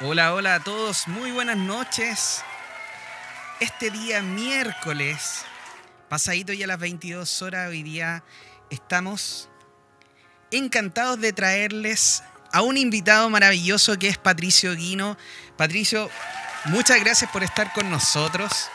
Hola, 0.00 0.34
hola 0.34 0.56
a 0.56 0.60
todos, 0.60 1.06
muy 1.06 1.30
buenas 1.30 1.56
noches. 1.56 2.42
Este 3.60 3.92
día 3.92 4.22
miércoles, 4.22 5.44
pasadito 6.08 6.52
ya 6.52 6.66
las 6.66 6.80
22 6.80 7.42
horas, 7.42 7.68
hoy 7.68 7.84
día 7.84 8.24
estamos 8.70 9.48
encantados 10.50 11.20
de 11.20 11.32
traerles 11.32 12.24
a 12.52 12.62
un 12.62 12.76
invitado 12.76 13.30
maravilloso 13.30 13.96
que 13.96 14.08
es 14.08 14.18
Patricio 14.18 14.74
Guino. 14.74 15.16
Patricio, 15.56 16.10
muchas 16.64 16.98
gracias 16.98 17.30
por 17.30 17.44
estar 17.44 17.72
con 17.72 17.88
nosotros. 17.88 18.68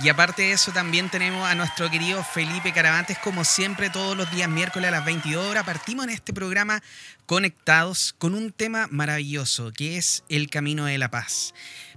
Y 0.00 0.08
aparte 0.08 0.42
de 0.42 0.52
eso, 0.52 0.72
también 0.72 1.10
tenemos 1.10 1.46
a 1.46 1.54
nuestro 1.54 1.90
querido 1.90 2.24
Felipe 2.24 2.72
Caravantes, 2.72 3.18
como 3.18 3.44
siempre, 3.44 3.90
todos 3.90 4.16
los 4.16 4.30
días 4.30 4.48
miércoles 4.48 4.88
a 4.88 4.90
las 4.90 5.04
22 5.04 5.44
horas. 5.44 5.64
Partimos 5.64 6.06
en 6.06 6.10
este 6.10 6.32
programa 6.32 6.82
conectados 7.26 8.14
con 8.16 8.34
un 8.34 8.52
tema 8.52 8.88
maravilloso, 8.90 9.70
que 9.70 9.98
es 9.98 10.24
el 10.30 10.48
camino 10.48 10.86
de 10.86 10.96
la 10.96 11.10
paz. 11.10 11.52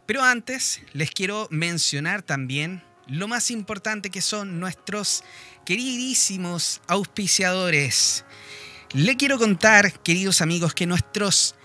Pero 0.06 0.24
antes, 0.24 0.82
les 0.92 1.10
quiero 1.10 1.48
mencionar 1.52 2.22
también 2.22 2.84
lo 3.08 3.30
más 3.30 3.50
importante 3.50 4.10
que 4.10 4.22
son 4.22 4.60
nuestros 4.60 5.24
queridísimos 5.66 6.82
auspiciadores. 6.88 8.26
Le 8.92 9.16
quiero 9.16 9.38
contar, 9.38 10.00
queridos 10.02 10.42
amigos, 10.42 10.74
que 10.74 10.86
nuestros 10.86 11.56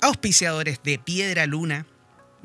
auspiciadores 0.00 0.80
de 0.82 0.98
Piedra 0.98 1.46
Luna, 1.46 1.86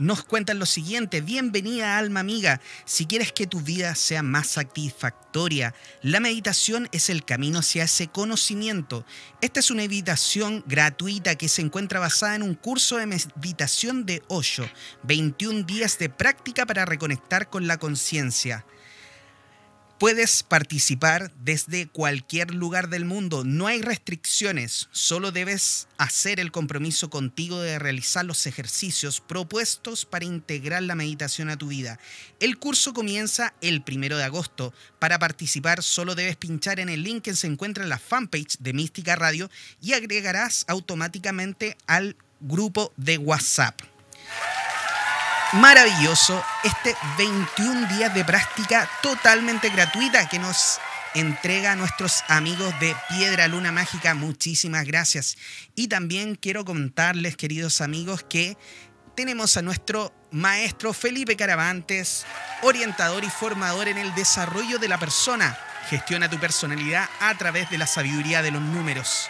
nos 0.04 0.26
cuentan 0.26 0.60
lo 0.60 0.66
siguiente, 0.66 1.22
bienvenida 1.22 1.98
alma 1.98 2.20
amiga, 2.20 2.60
si 2.84 3.06
quieres 3.06 3.32
que 3.32 3.48
tu 3.48 3.62
vida 3.62 3.96
sea 3.96 4.22
más 4.22 4.48
satisfactoria, 4.48 5.74
la 6.02 6.20
meditación 6.20 6.90
es 6.92 7.10
el 7.10 7.24
camino 7.24 7.60
hacia 7.60 7.86
ese 7.86 8.10
conocimiento. 8.10 9.06
Esta 9.40 9.62
es 9.62 9.72
una 9.72 9.84
meditación 9.84 10.62
gratuita 10.68 11.36
que 11.36 11.48
se 11.48 11.62
encuentra 11.62 12.02
basada 12.02 12.36
en 12.36 12.44
un 12.44 12.56
curso 12.56 12.98
de 12.98 13.06
meditación 13.06 14.06
de 14.06 14.22
Osho, 14.28 14.70
21 15.04 15.64
días 15.64 15.98
de 15.98 16.10
práctica 16.10 16.66
para 16.66 16.84
reconectar 16.84 17.50
con 17.50 17.68
la 17.68 17.78
conciencia. 17.78 18.66
Puedes 20.00 20.44
participar 20.44 21.32
desde 21.44 21.88
cualquier 21.88 22.54
lugar 22.54 22.90
del 22.90 23.06
mundo, 23.06 23.44
no 23.46 23.68
hay 23.68 23.82
restricciones, 23.82 24.90
solo 24.92 25.32
debes 25.32 25.88
hacer 25.98 26.40
el 26.40 26.52
compromiso 26.52 27.10
contigo 27.10 27.62
de 27.62 27.80
realizar 27.80 28.26
los 28.26 28.46
ejercicios 28.46 29.22
propuestos 29.22 30.06
para 30.06 30.26
integrar 30.26 30.84
la 30.84 30.96
meditación 30.96 31.50
a 31.50 31.58
tu 31.58 31.68
vida. 31.68 32.00
El 32.40 32.58
curso 32.58 32.94
comienza 32.94 33.54
el 33.62 33.82
primero 33.82 34.18
de 34.18 34.26
agosto. 34.26 34.74
Para 35.00 35.20
participar 35.20 35.84
solo 35.84 36.16
debes 36.16 36.36
pinchar 36.36 36.80
en 36.80 36.90
el 36.90 37.04
link 37.04 37.24
que 37.24 37.36
se 37.36 37.48
encuentra 37.48 37.84
en 37.84 37.90
la 37.90 38.00
fanpage 38.00 38.58
de 38.60 38.74
Mística 38.74 39.16
Radio 39.16 39.50
y 39.80 39.94
agregarás 39.94 40.66
automáticamente 40.68 41.78
al 41.88 42.18
grupo 42.42 42.92
de 42.98 43.18
WhatsApp 43.18 43.93
maravilloso 45.54 46.44
este 46.64 46.96
21 47.18 47.88
días 47.96 48.14
de 48.14 48.26
práctica 48.26 48.90
totalmente 49.02 49.70
gratuita 49.70 50.28
que 50.28 50.40
nos 50.40 50.80
entrega 51.14 51.74
a 51.74 51.76
nuestros 51.76 52.24
amigos 52.28 52.74
de 52.80 52.96
Piedra 53.10 53.48
Luna 53.48 53.72
Mágica. 53.72 54.16
Muchísimas 54.16 54.86
gracias. 54.86 55.38
Y 55.76 55.88
también 55.88 56.36
quiero 56.36 56.66
contarles, 56.66 57.38
queridos 57.38 57.82
amigos, 57.82 58.24
que 58.28 58.58
tenemos 59.16 59.56
a 59.58 59.62
nuestro 59.62 60.12
maestro 60.32 60.92
Felipe 60.92 61.36
Caravantes, 61.36 62.26
orientador 62.64 63.24
y 63.24 63.30
formador 63.30 63.88
en 63.88 64.00
el 64.00 64.14
desarrollo 64.16 64.80
de 64.80 64.88
la 64.88 64.98
persona. 64.98 65.58
Gestiona 65.90 66.30
tu 66.30 66.40
personalidad 66.40 67.08
a 67.20 67.38
través 67.38 67.70
de 67.70 67.78
la 67.78 67.86
sabiduría 67.86 68.42
de 68.42 68.52
los 68.52 68.62
números. 68.62 69.30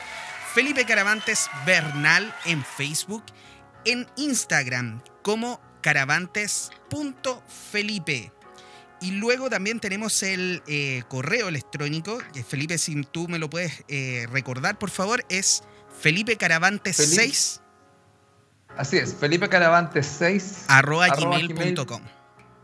Felipe 0.54 0.86
Caravantes 0.86 1.50
Bernal 1.66 2.34
en 2.46 2.64
Facebook, 2.64 3.26
en 3.84 4.08
Instagram 4.16 5.02
como 5.22 5.73
caravantes.felipe. 5.84 8.32
Y 9.02 9.12
luego 9.12 9.48
también 9.50 9.80
tenemos 9.80 10.24
el 10.24 10.64
eh, 10.66 11.04
correo 11.10 11.50
electrónico, 11.50 12.18
que 12.34 12.44
Felipe, 12.44 12.80
si 12.80 13.04
tú 13.04 13.28
me 13.28 13.38
lo 13.38 13.48
puedes 13.50 13.84
eh, 13.90 14.26
recordar, 14.32 14.80
por 14.80 14.90
favor, 14.90 15.24
es 15.30 15.64
Felipe 16.02 16.38
Caravantes 16.38 16.96
6. 16.96 17.62
Así 18.78 18.98
es, 18.98 19.14
Felipe 19.14 19.50
Caravantes 19.50 20.08
6 20.08 20.66
arroba, 20.70 21.10
gmail.com. 21.10 22.02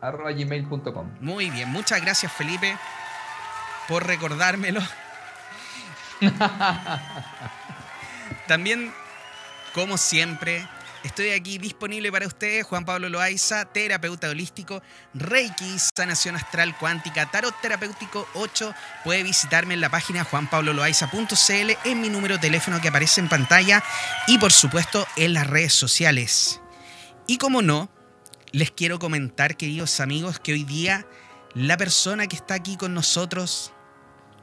Arroba 0.01 0.31
gmail.com. 0.31 1.11
Muy 1.19 1.51
bien, 1.51 1.69
muchas 1.69 2.01
gracias 2.01 2.31
Felipe 2.31 2.75
por 3.87 4.07
recordármelo. 4.07 4.81
también, 8.47 8.91
como 9.73 9.97
siempre, 9.97 10.67
Estoy 11.03 11.29
aquí 11.29 11.57
disponible 11.57 12.11
para 12.11 12.27
ustedes, 12.27 12.65
Juan 12.65 12.83
Pablo 12.83 13.07
Loaiza, 13.07 13.63
terapeuta 13.63 14.29
holístico, 14.29 14.81
Reiki, 15.13 15.77
sanación 15.95 16.35
astral 16.35 16.77
cuántica, 16.77 17.31
tarot 17.31 17.55
terapéutico 17.61 18.27
8. 18.33 18.75
Puede 19.05 19.23
visitarme 19.23 19.75
en 19.75 19.81
la 19.81 19.89
página 19.89 20.25
juanpabloloaiza.cl, 20.25 21.71
en 21.85 22.01
mi 22.01 22.09
número 22.09 22.35
de 22.35 22.41
teléfono 22.41 22.81
que 22.81 22.89
aparece 22.89 23.21
en 23.21 23.29
pantalla 23.29 23.81
y 24.27 24.39
por 24.39 24.51
supuesto 24.51 25.07
en 25.15 25.33
las 25.33 25.47
redes 25.47 25.71
sociales. 25.71 26.59
Y 27.27 27.37
como 27.37 27.61
no, 27.61 27.89
les 28.51 28.69
quiero 28.69 28.99
comentar, 28.99 29.55
queridos 29.55 30.01
amigos, 30.01 30.39
que 30.39 30.51
hoy 30.51 30.65
día 30.65 31.07
la 31.53 31.77
persona 31.77 32.27
que 32.27 32.35
está 32.35 32.55
aquí 32.55 32.75
con 32.75 32.93
nosotros, 32.93 33.71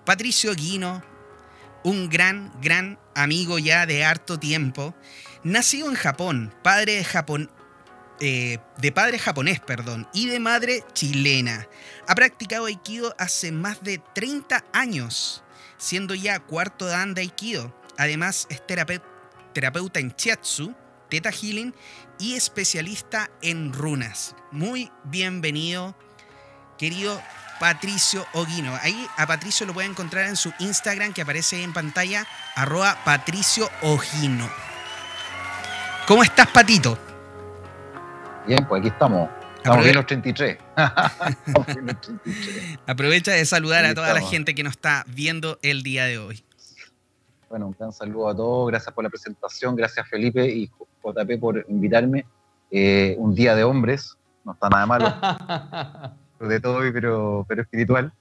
Patricio 0.07 0.55
Guino, 0.55 1.03
un 1.85 2.09
gran, 2.09 2.51
gran 2.63 2.99
amigo 3.15 3.59
ya 3.59 3.85
de 3.85 4.05
harto 4.05 4.39
tiempo, 4.39 4.95
Nacido 5.47 5.89
en 5.89 5.95
Japón, 5.95 6.53
padre 6.65 6.95
de 6.97 7.05
Japón, 7.05 7.53
eh, 8.19 8.59
padre 8.93 9.17
japonés, 9.21 9.61
perdón, 9.61 10.09
y 10.13 10.27
de 10.27 10.41
madre 10.41 10.83
chilena. 10.93 11.69
Ha 12.09 12.17
practicado 12.17 12.67
Aikido 12.67 13.15
hace 13.17 13.53
más 13.53 13.81
de 13.81 14.03
30 14.13 14.65
años, 14.73 15.45
siendo 15.79 16.17
ya 16.17 16.41
cuarto 16.41 16.87
dan 16.87 17.15
de 17.15 17.21
Aikido. 17.21 17.73
Además, 17.97 18.49
es 18.51 18.61
terapeuta 18.67 20.01
en 20.01 20.17
Chiatsu, 20.17 20.75
Teta 21.11 21.31
Healing 21.31 21.73
y 22.19 22.35
especialista 22.35 23.31
en 23.41 23.73
runas. 23.73 24.35
Muy 24.51 24.91
bienvenido, 25.05 25.97
querido 26.77 27.23
Patricio 27.61 28.27
Oguino. 28.33 28.77
Ahí 28.83 29.07
a 29.17 29.29
Patricio 29.29 29.65
lo 29.65 29.75
puede 29.75 29.87
encontrar 29.87 30.27
en 30.27 30.35
su 30.35 30.53
Instagram 30.59 31.13
que 31.13 31.23
aparece 31.23 31.63
en 31.63 31.73
pantalla, 31.73 32.27
arroba 32.57 32.99
Patricio 33.05 33.71
Ogino. 33.83 34.51
¿Cómo 36.07 36.23
estás, 36.23 36.47
Patito? 36.47 36.97
Bien, 38.47 38.65
pues 38.69 38.79
aquí 38.79 38.89
estamos. 38.89 39.29
Estamos 39.57 39.83
bien 39.83 39.97
los 39.97 40.07
33. 40.07 40.57
Aprovecha 42.87 43.33
de 43.33 43.45
saludar 43.45 43.85
a 43.85 43.93
toda 43.93 44.15
la 44.15 44.21
gente 44.21 44.55
que 44.55 44.63
nos 44.63 44.75
está 44.75 45.05
viendo 45.09 45.59
el 45.63 45.83
día 45.83 46.05
de 46.05 46.19
hoy. 46.19 46.45
Bueno, 47.51 47.67
un 47.67 47.77
gran 47.77 47.93
saludo 47.93 48.29
a 48.29 48.37
todos. 48.37 48.69
Gracias 48.69 48.95
por 48.95 49.03
la 49.03 49.11
presentación. 49.11 49.75
Gracias, 49.75 50.09
Felipe 50.09 50.49
y 50.49 50.71
JP, 51.03 51.41
por 51.41 51.67
invitarme. 51.69 52.25
Eh, 52.71 53.17
un 53.19 53.35
día 53.35 53.57
de 53.57 53.65
hombres. 53.65 54.17
No 54.45 54.53
está 54.53 54.69
nada 54.69 54.87
malo. 54.87 55.13
de 56.49 56.61
todo, 56.61 56.79
pero, 56.93 57.45
pero 57.49 57.63
espiritual. 57.63 58.13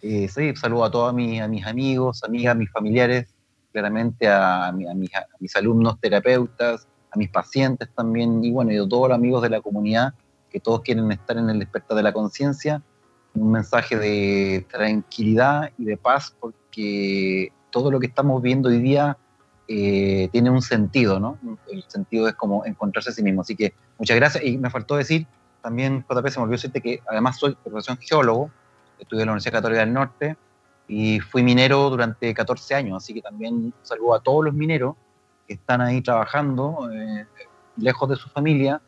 Eh, 0.00 0.28
sí, 0.28 0.56
saludo 0.56 0.86
a 0.86 0.90
todos 0.90 1.12
mis, 1.12 1.42
a 1.42 1.48
mis 1.48 1.66
amigos, 1.66 2.24
amigas, 2.24 2.56
mis 2.56 2.70
familiares, 2.70 3.28
claramente 3.70 4.28
a, 4.28 4.68
a 4.68 4.72
mis 4.72 5.56
alumnos 5.56 6.00
terapeutas, 6.00 6.88
a 7.10 7.18
mis 7.18 7.30
pacientes 7.30 7.88
también, 7.94 8.44
y 8.44 8.50
bueno, 8.50 8.72
y 8.72 8.76
a 8.76 8.88
todos 8.88 9.08
los 9.08 9.16
amigos 9.16 9.42
de 9.42 9.50
la 9.50 9.60
comunidad 9.60 10.14
que 10.50 10.60
todos 10.60 10.80
quieren 10.80 11.10
estar 11.12 11.36
en 11.36 11.50
el 11.50 11.58
despertar 11.58 11.96
de 11.96 12.02
la 12.02 12.12
conciencia, 12.12 12.82
un 13.34 13.52
mensaje 13.52 13.96
de 13.96 14.66
tranquilidad 14.70 15.70
y 15.78 15.84
de 15.84 15.96
paz, 15.96 16.34
porque 16.40 17.52
todo 17.70 17.90
lo 17.90 18.00
que 18.00 18.06
estamos 18.06 18.42
viendo 18.42 18.68
hoy 18.68 18.80
día 18.80 19.16
eh, 19.68 20.28
tiene 20.32 20.50
un 20.50 20.62
sentido, 20.62 21.20
¿no? 21.20 21.38
El 21.70 21.84
sentido 21.88 22.26
es 22.26 22.34
como 22.34 22.64
encontrarse 22.64 23.10
a 23.10 23.12
sí 23.12 23.22
mismo. 23.22 23.42
Así 23.42 23.54
que 23.54 23.74
muchas 23.98 24.16
gracias. 24.16 24.44
Y 24.44 24.56
me 24.56 24.70
faltó 24.70 24.96
decir, 24.96 25.26
también 25.62 26.04
JP 26.08 26.28
se 26.28 26.38
me 26.38 26.44
olvidó 26.44 26.56
decirte 26.56 26.80
que 26.80 27.00
además 27.06 27.38
soy 27.38 27.54
profesión 27.62 27.98
geólogo, 27.98 28.50
estudié 28.98 29.22
en 29.22 29.26
la 29.26 29.32
Universidad 29.32 29.58
Católica 29.58 29.80
del 29.80 29.92
Norte 29.92 30.36
y 30.88 31.20
fui 31.20 31.42
minero 31.42 31.90
durante 31.90 32.32
14 32.32 32.74
años, 32.74 32.96
así 32.96 33.12
que 33.12 33.20
también 33.20 33.74
saludo 33.82 34.14
a 34.14 34.20
todos 34.20 34.46
los 34.46 34.54
mineros 34.54 34.96
que 35.48 35.54
están 35.54 35.80
ahí 35.80 36.02
trabajando 36.02 36.90
eh, 36.92 37.26
lejos 37.78 38.08
de 38.10 38.16
su 38.16 38.28
familia 38.28 38.80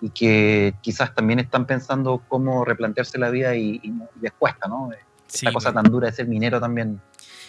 y 0.00 0.10
que 0.10 0.74
quizás 0.82 1.14
también 1.14 1.38
están 1.38 1.64
pensando 1.64 2.22
cómo 2.28 2.64
replantearse 2.64 3.18
la 3.18 3.30
vida 3.30 3.54
y, 3.54 3.80
les 4.20 4.32
cuesta, 4.32 4.68
¿no? 4.68 4.90
Esta 5.32 5.52
cosa 5.52 5.72
tan 5.72 5.84
dura 5.84 6.08
de 6.08 6.12
ser 6.14 6.26
minero 6.26 6.60
también. 6.60 7.00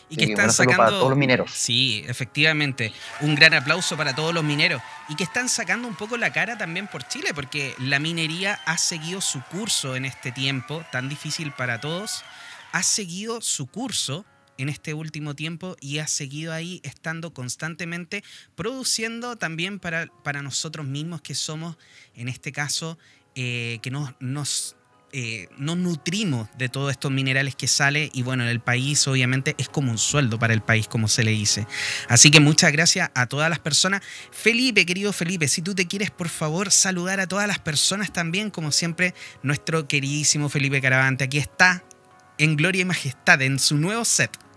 Y 0.09 0.17
que 0.17 0.25
están 0.25 0.51
sacando. 0.51 0.77
Para 0.77 0.89
todos 0.89 1.09
los 1.09 1.17
mineros. 1.17 1.51
Sí, 1.51 2.03
efectivamente. 2.07 2.91
Un 3.21 3.35
gran 3.35 3.53
aplauso 3.53 3.95
para 3.95 4.15
todos 4.15 4.33
los 4.33 4.43
mineros. 4.43 4.81
Y 5.07 5.15
que 5.15 5.23
están 5.23 5.49
sacando 5.49 5.87
un 5.87 5.95
poco 5.95 6.17
la 6.17 6.33
cara 6.33 6.57
también 6.57 6.87
por 6.87 7.07
Chile, 7.07 7.29
porque 7.33 7.75
la 7.77 7.99
minería 7.99 8.59
ha 8.65 8.77
seguido 8.77 9.21
su 9.21 9.41
curso 9.43 9.95
en 9.95 10.05
este 10.05 10.31
tiempo 10.31 10.83
tan 10.91 11.09
difícil 11.09 11.51
para 11.51 11.79
todos. 11.79 12.23
Ha 12.71 12.81
seguido 12.81 13.39
su 13.41 13.67
curso 13.67 14.25
en 14.59 14.69
este 14.69 14.93
último 14.93 15.35
tiempo 15.35 15.75
y 15.79 15.97
ha 15.99 16.07
seguido 16.07 16.53
ahí 16.53 16.81
estando 16.83 17.33
constantemente 17.33 18.23
produciendo 18.55 19.37
también 19.37 19.79
para, 19.79 20.07
para 20.23 20.41
nosotros 20.41 20.85
mismos 20.85 21.21
que 21.21 21.33
somos, 21.33 21.77
en 22.13 22.27
este 22.27 22.51
caso, 22.51 22.99
eh, 23.35 23.79
que 23.81 23.89
nos, 23.89 24.11
nos 24.19 24.75
eh, 25.13 25.47
no 25.57 25.75
nutrimos 25.75 26.49
de 26.57 26.67
todos 26.67 26.91
estos 26.91 27.09
minerales 27.09 27.55
que 27.55 27.67
sale 27.67 28.11
y 28.13 28.21
bueno, 28.21 28.47
el 28.47 28.59
país 28.59 29.07
obviamente 29.07 29.55
es 29.57 29.69
como 29.69 29.91
un 29.91 29.97
sueldo 29.97 30.37
para 30.37 30.53
el 30.53 30.61
país, 30.61 30.89
como 30.89 31.07
se 31.07 31.23
le 31.23 31.31
dice. 31.31 31.65
Así 32.09 32.29
que 32.29 32.41
muchas 32.41 32.73
gracias 32.73 33.09
a 33.15 33.27
todas 33.27 33.49
las 33.49 33.59
personas. 33.59 34.01
Felipe, 34.31 34.85
querido 34.85 35.13
Felipe, 35.13 35.47
si 35.47 35.61
tú 35.61 35.73
te 35.73 35.87
quieres 35.87 36.11
por 36.11 36.27
favor 36.27 36.69
saludar 36.69 37.21
a 37.21 37.27
todas 37.27 37.47
las 37.47 37.59
personas 37.59 38.11
también, 38.11 38.51
como 38.51 38.73
siempre, 38.73 39.15
nuestro 39.41 39.87
queridísimo 39.87 40.49
Felipe 40.49 40.81
Caravante, 40.81 41.23
aquí 41.23 41.37
está 41.37 41.83
en 42.37 42.55
Gloria 42.55 42.81
y 42.81 42.85
Majestad, 42.85 43.41
en 43.41 43.57
su 43.57 43.77
nuevo 43.77 44.03
set. 44.03 44.48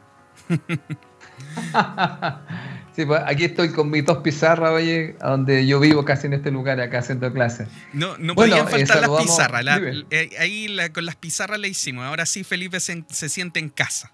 Sí, 2.94 3.06
pues 3.06 3.22
aquí 3.24 3.44
estoy 3.44 3.72
con 3.72 3.90
mis 3.90 4.04
dos 4.04 4.18
pizarras, 4.18 4.70
oye, 4.70 5.16
donde 5.18 5.66
yo 5.66 5.80
vivo 5.80 6.04
casi 6.04 6.26
en 6.26 6.34
este 6.34 6.50
lugar, 6.50 6.78
acá 6.78 6.98
haciendo 6.98 7.32
clases. 7.32 7.66
No, 7.94 8.18
no 8.18 8.34
podían 8.34 8.68
eh, 8.68 8.70
faltar 8.70 9.08
las 9.08 9.22
pizarras. 9.22 9.64
Eh, 10.10 10.30
ahí 10.38 10.68
con 10.92 11.06
las 11.06 11.16
pizarras 11.16 11.58
le 11.58 11.68
hicimos. 11.68 12.04
Ahora 12.04 12.26
sí, 12.26 12.44
Felipe 12.44 12.80
se, 12.80 13.02
siente 13.08 13.60
en 13.60 13.70
casa. 13.70 14.12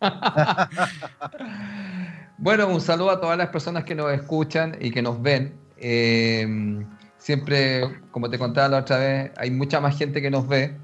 bueno, 2.38 2.68
un 2.68 2.80
saludo 2.80 3.10
a 3.10 3.20
todas 3.20 3.36
las 3.36 3.48
personas 3.48 3.82
que 3.82 3.96
nos 3.96 4.12
escuchan 4.12 4.76
y 4.80 4.92
que 4.92 5.02
nos 5.02 5.20
ven. 5.20 5.52
Eh, 5.76 6.86
siempre, 7.18 7.98
como 8.12 8.30
te 8.30 8.38
contaba 8.38 8.68
la 8.68 8.78
otra 8.78 8.98
vez, 8.98 9.32
hay 9.36 9.50
mucha 9.50 9.80
más 9.80 9.98
gente 9.98 10.22
que 10.22 10.30
nos 10.30 10.46
ve 10.46 10.76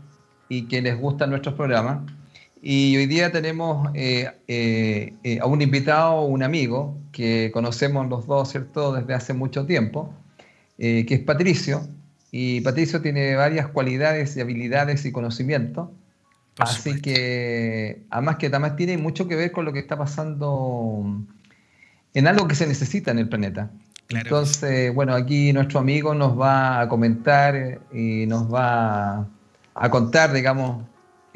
y 0.48 0.66
que 0.66 0.82
les 0.82 0.98
gustan 0.98 1.30
nuestros 1.30 1.54
programas. 1.54 2.00
Y 2.68 2.96
hoy 2.96 3.06
día 3.06 3.30
tenemos 3.30 3.90
eh, 3.94 4.28
eh, 4.48 5.14
eh, 5.22 5.38
a 5.40 5.46
un 5.46 5.62
invitado, 5.62 6.22
un 6.22 6.42
amigo, 6.42 6.98
que 7.12 7.52
conocemos 7.52 8.08
los 8.08 8.26
dos, 8.26 8.50
¿cierto?, 8.50 8.92
desde 8.92 9.14
hace 9.14 9.34
mucho 9.34 9.66
tiempo, 9.66 10.12
que 10.76 11.06
es 11.08 11.20
Patricio. 11.20 11.86
Y 12.32 12.62
Patricio 12.62 13.00
tiene 13.00 13.36
varias 13.36 13.68
cualidades 13.68 14.36
y 14.36 14.40
habilidades 14.40 15.04
y 15.04 15.12
conocimientos. 15.12 15.90
Así 16.58 17.00
que, 17.00 18.02
además 18.10 18.34
que 18.34 18.46
además 18.46 18.74
tiene 18.74 18.98
mucho 18.98 19.28
que 19.28 19.36
ver 19.36 19.52
con 19.52 19.64
lo 19.64 19.72
que 19.72 19.78
está 19.78 19.96
pasando 19.96 21.04
en 22.14 22.26
algo 22.26 22.48
que 22.48 22.56
se 22.56 22.66
necesita 22.66 23.12
en 23.12 23.20
el 23.20 23.28
planeta. 23.28 23.70
Entonces, 24.08 24.92
bueno, 24.92 25.14
aquí 25.14 25.52
nuestro 25.52 25.78
amigo 25.78 26.16
nos 26.16 26.36
va 26.36 26.80
a 26.80 26.88
comentar 26.88 27.78
y 27.92 28.26
nos 28.26 28.52
va 28.52 29.24
a 29.72 29.88
contar, 29.88 30.32
digamos, 30.32 30.82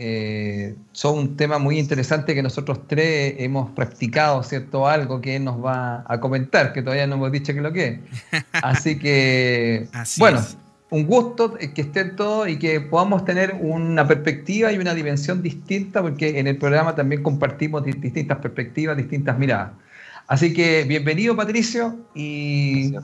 eh, 0.02 0.76
son 0.92 1.18
un 1.18 1.36
tema 1.36 1.58
muy 1.58 1.78
interesante 1.78 2.34
que 2.34 2.42
nosotros 2.42 2.86
tres 2.86 3.34
hemos 3.36 3.70
practicado, 3.72 4.42
¿cierto? 4.42 4.88
Algo 4.88 5.20
que 5.20 5.36
él 5.36 5.44
nos 5.44 5.62
va 5.62 6.06
a 6.08 6.18
comentar, 6.20 6.72
que 6.72 6.80
todavía 6.80 7.06
no 7.06 7.16
hemos 7.16 7.30
dicho 7.30 7.52
que 7.52 7.60
lo 7.60 7.70
que 7.70 7.86
es. 7.86 7.98
Así 8.52 8.98
que, 8.98 9.88
bueno, 10.16 10.40
un 10.88 11.06
gusto 11.06 11.52
que 11.52 11.82
estén 11.82 12.16
todos 12.16 12.48
y 12.48 12.58
que 12.58 12.80
podamos 12.80 13.26
tener 13.26 13.58
una 13.60 14.08
perspectiva 14.08 14.72
y 14.72 14.78
una 14.78 14.94
dimensión 14.94 15.42
distinta, 15.42 16.00
porque 16.00 16.38
en 16.38 16.46
el 16.46 16.56
programa 16.56 16.94
también 16.94 17.22
compartimos 17.22 17.84
distintas 17.84 18.38
perspectivas, 18.38 18.96
distintas 18.96 19.38
miradas. 19.38 19.72
Así 20.28 20.54
que 20.54 20.84
bienvenido 20.84 21.36
Patricio 21.36 21.94
y, 22.14 22.94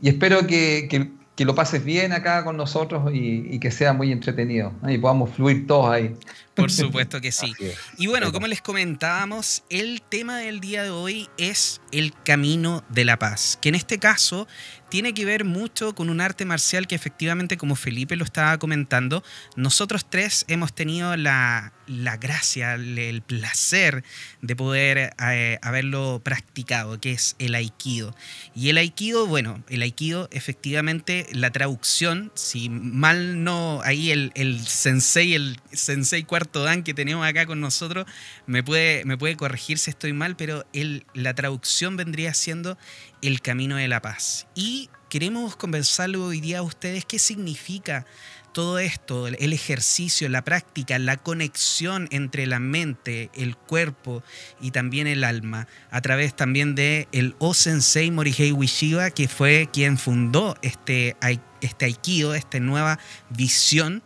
y 0.00 0.08
espero 0.08 0.48
que, 0.48 0.88
que 0.90 1.12
que 1.36 1.44
lo 1.44 1.54
pases 1.54 1.84
bien 1.84 2.12
acá 2.12 2.44
con 2.44 2.56
nosotros 2.56 3.10
y, 3.12 3.58
que 3.58 3.70
sea 3.70 3.92
muy 3.92 4.12
entretenido 4.12 4.72
y 4.86 4.98
podamos 4.98 5.30
fluir 5.30 5.66
todos 5.66 5.88
ahí. 5.90 6.14
Por 6.54 6.70
supuesto 6.70 7.20
que 7.20 7.32
sí. 7.32 7.52
Y 7.98 8.06
bueno, 8.06 8.32
como 8.32 8.46
les 8.46 8.60
comentábamos, 8.60 9.64
el 9.70 10.02
tema 10.02 10.38
del 10.38 10.60
día 10.60 10.82
de 10.82 10.90
hoy 10.90 11.28
es 11.36 11.80
el 11.92 12.12
camino 12.24 12.84
de 12.88 13.04
la 13.04 13.18
paz, 13.18 13.58
que 13.60 13.68
en 13.68 13.74
este 13.74 13.98
caso 13.98 14.46
tiene 14.88 15.12
que 15.12 15.24
ver 15.24 15.44
mucho 15.44 15.94
con 15.94 16.08
un 16.08 16.20
arte 16.20 16.44
marcial 16.44 16.86
que 16.86 16.94
efectivamente, 16.94 17.56
como 17.56 17.74
Felipe 17.74 18.14
lo 18.14 18.24
estaba 18.24 18.56
comentando, 18.58 19.24
nosotros 19.56 20.06
tres 20.08 20.44
hemos 20.46 20.72
tenido 20.72 21.16
la, 21.16 21.72
gracia, 22.20 22.74
el 22.74 23.20
placer 23.22 24.04
de 24.40 24.54
poder 24.54 25.12
eh, 25.20 25.58
haberlo 25.62 26.20
practicado, 26.22 27.00
que 27.00 27.10
es 27.10 27.34
el 27.40 27.56
aikido. 27.56 28.14
Y 28.54 28.68
el 28.68 28.78
aikido, 28.78 29.26
bueno, 29.26 29.64
el 29.68 29.82
aikido 29.82 30.28
efectivamente, 30.30 31.26
la 31.32 31.50
traducción, 31.50 32.30
si 32.34 32.68
mal 32.68 33.42
no, 33.42 33.80
ahí 33.82 34.12
el, 34.12 34.30
el 34.36 34.64
sensei, 34.64 35.34
el 35.34 35.58
sensei 35.72 36.22
cuarto 36.22 36.43
dan 36.52 36.82
que 36.82 36.94
tenemos 36.94 37.26
acá 37.26 37.46
con 37.46 37.60
nosotros, 37.60 38.06
me 38.46 38.62
puede, 38.62 39.04
me 39.04 39.18
puede 39.18 39.36
corregir 39.36 39.78
si 39.78 39.90
estoy 39.90 40.12
mal, 40.12 40.36
pero 40.36 40.64
el, 40.72 41.06
la 41.14 41.34
traducción 41.34 41.96
vendría 41.96 42.34
siendo 42.34 42.78
el 43.22 43.40
camino 43.40 43.76
de 43.76 43.88
la 43.88 44.00
paz. 44.00 44.46
Y 44.54 44.90
queremos 45.08 45.56
conversarle 45.56 46.18
hoy 46.18 46.40
día 46.40 46.58
a 46.58 46.62
ustedes 46.62 47.04
qué 47.04 47.18
significa 47.18 48.06
todo 48.54 48.78
esto, 48.78 49.26
el 49.26 49.52
ejercicio, 49.52 50.28
la 50.28 50.44
práctica, 50.44 50.98
la 51.00 51.16
conexión 51.16 52.06
entre 52.12 52.46
la 52.46 52.60
mente, 52.60 53.28
el 53.34 53.56
cuerpo 53.56 54.22
y 54.60 54.70
también 54.70 55.08
el 55.08 55.24
alma, 55.24 55.66
a 55.90 56.00
través 56.00 56.36
también 56.36 56.76
de 56.76 57.08
el 57.10 57.34
O-Sensei 57.40 58.12
Morihei 58.12 58.52
Ueshiba, 58.52 59.10
que 59.10 59.26
fue 59.26 59.68
quien 59.72 59.98
fundó 59.98 60.56
este, 60.62 61.16
este 61.60 61.84
Aikido, 61.84 62.34
esta 62.34 62.60
nueva 62.60 63.00
visión, 63.28 64.04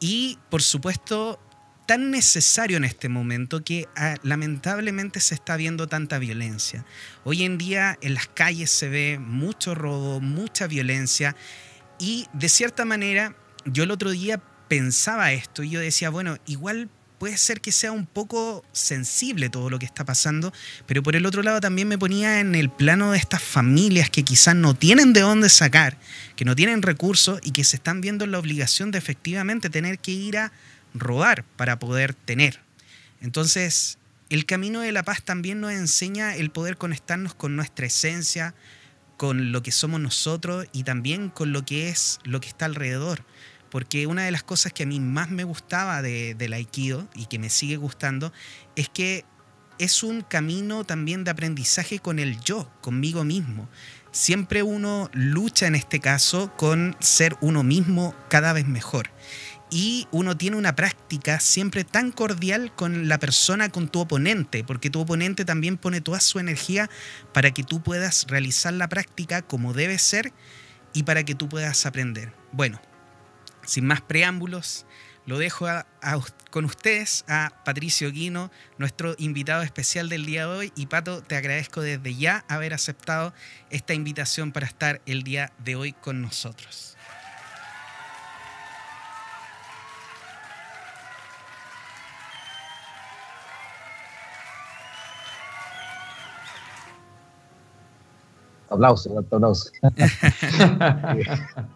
y 0.00 0.38
por 0.48 0.62
supuesto 0.62 1.38
tan 1.86 2.10
necesario 2.10 2.76
en 2.76 2.84
este 2.84 3.08
momento 3.08 3.64
que 3.64 3.88
ah, 3.96 4.16
lamentablemente 4.22 5.20
se 5.20 5.34
está 5.34 5.56
viendo 5.56 5.88
tanta 5.88 6.18
violencia. 6.18 6.84
Hoy 7.24 7.42
en 7.42 7.58
día 7.58 7.98
en 8.00 8.14
las 8.14 8.28
calles 8.28 8.70
se 8.70 8.88
ve 8.88 9.18
mucho 9.18 9.74
robo, 9.74 10.20
mucha 10.20 10.66
violencia 10.66 11.36
y 11.98 12.26
de 12.32 12.48
cierta 12.48 12.84
manera 12.84 13.36
yo 13.64 13.84
el 13.84 13.90
otro 13.90 14.10
día 14.10 14.40
pensaba 14.68 15.32
esto 15.32 15.62
y 15.62 15.70
yo 15.70 15.80
decía, 15.80 16.10
bueno, 16.10 16.38
igual 16.46 16.88
puede 17.18 17.36
ser 17.36 17.60
que 17.60 17.70
sea 17.70 17.92
un 17.92 18.06
poco 18.06 18.64
sensible 18.72 19.48
todo 19.48 19.70
lo 19.70 19.78
que 19.78 19.86
está 19.86 20.04
pasando, 20.04 20.52
pero 20.86 21.04
por 21.04 21.14
el 21.14 21.24
otro 21.24 21.44
lado 21.44 21.60
también 21.60 21.86
me 21.86 21.96
ponía 21.96 22.40
en 22.40 22.56
el 22.56 22.68
plano 22.68 23.12
de 23.12 23.18
estas 23.18 23.40
familias 23.40 24.10
que 24.10 24.24
quizás 24.24 24.56
no 24.56 24.74
tienen 24.74 25.12
de 25.12 25.20
dónde 25.20 25.48
sacar, 25.48 25.98
que 26.34 26.44
no 26.44 26.56
tienen 26.56 26.82
recursos 26.82 27.38
y 27.44 27.52
que 27.52 27.62
se 27.62 27.76
están 27.76 28.00
viendo 28.00 28.24
en 28.24 28.32
la 28.32 28.40
obligación 28.40 28.90
de 28.90 28.98
efectivamente 28.98 29.70
tener 29.70 30.00
que 30.00 30.10
ir 30.10 30.36
a 30.36 30.52
robar 30.94 31.44
para 31.56 31.78
poder 31.78 32.14
tener. 32.14 32.60
Entonces, 33.20 33.98
el 34.30 34.46
camino 34.46 34.80
de 34.80 34.92
la 34.92 35.02
paz 35.02 35.22
también 35.22 35.60
nos 35.60 35.72
enseña 35.72 36.34
el 36.34 36.50
poder 36.50 36.76
conectarnos 36.76 37.34
con 37.34 37.54
nuestra 37.54 37.86
esencia, 37.86 38.54
con 39.16 39.52
lo 39.52 39.62
que 39.62 39.72
somos 39.72 40.00
nosotros 40.00 40.66
y 40.72 40.84
también 40.84 41.28
con 41.28 41.52
lo 41.52 41.64
que 41.64 41.88
es 41.90 42.18
lo 42.24 42.40
que 42.40 42.48
está 42.48 42.64
alrededor. 42.64 43.24
Porque 43.70 44.06
una 44.06 44.24
de 44.24 44.30
las 44.30 44.42
cosas 44.42 44.72
que 44.72 44.82
a 44.82 44.86
mí 44.86 45.00
más 45.00 45.30
me 45.30 45.44
gustaba 45.44 46.02
de, 46.02 46.34
del 46.34 46.52
aikido 46.54 47.08
y 47.14 47.26
que 47.26 47.38
me 47.38 47.50
sigue 47.50 47.76
gustando 47.76 48.32
es 48.74 48.88
que 48.88 49.24
es 49.78 50.02
un 50.02 50.22
camino 50.22 50.84
también 50.84 51.24
de 51.24 51.30
aprendizaje 51.30 51.98
con 51.98 52.18
el 52.18 52.40
yo, 52.40 52.70
conmigo 52.80 53.24
mismo. 53.24 53.68
Siempre 54.12 54.62
uno 54.62 55.10
lucha 55.12 55.66
en 55.66 55.74
este 55.74 56.00
caso 56.00 56.52
con 56.56 56.96
ser 57.00 57.36
uno 57.40 57.62
mismo 57.62 58.14
cada 58.28 58.52
vez 58.52 58.66
mejor 58.66 59.10
y 59.72 60.06
uno 60.10 60.36
tiene 60.36 60.58
una 60.58 60.76
práctica 60.76 61.40
siempre 61.40 61.82
tan 61.82 62.12
cordial 62.12 62.74
con 62.74 63.08
la 63.08 63.18
persona, 63.18 63.70
con 63.70 63.88
tu 63.88 64.00
oponente, 64.00 64.64
porque 64.64 64.90
tu 64.90 65.00
oponente 65.00 65.46
también 65.46 65.78
pone 65.78 66.02
toda 66.02 66.20
su 66.20 66.38
energía 66.38 66.90
para 67.32 67.52
que 67.52 67.64
tú 67.64 67.82
puedas 67.82 68.26
realizar 68.28 68.74
la 68.74 68.90
práctica 68.90 69.40
como 69.40 69.72
debe 69.72 69.98
ser 69.98 70.34
y 70.92 71.04
para 71.04 71.24
que 71.24 71.34
tú 71.34 71.48
puedas 71.48 71.86
aprender. 71.86 72.34
Bueno, 72.52 72.82
sin 73.64 73.86
más 73.86 74.02
preámbulos, 74.02 74.84
lo 75.24 75.38
dejo 75.38 75.66
con 76.50 76.66
ustedes 76.66 77.24
a 77.26 77.62
Patricio 77.64 78.12
Guino, 78.12 78.50
nuestro 78.76 79.14
invitado 79.16 79.62
especial 79.62 80.10
del 80.10 80.26
día 80.26 80.46
de 80.46 80.52
hoy. 80.52 80.72
Y 80.76 80.84
Pato, 80.84 81.22
te 81.22 81.34
agradezco 81.34 81.80
desde 81.80 82.14
ya 82.14 82.44
haber 82.46 82.74
aceptado 82.74 83.32
esta 83.70 83.94
invitación 83.94 84.52
para 84.52 84.66
estar 84.66 85.00
el 85.06 85.22
día 85.22 85.50
de 85.64 85.76
hoy 85.76 85.92
con 85.94 86.20
nosotros. 86.20 86.91
Aplausos, 98.72 99.14
aplausos. 99.16 99.72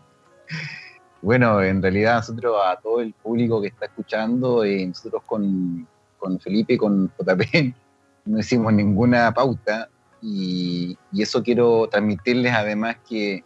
bueno, 1.22 1.62
en 1.62 1.82
realidad 1.82 2.16
nosotros 2.16 2.56
a 2.64 2.76
todo 2.76 3.02
el 3.02 3.12
público 3.12 3.60
que 3.60 3.68
está 3.68 3.84
escuchando, 3.84 4.64
eh, 4.64 4.86
nosotros 4.86 5.22
con, 5.26 5.86
con 6.18 6.40
Felipe 6.40 6.74
y 6.74 6.78
con 6.78 7.12
JP 7.18 7.74
no 8.24 8.38
hicimos 8.38 8.72
ninguna 8.72 9.32
pauta 9.32 9.90
y, 10.22 10.96
eso 11.18 11.42
quiero 11.42 11.86
transmitirles 11.88 12.52
además 12.54 12.96
que 13.06 13.44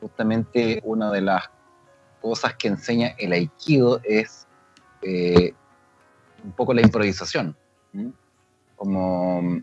justamente 0.00 0.80
una 0.84 1.12
de 1.12 1.20
las 1.20 1.44
cosas 2.20 2.54
que 2.56 2.68
enseña 2.68 3.14
el 3.18 3.32
aikido 3.32 4.00
es 4.02 4.46
eh, 5.02 5.54
un 6.42 6.52
poco 6.52 6.74
la 6.74 6.82
improvisación. 6.82 7.56
como 8.76 9.62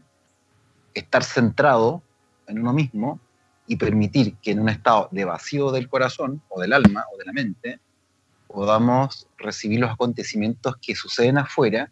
estar 0.93 1.24
centrado 1.24 2.01
en 2.48 2.60
uno 2.60 2.74
mismo 2.74 3.20
y 3.68 3.75
permitir 3.75 4.36
que 4.38 4.51
en 4.51 4.60
un 4.60 4.70
estado 4.70 5.10
de 5.12 5.25
vacío 5.25 5.72
del 5.72 5.89
corazón 5.89 6.42
o 6.50 6.62
del 6.62 6.74
alma 6.74 7.06
o 7.13 7.18
de 7.18 7.25
la 7.25 7.34
mente 7.34 7.80
podamos 8.48 9.27
recibir 9.38 9.82
los 9.82 9.92
acontecimientos 9.92 10.77
que 10.77 10.96
suceden 10.96 11.38
afuera, 11.38 11.92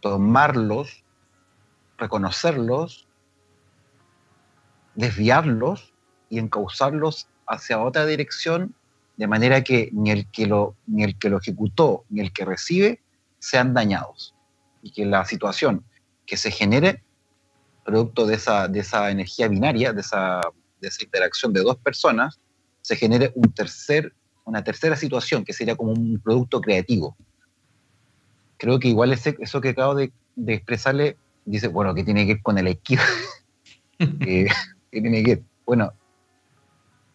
tomarlos, 0.00 1.04
reconocerlos, 1.98 3.06
desviarlos 4.94 5.92
y 6.28 6.38
encauzarlos 6.38 7.28
hacia 7.46 7.80
otra 7.80 8.06
dirección 8.06 8.74
de 9.16 9.26
manera 9.26 9.62
que 9.62 9.90
ni 9.92 10.10
el 10.10 10.26
que 10.30 10.46
lo, 10.46 10.74
ni 10.86 11.04
el 11.04 11.18
que 11.18 11.28
lo 11.28 11.38
ejecutó 11.38 12.04
ni 12.08 12.20
el 12.20 12.32
que 12.32 12.44
recibe 12.44 13.00
sean 13.38 13.74
dañados. 13.74 14.34
Y 14.82 14.90
que 14.90 15.04
la 15.04 15.24
situación 15.24 15.84
que 16.26 16.36
se 16.36 16.50
genere 16.50 17.02
producto 17.84 18.26
de 18.26 18.34
esa, 18.34 18.68
de 18.68 18.80
esa 18.80 19.10
energía 19.10 19.48
binaria, 19.48 19.92
de 19.92 20.00
esa, 20.00 20.40
de 20.80 20.88
esa 20.88 21.04
interacción 21.04 21.52
de 21.52 21.62
dos 21.62 21.76
personas, 21.76 22.40
se 22.80 22.96
genere 22.96 23.32
un 23.34 23.52
tercer, 23.52 24.12
una 24.44 24.62
tercera 24.64 24.96
situación 24.96 25.44
que 25.44 25.52
sería 25.52 25.76
como 25.76 25.92
un 25.92 26.20
producto 26.20 26.60
creativo. 26.60 27.16
Creo 28.58 28.78
que 28.78 28.88
igual 28.88 29.12
ese, 29.12 29.36
eso 29.40 29.60
que 29.60 29.70
acabo 29.70 29.94
de, 29.94 30.12
de, 30.36 30.54
expresarle, 30.54 31.16
dice, 31.44 31.68
bueno, 31.68 31.94
que 31.94 32.04
tiene 32.04 32.26
que 32.26 32.34
ver 32.34 32.42
con 32.42 32.58
el 32.58 32.66
equipo. 32.66 33.02
eh, 33.98 34.48
tiene 34.90 35.22
que 35.22 35.42
Bueno, 35.64 35.92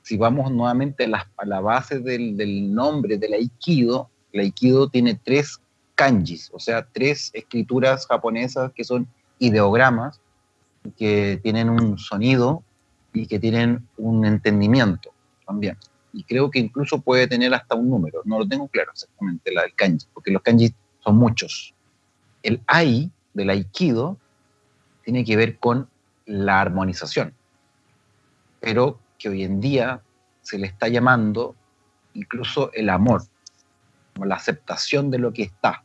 si 0.01 0.17
vamos 0.17 0.51
nuevamente 0.51 1.03
a 1.03 1.07
la, 1.07 1.31
a 1.37 1.45
la 1.45 1.59
base 1.59 1.99
del, 1.99 2.37
del, 2.37 2.73
nombre 2.73 3.17
del 3.17 3.33
Aikido, 3.33 4.09
el 4.31 4.41
Aikido 4.41 4.89
tiene 4.89 5.15
tres 5.15 5.59
kanjis, 5.95 6.49
o 6.53 6.59
sea, 6.59 6.87
tres 6.93 7.31
escrituras 7.33 8.07
japonesas 8.07 8.71
que 8.73 8.83
son 8.83 9.07
ideogramas, 9.39 10.21
que 10.95 11.39
tienen 11.41 11.69
un 11.69 11.97
sonido 11.97 12.63
y 13.13 13.27
que 13.27 13.39
tienen 13.39 13.87
un 13.97 14.25
entendimiento 14.25 15.11
también. 15.45 15.77
Y 16.13 16.23
creo 16.23 16.49
que 16.49 16.59
incluso 16.59 17.01
puede 17.01 17.27
tener 17.27 17.53
hasta 17.53 17.75
un 17.75 17.89
número, 17.89 18.21
no 18.25 18.39
lo 18.39 18.47
tengo 18.47 18.67
claro 18.67 18.91
exactamente, 18.91 19.53
la 19.53 19.63
del 19.63 19.73
kanji, 19.75 20.07
porque 20.13 20.31
los 20.31 20.41
kanji 20.41 20.73
son 20.99 21.17
muchos. 21.17 21.73
El 22.43 22.61
ai 22.67 23.11
del 23.33 23.49
aikido 23.49 24.17
tiene 25.03 25.23
que 25.23 25.35
ver 25.35 25.57
con 25.57 25.89
la 26.25 26.59
armonización, 26.59 27.33
pero 28.59 28.99
que 29.17 29.29
hoy 29.29 29.43
en 29.43 29.59
día 29.59 30.01
se 30.41 30.57
le 30.57 30.67
está 30.67 30.87
llamando 30.87 31.55
incluso 32.13 32.71
el 32.73 32.89
amor, 32.89 33.23
como 34.13 34.25
la 34.25 34.35
aceptación 34.35 35.11
de 35.11 35.19
lo 35.19 35.31
que 35.31 35.43
está. 35.43 35.83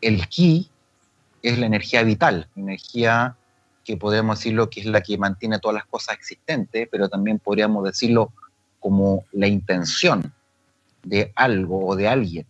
El 0.00 0.28
ki 0.28 0.70
es 1.44 1.58
la 1.58 1.66
energía 1.66 2.02
vital, 2.02 2.48
energía 2.56 3.36
que 3.84 3.98
podemos 3.98 4.38
decirlo 4.38 4.70
que 4.70 4.80
es 4.80 4.86
la 4.86 5.02
que 5.02 5.18
mantiene 5.18 5.58
todas 5.58 5.74
las 5.74 5.84
cosas 5.84 6.16
existentes, 6.16 6.88
pero 6.90 7.10
también 7.10 7.38
podríamos 7.38 7.84
decirlo 7.84 8.32
como 8.80 9.26
la 9.30 9.46
intención 9.46 10.32
de 11.02 11.32
algo 11.36 11.86
o 11.86 11.96
de 11.96 12.08
alguien. 12.08 12.46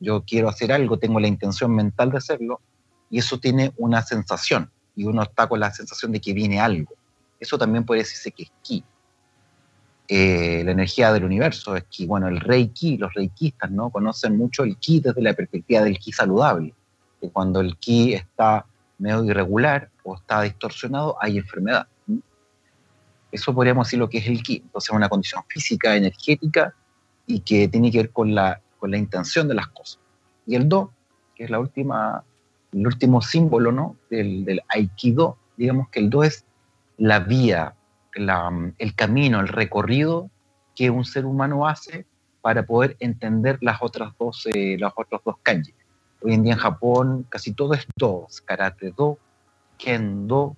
Yo 0.00 0.24
quiero 0.26 0.48
hacer 0.48 0.72
algo, 0.72 0.98
tengo 0.98 1.20
la 1.20 1.28
intención 1.28 1.74
mental 1.74 2.12
de 2.12 2.16
hacerlo, 2.16 2.62
y 3.10 3.18
eso 3.18 3.38
tiene 3.38 3.74
una 3.76 4.00
sensación, 4.00 4.70
y 4.96 5.04
uno 5.04 5.22
está 5.22 5.46
con 5.46 5.60
la 5.60 5.70
sensación 5.70 6.10
de 6.10 6.20
que 6.22 6.32
viene 6.32 6.58
algo. 6.58 6.94
Eso 7.38 7.58
también 7.58 7.84
puede 7.84 8.00
decirse 8.00 8.30
que 8.30 8.44
es 8.44 8.52
ki. 8.62 8.84
Eh, 10.08 10.62
la 10.64 10.70
energía 10.70 11.12
del 11.12 11.24
universo 11.24 11.76
es 11.76 11.84
ki. 11.84 12.06
Bueno, 12.06 12.28
el 12.28 12.40
reiki, 12.40 12.96
los 12.96 13.12
reikistas, 13.12 13.70
¿no? 13.70 13.90
Conocen 13.90 14.38
mucho 14.38 14.64
el 14.64 14.78
ki 14.78 15.00
desde 15.00 15.20
la 15.20 15.34
perspectiva 15.34 15.82
del 15.82 15.98
ki 15.98 16.10
saludable 16.10 16.74
que 17.24 17.32
cuando 17.32 17.60
el 17.60 17.76
ki 17.76 18.14
está 18.14 18.66
medio 18.98 19.24
irregular 19.24 19.90
o 20.02 20.14
está 20.14 20.42
distorsionado, 20.42 21.16
hay 21.20 21.38
enfermedad. 21.38 21.86
Eso 23.32 23.54
podríamos 23.54 23.86
decir 23.86 23.98
lo 23.98 24.08
que 24.08 24.18
es 24.18 24.28
el 24.28 24.42
ki. 24.42 24.62
Entonces 24.64 24.90
es 24.90 24.96
una 24.96 25.08
condición 25.08 25.42
física, 25.48 25.96
energética 25.96 26.74
y 27.26 27.40
que 27.40 27.66
tiene 27.68 27.90
que 27.90 27.98
ver 27.98 28.10
con 28.10 28.34
la, 28.34 28.60
con 28.78 28.90
la 28.90 28.98
intención 28.98 29.48
de 29.48 29.54
las 29.54 29.68
cosas. 29.68 29.98
Y 30.46 30.54
el 30.54 30.68
do, 30.68 30.92
que 31.34 31.44
es 31.44 31.50
la 31.50 31.58
última, 31.58 32.22
el 32.72 32.86
último 32.86 33.22
símbolo 33.22 33.72
¿no? 33.72 33.96
del, 34.10 34.44
del 34.44 34.62
aikido, 34.68 35.38
digamos 35.56 35.88
que 35.88 36.00
el 36.00 36.10
do 36.10 36.22
es 36.22 36.44
la 36.98 37.20
vía, 37.20 37.74
la, 38.14 38.52
el 38.78 38.94
camino, 38.94 39.40
el 39.40 39.48
recorrido 39.48 40.30
que 40.76 40.90
un 40.90 41.04
ser 41.04 41.24
humano 41.24 41.66
hace 41.66 42.06
para 42.42 42.64
poder 42.64 42.96
entender 43.00 43.58
las 43.62 43.78
otras 43.80 44.12
dos, 44.18 44.46
eh, 44.52 44.76
los 44.78 44.92
otros 44.94 45.22
dos 45.24 45.36
kanji. 45.42 45.72
Hoy 46.24 46.32
en 46.32 46.42
día 46.42 46.54
en 46.54 46.58
Japón 46.58 47.26
casi 47.28 47.52
todo 47.52 47.74
es 47.74 47.86
do, 47.98 48.26
karate 48.46 48.94
do, 48.96 49.18
kendo, 49.76 50.56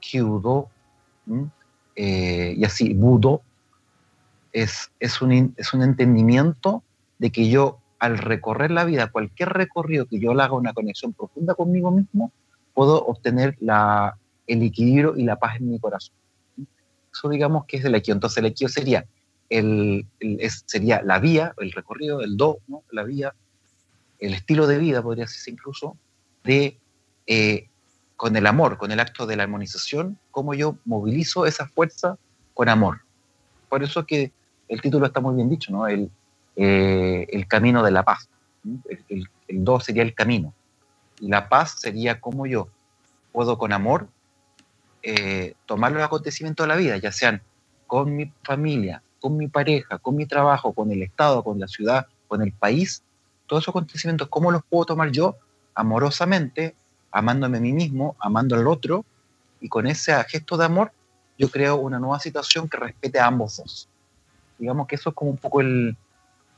kyudo, 0.00 0.70
eh, 1.94 2.54
y 2.56 2.64
así, 2.64 2.94
budo. 2.94 3.42
Es, 4.54 4.90
es, 5.00 5.20
un, 5.20 5.54
es 5.58 5.74
un 5.74 5.82
entendimiento 5.82 6.82
de 7.18 7.30
que 7.30 7.50
yo 7.50 7.78
al 7.98 8.16
recorrer 8.16 8.70
la 8.70 8.84
vida, 8.84 9.12
cualquier 9.12 9.50
recorrido 9.50 10.06
que 10.06 10.18
yo 10.18 10.32
haga 10.32 10.54
una 10.54 10.72
conexión 10.72 11.12
profunda 11.12 11.54
conmigo 11.54 11.90
mismo, 11.90 12.32
puedo 12.72 13.04
obtener 13.04 13.56
la, 13.60 14.16
el 14.46 14.62
equilibrio 14.62 15.14
y 15.14 15.24
la 15.24 15.36
paz 15.36 15.56
en 15.56 15.70
mi 15.70 15.78
corazón. 15.78 16.14
Eso 17.12 17.28
digamos 17.28 17.66
que 17.66 17.76
es 17.76 17.84
el 17.84 17.94
equio. 17.94 18.14
Entonces 18.14 18.38
el 18.38 18.46
equio 18.46 18.70
sería, 18.70 19.04
el, 19.50 20.06
el 20.20 20.40
es, 20.40 20.64
sería 20.64 21.02
la 21.02 21.18
vía, 21.18 21.54
el 21.58 21.70
recorrido, 21.70 22.22
el 22.22 22.38
do, 22.38 22.60
¿no? 22.66 22.82
la 22.90 23.04
vía, 23.04 23.34
el 24.22 24.34
estilo 24.34 24.66
de 24.68 24.78
vida, 24.78 25.02
podría 25.02 25.24
decirse 25.24 25.50
incluso, 25.50 25.96
de 26.44 26.78
eh, 27.26 27.68
con 28.16 28.36
el 28.36 28.46
amor, 28.46 28.78
con 28.78 28.92
el 28.92 29.00
acto 29.00 29.26
de 29.26 29.34
la 29.34 29.42
armonización, 29.42 30.16
cómo 30.30 30.54
yo 30.54 30.76
movilizo 30.84 31.44
esa 31.44 31.66
fuerza 31.66 32.16
con 32.54 32.68
amor. 32.68 33.00
Por 33.68 33.82
eso 33.82 34.06
que 34.06 34.30
el 34.68 34.80
título 34.80 35.06
está 35.06 35.20
muy 35.20 35.34
bien 35.34 35.50
dicho, 35.50 35.72
¿no? 35.72 35.88
El, 35.88 36.08
eh, 36.54 37.26
el 37.30 37.48
camino 37.48 37.82
de 37.82 37.90
la 37.90 38.04
paz. 38.04 38.28
El, 39.08 39.28
sería 39.80 40.04
el 40.04 40.14
camino. 40.14 40.54
Y 41.20 41.26
la 41.26 41.48
paz 41.48 41.80
sería 41.80 42.20
cómo 42.20 42.46
yo 42.46 42.68
puedo 43.32 43.58
con 43.58 43.72
amor 43.72 44.08
eh, 45.02 45.54
tomar 45.66 45.90
los 45.90 46.02
acontecimientos 46.02 46.62
de 46.62 46.68
la 46.68 46.76
vida, 46.76 46.96
ya 46.96 47.10
sean 47.10 47.42
con 47.88 48.14
mi 48.14 48.32
familia, 48.44 49.02
con 49.20 49.36
mi 49.36 49.48
pareja, 49.48 49.98
con 49.98 50.14
mi 50.14 50.26
trabajo, 50.26 50.72
con 50.72 50.92
el 50.92 51.02
Estado, 51.02 51.42
con 51.42 51.58
la 51.58 51.66
ciudad, 51.66 52.06
con 52.28 52.40
el 52.40 52.52
país, 52.52 53.02
todos 53.52 53.64
esos 53.64 53.72
acontecimientos, 53.72 54.28
¿cómo 54.28 54.50
los 54.50 54.62
puedo 54.64 54.86
tomar 54.86 55.10
yo 55.10 55.36
amorosamente, 55.74 56.74
amándome 57.10 57.58
a 57.58 57.60
mí 57.60 57.74
mismo, 57.74 58.16
amando 58.18 58.56
al 58.56 58.66
otro? 58.66 59.04
Y 59.60 59.68
con 59.68 59.86
ese 59.86 60.14
gesto 60.24 60.56
de 60.56 60.64
amor, 60.64 60.90
yo 61.36 61.50
creo 61.50 61.76
una 61.76 61.98
nueva 61.98 62.18
situación 62.18 62.66
que 62.66 62.78
respete 62.78 63.20
a 63.20 63.26
ambos 63.26 63.58
dos. 63.58 63.90
Digamos 64.58 64.86
que 64.86 64.94
eso 64.94 65.10
es 65.10 65.14
como 65.14 65.32
un 65.32 65.36
poco 65.36 65.60
el, 65.60 65.94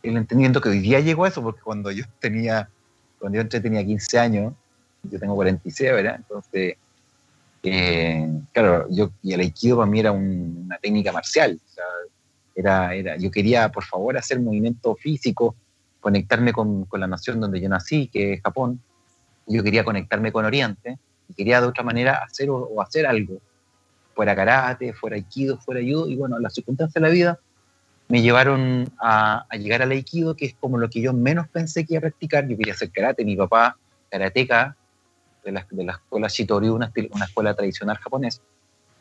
el 0.04 0.16
entendimiento 0.16 0.60
que 0.60 0.68
hoy 0.68 0.78
día 0.78 1.00
llegó 1.00 1.24
a 1.24 1.28
eso, 1.30 1.42
porque 1.42 1.62
cuando 1.62 1.90
yo 1.90 2.04
tenía, 2.20 2.70
cuando 3.18 3.38
yo 3.38 3.42
entré 3.42 3.58
tenía 3.58 3.84
15 3.84 4.18
años, 4.20 4.52
yo 5.02 5.18
tengo 5.18 5.34
46, 5.34 5.90
¿verdad? 5.90 6.14
Entonces, 6.14 6.76
eh, 7.64 8.40
claro, 8.52 8.86
yo, 8.88 9.10
y 9.20 9.32
el 9.32 9.40
aikido 9.40 9.78
para 9.78 9.90
mí 9.90 9.98
era 9.98 10.12
un, 10.12 10.62
una 10.66 10.78
técnica 10.78 11.10
marcial. 11.10 11.60
O 11.60 11.74
sea, 11.74 11.84
era, 12.54 12.94
era, 12.94 13.16
yo 13.16 13.32
quería, 13.32 13.68
por 13.72 13.82
favor, 13.82 14.16
hacer 14.16 14.38
movimiento 14.38 14.94
físico, 14.94 15.56
conectarme 16.04 16.52
con, 16.52 16.84
con, 16.84 17.00
la 17.00 17.06
nación 17.06 17.40
donde 17.40 17.62
yo 17.62 17.68
nací, 17.70 18.08
que 18.08 18.34
es 18.34 18.42
Japón. 18.42 18.78
Yo 19.46 19.62
quería 19.62 19.84
conectarme 19.84 20.32
con 20.32 20.44
Oriente 20.44 20.98
y 21.30 21.32
quería 21.32 21.62
de 21.62 21.66
otra 21.66 21.82
manera 21.82 22.22
hacer 22.22 22.50
o, 22.50 22.56
o 22.56 22.82
hacer 22.82 23.06
algo. 23.06 23.40
Fuera 24.14 24.36
karate, 24.36 24.92
fuera 24.92 25.16
aikido, 25.16 25.56
fuera 25.56 25.80
judo. 25.80 26.06
Y 26.06 26.16
bueno, 26.16 26.38
las 26.38 26.52
circunstancias 26.52 26.92
de 26.92 27.00
la 27.00 27.08
vida 27.08 27.38
me 28.08 28.20
llevaron 28.20 28.92
a, 29.00 29.46
a, 29.48 29.56
llegar 29.56 29.80
al 29.80 29.92
aikido, 29.92 30.36
que 30.36 30.44
es 30.44 30.54
como 30.60 30.76
lo 30.76 30.90
que 30.90 31.00
yo 31.00 31.14
menos 31.14 31.48
pensé 31.48 31.86
que 31.86 31.94
iba 31.94 32.00
a 32.00 32.02
practicar. 32.02 32.46
Yo 32.46 32.58
quería 32.58 32.74
hacer 32.74 32.90
karate, 32.90 33.24
mi 33.24 33.34
papá, 33.34 33.78
karateca, 34.10 34.76
de 35.42 35.52
la, 35.52 35.66
de 35.70 35.84
la 35.84 35.92
escuela 35.92 36.28
Shitoryu, 36.28 36.74
una, 36.74 36.92
una 37.12 37.24
escuela 37.24 37.54
tradicional 37.54 37.96
japonesa. 37.96 38.42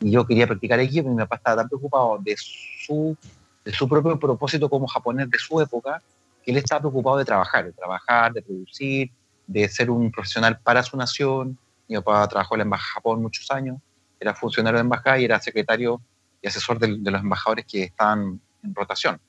Y 0.00 0.10
yo 0.10 0.26
quería 0.26 0.46
practicar 0.46 0.78
aikido, 0.78 1.04
pero 1.04 1.16
mi 1.16 1.22
papá 1.22 1.36
estaba 1.36 1.56
tan 1.56 1.68
preocupado 1.68 2.16
de 2.18 2.34
su, 2.38 3.14
de 3.62 3.72
su 3.74 3.86
propio 3.86 4.18
propósito 4.18 4.70
como 4.70 4.86
japonés 4.86 5.28
de 5.28 5.38
su 5.38 5.60
época, 5.60 6.00
él 6.46 6.56
estaba 6.56 6.80
preocupado 6.80 7.18
de 7.18 7.24
trabajar, 7.24 7.64
de 7.64 7.72
trabajar, 7.72 8.32
de 8.32 8.42
producir, 8.42 9.10
de 9.46 9.68
ser 9.68 9.90
un 9.90 10.10
profesional 10.10 10.58
para 10.58 10.82
su 10.82 10.96
nación. 10.96 11.58
Mi 11.88 11.96
papá 11.96 12.28
trabajó 12.28 12.54
en 12.54 12.58
la 12.58 12.64
Embajada 12.64 12.88
de 12.88 12.94
Japón 12.94 13.22
muchos 13.22 13.50
años, 13.50 13.78
era 14.20 14.34
funcionario 14.34 14.78
de 14.78 14.82
embajada 14.82 15.18
y 15.18 15.24
era 15.24 15.40
secretario 15.40 16.00
y 16.40 16.48
asesor 16.48 16.78
de, 16.78 16.98
de 16.98 17.10
los 17.10 17.20
embajadores 17.20 17.66
que 17.66 17.84
estaban 17.84 18.40
en 18.62 18.74
rotación. 18.74 19.20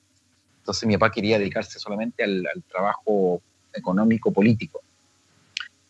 Entonces 0.60 0.86
mi 0.86 0.96
papá 0.96 1.12
quería 1.12 1.38
dedicarse 1.38 1.78
solamente 1.78 2.24
al, 2.24 2.46
al 2.52 2.62
trabajo 2.64 3.40
económico, 3.72 4.32
político. 4.32 4.80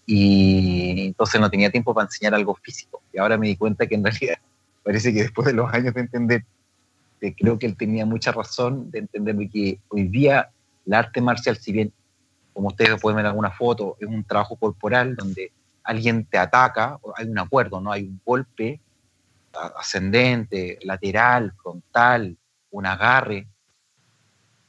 Y 0.04 1.06
entonces 1.06 1.40
no 1.40 1.50
tenía 1.50 1.70
tiempo 1.70 1.94
para 1.94 2.06
enseñar 2.06 2.34
algo 2.34 2.54
físico. 2.54 3.02
Y 3.12 3.18
ahora 3.18 3.38
me 3.38 3.48
di 3.48 3.56
cuenta 3.56 3.86
que 3.86 3.94
en 3.94 4.04
realidad 4.04 4.38
parece 4.84 5.12
que 5.12 5.22
después 5.22 5.46
de 5.46 5.52
los 5.52 5.72
años 5.72 5.94
de 5.94 6.00
entender, 6.00 6.44
que 7.20 7.34
creo 7.34 7.58
que 7.58 7.66
él 7.66 7.76
tenía 7.76 8.04
mucha 8.06 8.32
razón 8.32 8.90
de 8.90 9.00
entender 9.00 9.36
que 9.50 9.80
hoy 9.88 10.08
día 10.08 10.50
el 10.86 10.94
arte 10.94 11.20
marcial, 11.20 11.56
si 11.56 11.72
bien 11.72 11.92
como 12.52 12.68
ustedes 12.68 12.98
pueden 13.00 13.16
ver 13.16 13.26
en 13.26 13.30
alguna 13.30 13.50
foto, 13.50 13.96
es 14.00 14.08
un 14.08 14.24
trabajo 14.24 14.56
corporal 14.56 15.14
donde 15.14 15.52
alguien 15.82 16.24
te 16.24 16.38
ataca, 16.38 16.98
hay 17.16 17.26
un 17.26 17.38
acuerdo, 17.38 17.80
¿no? 17.80 17.92
Hay 17.92 18.04
un 18.04 18.20
golpe 18.24 18.80
ascendente, 19.78 20.78
lateral, 20.82 21.52
frontal, 21.62 22.36
un 22.70 22.86
agarre. 22.86 23.46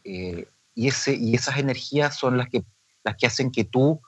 Eh, 0.04 0.48
y, 0.76 0.88
ese, 0.88 1.16
y 1.16 1.34
esas 1.36 1.58
energías 1.58 2.16
son 2.18 2.38
las 2.38 2.50
que, 2.50 2.64
las 3.04 3.16
que 3.16 3.28
hacen 3.28 3.52
que 3.52 3.64
tú 3.64 4.02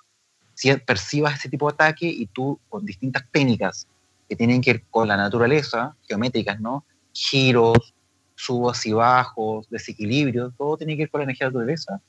percibas 0.85 1.35
ese 1.35 1.49
tipo 1.49 1.69
de 1.69 1.73
ataque 1.73 2.05
y 2.05 2.27
tú 2.27 2.59
con 2.67 2.85
distintas 2.85 3.23
técnicas 3.31 3.87
que 4.27 4.35
tienen 4.35 4.61
que 4.61 4.73
ver 4.73 4.83
con 4.89 5.07
la 5.07 5.15
naturaleza, 5.15 5.95
geométricas, 6.07 6.59
¿no? 6.59 6.83
Giros, 7.13 7.93
subos 8.39 8.85
y 8.85 8.93
bajos, 8.93 9.69
desequilibrios, 9.69 10.53
todo 10.57 10.77
tiene 10.77 10.95
que 10.95 11.03
ver 11.03 11.09
con 11.09 11.19
la 11.19 11.23
energía 11.25 11.47
de 11.47 11.51
la 11.51 11.59
naturaleza. 11.59 12.01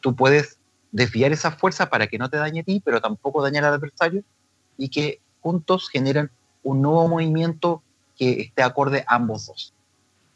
Tú 0.00 0.16
puedes 0.16 0.56
desviar 0.90 1.32
esa 1.32 1.50
fuerza 1.50 1.90
para 1.90 2.06
que 2.06 2.16
no 2.16 2.30
te 2.30 2.38
dañe 2.38 2.60
a 2.60 2.62
ti, 2.62 2.80
pero 2.82 3.00
tampoco 3.00 3.42
dañar 3.42 3.64
al 3.64 3.74
adversario 3.74 4.24
y 4.78 4.88
que 4.88 5.20
juntos 5.42 5.90
generan 5.90 6.30
un 6.62 6.80
nuevo 6.80 7.06
movimiento 7.08 7.82
que 8.16 8.40
esté 8.40 8.62
acorde 8.62 9.04
a 9.06 9.16
ambos 9.16 9.46
dos. 9.46 9.74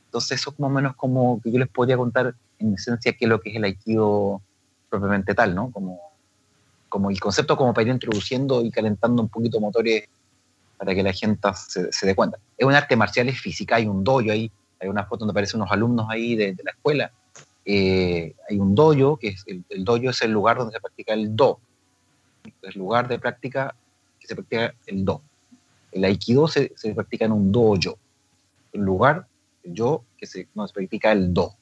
Entonces 0.07 0.41
eso 0.41 0.51
es 0.51 0.61
más 0.61 0.71
menos 0.71 0.95
como 0.95 1.41
que 1.41 1.51
yo 1.51 1.59
les 1.59 1.69
podría 1.69 1.97
contar 1.97 2.35
en 2.59 2.75
esencia 2.75 3.15
qué 3.15 3.25
es 3.25 3.29
lo 3.29 3.41
que 3.41 3.51
es 3.51 3.57
el 3.57 3.65
aikido 3.65 4.43
propiamente 4.91 5.35
tal, 5.35 5.55
¿no? 5.55 5.71
Como, 5.71 6.01
como 6.91 7.11
el 7.11 7.19
concepto 7.19 7.57
como 7.57 7.73
para 7.73 7.89
ir 7.89 7.95
introduciendo 7.95 8.63
y 8.63 8.71
calentando 8.71 9.23
un 9.23 9.31
poquito 9.31 9.59
motores 9.59 10.05
para 10.77 10.95
que 10.95 11.03
la 11.03 11.15
gente 11.15 11.49
se, 11.67 12.07
dé 12.07 12.15
cuenta. 12.15 12.39
Es 12.59 12.67
un 12.67 12.75
arte 12.75 12.95
marcial, 12.95 13.29
es 13.31 13.41
física, 13.41 13.77
hay 13.77 13.87
un 13.87 14.05
dojo 14.05 14.31
ahí, 14.31 14.53
hay 14.81 14.89
una 14.89 15.05
foto 15.05 15.21
donde 15.21 15.33
aparecen 15.33 15.61
unos 15.61 15.73
alumnos 15.73 16.07
ahí 16.11 16.37
de, 16.37 16.53
de 16.55 16.65
la 16.65 16.71
escuela, 16.71 17.13
eh, 17.65 18.35
hay 18.49 18.59
un 18.59 18.75
dojo, 18.75 19.17
que 19.17 19.29
es 19.29 19.45
el, 19.47 19.65
el, 19.71 19.85
dojo 19.85 20.11
es 20.11 20.23
el 20.23 20.31
lugar 20.31 20.59
donde 20.59 20.73
se 20.73 20.81
practica 20.81 21.15
el 21.15 21.35
do, 21.35 21.59
el 22.63 22.79
lugar 22.79 23.09
de 23.09 23.19
práctica 23.19 23.75
que 24.21 24.27
se 24.27 24.35
practica 24.35 24.75
el 24.87 25.05
do. 25.05 25.23
El 25.93 26.05
aikido 26.05 26.49
se, 26.49 26.73
se 26.77 26.95
practica 26.95 27.25
en 27.25 27.33
un 27.33 27.53
dojo, 27.53 27.99
el 28.73 28.81
lugar, 28.83 29.27
el 29.63 29.75
yo, 29.75 30.05
que 30.19 30.27
se, 30.27 30.49
no, 30.55 30.67
se 30.67 30.75
practica 30.75 31.13
el 31.13 31.33
do. 31.33 31.55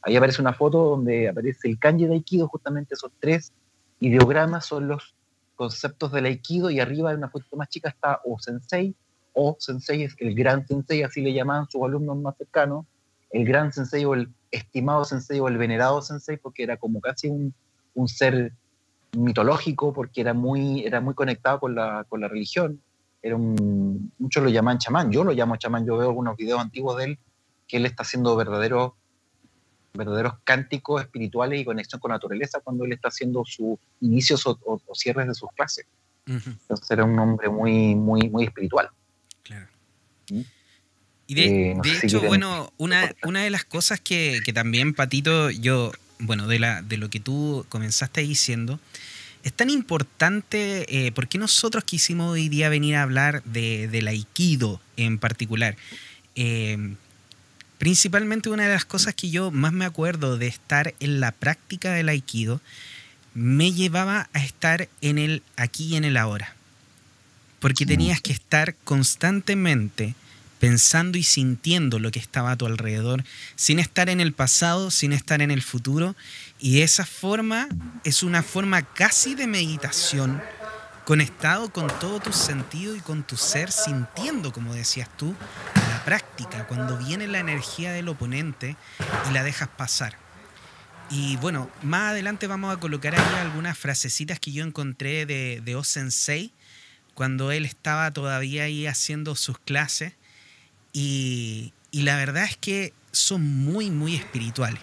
Ahí 0.00 0.16
aparece 0.16 0.40
una 0.40 0.52
foto 0.52 0.90
donde 0.90 1.28
aparece 1.28 1.68
el 1.68 1.78
kanji 1.78 2.06
de 2.06 2.14
aikido, 2.14 2.48
justamente 2.48 2.94
esos 2.94 3.12
tres 3.20 3.52
ideogramas 4.00 4.66
son 4.66 4.88
los 4.88 5.14
conceptos 5.54 6.10
del 6.10 6.24
aikido 6.24 6.70
y 6.70 6.80
arriba 6.80 7.12
en 7.12 7.18
una 7.18 7.28
foto 7.28 7.56
más 7.56 7.68
chica 7.68 7.88
está 7.88 8.20
o 8.24 8.40
sensei, 8.40 8.96
o 9.32 9.56
sensei 9.58 10.02
es 10.02 10.14
el 10.18 10.34
gran 10.34 10.66
sensei, 10.66 11.02
así 11.02 11.20
le 11.20 11.32
llamaban 11.32 11.68
sus 11.68 11.82
alumnos 11.82 12.16
más 12.18 12.36
cercanos, 12.36 12.86
el 13.30 13.44
gran 13.44 13.72
sensei 13.72 14.04
o 14.04 14.14
el 14.14 14.28
estimado 14.50 15.04
sensei 15.04 15.40
o 15.40 15.48
el 15.48 15.56
venerado 15.56 16.02
sensei, 16.02 16.36
porque 16.36 16.62
era 16.62 16.76
como 16.76 17.00
casi 17.00 17.28
un, 17.28 17.54
un 17.94 18.08
ser 18.08 18.52
mitológico, 19.16 19.92
porque 19.92 20.20
era 20.20 20.34
muy, 20.34 20.84
era 20.84 21.00
muy 21.00 21.14
conectado 21.14 21.60
con 21.60 21.74
la, 21.74 22.04
con 22.08 22.20
la 22.20 22.28
religión. 22.28 22.80
Era 23.22 23.36
un, 23.36 24.12
muchos 24.18 24.42
lo 24.42 24.50
llaman 24.50 24.78
chamán, 24.78 25.10
yo 25.10 25.24
lo 25.24 25.32
llamo 25.32 25.56
chamán, 25.56 25.86
yo 25.86 25.96
veo 25.96 26.08
algunos 26.08 26.36
videos 26.36 26.60
antiguos 26.60 26.96
de 26.98 27.04
él, 27.04 27.18
que 27.68 27.76
él 27.78 27.86
está 27.86 28.02
haciendo 28.02 28.36
verdaderos 28.36 28.92
verdaderos 29.94 30.34
cánticos 30.44 31.02
espirituales 31.02 31.60
y 31.60 31.66
conexión 31.66 32.00
con 32.00 32.10
la 32.10 32.14
naturaleza 32.14 32.60
cuando 32.60 32.84
él 32.84 32.92
está 32.92 33.08
haciendo 33.08 33.44
sus 33.44 33.78
inicios 34.00 34.46
o, 34.46 34.58
o, 34.64 34.80
o 34.86 34.94
cierres 34.94 35.28
de 35.28 35.34
sus 35.34 35.50
clases. 35.52 35.86
Uh 36.26 36.32
-huh. 36.32 36.58
Entonces 36.62 36.90
era 36.90 37.04
un 37.04 37.18
hombre 37.18 37.50
muy, 37.50 37.94
muy, 37.94 38.30
muy 38.30 38.44
espiritual. 38.44 38.88
¿Mm? 40.32 40.40
Y 41.26 41.34
de, 41.34 41.44
eh, 41.44 41.74
no 41.74 41.82
de 41.82 41.98
hecho, 42.02 42.20
bueno, 42.20 42.72
una, 42.78 43.14
una 43.22 43.42
de 43.42 43.50
las 43.50 43.64
cosas 43.64 44.00
que, 44.00 44.40
que, 44.44 44.52
también, 44.52 44.94
Patito, 44.94 45.50
yo, 45.50 45.92
bueno, 46.18 46.46
de, 46.46 46.58
la, 46.58 46.82
de 46.82 46.96
lo 46.96 47.10
que 47.10 47.20
tú 47.20 47.64
comenzaste 47.68 48.22
diciendo, 48.22 48.80
es 49.42 49.52
tan 49.52 49.70
importante, 49.70 51.06
eh, 51.06 51.12
porque 51.12 51.38
nosotros 51.38 51.84
quisimos 51.84 52.32
hoy 52.32 52.48
día 52.48 52.68
venir 52.68 52.96
a 52.96 53.02
hablar 53.02 53.42
de, 53.44 53.88
del 53.88 54.08
aikido 54.08 54.80
en 54.96 55.18
particular. 55.18 55.76
Eh, 56.36 56.94
principalmente 57.78 58.48
una 58.48 58.64
de 58.64 58.72
las 58.72 58.84
cosas 58.84 59.14
que 59.14 59.30
yo 59.30 59.50
más 59.50 59.72
me 59.72 59.84
acuerdo 59.84 60.38
de 60.38 60.46
estar 60.46 60.94
en 61.00 61.18
la 61.18 61.32
práctica 61.32 61.92
del 61.92 62.08
aikido, 62.08 62.60
me 63.34 63.72
llevaba 63.72 64.28
a 64.32 64.44
estar 64.44 64.88
en 65.00 65.18
el 65.18 65.42
aquí 65.56 65.86
y 65.86 65.96
en 65.96 66.04
el 66.04 66.16
ahora. 66.16 66.54
Porque 67.58 67.86
tenías 67.86 68.20
que 68.20 68.32
estar 68.32 68.76
constantemente 68.84 70.14
pensando 70.62 71.18
y 71.18 71.24
sintiendo 71.24 71.98
lo 71.98 72.12
que 72.12 72.20
estaba 72.20 72.52
a 72.52 72.56
tu 72.56 72.66
alrededor, 72.66 73.24
sin 73.56 73.80
estar 73.80 74.08
en 74.08 74.20
el 74.20 74.32
pasado, 74.32 74.92
sin 74.92 75.12
estar 75.12 75.42
en 75.42 75.50
el 75.50 75.60
futuro. 75.60 76.14
Y 76.60 76.82
esa 76.82 77.04
forma 77.04 77.66
es 78.04 78.22
una 78.22 78.44
forma 78.44 78.82
casi 78.82 79.34
de 79.34 79.48
meditación, 79.48 80.40
conectado 81.04 81.72
con 81.72 81.88
todo 81.98 82.20
tu 82.20 82.32
sentido 82.32 82.94
y 82.94 83.00
con 83.00 83.24
tu 83.24 83.36
ser, 83.36 83.72
sintiendo, 83.72 84.52
como 84.52 84.72
decías 84.72 85.08
tú, 85.16 85.34
la 85.74 86.04
práctica, 86.04 86.68
cuando 86.68 86.96
viene 86.96 87.26
la 87.26 87.40
energía 87.40 87.90
del 87.90 88.06
oponente 88.06 88.76
y 89.28 89.32
la 89.32 89.42
dejas 89.42 89.68
pasar. 89.68 90.16
Y 91.10 91.38
bueno, 91.38 91.68
más 91.82 92.12
adelante 92.12 92.46
vamos 92.46 92.72
a 92.72 92.78
colocar 92.78 93.16
ahí 93.16 93.34
algunas 93.40 93.76
frasecitas 93.76 94.38
que 94.38 94.52
yo 94.52 94.64
encontré 94.64 95.26
de, 95.26 95.60
de 95.60 95.74
O-Sensei, 95.74 96.52
cuando 97.14 97.50
él 97.50 97.64
estaba 97.64 98.12
todavía 98.12 98.62
ahí 98.62 98.86
haciendo 98.86 99.34
sus 99.34 99.58
clases 99.58 100.12
y, 100.92 101.72
y, 101.90 102.02
la 102.02 102.16
verdad 102.16 102.44
es 102.44 102.56
que 102.56 102.92
son 103.12 103.64
muy, 103.64 103.90
muy 103.90 104.14
espirituales. 104.14 104.80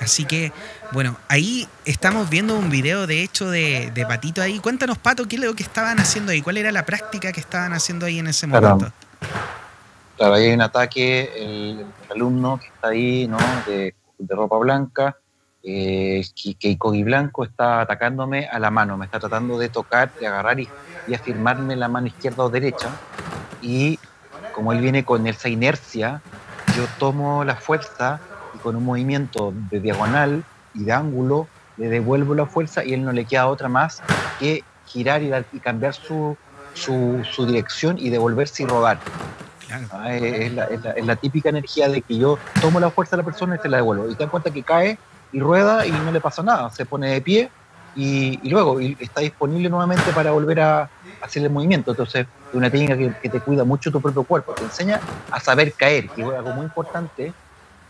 Así 0.00 0.24
que, 0.24 0.52
bueno, 0.92 1.16
ahí 1.28 1.68
estamos 1.84 2.28
viendo 2.28 2.56
un 2.56 2.68
video 2.68 3.06
de 3.06 3.22
hecho 3.22 3.50
de, 3.50 3.90
de, 3.94 4.06
Patito 4.06 4.42
ahí. 4.42 4.58
Cuéntanos, 4.58 4.98
Pato, 4.98 5.26
qué 5.26 5.36
es 5.36 5.42
lo 5.42 5.54
que 5.54 5.62
estaban 5.62 5.98
haciendo 5.98 6.32
ahí, 6.32 6.42
cuál 6.42 6.56
era 6.56 6.72
la 6.72 6.84
práctica 6.84 7.32
que 7.32 7.40
estaban 7.40 7.72
haciendo 7.72 8.06
ahí 8.06 8.18
en 8.18 8.26
ese 8.26 8.46
momento. 8.46 8.78
Claro, 8.78 8.92
claro 10.16 10.34
ahí 10.34 10.46
hay 10.46 10.54
un 10.54 10.60
ataque, 10.60 11.30
el, 11.36 11.80
el, 11.80 11.86
alumno 12.10 12.58
que 12.58 12.66
está 12.66 12.88
ahí, 12.88 13.28
¿no? 13.28 13.38
De, 13.66 13.94
de 14.18 14.34
ropa 14.34 14.58
blanca, 14.58 15.16
eh, 15.66 16.22
Keikogi 16.58 17.02
Blanco 17.02 17.44
está 17.44 17.80
atacándome 17.80 18.46
a 18.46 18.58
la 18.58 18.70
mano, 18.70 18.98
me 18.98 19.06
está 19.06 19.18
tratando 19.18 19.58
de 19.58 19.70
tocar, 19.70 20.12
de 20.20 20.26
agarrar 20.26 20.60
y, 20.60 20.68
y 21.08 21.14
afirmarme 21.14 21.74
la 21.74 21.88
mano 21.88 22.06
izquierda 22.06 22.44
o 22.44 22.50
derecha. 22.50 22.90
Y 23.62 23.98
como 24.54 24.72
él 24.72 24.80
viene 24.80 25.04
con 25.04 25.26
esa 25.26 25.48
inercia, 25.48 26.22
yo 26.76 26.84
tomo 26.98 27.44
la 27.44 27.56
fuerza 27.56 28.20
y 28.54 28.58
con 28.58 28.76
un 28.76 28.84
movimiento 28.84 29.52
de 29.70 29.80
diagonal 29.80 30.44
y 30.74 30.84
de 30.84 30.92
ángulo 30.92 31.48
le 31.76 31.88
devuelvo 31.88 32.34
la 32.34 32.46
fuerza 32.46 32.84
y 32.84 32.94
él 32.94 33.04
no 33.04 33.12
le 33.12 33.24
queda 33.24 33.48
otra 33.48 33.68
más 33.68 34.02
que 34.38 34.62
girar 34.86 35.22
y, 35.22 35.28
dar, 35.28 35.44
y 35.52 35.58
cambiar 35.58 35.94
su, 35.94 36.36
su, 36.72 37.22
su, 37.30 37.46
dirección 37.46 37.98
y 37.98 38.10
devolverse 38.10 38.62
y 38.62 38.66
rodar. 38.66 38.98
Claro. 39.66 39.86
Ah, 39.90 40.14
es, 40.14 40.52
la, 40.52 40.64
es, 40.66 40.82
la, 40.82 40.90
es, 40.92 41.06
la, 41.06 41.16
típica 41.16 41.48
energía 41.48 41.88
de 41.88 42.02
que 42.02 42.16
yo 42.16 42.38
tomo 42.60 42.78
la 42.78 42.90
fuerza 42.90 43.16
de 43.16 43.22
la 43.22 43.24
persona 43.24 43.56
y 43.56 43.58
te 43.58 43.68
la 43.68 43.78
devuelvo. 43.78 44.08
Y 44.08 44.14
te 44.14 44.22
das 44.22 44.30
cuenta 44.30 44.50
que 44.50 44.62
cae 44.62 44.98
y 45.32 45.40
rueda 45.40 45.84
y 45.84 45.90
no 45.90 46.12
le 46.12 46.20
pasa 46.20 46.42
nada, 46.42 46.70
se 46.70 46.86
pone 46.86 47.10
de 47.10 47.20
pie 47.20 47.50
y, 47.96 48.38
y 48.42 48.50
luego 48.50 48.80
y 48.80 48.96
está 49.00 49.20
disponible 49.20 49.68
nuevamente 49.68 50.12
para 50.12 50.30
volver 50.30 50.60
a 50.60 50.88
hacer 51.24 51.42
el 51.42 51.50
movimiento. 51.50 51.90
Entonces, 51.90 52.26
es 52.48 52.54
una 52.54 52.70
técnica 52.70 52.96
que, 52.96 53.12
que, 53.22 53.28
te 53.28 53.40
cuida 53.40 53.64
mucho 53.64 53.90
tu 53.90 54.00
propio 54.00 54.22
cuerpo, 54.24 54.52
te 54.52 54.64
enseña 54.64 55.00
a 55.30 55.40
saber 55.40 55.72
caer, 55.72 56.08
que 56.10 56.22
es 56.22 56.28
algo 56.28 56.50
muy 56.52 56.64
importante 56.64 57.32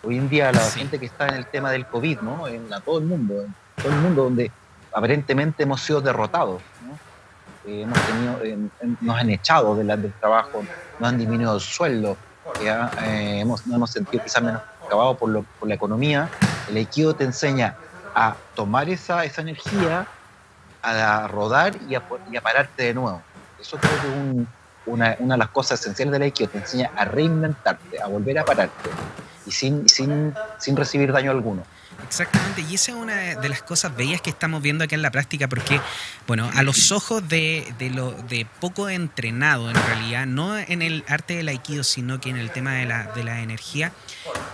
hoy 0.07 0.19
en 0.19 0.29
día 0.29 0.53
la 0.53 0.61
sí. 0.61 0.81
gente 0.81 0.99
que 0.99 1.07
está 1.07 1.29
en 1.29 1.35
el 1.35 1.47
tema 1.47 1.71
del 1.71 1.87
COVID, 1.87 2.21
¿no? 2.21 2.47
En 2.47 2.69
la, 2.69 2.81
todo 2.81 2.99
el 2.99 3.05
mundo, 3.05 3.43
en 3.43 3.55
todo 3.83 3.93
el 3.93 3.99
mundo 3.99 4.25
donde 4.25 4.51
aparentemente 4.93 5.63
hemos 5.63 5.81
sido 5.81 6.01
derrotados, 6.01 6.63
¿no? 6.87 7.71
eh, 7.71 7.83
hemos 7.83 7.99
tenido, 8.07 8.45
eh, 8.45 8.97
nos 9.01 9.17
han 9.17 9.31
echado 9.31 9.75
de 9.75 9.85
la, 9.85 9.97
del 9.97 10.13
trabajo, 10.13 10.63
nos 10.99 11.09
han 11.09 11.19
disminuido 11.19 11.55
el 11.55 11.61
sueldo, 11.61 12.17
ya, 12.63 12.91
eh, 13.03 13.41
hemos, 13.41 13.67
nos 13.67 13.77
hemos 13.77 13.91
sentido 13.91 14.23
quizás 14.23 14.43
menos 14.43 14.63
acabados 14.85 15.17
por, 15.17 15.45
por 15.45 15.69
la 15.69 15.75
economía. 15.75 16.29
El 16.69 16.77
Aikido 16.77 17.15
te 17.15 17.25
enseña 17.25 17.75
a 18.15 18.37
tomar 18.55 18.89
esa, 18.89 19.25
esa 19.25 19.43
energía, 19.43 20.07
a 20.85 21.27
rodar 21.29 21.77
y 21.89 21.95
a, 21.95 22.03
y 22.31 22.37
a 22.37 22.41
pararte 22.41 22.85
de 22.85 22.95
nuevo. 22.95 23.23
Eso 23.61 23.79
creo 23.79 23.93
que 24.01 24.09
es 24.09 24.15
un, 24.15 24.49
una, 24.87 25.17
una, 25.19 25.35
de 25.35 25.39
las 25.39 25.49
cosas 25.49 25.81
esenciales 25.81 26.13
del 26.13 26.23
Aikido, 26.23 26.51
te 26.51 26.59
enseña 26.59 26.91
a 26.97 27.05
reinventarte, 27.05 28.03
a 28.03 28.07
volver 28.07 28.39
a 28.39 28.45
pararte 28.45 28.91
y 29.47 29.51
sin, 29.51 29.89
sin, 29.89 30.35
sin 30.59 30.77
recibir 30.77 31.13
daño 31.13 31.31
alguno. 31.31 31.63
Exactamente, 32.03 32.63
y 32.69 32.75
esa 32.75 32.93
es 32.93 32.99
una 32.99 33.17
de 33.17 33.49
las 33.49 33.63
cosas 33.63 33.97
bellas 33.97 34.21
que 34.21 34.31
estamos 34.31 34.63
viendo 34.63 34.85
acá 34.85 34.95
en 34.95 35.03
la 35.03 35.11
práctica, 35.11 35.49
porque, 35.49 35.81
bueno, 36.27 36.51
a 36.55 36.63
los 36.63 36.93
ojos 36.93 37.27
de, 37.29 37.73
de, 37.79 37.91
lo, 37.91 38.13
de 38.13 38.47
poco 38.61 38.89
entrenado 38.89 39.71
en 39.71 39.77
realidad, 39.77 40.27
no 40.27 40.59
en 40.59 40.83
el 40.83 41.05
arte 41.09 41.37
del 41.37 41.49
aikido, 41.49 41.83
sino 41.83 42.21
que 42.21 42.31
en 42.31 42.37
el 42.37 42.51
tema 42.51 42.75
de 42.75 42.87
la, 42.87 43.05
de 43.13 43.25
la 43.25 43.41
energía, 43.41 43.93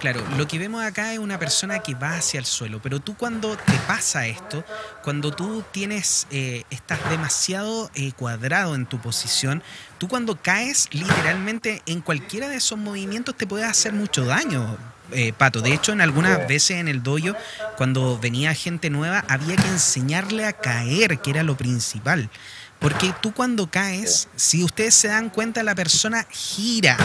claro, 0.00 0.22
lo 0.36 0.46
que 0.46 0.58
vemos 0.58 0.84
acá 0.84 1.12
es 1.12 1.18
una 1.18 1.38
persona 1.38 1.80
que 1.80 1.94
va 1.94 2.16
hacia 2.16 2.38
el 2.38 2.46
suelo, 2.46 2.80
pero 2.82 3.00
tú 3.00 3.16
cuando 3.16 3.56
te 3.56 3.74
pasa 3.86 4.26
esto, 4.26 4.64
cuando 5.02 5.32
tú 5.32 5.64
tienes, 5.70 6.26
eh, 6.30 6.64
estás 6.70 6.98
demasiado 7.10 7.90
eh, 7.94 8.12
cuadrado 8.12 8.74
en 8.74 8.86
tu 8.86 9.00
posición, 9.00 9.62
tú 9.98 10.08
cuando 10.08 10.40
caes 10.40 10.88
literalmente 10.92 11.82
en 11.86 12.00
cualquiera 12.00 12.48
de 12.48 12.56
esos 12.56 12.78
movimientos 12.78 13.36
te 13.36 13.46
puede 13.46 13.64
hacer 13.64 13.92
mucho 13.92 14.24
daño 14.24 14.78
eh, 15.12 15.32
Pato. 15.32 15.60
De 15.60 15.72
hecho, 15.72 15.92
en 15.92 16.00
algunas 16.00 16.46
veces 16.48 16.78
en 16.78 16.88
el 16.88 17.02
doyo, 17.02 17.36
cuando 17.76 18.18
venía 18.18 18.54
gente 18.54 18.90
nueva, 18.90 19.24
había 19.28 19.56
que 19.56 19.68
enseñarle 19.68 20.44
a 20.46 20.52
caer, 20.52 21.18
que 21.18 21.30
era 21.30 21.42
lo 21.42 21.56
principal. 21.56 22.30
Porque 22.78 23.12
tú 23.20 23.32
cuando 23.32 23.70
caes, 23.70 24.28
si 24.36 24.64
ustedes 24.64 24.94
se 24.94 25.08
dan 25.08 25.28
cuenta, 25.28 25.62
la 25.62 25.74
persona 25.74 26.26
gira, 26.30 26.96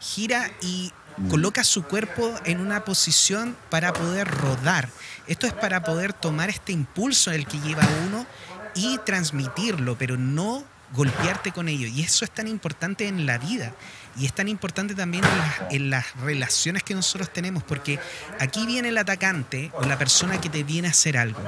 gira 0.00 0.50
y 0.60 0.92
mm. 1.16 1.28
coloca 1.28 1.62
su 1.62 1.84
cuerpo 1.84 2.34
en 2.44 2.60
una 2.60 2.84
posición 2.84 3.56
para 3.70 3.92
poder 3.92 4.26
rodar. 4.26 4.88
Esto 5.26 5.46
es 5.46 5.52
para 5.52 5.84
poder 5.84 6.12
tomar 6.12 6.50
este 6.50 6.72
impulso 6.72 7.30
en 7.30 7.40
el 7.40 7.46
que 7.46 7.60
lleva 7.60 7.86
uno 8.06 8.26
y 8.74 8.98
transmitirlo, 9.06 9.96
pero 9.96 10.16
no 10.16 10.64
golpearte 10.92 11.52
con 11.52 11.68
ello. 11.68 11.86
Y 11.86 12.02
eso 12.02 12.24
es 12.24 12.30
tan 12.30 12.48
importante 12.48 13.06
en 13.06 13.26
la 13.26 13.38
vida. 13.38 13.72
Y 14.16 14.26
es 14.26 14.32
tan 14.32 14.48
importante 14.48 14.94
también 14.94 15.24
en 15.70 15.90
las, 15.90 16.14
relaciones 16.16 16.82
que 16.82 16.94
nosotros 16.94 17.32
tenemos, 17.32 17.62
porque 17.62 17.98
aquí 18.38 18.66
viene 18.66 18.88
el 18.90 18.98
atacante 18.98 19.70
o 19.74 19.84
la 19.84 19.98
persona 19.98 20.40
que 20.40 20.48
te 20.48 20.62
viene 20.62 20.88
a 20.88 20.92
hacer 20.92 21.16
algo. 21.16 21.40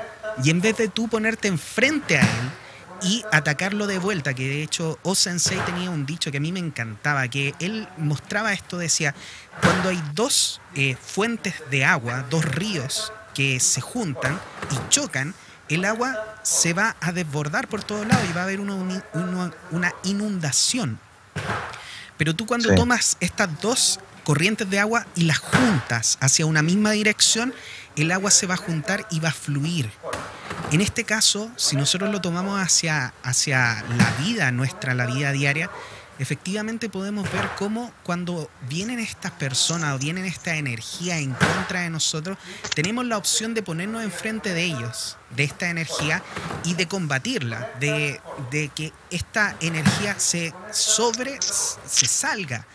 Y 0.43 0.51
en 0.51 0.61
vez 0.61 0.77
de 0.77 0.89
tú 0.89 1.09
ponerte 1.09 1.49
enfrente 1.49 2.19
a 2.19 2.23
él 2.23 2.51
y 3.03 3.25
atacarlo 3.31 3.87
de 3.87 3.99
vuelta, 3.99 4.35
que 4.35 4.49
de 4.49 4.63
hecho 4.63 4.99
O 5.03 5.15
Sensei 5.15 5.59
tenía 5.61 5.91
un 5.91 6.07
dicho 6.07 6.31
que 6.31 6.39
a 6.39 6.41
mí 6.41 6.53
me 6.53 6.61
encantaba, 6.61 7.29
que 7.29 7.55
él 7.61 7.89
mostraba 7.99 8.53
esto, 8.53 8.79
decía, 8.79 9.15
cuando 9.61 9.91
hay 9.91 10.03
dos 10.15 10.61
eh, 10.75 10.97
fuentes 11.01 11.55
de 11.71 11.85
agua, 11.85 12.25
dos 12.31 12.45
ríos 12.45 13.13
que 13.35 13.61
se 13.61 13.81
juntan 13.81 14.41
y 14.71 14.89
chocan, 14.89 15.35
el 15.69 15.85
agua 15.85 16.39
se 16.43 16.73
va 16.73 16.97
a 17.01 17.13
desbordar 17.13 17.69
por 17.69 17.83
todos 17.83 18.07
lados 18.07 18.25
y 18.29 18.33
va 18.33 18.43
a 18.43 18.45
haber 18.45 18.61
una, 18.61 19.53
una 19.71 19.95
inundación. 20.05 20.99
Pero 22.17 22.35
tú 22.35 22.47
cuando 22.47 22.75
tomas 22.75 23.17
estas 23.21 23.61
dos 23.61 24.01
corrientes 24.25 24.69
de 24.69 24.79
agua 24.79 25.07
y 25.15 25.23
las 25.23 25.39
juntas 25.39 26.19
hacia 26.21 26.47
una 26.47 26.63
misma 26.63 26.91
dirección, 26.93 27.55
el 27.97 28.11
agua 28.13 28.31
se 28.31 28.47
va 28.47 28.55
a 28.55 28.59
juntar 28.59 29.07
y 29.11 29.21
va 29.21 29.29
a 29.29 29.33
fluir. 29.33 29.91
En 30.73 30.81
este 30.81 31.05
caso, 31.05 31.51
si 31.57 31.77
nosotros 31.77 32.11
lo 32.11 32.21
tomamos 32.21 32.61
hacia, 32.61 33.15
hacia 33.23 33.85
la 33.97 34.11
vida 34.25 34.51
nuestra, 34.51 34.95
la 34.95 35.07
vida 35.07 35.33
diaria, 35.33 35.71
efectivamente 36.19 36.89
podemos 36.89 37.31
ver 37.33 37.49
cómo 37.59 37.93
cuando 38.03 38.51
vienen 38.69 38.99
estas 38.99 39.33
personas 39.33 39.95
o 39.95 39.99
vienen 39.99 40.25
esta 40.25 40.57
energía 40.57 41.19
en 41.19 41.33
contra 41.33 41.83
de 41.83 41.91
nosotros, 41.91 42.39
tenemos 42.75 43.05
la 43.05 43.19
opción 43.19 43.55
de 43.55 43.63
ponernos 43.63 44.03
enfrente 44.03 44.55
de 44.55 44.65
ellos, 44.65 45.17
de 45.31 45.45
esta 45.45 45.69
energía, 45.69 46.23
y 46.65 46.75
de 46.75 46.87
combatirla, 46.87 47.71
de, 47.81 48.21
que 48.75 48.93
esta 49.11 49.57
energía 49.61 50.19
se 50.19 50.53
sobre, 50.73 51.39
se 51.41 52.07
salga, 52.07 52.67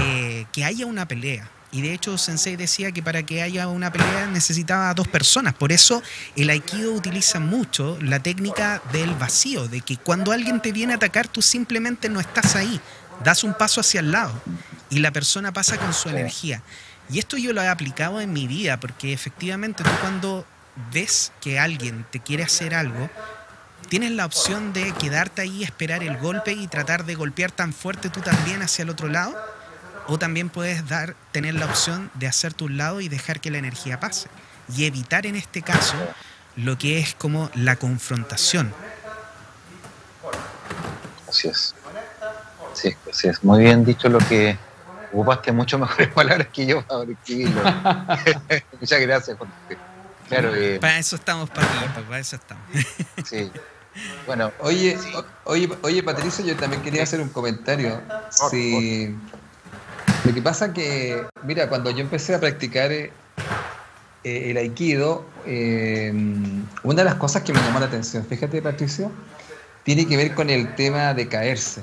eh, 0.00 0.46
que 0.52 0.64
haya 0.64 0.86
una 0.86 1.06
pelea. 1.06 1.50
Y 1.70 1.82
de 1.82 1.92
hecho 1.92 2.16
Sensei 2.16 2.56
decía 2.56 2.92
que 2.92 3.02
para 3.02 3.22
que 3.24 3.42
haya 3.42 3.68
una 3.68 3.92
pelea 3.92 4.26
necesitaba 4.26 4.94
dos 4.94 5.06
personas. 5.06 5.54
Por 5.54 5.70
eso 5.70 6.02
el 6.34 6.48
aikido 6.48 6.92
utiliza 6.92 7.40
mucho 7.40 7.98
la 8.00 8.20
técnica 8.20 8.80
del 8.92 9.14
vacío, 9.14 9.68
de 9.68 9.82
que 9.82 9.96
cuando 9.98 10.32
alguien 10.32 10.60
te 10.60 10.72
viene 10.72 10.94
a 10.94 10.96
atacar 10.96 11.28
tú 11.28 11.42
simplemente 11.42 12.08
no 12.08 12.20
estás 12.20 12.56
ahí, 12.56 12.80
das 13.22 13.44
un 13.44 13.52
paso 13.52 13.80
hacia 13.80 14.00
el 14.00 14.12
lado 14.12 14.32
y 14.88 15.00
la 15.00 15.10
persona 15.10 15.52
pasa 15.52 15.76
con 15.76 15.92
su 15.92 16.08
energía. 16.08 16.62
Y 17.10 17.18
esto 17.18 17.36
yo 17.36 17.52
lo 17.52 17.62
he 17.62 17.68
aplicado 17.68 18.20
en 18.20 18.32
mi 18.32 18.46
vida 18.46 18.80
porque 18.80 19.12
efectivamente 19.12 19.84
tú 19.84 19.90
cuando 20.00 20.46
ves 20.92 21.32
que 21.42 21.58
alguien 21.58 22.06
te 22.10 22.20
quiere 22.20 22.44
hacer 22.44 22.74
algo, 22.74 23.10
tienes 23.90 24.12
la 24.12 24.24
opción 24.24 24.72
de 24.72 24.92
quedarte 24.92 25.42
ahí, 25.42 25.64
esperar 25.64 26.02
el 26.02 26.16
golpe 26.16 26.52
y 26.52 26.66
tratar 26.66 27.04
de 27.04 27.14
golpear 27.14 27.50
tan 27.50 27.74
fuerte 27.74 28.08
tú 28.08 28.20
también 28.20 28.62
hacia 28.62 28.84
el 28.84 28.90
otro 28.90 29.08
lado 29.08 29.36
o 30.08 30.18
también 30.18 30.48
puedes 30.48 30.88
dar, 30.88 31.14
tener 31.32 31.54
la 31.54 31.66
opción 31.66 32.10
de 32.14 32.26
hacer 32.26 32.54
tu 32.54 32.68
lado 32.68 33.00
y 33.00 33.08
dejar 33.08 33.40
que 33.40 33.50
la 33.50 33.58
energía 33.58 34.00
pase. 34.00 34.28
Y 34.74 34.86
evitar 34.86 35.26
en 35.26 35.36
este 35.36 35.62
caso 35.62 35.94
lo 36.56 36.76
que 36.78 36.98
es 36.98 37.14
como 37.14 37.50
la 37.54 37.76
confrontación. 37.76 38.72
Así 41.28 41.48
es. 41.48 41.74
Sí, 42.72 42.94
así 43.10 43.28
es. 43.28 43.44
Muy 43.44 43.60
bien 43.64 43.84
dicho 43.84 44.08
lo 44.08 44.18
que 44.18 44.58
ocupaste 45.12 45.52
mucho 45.52 45.78
mejores 45.78 46.08
palabras 46.14 46.48
que 46.48 46.66
yo 46.66 46.82
para 46.82 47.04
escribirlo. 47.04 47.62
Muchas 48.80 49.00
gracias. 49.00 49.36
Claro, 50.28 50.54
eh, 50.54 50.78
para 50.80 50.98
eso 50.98 51.16
estamos, 51.16 51.50
Paquito, 51.50 52.02
para 52.06 52.18
eso 52.18 52.36
estamos. 52.36 52.64
sí. 53.24 53.50
Bueno, 54.26 54.52
oye, 54.60 54.96
oye, 55.44 55.68
oye, 55.82 56.02
Patricio, 56.02 56.44
yo 56.44 56.56
también 56.56 56.82
quería 56.82 57.02
hacer 57.02 57.20
un 57.20 57.30
comentario. 57.30 58.00
Si, 58.30 59.14
lo 60.24 60.34
que 60.34 60.42
pasa 60.42 60.72
que, 60.72 61.26
mira, 61.44 61.68
cuando 61.68 61.90
yo 61.90 62.00
empecé 62.00 62.34
a 62.34 62.40
practicar 62.40 62.90
eh, 62.92 63.10
el 64.24 64.56
aikido, 64.56 65.24
eh, 65.46 66.12
una 66.82 67.02
de 67.02 67.04
las 67.04 67.14
cosas 67.14 67.42
que 67.42 67.52
me 67.52 67.60
llamó 67.60 67.80
la 67.80 67.86
atención, 67.86 68.24
fíjate 68.26 68.60
Patricio, 68.60 69.10
tiene 69.84 70.06
que 70.06 70.16
ver 70.16 70.34
con 70.34 70.50
el 70.50 70.74
tema 70.74 71.14
de 71.14 71.28
caerse. 71.28 71.82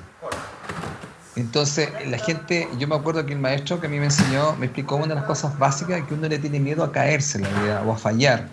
Entonces, 1.35 1.89
la 2.07 2.17
gente, 2.17 2.67
yo 2.77 2.87
me 2.87 2.95
acuerdo 2.95 3.25
que 3.25 3.33
el 3.33 3.39
maestro 3.39 3.81
que 3.81 3.87
a 3.87 3.89
mí 3.89 3.99
me 3.99 4.05
enseñó, 4.05 4.55
me 4.55 4.67
explicó 4.67 4.95
una 4.95 5.07
de 5.07 5.15
las 5.15 5.25
cosas 5.25 5.57
básicas 5.57 6.01
que 6.07 6.13
uno 6.13 6.27
le 6.29 6.39
tiene 6.39 6.59
miedo 6.59 6.83
a 6.83 6.91
caerse 6.91 7.39
en 7.39 7.43
la 7.43 7.61
vida 7.61 7.83
o 7.85 7.91
a 7.91 7.97
fallar. 7.97 8.47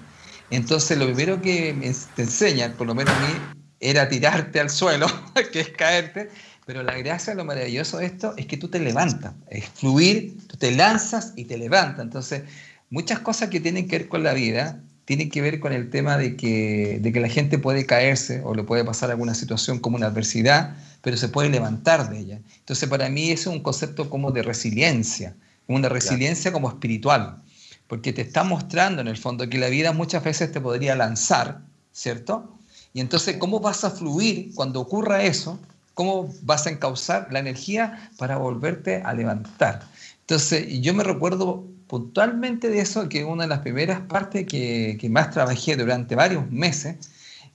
Entonces, 0.50 0.98
lo 0.98 1.06
primero 1.06 1.40
que 1.40 1.76
te 2.14 2.22
enseñan, 2.22 2.72
por 2.72 2.86
lo 2.86 2.94
menos 2.94 3.14
a 3.14 3.20
mí, 3.20 3.34
era 3.78 4.08
tirarte 4.08 4.58
al 4.60 4.70
suelo, 4.70 5.06
que 5.52 5.60
es 5.60 5.68
caerte, 5.70 6.30
pero 6.64 6.82
la 6.82 6.96
gracia, 6.98 7.34
lo 7.34 7.44
maravilloso 7.44 7.98
de 7.98 8.06
esto 8.06 8.34
es 8.36 8.46
que 8.46 8.56
tú 8.56 8.68
te 8.68 8.78
levantas, 8.78 9.32
es 9.48 9.68
fluir, 9.68 10.36
tú 10.46 10.56
te 10.56 10.70
lanzas 10.70 11.32
y 11.36 11.44
te 11.44 11.58
levantas. 11.58 12.04
Entonces, 12.04 12.42
muchas 12.90 13.18
cosas 13.20 13.48
que 13.48 13.60
tienen 13.60 13.88
que 13.88 13.98
ver 13.98 14.08
con 14.08 14.22
la 14.22 14.32
vida 14.32 14.80
tienen 15.04 15.30
que 15.30 15.42
ver 15.42 15.58
con 15.58 15.72
el 15.72 15.90
tema 15.90 16.16
de 16.16 16.36
que, 16.36 16.98
de 17.02 17.12
que 17.12 17.20
la 17.20 17.28
gente 17.28 17.58
puede 17.58 17.86
caerse 17.86 18.40
o 18.44 18.54
le 18.54 18.62
puede 18.62 18.84
pasar 18.84 19.10
alguna 19.10 19.34
situación 19.34 19.80
como 19.80 19.96
una 19.96 20.06
adversidad, 20.06 20.76
pero 21.00 21.16
se 21.16 21.28
puede 21.28 21.50
levantar 21.50 22.08
de 22.08 22.20
ella. 22.20 22.40
Entonces, 22.58 22.88
para 22.88 23.08
mí 23.08 23.30
eso 23.30 23.50
es 23.50 23.56
un 23.56 23.62
concepto 23.62 24.08
como 24.08 24.30
de 24.30 24.42
resiliencia, 24.42 25.34
una 25.66 25.88
resiliencia 25.88 26.52
como 26.52 26.68
espiritual, 26.68 27.42
porque 27.88 28.12
te 28.12 28.22
está 28.22 28.44
mostrando 28.44 29.02
en 29.02 29.08
el 29.08 29.16
fondo 29.16 29.48
que 29.48 29.58
la 29.58 29.68
vida 29.68 29.92
muchas 29.92 30.22
veces 30.22 30.52
te 30.52 30.60
podría 30.60 30.94
lanzar, 30.94 31.62
¿cierto? 31.92 32.56
Y 32.94 33.00
entonces, 33.00 33.36
¿cómo 33.38 33.58
vas 33.58 33.82
a 33.84 33.90
fluir 33.90 34.52
cuando 34.54 34.80
ocurra 34.80 35.24
eso? 35.24 35.58
¿Cómo 35.94 36.32
vas 36.42 36.66
a 36.66 36.70
encauzar 36.70 37.28
la 37.30 37.38
energía 37.38 38.10
para 38.18 38.36
volverte 38.36 39.02
a 39.04 39.12
levantar? 39.12 39.86
Entonces, 40.20 40.80
yo 40.80 40.94
me 40.94 41.04
recuerdo 41.04 41.66
puntualmente 41.86 42.70
de 42.70 42.80
eso, 42.80 43.08
que 43.08 43.24
una 43.24 43.42
de 43.42 43.50
las 43.50 43.58
primeras 43.58 44.00
partes 44.00 44.46
que, 44.46 44.98
más 45.10 45.30
trabajé 45.30 45.76
durante 45.76 46.14
varios 46.14 46.50
meses 46.50 46.96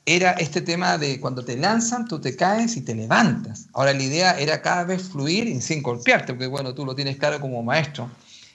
era 0.05 0.31
este 0.33 0.61
tema 0.61 0.97
de 0.97 1.19
cuando 1.19 1.43
te 1.43 1.57
lanzan, 1.57 2.07
tú 2.07 2.21
te 2.21 2.35
caes 2.35 2.77
y 2.77 2.81
te 2.81 2.93
levantas. 2.93 3.67
Ahora 3.73 3.93
la 3.93 4.03
idea 4.03 4.39
era 4.39 4.61
cada 4.61 4.83
vez 4.83 5.01
fluir 5.09 5.47
y 5.47 5.59
sin 5.59 5.81
golpearte, 5.81 6.33
porque 6.33 6.47
bueno, 6.47 6.73
tú 6.73 6.85
lo 6.85 6.95
tienes 6.95 7.17
claro 7.17 7.41
como 7.41 7.63
maestro, 7.63 8.09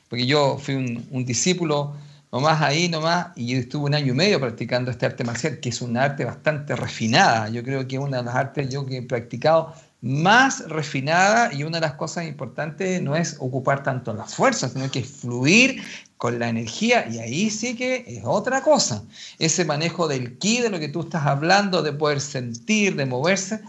porque 0.08 0.24
yo 0.24 0.56
fui 0.58 0.76
un 1.10 1.24
discípulo 1.24 1.94
nomás 2.32 2.62
ahí, 2.62 2.88
nomás, 2.88 3.28
y 3.36 3.48
yo 3.48 3.58
estuve 3.58 3.84
un 3.84 3.94
año 3.94 4.14
y 4.14 4.16
medio 4.16 4.40
practicando 4.40 4.90
este 4.90 5.04
arte 5.04 5.22
marcial, 5.22 5.60
que 5.60 5.68
es 5.68 5.82
un 5.82 5.96
arte 5.98 6.24
bastante 6.24 6.74
refinada. 6.74 7.50
Yo 7.50 7.62
creo 7.62 7.86
que 7.86 7.96
es 7.96 8.02
una 8.02 8.18
de 8.18 8.24
las 8.24 8.34
artes 8.34 8.70
yo 8.70 8.86
que 8.86 8.98
he 8.98 9.02
practicado 9.02 9.74
más 10.00 10.66
refinada 10.68 11.52
y 11.52 11.62
una 11.62 11.76
de 11.76 11.82
las 11.82 11.94
cosas 11.94 12.26
importantes 12.26 13.00
no 13.02 13.14
es 13.14 13.36
ocupar 13.38 13.82
tanto 13.82 14.14
la 14.14 14.24
fuerza, 14.24 14.68
sino 14.68 14.90
que 14.90 15.00
es 15.00 15.06
fluir 15.08 15.82
con 16.16 16.38
la 16.38 16.48
energía 16.48 17.06
y 17.08 17.18
ahí 17.18 17.50
sí 17.50 17.76
que 17.76 18.04
es 18.06 18.22
otra 18.24 18.62
cosa. 18.62 19.04
Ese 19.38 19.64
manejo 19.64 20.08
del 20.08 20.38
ki, 20.38 20.62
de 20.62 20.70
lo 20.70 20.80
que 20.80 20.88
tú 20.88 21.02
estás 21.02 21.26
hablando, 21.26 21.82
de 21.82 21.92
poder 21.92 22.20
sentir, 22.20 22.96
de 22.96 23.06
moverse. 23.06 23.60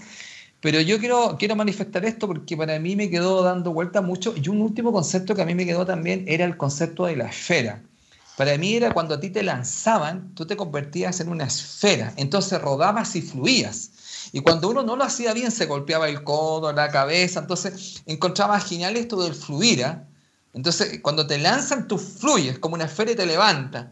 Pero 0.61 0.79
yo 0.79 0.99
quiero, 0.99 1.35
quiero 1.37 1.57
manifestar 1.57 2.05
esto 2.05 2.27
porque 2.27 2.55
para 2.55 2.79
mí 2.79 2.95
me 2.95 3.09
quedó 3.09 3.43
dando 3.43 3.73
vuelta 3.73 4.01
mucho 4.01 4.33
y 4.41 4.47
un 4.47 4.61
último 4.61 4.93
concepto 4.93 5.35
que 5.35 5.41
a 5.41 5.45
mí 5.45 5.53
me 5.53 5.65
quedó 5.65 5.85
también 5.85 6.23
era 6.27 6.45
el 6.45 6.55
concepto 6.55 7.05
de 7.05 7.17
la 7.17 7.25
esfera. 7.25 7.83
Para 8.37 8.57
mí 8.57 8.73
era 8.75 8.91
cuando 8.91 9.15
a 9.15 9.19
ti 9.19 9.29
te 9.29 9.43
lanzaban, 9.43 10.33
tú 10.33 10.45
te 10.45 10.57
convertías 10.57 11.19
en 11.19 11.29
una 11.29 11.45
esfera, 11.45 12.13
entonces 12.17 12.59
rodabas 12.59 13.15
y 13.15 13.21
fluías. 13.21 13.91
Y 14.31 14.39
cuando 14.39 14.69
uno 14.69 14.81
no 14.81 14.95
lo 14.95 15.03
hacía 15.03 15.33
bien, 15.33 15.51
se 15.51 15.67
golpeaba 15.67 16.09
el 16.09 16.23
codo, 16.23 16.73
la 16.73 16.89
cabeza, 16.89 17.41
entonces 17.41 18.01
encontraba 18.07 18.59
genial 18.59 18.97
esto 18.97 19.21
del 19.21 19.35
fluir. 19.35 19.85
¿ah? 19.85 20.03
Entonces, 20.53 20.99
cuando 21.01 21.27
te 21.27 21.37
lanzan, 21.37 21.87
tú 21.87 21.99
fluyes 21.99 22.57
como 22.57 22.75
una 22.75 22.85
esfera 22.85 23.11
y 23.11 23.15
te 23.15 23.25
levanta. 23.27 23.91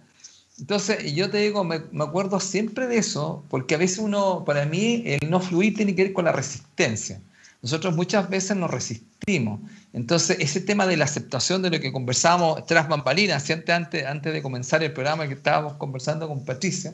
Entonces, 0.57 1.13
yo 1.13 1.29
te 1.29 1.37
digo, 1.39 1.63
me, 1.63 1.81
me, 1.91 2.03
acuerdo 2.03 2.39
siempre 2.39 2.87
de 2.87 2.97
eso, 2.97 3.43
porque 3.49 3.75
a 3.75 3.77
veces 3.77 3.99
uno, 3.99 4.43
para 4.45 4.65
mí, 4.65 5.03
el 5.05 5.29
no 5.29 5.39
fluir 5.39 5.75
tiene 5.75 5.95
que 5.95 6.03
ver 6.03 6.13
con 6.13 6.25
la 6.25 6.31
resistencia. 6.31 7.21
Nosotros 7.61 7.95
muchas 7.95 8.29
veces 8.29 8.57
nos 8.57 8.71
resistimos. 8.71 9.59
Entonces, 9.93 10.37
ese 10.39 10.61
tema 10.61 10.87
de 10.87 10.97
la 10.97 11.05
aceptación 11.05 11.61
de 11.61 11.69
lo 11.69 11.79
que 11.79 11.91
conversábamos 11.91 12.65
tras 12.65 12.87
bambalinas, 12.87 13.49
antes, 13.49 14.05
antes 14.05 14.33
de 14.33 14.41
comenzar 14.41 14.83
el 14.83 14.93
programa 14.93 15.27
que 15.27 15.35
estábamos 15.35 15.73
conversando 15.73 16.27
con 16.27 16.43
Patricia, 16.43 16.93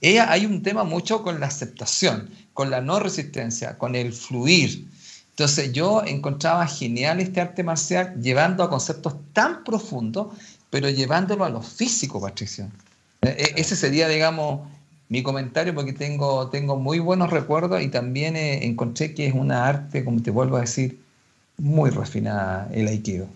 ella, 0.00 0.30
hay 0.30 0.46
un 0.46 0.62
tema 0.62 0.84
mucho 0.84 1.22
con 1.22 1.40
la 1.40 1.46
aceptación, 1.46 2.30
con 2.54 2.70
la 2.70 2.80
no 2.80 3.00
resistencia, 3.00 3.76
con 3.76 3.94
el 3.94 4.12
fluir. 4.12 4.86
Entonces 5.30 5.72
yo 5.72 6.02
encontraba 6.04 6.66
genial 6.66 7.20
este 7.20 7.40
arte 7.40 7.62
marcial 7.62 8.14
llevando 8.20 8.62
a 8.62 8.70
conceptos 8.70 9.14
tan 9.32 9.64
profundos 9.64 10.28
pero 10.70 10.88
llevándolo 10.88 11.44
a 11.44 11.50
lo 11.50 11.60
físico, 11.60 12.20
Patricio. 12.20 12.70
E, 13.22 13.28
e, 13.28 13.60
ese 13.60 13.76
sería, 13.76 14.08
digamos, 14.08 14.68
mi 15.10 15.24
comentario 15.24 15.74
porque 15.74 15.92
tengo, 15.92 16.48
tengo 16.50 16.76
muy 16.76 17.00
buenos 17.00 17.30
recuerdos 17.30 17.82
y 17.82 17.88
también 17.88 18.36
eh, 18.36 18.64
encontré 18.64 19.12
que 19.12 19.26
es 19.26 19.34
una 19.34 19.66
arte, 19.66 20.04
como 20.04 20.22
te 20.22 20.30
vuelvo 20.30 20.56
a 20.56 20.60
decir, 20.60 21.00
muy 21.58 21.90
refinada 21.90 22.68
el 22.72 22.86
aikido. 22.86 23.26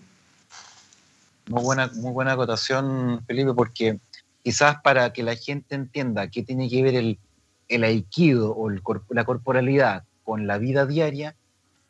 Muy 1.49 1.63
buena, 1.63 1.91
muy 1.97 2.13
buena 2.13 2.33
acotación, 2.33 3.25
Felipe, 3.27 3.53
porque 3.55 3.99
quizás 4.45 4.77
para 4.83 5.13
que 5.13 5.25
la 5.25 5.35
gente 5.35 5.75
entienda 5.75 6.31
qué 6.31 6.45
tiene 6.45 6.71
que 6.71 6.81
ver 6.81 6.95
el, 6.95 7.19
el 7.67 7.83
aikido 7.83 8.55
o 8.57 8.71
la 8.71 9.25
corporalidad 9.25 10.05
con 10.23 10.47
la 10.47 10.59
vida 10.59 10.87
diaria, 10.87 11.35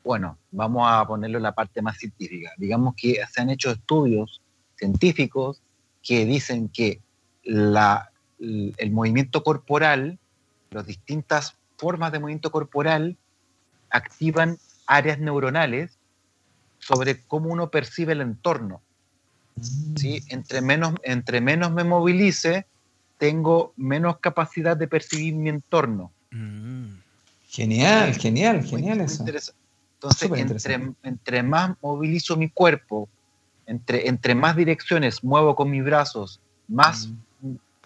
bueno, 0.03 0.39
vamos 0.51 0.89
a 0.91 1.07
ponerlo 1.07 1.37
en 1.37 1.43
la 1.43 1.53
parte 1.53 1.83
más 1.83 1.99
científica. 1.99 2.53
Digamos 2.57 2.95
que 2.97 3.21
se 3.31 3.43
han 3.43 3.51
hecho 3.51 3.71
estudios 3.71 4.41
científicos 4.77 5.61
que 6.03 6.25
dicen 6.25 6.71
que 6.71 7.01
la, 7.43 8.11
el 8.39 8.91
movimiento 8.91 9.43
corporal, 9.43 10.19
las 10.71 10.87
distintas 10.87 11.57
formas 11.77 12.13
de 12.13 12.19
movimiento 12.19 12.51
corporal, 12.51 13.17
activan 13.91 14.59
áreas 14.87 15.19
neuronales 15.19 15.99
sobre 16.79 17.21
cómo 17.23 17.51
uno 17.51 17.71
percibe 17.71 18.13
el 18.13 18.21
entorno. 18.21 18.83
¿sí? 19.97 20.23
Entre, 20.29 20.61
menos, 20.61 20.95
entre 21.03 21.41
menos 21.41 21.73
me 21.73 21.85
movilice, 21.85 22.67
tengo 23.19 23.73
menos 23.77 24.19
capacidad 24.19 24.77
de 24.77 24.89
percibir 24.89 25.35
mi 25.35 25.49
entorno. 25.49 26.13
Mm. 26.31 26.97
Genial, 27.49 28.15
genial, 28.15 28.65
genial 28.65 29.01
eso. 29.01 29.25
Entonces, 29.95 30.31
entre, 30.35 30.93
entre, 31.05 31.43
más 31.43 31.77
movilizo 31.81 32.37
mi 32.37 32.51
cuerpo, 32.51 33.09
entre, 33.67 34.09
entre 34.09 34.35
más 34.35 34.57
direcciones 34.57 35.23
muevo 35.23 35.55
con 35.55 35.71
mis 35.71 35.85
brazos, 35.85 36.41
más, 36.69 37.07
mm. 37.07 37.17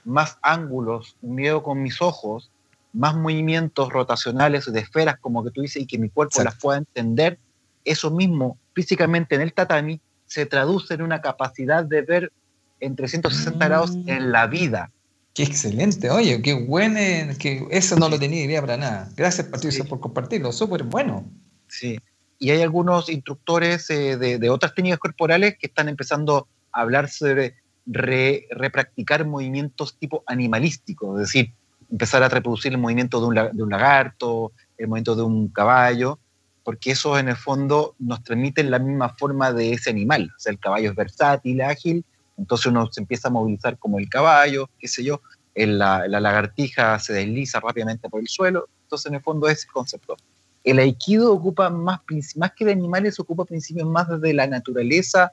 Más 0.09 0.38
ángulos 0.42 1.16
muevo 1.21 1.62
con 1.62 1.83
mis 1.83 2.01
ojos, 2.01 2.51
más 2.92 3.14
movimientos 3.14 3.92
rotacionales 3.92 4.71
de 4.73 4.81
esferas, 4.81 5.18
como 5.21 5.44
que 5.44 5.51
tú 5.51 5.61
dices, 5.61 5.83
y 5.83 5.87
que 5.87 5.99
mi 5.99 6.09
cuerpo 6.09 6.42
las 6.42 6.57
pueda 6.57 6.79
entender, 6.79 7.38
eso 7.85 8.11
mismo 8.11 8.59
físicamente 8.75 9.35
en 9.35 9.42
el 9.42 9.53
tatami 9.53 10.01
se 10.27 10.47
traduce 10.47 10.94
en 10.94 11.03
una 11.03 11.21
capacidad 11.21 11.85
de 11.85 12.03
ver 12.03 12.33
en 12.81 12.97
360 12.97 13.66
grados 13.66 13.97
mm. 13.97 14.09
en 14.09 14.33
la 14.33 14.47
vida. 14.47 14.90
Qué 15.35 15.42
excelente, 15.44 16.11
oye, 16.11 16.42
qué 16.42 16.55
bueno, 16.55 16.99
que 17.38 17.66
eso 17.71 17.97
no 17.97 18.09
lo 18.09 18.18
tenía 18.18 18.44
idea 18.44 18.61
para 18.61 18.77
nada. 18.77 19.09
Gracias 19.16 19.47
Patricia 19.47 19.85
por 19.85 20.01
compartirlo, 20.01 20.51
súper 20.53 20.83
bueno. 20.83 21.31
Sí, 21.68 21.99
y 22.38 22.51
hay 22.51 22.62
algunos 22.62 23.09
instructores 23.09 23.88
eh, 23.90 24.16
de, 24.16 24.51
otras 24.51 24.75
técnicas 24.75 24.99
corporales 24.99 25.57
que 25.59 25.66
están 25.66 25.88
empezando 25.88 26.49
a 26.73 26.81
hablar 26.81 27.09
sobre 27.09 27.57
repracticar 27.90 29.27
movimientos 29.27 29.96
tipo 29.96 30.22
animalísticos, 30.27 31.20
es 31.20 31.27
decir, 31.29 31.53
empezar 31.90 32.22
a 32.22 32.29
reproducir 32.29 32.72
el 32.72 32.79
movimiento 32.79 33.20
de 33.20 33.27
un, 33.27 33.35
de 33.35 33.66
lagarto, 33.70 34.53
el 34.77 34.88
movimiento 34.88 35.16
de 35.16 35.22
un 35.22 35.48
caballo, 35.48 36.18
porque 36.64 36.90
eso 36.90 37.18
en 37.18 37.29
el 37.29 37.37
fondo 37.37 37.94
nos 37.98 38.22
transmite 38.22 38.62
la 38.62 38.79
misma 38.79 39.11
forma 39.11 39.53
de 39.53 39.72
ese 39.72 39.88
animal. 39.88 40.31
O 40.37 40.38
sea, 40.38 40.53
el 40.53 40.59
caballo 40.59 40.90
es 40.90 40.96
versátil, 40.96 41.62
ágil, 41.62 42.05
entonces 42.37 42.66
uno 42.66 42.88
se 42.92 43.01
empieza 43.01 43.29
a 43.29 43.31
movilizar 43.31 43.79
como 43.79 43.98
el 43.98 44.09
caballo, 44.09 44.68
qué 44.79 44.87
sé 44.87 45.03
yo, 45.03 45.22
la, 45.55 46.07
la, 46.07 46.20
lagartija 46.20 46.98
se 47.01 47.12
desliza 47.12 47.59
rápidamente 47.59 48.09
por 48.09 48.20
el 48.20 48.29
suelo, 48.29 48.68
entonces 48.83 49.07
en 49.07 49.14
el 49.14 49.22
fondo 49.22 49.48
es 49.48 49.59
ese 49.59 49.68
concepto. 49.68 50.16
El 50.62 50.79
aikido 50.79 51.33
ocupa 51.33 51.70
más, 51.70 52.01
más 52.37 52.53
que 52.53 52.64
de 52.64 52.72
animales, 52.72 53.18
ocupa 53.18 53.44
principios 53.44 53.88
más 53.88 54.09
desde 54.09 54.35
la 54.35 54.46
naturaleza, 54.46 55.33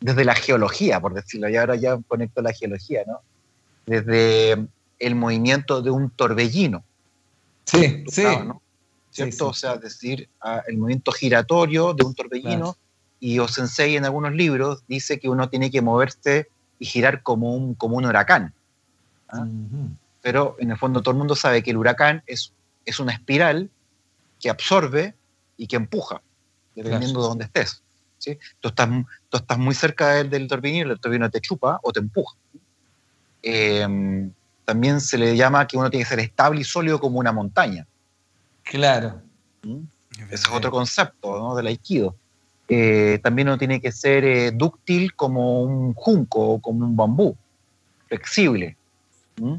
desde 0.00 0.24
la 0.24 0.34
geología, 0.34 1.00
por 1.00 1.14
decirlo, 1.14 1.48
y 1.48 1.56
ahora 1.56 1.76
ya 1.76 1.98
conecto 2.06 2.42
la 2.42 2.52
geología, 2.52 3.02
¿no? 3.06 3.20
Desde 3.86 4.66
el 4.98 5.14
movimiento 5.14 5.82
de 5.82 5.90
un 5.90 6.10
torbellino. 6.10 6.84
Sí, 7.64 8.04
sí. 8.08 8.22
¿no? 8.22 8.60
¿cierto? 9.16 9.48
O 9.48 9.54
sea, 9.54 9.76
decir, 9.76 10.28
ah, 10.42 10.62
el 10.66 10.76
movimiento 10.76 11.10
giratorio 11.10 11.94
de 11.94 12.04
un 12.04 12.14
torbellino, 12.14 12.76
y 13.18 13.38
Osensei 13.38 13.96
en 13.96 14.04
algunos 14.04 14.34
libros 14.34 14.82
dice 14.88 15.18
que 15.18 15.30
uno 15.30 15.48
tiene 15.48 15.70
que 15.70 15.80
moverse 15.80 16.48
y 16.78 16.84
girar 16.84 17.22
como 17.22 17.54
un, 17.54 17.74
como 17.74 17.96
un 17.96 18.04
huracán. 18.04 18.52
¿ah? 19.30 19.46
Pero 20.20 20.56
en 20.58 20.70
el 20.70 20.76
fondo 20.76 21.00
todo 21.00 21.12
el 21.12 21.18
mundo 21.18 21.34
sabe 21.34 21.62
que 21.62 21.70
el 21.70 21.78
huracán 21.78 22.22
es, 22.26 22.52
es 22.84 23.00
una 23.00 23.12
espiral 23.12 23.70
que 24.38 24.50
absorbe 24.50 25.14
y 25.56 25.66
que 25.66 25.76
empuja, 25.76 26.20
dependiendo 26.74 27.22
de 27.22 27.28
dónde 27.28 27.44
estés. 27.46 27.82
¿Sí? 28.26 28.38
Tú, 28.60 28.68
estás, 28.68 28.88
tú 29.28 29.36
estás 29.36 29.58
muy 29.58 29.74
cerca 29.74 30.14
del, 30.14 30.28
del 30.30 30.48
torbellino, 30.48 30.92
el 30.92 31.00
torbellino 31.00 31.30
te 31.30 31.40
chupa 31.40 31.78
o 31.82 31.92
te 31.92 32.00
empuja. 32.00 32.36
Em, 33.42 34.32
también 34.64 35.00
se 35.00 35.16
le 35.16 35.36
llama 35.36 35.66
que 35.66 35.76
uno 35.76 35.88
tiene 35.88 36.04
que 36.04 36.08
ser 36.08 36.20
estable 36.20 36.60
y 36.60 36.64
sólido 36.64 36.98
como 36.98 37.20
una 37.20 37.32
montaña. 37.32 37.86
Claro. 38.64 39.20
¿Mm? 39.62 39.84
Ese 40.30 40.34
es 40.34 40.50
otro 40.50 40.70
concepto 40.70 41.38
¿no? 41.38 41.54
del 41.54 41.68
aikido. 41.68 42.16
Eh, 42.68 43.20
también 43.22 43.46
no 43.46 43.58
tiene 43.58 43.80
que 43.80 43.92
ser 43.92 44.24
eh, 44.24 44.50
dúctil 44.50 45.14
como 45.14 45.62
un 45.62 45.94
junco 45.94 46.40
o 46.40 46.60
como 46.60 46.84
un 46.84 46.96
bambú, 46.96 47.36
flexible. 48.08 48.76
¿Mm? 49.36 49.54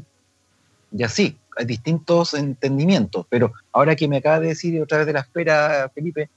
Y 0.92 1.02
así, 1.02 1.38
hay 1.56 1.64
distintos 1.64 2.34
entendimientos. 2.34 3.24
Pero 3.30 3.54
ahora 3.72 3.96
que 3.96 4.08
me 4.08 4.18
acaba 4.18 4.40
de 4.40 4.48
decir 4.48 4.82
otra 4.82 4.98
vez 4.98 5.06
de 5.06 5.12
la 5.14 5.20
esfera, 5.20 5.90
Felipe, 5.94 6.28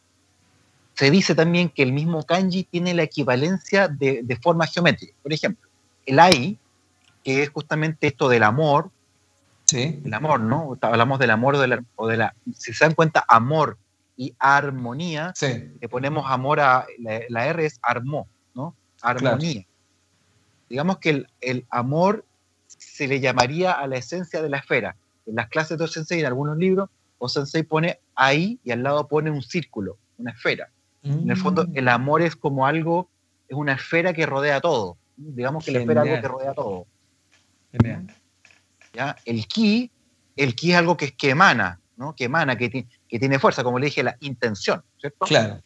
se 0.96 1.10
dice 1.10 1.36
también 1.36 1.70
que 1.70 1.84
el 1.84 1.94
mismo 1.94 2.24
kanji 2.24 2.64
tiene 2.64 2.94
la 2.94 3.04
equivalencia 3.04 3.88
de, 3.88 4.22
de 4.24 4.36
forma 4.36 4.68
geométrica. 4.68 5.14
Por 5.24 5.34
ejemplo, 5.34 5.70
el 6.06 6.20
ai, 6.20 6.58
que 7.24 7.44
es 7.44 7.50
justamente 7.50 8.08
esto 8.08 8.30
del 8.30 8.44
amor, 8.44 8.92
el 9.74 10.14
amor, 10.14 10.40
¿no? 10.42 10.78
Hablamos 10.82 11.20
del 11.20 11.32
amor 11.32 11.56
o 11.56 11.60
de, 11.60 11.68
la, 11.68 11.84
o 11.96 12.08
de 12.08 12.18
la, 12.18 12.36
si 12.58 12.74
se 12.74 12.86
dan 12.86 12.94
cuenta, 12.94 13.24
amor 13.28 13.78
y 14.18 14.36
armonía, 14.40 15.34
le 15.42 15.90
ponemos 15.90 16.26
amor 16.28 16.60
a, 16.60 16.86
la, 17.00 17.48
R 17.48 17.66
es 17.66 17.80
armó, 17.82 18.28
¿no? 18.54 18.76
Armonía. 19.02 19.66
Digamos 20.70 20.98
que 20.98 21.26
el, 21.42 21.66
amor 21.70 22.26
se 22.68 23.08
le 23.08 23.20
llamaría 23.20 23.72
a 23.72 23.88
la 23.88 23.98
esencia 23.98 24.42
de 24.42 24.50
la 24.50 24.58
esfera. 24.58 24.96
En 25.26 25.36
las 25.36 25.50
clases 25.50 25.78
de 25.78 25.84
Osensei, 25.84 26.20
en 26.20 26.26
algunos 26.26 26.58
libros, 26.58 26.90
Osensei 27.20 27.64
pone 27.64 28.00
ahí 28.16 28.60
y 28.64 28.72
al 28.72 28.84
lado 28.84 29.08
pone 29.08 29.30
un 29.30 29.42
círculo, 29.42 29.98
una 30.18 30.32
esfera. 30.32 30.70
En 31.04 31.30
el 31.30 31.38
fondo, 31.38 31.66
mm. 31.66 31.78
el 31.78 31.88
amor 31.88 32.22
es 32.22 32.36
como 32.36 32.68
algo, 32.68 33.10
es 33.48 33.58
una 33.58 33.74
esfera 33.74 34.14
que 34.14 34.26
rodea 34.26 34.62
todo. 34.62 34.98
Digamos 35.18 35.66
que 35.66 35.72
la 35.72 35.80
esfera 35.80 36.04
es 36.04 36.10
algo 36.10 36.22
que 36.22 36.28
rodea 36.28 36.54
todo. 36.54 36.88
Genial. 37.72 38.08
El 39.26 39.48
ki, 39.48 39.92
el 40.36 40.56
ki 40.56 40.72
es 40.72 40.78
algo 40.78 40.98
que, 40.98 41.12
que 41.14 41.30
emana, 41.32 41.80
¿no? 41.98 42.16
que 42.16 42.26
emana, 42.26 42.58
que, 42.58 42.70
que 42.70 43.20
tiene 43.20 43.40
fuerza, 43.40 43.64
como 43.64 43.80
le 43.80 43.86
dije, 43.86 44.04
la 44.04 44.18
intención, 44.20 44.84
¿cierto? 45.00 45.26
Claro. 45.26 45.62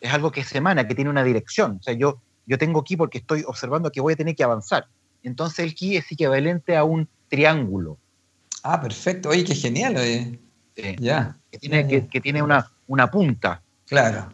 Es 0.00 0.12
algo 0.12 0.30
que 0.30 0.44
se 0.44 0.58
emana, 0.58 0.86
que 0.86 0.94
tiene 0.94 1.10
una 1.10 1.24
dirección. 1.24 1.78
O 1.80 1.82
sea, 1.82 1.94
yo, 1.94 2.20
yo 2.46 2.58
tengo 2.58 2.82
ki 2.82 2.96
porque 2.96 3.18
estoy 3.18 3.44
observando 3.46 3.90
que 3.90 4.00
voy 4.00 4.14
a 4.14 4.16
tener 4.16 4.34
que 4.34 4.44
avanzar. 4.44 4.86
Entonces 5.22 5.60
el 5.60 5.74
ki 5.74 5.96
es 5.96 6.10
equivalente 6.10 6.76
a 6.76 6.84
un 6.84 7.08
triángulo. 7.28 7.98
Ah, 8.62 8.80
perfecto. 8.80 9.28
Oye, 9.28 9.44
qué 9.44 9.54
genial. 9.54 9.96
Ya. 10.98 11.36
Que 11.50 11.58
tiene, 11.58 12.08
Que, 12.08 12.20
tiene 12.20 12.42
una, 12.42 12.70
una 12.86 13.10
punta. 13.10 13.62
Claro. 13.88 14.32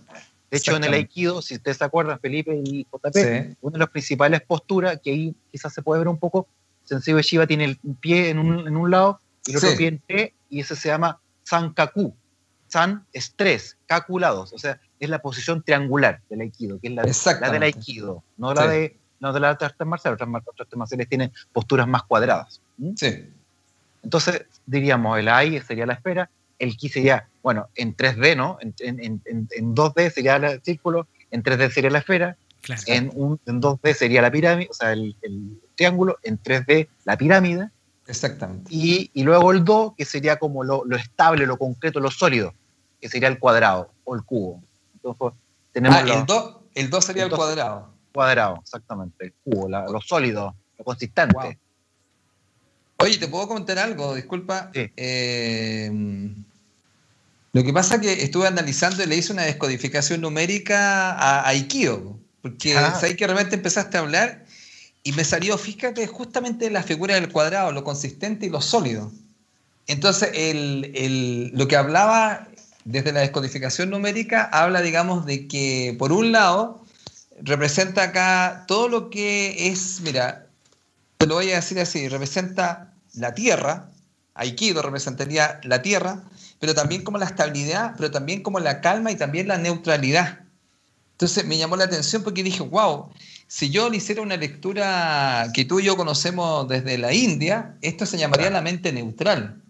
De 0.50 0.58
hecho, 0.58 0.76
en 0.76 0.84
el 0.84 0.94
Aikido, 0.94 1.42
si 1.42 1.54
ustedes 1.54 1.78
se 1.78 1.84
acuerdan, 1.84 2.20
Felipe 2.20 2.54
y 2.64 2.84
JP, 2.84 3.56
una 3.60 3.72
de 3.72 3.78
las 3.78 3.88
principales 3.88 4.40
posturas, 4.42 5.00
que 5.02 5.10
ahí 5.10 5.34
quizás 5.50 5.72
se 5.72 5.82
puede 5.82 6.00
ver 6.00 6.08
un 6.08 6.18
poco, 6.18 6.46
Sensei 6.84 7.20
Shiva 7.22 7.46
tiene 7.46 7.64
el 7.64 7.76
pie 8.00 8.30
en 8.30 8.38
un, 8.38 8.68
en 8.68 8.76
un 8.76 8.90
lado 8.90 9.20
y 9.46 9.52
el 9.52 9.56
otro 9.56 9.76
pie 9.76 9.88
en 9.88 9.98
T, 9.98 10.34
y 10.50 10.60
ese 10.60 10.76
se 10.76 10.88
llama 10.88 11.18
Sankaku. 11.42 12.14
San 12.68 13.04
es 13.12 13.32
tres, 13.34 13.76
Kaku 13.86 14.18
lados. 14.18 14.52
O 14.52 14.58
sea, 14.58 14.80
es 15.00 15.08
la 15.08 15.20
posición 15.20 15.62
triangular 15.62 16.20
del 16.28 16.42
Aikido, 16.42 16.78
que 16.80 16.88
es 16.88 16.94
la, 16.94 17.40
la 17.40 17.50
del 17.50 17.62
Aikido, 17.62 18.22
no 18.36 18.54
la 18.54 18.66
de 18.66 18.96
no 19.20 19.32
de 19.32 19.40
las 19.40 19.60
artes 19.62 19.86
marciales. 19.86 20.20
Otras 20.20 20.44
artes 20.60 20.76
marciales 20.76 21.08
tienen 21.08 21.32
posturas 21.52 21.88
más 21.88 22.02
cuadradas. 22.02 22.60
Sí. 22.96 23.30
Entonces, 24.02 24.44
diríamos, 24.66 25.18
el 25.18 25.28
AI 25.28 25.60
sería 25.62 25.86
la 25.86 25.94
esfera, 25.94 26.28
el 26.58 26.76
Ki 26.76 26.88
sería, 26.90 27.26
bueno, 27.44 27.68
en 27.74 27.94
3D, 27.94 28.36
¿no? 28.36 28.56
En, 28.62 28.74
en, 28.80 29.22
en, 29.26 29.48
en 29.50 29.74
2D 29.74 30.10
sería 30.10 30.36
el 30.36 30.62
círculo, 30.62 31.06
en 31.30 31.42
3D 31.42 31.70
sería 31.70 31.90
la 31.90 31.98
esfera, 31.98 32.38
en, 32.86 33.10
un, 33.14 33.38
en 33.44 33.60
2D 33.60 33.92
sería 33.92 34.22
la 34.22 34.30
pirámide, 34.30 34.68
o 34.70 34.74
sea, 34.74 34.92
el, 34.92 35.14
el 35.20 35.60
triángulo, 35.74 36.18
en 36.22 36.42
3D 36.42 36.88
la 37.04 37.18
pirámide. 37.18 37.68
Exactamente. 38.06 38.74
Y, 38.74 39.10
y 39.12 39.24
luego 39.24 39.52
el 39.52 39.62
Do, 39.62 39.94
que 39.96 40.06
sería 40.06 40.38
como 40.38 40.64
lo, 40.64 40.86
lo, 40.86 40.96
estable, 40.96 41.44
lo 41.44 41.58
concreto, 41.58 42.00
lo 42.00 42.10
sólido, 42.10 42.54
que 42.98 43.10
sería 43.10 43.28
el 43.28 43.38
cuadrado 43.38 43.90
o 44.04 44.14
el 44.14 44.22
cubo. 44.22 44.62
Entonces, 44.94 45.38
tenemos 45.72 45.98
ah, 45.98 46.14
el, 46.14 46.24
do, 46.24 46.62
el 46.74 46.88
Do 46.88 47.02
sería 47.02 47.24
el, 47.24 47.30
cuadrado. 47.30 47.90
Cuadrado, 48.14 48.60
exactamente, 48.62 49.26
el 49.26 49.34
cubo, 49.44 49.68
la, 49.68 49.84
lo 49.84 50.00
sólido, 50.00 50.54
lo 50.78 50.84
consistente. 50.84 51.58
Oye, 52.96 53.18
¿te 53.18 53.28
puedo 53.28 53.46
comentar 53.48 53.78
algo? 53.78 54.14
Disculpa. 54.14 54.70
Eh, 54.72 55.90
lo 57.54 57.62
que 57.62 57.72
pasa 57.72 57.94
es 57.94 58.00
que 58.00 58.22
estuve 58.24 58.48
analizando 58.48 59.02
y 59.02 59.06
le 59.06 59.16
hice 59.16 59.32
una 59.32 59.44
descodificación 59.44 60.20
numérica 60.20 61.12
a 61.12 61.48
Aikio. 61.48 62.18
Porque 62.42 62.76
ah. 62.76 62.98
ahí 63.00 63.14
que 63.14 63.26
realmente 63.26 63.54
empezaste 63.54 63.96
a 63.96 64.00
hablar 64.00 64.44
y 65.04 65.12
me 65.12 65.24
salió, 65.24 65.56
fíjate, 65.56 66.04
justamente 66.08 66.68
la 66.68 66.82
figura 66.82 67.14
del 67.14 67.30
cuadrado, 67.30 67.70
lo 67.70 67.84
consistente 67.84 68.46
y 68.46 68.50
lo 68.50 68.60
sólido. 68.60 69.12
Entonces, 69.86 70.30
lo 71.52 71.68
que 71.68 71.76
hablaba 71.76 72.48
desde 72.84 73.12
la 73.12 73.20
descodificación 73.20 73.88
numérica, 73.88 74.42
habla, 74.52 74.82
digamos, 74.82 75.24
de 75.24 75.46
que, 75.46 75.94
por 75.96 76.10
un 76.10 76.32
lado, 76.32 76.84
representa 77.40 78.02
acá 78.02 78.64
todo 78.66 78.88
lo 78.88 79.10
que 79.10 79.68
es, 79.68 80.00
mira, 80.00 80.48
te 81.18 81.28
lo 81.28 81.36
voy 81.36 81.52
a 81.52 81.56
decir 81.56 81.78
así, 81.78 82.08
representa 82.08 82.92
la 83.14 83.32
tierra, 83.32 83.90
Aikido 84.34 84.82
representaría 84.82 85.60
la 85.62 85.80
tierra, 85.80 86.24
pero 86.64 86.74
también 86.74 87.02
como 87.02 87.18
la 87.18 87.26
estabilidad, 87.26 87.92
pero 87.94 88.10
también 88.10 88.42
como 88.42 88.58
la 88.58 88.80
calma 88.80 89.10
y 89.10 89.16
también 89.16 89.48
la 89.48 89.58
neutralidad. 89.58 90.38
Entonces 91.12 91.44
me 91.44 91.58
llamó 91.58 91.76
la 91.76 91.84
atención 91.84 92.22
porque 92.22 92.42
dije, 92.42 92.62
wow, 92.62 93.10
si 93.46 93.68
yo 93.68 93.90
le 93.90 93.98
hiciera 93.98 94.22
una 94.22 94.38
lectura 94.38 95.50
que 95.52 95.66
tú 95.66 95.78
y 95.78 95.84
yo 95.84 95.94
conocemos 95.98 96.66
desde 96.66 96.96
la 96.96 97.12
India, 97.12 97.76
esto 97.82 98.06
se 98.06 98.16
llamaría 98.16 98.48
la 98.48 98.62
mente 98.62 98.94
neutral. 98.94 99.60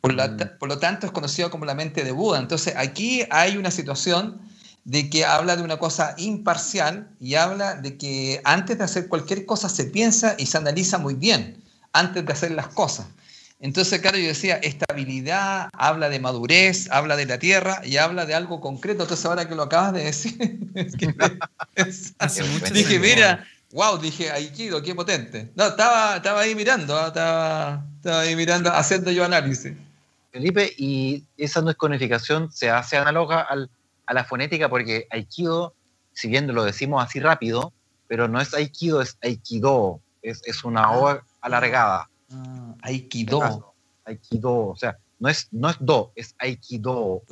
Por, 0.00 0.14
mm. 0.14 0.58
por, 0.60 0.68
lo 0.68 0.78
tanto, 0.78 1.06
es 1.06 1.12
conocido 1.12 1.50
como 1.50 1.64
la 1.64 1.74
mente 1.74 2.04
de 2.04 2.12
Buda. 2.12 2.38
Entonces, 2.38 2.74
aquí 2.76 3.24
hay 3.30 3.56
una 3.56 3.72
situación 3.72 4.40
de 4.84 5.10
que 5.10 5.24
habla 5.24 5.56
de 5.56 5.64
una 5.64 5.80
cosa 5.80 6.14
imparcial 6.16 7.08
y 7.18 7.34
habla 7.34 7.74
de 7.74 7.96
que 7.96 8.40
antes 8.44 8.78
de 8.78 8.84
hacer 8.84 9.08
cualquier 9.08 9.46
cosa 9.46 9.68
se 9.68 9.86
piensa 9.86 10.36
y 10.38 10.46
se 10.46 10.58
analiza 10.58 10.98
muy 10.98 11.14
bien, 11.14 11.60
antes 11.92 12.24
de 12.24 12.32
hacer 12.32 12.52
las 12.52 12.68
cosas. 12.68 13.06
Entonces, 13.58 14.00
claro, 14.00 14.18
yo 14.18 14.26
decía, 14.26 14.56
estabilidad, 14.56 15.70
habla 15.72 16.08
de 16.08 16.20
madurez, 16.20 16.90
habla 16.90 17.16
de 17.16 17.24
la 17.26 17.38
tierra 17.38 17.80
y 17.84 17.96
habla 17.96 18.26
de 18.26 18.34
algo 18.34 18.60
concreto. 18.60 19.02
Entonces, 19.02 19.24
ahora 19.24 19.48
que 19.48 19.54
lo 19.54 19.62
acabas 19.62 19.94
de 19.94 20.04
decir, 20.04 20.36
dije, 22.72 22.98
mira, 22.98 23.46
wow, 23.72 23.98
dije, 23.98 24.30
Aikido, 24.30 24.82
qué 24.82 24.94
potente. 24.94 25.50
No, 25.54 25.68
estaba, 25.68 26.16
estaba 26.16 26.40
ahí 26.40 26.54
mirando, 26.54 26.96
¿ah? 26.98 27.08
estaba, 27.08 27.86
estaba 27.96 28.20
ahí 28.20 28.36
mirando, 28.36 28.70
haciendo 28.72 29.10
yo 29.10 29.24
análisis. 29.24 29.72
Felipe, 30.32 30.72
y 30.76 31.24
esa 31.38 31.62
no 31.62 31.70
es 31.70 31.76
conificación 31.76 32.52
se 32.52 32.68
hace 32.68 32.98
análoga 32.98 33.40
al, 33.40 33.70
a 34.04 34.14
la 34.14 34.24
fonética 34.24 34.68
porque 34.68 35.06
Aikido, 35.10 35.74
si 36.12 36.28
bien 36.28 36.46
lo 36.54 36.64
decimos 36.64 37.02
así 37.02 37.20
rápido, 37.20 37.72
pero 38.06 38.28
no 38.28 38.40
es 38.40 38.52
Aikido, 38.54 39.00
es 39.00 39.16
Aikido, 39.22 40.00
es, 40.22 40.42
es 40.44 40.62
una 40.64 40.90
O 40.92 41.08
ah. 41.08 41.24
alargada. 41.40 42.08
Ah, 42.32 42.74
aikido. 42.82 43.74
Aikido, 44.04 44.68
o 44.68 44.76
sea, 44.76 44.96
no 45.18 45.28
es, 45.28 45.48
no 45.50 45.70
es 45.70 45.76
do, 45.80 46.12
es 46.14 46.34
Aikido. 46.38 47.22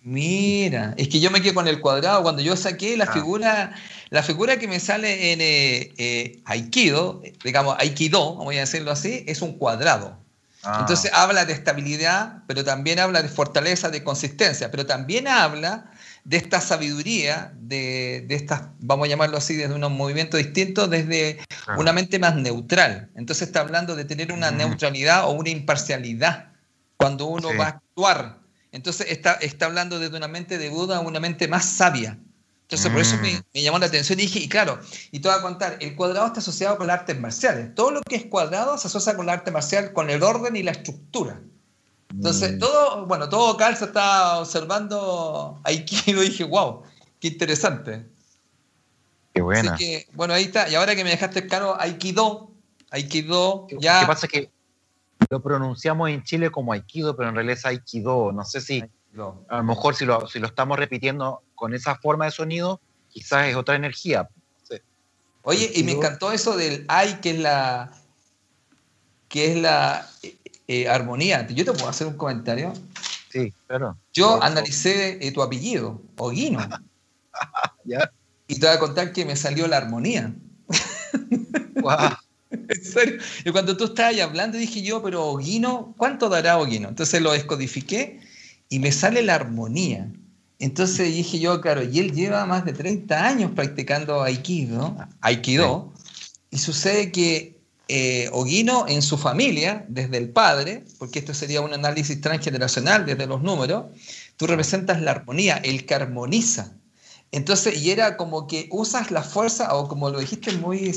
Mira, 0.00 0.94
es 0.96 1.08
que 1.08 1.20
yo 1.20 1.30
me 1.30 1.42
quedé 1.42 1.52
con 1.52 1.68
el 1.68 1.80
cuadrado. 1.80 2.22
Cuando 2.22 2.40
yo 2.40 2.56
saqué 2.56 2.96
la 2.96 3.04
ah. 3.04 3.12
figura, 3.12 3.74
la 4.10 4.22
figura 4.22 4.58
que 4.58 4.68
me 4.68 4.80
sale 4.80 5.32
en 5.32 5.40
eh, 5.40 5.92
eh, 5.98 6.40
Aikido, 6.44 7.22
digamos 7.44 7.76
Aikido, 7.78 8.36
voy 8.36 8.56
a 8.56 8.60
decirlo 8.60 8.90
así, 8.90 9.24
es 9.26 9.42
un 9.42 9.58
cuadrado. 9.58 10.16
Ah. 10.62 10.78
Entonces 10.80 11.10
habla 11.12 11.44
de 11.44 11.52
estabilidad, 11.52 12.42
pero 12.46 12.64
también 12.64 13.00
habla 13.00 13.22
de 13.22 13.28
fortaleza, 13.28 13.90
de 13.90 14.02
consistencia, 14.02 14.70
pero 14.70 14.86
también 14.86 15.28
habla 15.28 15.90
de 16.28 16.36
esta 16.36 16.60
sabiduría, 16.60 17.54
de, 17.58 18.26
de 18.28 18.34
estas, 18.34 18.64
vamos 18.80 19.06
a 19.06 19.08
llamarlo 19.08 19.38
así, 19.38 19.56
desde 19.56 19.72
unos 19.72 19.90
movimientos 19.90 20.36
distintos, 20.36 20.90
desde 20.90 21.38
una 21.78 21.94
mente 21.94 22.18
más 22.18 22.36
neutral. 22.36 23.08
Entonces 23.14 23.48
está 23.48 23.60
hablando 23.60 23.96
de 23.96 24.04
tener 24.04 24.30
una 24.30 24.50
neutralidad 24.50 25.24
o 25.24 25.30
una 25.30 25.48
imparcialidad 25.48 26.52
cuando 26.98 27.24
uno 27.24 27.48
va 27.56 27.64
a 27.64 27.68
actuar. 27.68 28.40
Entonces 28.72 29.06
está, 29.08 29.32
está 29.40 29.64
hablando 29.64 29.98
desde 29.98 30.18
una 30.18 30.28
mente 30.28 30.58
de 30.58 30.68
Buda 30.68 30.98
a 30.98 31.00
una 31.00 31.18
mente 31.18 31.48
más 31.48 31.64
sabia. 31.64 32.18
Entonces, 32.60 32.92
por 32.92 33.00
eso 33.00 33.16
me, 33.22 33.32
mm. 33.32 33.42
me, 33.54 33.62
llamó 33.62 33.78
la 33.78 33.86
atención 33.86 34.20
y 34.20 34.24
dije, 34.24 34.40
y 34.40 34.50
claro, 34.50 34.78
y 35.10 35.20
te 35.20 35.28
voy 35.28 35.38
a 35.38 35.40
contar, 35.40 35.78
el 35.80 35.96
cuadrado 35.96 36.26
está 36.26 36.40
asociado 36.40 36.76
con 36.76 36.88
las 36.88 37.00
artes 37.00 37.18
marciales. 37.18 37.74
Todo 37.74 37.90
lo 37.90 38.02
que 38.02 38.16
es 38.16 38.26
cuadrado 38.26 38.76
se 38.76 38.88
asocia 38.88 39.16
con 39.16 39.24
la 39.24 39.32
arte 39.32 39.50
marcial, 39.50 39.94
con 39.94 40.10
el 40.10 40.22
orden 40.22 40.56
y 40.56 40.62
la 40.62 40.72
estructura. 40.72 41.40
Entonces, 42.10 42.56
mm. 42.56 42.58
todo, 42.58 43.06
bueno, 43.06 43.28
todo 43.28 43.56
calza 43.56 43.86
está 43.86 44.38
observando 44.38 45.60
Aikido 45.64 46.22
y 46.22 46.30
dije, 46.30 46.44
wow, 46.44 46.82
qué 47.20 47.28
interesante. 47.28 48.06
Qué 49.34 49.42
buena. 49.42 49.74
Así 49.74 49.84
que, 49.84 50.08
bueno, 50.14 50.34
ahí 50.34 50.44
está. 50.44 50.68
Y 50.68 50.74
ahora 50.74 50.96
que 50.96 51.04
me 51.04 51.10
dejaste 51.10 51.46
claro, 51.46 51.78
Aikido, 51.80 52.50
Aikido, 52.90 53.66
ya. 53.78 53.94
Lo 53.94 54.00
que 54.00 54.06
pasa 54.06 54.26
es 54.26 54.32
que 54.32 54.50
lo 55.30 55.42
pronunciamos 55.42 56.10
en 56.10 56.22
Chile 56.22 56.50
como 56.50 56.72
Aikido, 56.72 57.14
pero 57.16 57.28
en 57.28 57.34
realidad 57.34 57.58
es 57.58 57.66
Aikido. 57.66 58.32
No 58.32 58.44
sé 58.44 58.60
si, 58.60 58.80
a 58.80 59.56
lo 59.58 59.64
mejor 59.64 59.94
si 59.94 60.06
lo, 60.06 60.26
si 60.26 60.38
lo 60.38 60.46
estamos 60.46 60.78
repitiendo 60.78 61.42
con 61.54 61.74
esa 61.74 61.96
forma 61.96 62.24
de 62.24 62.30
sonido, 62.30 62.80
quizás 63.10 63.48
es 63.48 63.56
otra 63.56 63.76
energía. 63.76 64.28
Oye, 65.42 65.70
y 65.74 65.82
me 65.82 65.92
encantó 65.92 66.30
eso 66.30 66.56
del 66.56 66.84
Ai, 66.88 67.20
que 67.20 67.30
es 67.30 67.38
la, 67.38 67.90
que 69.28 69.52
es 69.52 69.56
la 69.56 70.06
eh, 70.68 70.86
armonía. 70.88 71.46
¿Yo 71.48 71.64
te 71.64 71.72
puedo 71.72 71.88
hacer 71.88 72.06
un 72.06 72.16
comentario? 72.16 72.72
Sí, 73.30 73.52
claro. 73.66 73.96
Yo 74.12 74.42
analicé 74.42 75.18
eh, 75.26 75.32
tu 75.32 75.42
apellido, 75.42 76.00
Oguino. 76.16 76.60
¿Ya? 77.84 78.10
Y 78.46 78.60
te 78.60 78.66
voy 78.66 78.76
a 78.76 78.78
contar 78.78 79.12
que 79.12 79.24
me 79.24 79.34
salió 79.34 79.66
la 79.66 79.78
armonía. 79.78 80.32
Wow. 81.80 82.10
en 82.50 82.84
serio. 82.84 83.20
Y 83.44 83.50
cuando 83.50 83.76
tú 83.76 83.84
estabas 83.84 84.18
hablando, 84.20 84.58
dije 84.58 84.82
yo, 84.82 85.02
pero 85.02 85.24
Oguino, 85.26 85.94
¿cuánto 85.96 86.28
dará 86.28 86.58
Oguino? 86.58 86.88
Entonces 86.88 87.22
lo 87.22 87.32
descodifiqué 87.32 88.20
y 88.68 88.78
me 88.78 88.92
sale 88.92 89.22
la 89.22 89.36
armonía. 89.36 90.10
Entonces 90.58 91.14
dije 91.14 91.38
yo, 91.38 91.60
claro, 91.60 91.84
y 91.84 92.00
él 92.00 92.12
lleva 92.12 92.44
más 92.46 92.64
de 92.64 92.72
30 92.72 93.26
años 93.26 93.52
practicando 93.54 94.22
Aikido, 94.22 94.96
Aikido, 95.20 95.92
y 96.50 96.58
sucede 96.58 97.12
que 97.12 97.57
eh, 97.88 98.28
Oguino 98.32 98.86
en 98.86 99.00
su 99.00 99.16
familia, 99.16 99.86
desde 99.88 100.18
el 100.18 100.28
padre, 100.28 100.84
porque 100.98 101.18
esto 101.18 101.32
sería 101.32 101.62
un 101.62 101.72
análisis 101.72 102.20
transgeneracional 102.20 103.06
desde 103.06 103.26
los 103.26 103.42
números, 103.42 103.86
tú 104.36 104.46
representas 104.46 105.00
la 105.00 105.12
armonía, 105.12 105.56
el 105.56 105.86
que 105.86 105.94
armoniza. 105.94 106.74
Entonces, 107.32 107.82
y 107.82 107.90
era 107.90 108.18
como 108.18 108.46
que 108.46 108.68
usas 108.70 109.10
la 109.10 109.22
fuerza, 109.22 109.74
o 109.74 109.88
como 109.88 110.10
lo 110.10 110.20
dijiste 110.20 110.52
muy, 110.52 110.94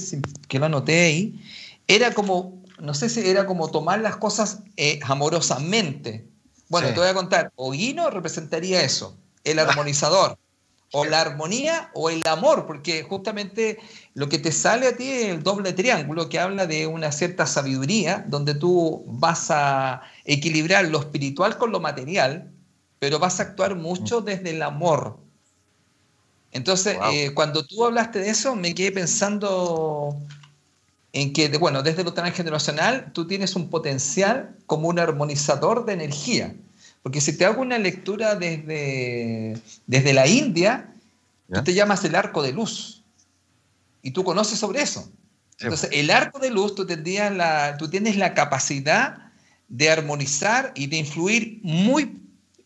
que 0.49 0.59
lo 0.59 0.65
anoté 0.65 1.05
ahí, 1.05 1.41
era 1.87 2.13
como, 2.13 2.61
no 2.79 2.93
sé 2.93 3.07
si 3.07 3.21
era 3.21 3.45
como 3.45 3.71
tomar 3.71 4.01
las 4.01 4.17
cosas 4.17 4.59
eh, 4.75 4.99
amorosamente. 5.03 6.27
Bueno, 6.67 6.89
te 6.89 6.99
voy 6.99 7.07
a 7.07 7.13
contar, 7.13 7.51
Oguino 7.55 8.09
representaría 8.09 8.81
eso, 8.83 9.17
el 9.43 9.59
armonizador 9.59 10.37
o 10.93 11.05
la 11.05 11.21
armonía 11.21 11.89
o 11.93 12.09
el 12.09 12.21
amor, 12.27 12.65
porque 12.65 13.03
justamente 13.03 13.79
lo 14.13 14.27
que 14.27 14.39
te 14.39 14.51
sale 14.51 14.87
a 14.87 14.97
ti 14.97 15.09
es 15.09 15.25
el 15.29 15.43
doble 15.43 15.73
triángulo 15.73 16.27
que 16.27 16.39
habla 16.39 16.67
de 16.67 16.87
una 16.87 17.11
cierta 17.11 17.45
sabiduría, 17.45 18.25
donde 18.27 18.55
tú 18.55 19.03
vas 19.07 19.49
a 19.49 20.01
equilibrar 20.25 20.85
lo 20.85 20.99
espiritual 20.99 21.57
con 21.57 21.71
lo 21.71 21.79
material, 21.79 22.51
pero 22.99 23.19
vas 23.19 23.39
a 23.39 23.43
actuar 23.43 23.75
mucho 23.75 24.21
desde 24.21 24.51
el 24.51 24.61
amor. 24.61 25.17
Entonces, 26.51 26.97
eh, 27.13 27.33
cuando 27.33 27.65
tú 27.65 27.85
hablaste 27.85 28.19
de 28.19 28.29
eso, 28.29 28.55
me 28.55 28.75
quedé 28.75 28.91
pensando 28.91 30.17
en 31.13 31.31
que, 31.31 31.47
bueno, 31.57 31.81
desde 31.83 32.03
lo 32.03 32.13
transgeneracional, 32.13 33.11
tú 33.13 33.25
tienes 33.27 33.55
un 33.55 33.69
potencial 33.69 34.57
como 34.65 34.89
un 34.89 34.99
armonizador 34.99 35.85
de 35.85 35.93
energía. 35.93 36.53
Porque 37.03 37.21
si 37.21 37.37
te 37.37 37.45
hago 37.45 37.61
una 37.61 37.77
lectura 37.77 38.35
desde, 38.35 39.59
desde 39.87 40.13
la 40.13 40.27
India, 40.27 40.93
tú 41.51 41.63
te 41.63 41.73
llamas 41.73 42.03
el 42.05 42.15
arco 42.15 42.43
de 42.43 42.53
luz. 42.53 43.03
Y 44.03 44.11
tú 44.11 44.23
conoces 44.23 44.59
sobre 44.59 44.81
eso. 44.81 45.11
Entonces, 45.59 45.89
el 45.93 46.09
arco 46.09 46.39
de 46.39 46.49
luz, 46.49 46.75
tú, 46.75 46.85
la, 46.85 47.75
tú 47.77 47.89
tienes 47.89 48.17
la 48.17 48.33
capacidad 48.33 49.31
de 49.67 49.89
armonizar 49.89 50.73
y 50.75 50.87
de 50.87 50.97
influir 50.97 51.59
muy 51.63 52.19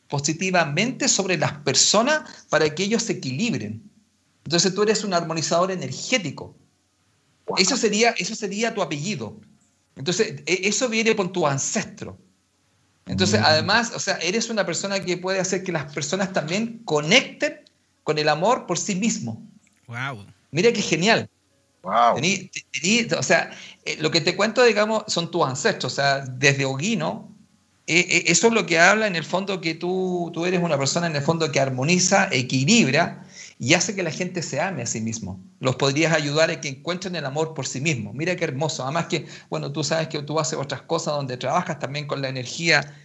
positivamente 0.08 1.08
sobre 1.08 1.38
las 1.38 1.54
personas 1.60 2.46
para 2.50 2.74
que 2.74 2.84
ellos 2.84 3.04
se 3.04 3.14
equilibren. 3.14 3.84
Entonces 4.46 4.74
tú 4.74 4.84
eres 4.84 5.04
un 5.04 5.14
armonizador 5.14 5.72
energético. 5.72 6.56
Eso 7.58 7.78
sería, 7.78 8.12
eso 8.12 8.36
sería 8.36 8.74
tu 8.74 8.82
apellido. 8.82 9.40
Entonces, 9.96 10.42
e, 10.46 10.68
eso 10.68 10.90
viene 10.90 11.16
con 11.16 11.32
tu 11.32 11.46
ancestro. 11.48 12.18
Entonces, 13.06 13.40
mm. 13.40 13.44
además, 13.46 13.92
o 13.96 14.00
sea, 14.00 14.16
eres 14.18 14.50
una 14.50 14.66
persona 14.66 15.00
que 15.00 15.18
puede 15.18 15.40
hacer 15.40 15.64
que 15.64 15.72
las 15.72 15.94
personas 15.94 16.34
también 16.34 16.82
conecten 16.86 17.62
con 18.04 18.18
el 18.18 18.30
amor 18.30 18.66
por 18.66 18.78
sí 18.78 18.96
mismo. 18.96 19.42
Wow. 19.88 20.26
Mira 20.52 20.72
qué 20.72 20.82
genial. 20.82 21.30
Wow. 21.84 22.18
o 23.18 23.24
sea, 23.24 23.52
eh, 23.86 23.98
lo 24.00 24.10
que 24.10 24.22
te 24.22 24.36
cuento, 24.36 24.64
digamos, 24.64 25.04
son 25.08 25.30
tus 25.30 25.46
ancestros. 25.46 25.94
O 25.94 25.96
sea, 25.96 26.22
desde 26.22 26.66
Oguino, 26.66 27.30
eh, 27.86 28.00
eh, 28.00 28.24
eso 28.28 28.48
es 28.48 28.54
lo 28.54 28.66
que 28.66 28.80
habla 28.80 29.06
en 29.06 29.16
el 29.16 29.24
fondo 29.24 29.62
que 29.62 29.76
tú, 29.76 30.32
tú 30.34 30.46
eres 30.46 30.62
una 30.62 30.78
persona 30.78 31.06
en 31.06 31.16
el 31.16 31.22
fondo 31.22 31.52
que 31.52 31.60
armoniza, 31.60 32.28
equilibra 32.32 33.25
y 33.58 33.74
hace 33.74 33.96
que 33.96 34.04
la 34.04 34.12
gente 34.12 34.42
se 34.42 34.60
ame 34.60 34.82
a 34.82 34.86
sí 34.86 35.02
mismo. 35.02 35.40
Los 35.60 35.78
podrías 35.78 36.14
ayudar 36.14 36.50
a 36.50 36.60
que 36.60 36.68
encuentren 36.68 37.16
el 37.16 37.26
amor 37.26 37.54
por 37.54 37.66
sí 37.66 37.80
mismo. 37.80 38.14
Mira 38.14 38.36
qué 38.36 38.44
hermoso. 38.44 38.84
Además 38.84 39.06
que, 39.06 39.26
bueno, 39.50 39.72
tú 39.72 39.84
sabes 39.84 40.10
que 40.10 40.22
tú 40.24 40.40
haces 40.40 40.60
otras 40.60 40.82
cosas 40.82 41.16
donde 41.16 41.38
trabajas 41.38 41.80
también 41.80 42.08
con 42.08 42.22
la 42.22 42.30
energía 42.30 42.96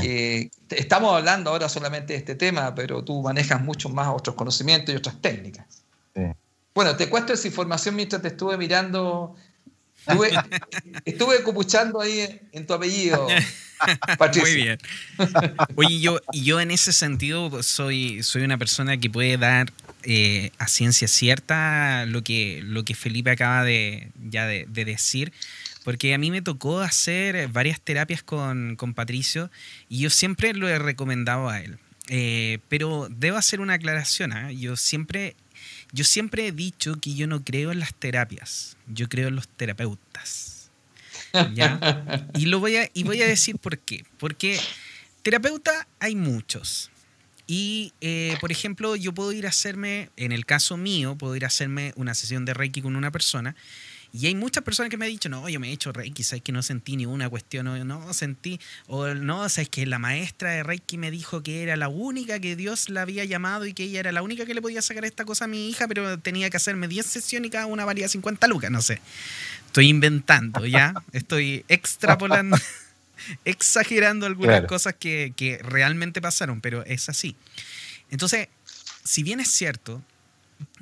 que 0.00 0.50
estamos 0.68 1.14
hablando 1.14 1.50
ahora 1.50 1.66
solamente 1.70 2.12
de 2.12 2.18
este 2.18 2.34
tema, 2.34 2.74
pero 2.74 3.02
tú 3.02 3.22
manejas 3.22 3.62
mucho 3.62 3.88
más 3.88 4.08
otros 4.08 4.36
conocimientos 4.36 4.94
y 4.94 4.98
otras 4.98 5.18
técnicas. 5.22 5.66
Sí. 6.14 6.22
Bueno, 6.74 6.96
te 6.96 7.08
cuento 7.08 7.32
esa 7.32 7.48
información 7.48 7.96
mientras 7.96 8.20
te 8.20 8.28
estuve 8.28 8.58
mirando. 8.58 9.34
Estuve, 10.06 10.30
estuve 11.04 11.42
cupuchando 11.42 12.00
ahí 12.00 12.40
en 12.52 12.66
tu 12.66 12.74
apellido. 12.74 13.28
Muy 14.40 14.54
bien. 14.54 14.78
Oye, 15.76 16.00
yo, 16.00 16.20
yo 16.32 16.60
en 16.60 16.70
ese 16.70 16.92
sentido 16.92 17.62
soy, 17.62 18.22
soy 18.22 18.42
una 18.42 18.58
persona 18.58 18.98
que 18.98 19.08
puede 19.08 19.36
dar 19.36 19.72
eh, 20.02 20.50
a 20.58 20.68
ciencia 20.68 21.08
cierta 21.08 22.06
lo 22.06 22.22
que, 22.22 22.60
lo 22.64 22.84
que 22.84 22.94
Felipe 22.94 23.30
acaba 23.30 23.64
de, 23.64 24.10
ya 24.30 24.46
de, 24.46 24.66
decir. 24.66 25.32
Porque 25.84 26.14
a 26.14 26.18
mí 26.18 26.30
me 26.30 26.42
tocó 26.42 26.80
hacer 26.80 27.48
varias 27.48 27.80
terapias 27.80 28.22
con, 28.22 28.76
Patricio 28.94 29.50
y 29.88 30.00
yo 30.00 30.10
siempre 30.10 30.52
lo 30.52 30.68
he 30.68 30.78
recomendado 30.78 31.48
a 31.48 31.60
él. 31.60 31.78
Eh, 32.08 32.58
pero 32.68 33.08
debo 33.10 33.38
hacer 33.38 33.60
una 33.60 33.74
aclaración. 33.74 34.32
¿ah? 34.32 34.50
Yo 34.52 34.76
siempre 34.76 35.36
yo 35.92 36.04
siempre 36.04 36.46
he 36.46 36.52
dicho 36.52 37.00
que 37.00 37.14
yo 37.14 37.26
no 37.26 37.44
creo 37.44 37.72
en 37.72 37.80
las 37.80 37.94
terapias, 37.94 38.76
yo 38.86 39.08
creo 39.08 39.28
en 39.28 39.36
los 39.36 39.48
terapeutas. 39.48 40.70
Y, 42.34 42.46
lo 42.46 42.58
voy 42.60 42.76
a, 42.76 42.90
y 42.92 43.04
voy 43.04 43.22
a 43.22 43.26
decir 43.26 43.58
por 43.58 43.78
qué. 43.78 44.04
Porque 44.18 44.58
terapeuta 45.22 45.86
hay 45.98 46.16
muchos. 46.16 46.90
Y, 47.46 47.92
eh, 48.00 48.36
por 48.40 48.52
ejemplo, 48.52 48.94
yo 48.96 49.12
puedo 49.12 49.32
ir 49.32 49.46
a 49.46 49.48
hacerme, 49.48 50.10
en 50.16 50.32
el 50.32 50.46
caso 50.46 50.76
mío, 50.76 51.16
puedo 51.16 51.34
ir 51.34 51.44
a 51.44 51.48
hacerme 51.48 51.92
una 51.96 52.14
sesión 52.14 52.44
de 52.44 52.54
Reiki 52.54 52.80
con 52.82 52.96
una 52.96 53.10
persona 53.10 53.56
y 54.12 54.26
hay 54.26 54.34
muchas 54.34 54.64
personas 54.64 54.90
que 54.90 54.96
me 54.96 55.06
han 55.06 55.12
dicho, 55.12 55.28
no, 55.28 55.48
yo 55.48 55.60
me 55.60 55.68
he 55.68 55.72
hecho 55.72 55.92
Reiki, 55.92 56.24
sabes 56.24 56.42
que 56.42 56.52
no 56.52 56.62
sentí 56.62 56.96
ni 56.96 57.06
una 57.06 57.28
cuestión, 57.28 57.66
no, 57.66 57.84
no 57.84 58.12
sentí, 58.12 58.60
o 58.86 59.06
no, 59.14 59.48
sabes 59.48 59.68
que 59.68 59.86
la 59.86 59.98
maestra 59.98 60.50
de 60.50 60.62
Reiki 60.62 60.98
me 60.98 61.10
dijo 61.10 61.42
que 61.42 61.62
era 61.62 61.76
la 61.76 61.88
única 61.88 62.40
que 62.40 62.56
Dios 62.56 62.88
la 62.88 63.02
había 63.02 63.24
llamado 63.24 63.66
y 63.66 63.72
que 63.72 63.84
ella 63.84 64.00
era 64.00 64.12
la 64.12 64.22
única 64.22 64.46
que 64.46 64.54
le 64.54 64.62
podía 64.62 64.82
sacar 64.82 65.04
esta 65.04 65.24
cosa 65.24 65.44
a 65.44 65.48
mi 65.48 65.68
hija, 65.68 65.86
pero 65.86 66.18
tenía 66.18 66.50
que 66.50 66.56
hacerme 66.56 66.88
10 66.88 67.06
sesiones 67.06 67.48
y 67.48 67.50
cada 67.50 67.66
una 67.66 67.84
valía 67.84 68.08
50 68.08 68.46
lucas, 68.48 68.70
no 68.70 68.82
sé. 68.82 69.00
Estoy 69.66 69.88
inventando, 69.88 70.66
¿ya? 70.66 70.94
Estoy 71.12 71.64
extrapolando, 71.68 72.56
exagerando 73.44 74.26
algunas 74.26 74.64
cosas 74.64 74.94
que, 74.98 75.32
que 75.36 75.58
realmente 75.58 76.20
pasaron, 76.20 76.60
pero 76.60 76.84
es 76.84 77.08
así. 77.08 77.36
Entonces, 78.10 78.48
si 79.04 79.22
bien 79.22 79.38
es 79.38 79.50
cierto, 79.50 80.02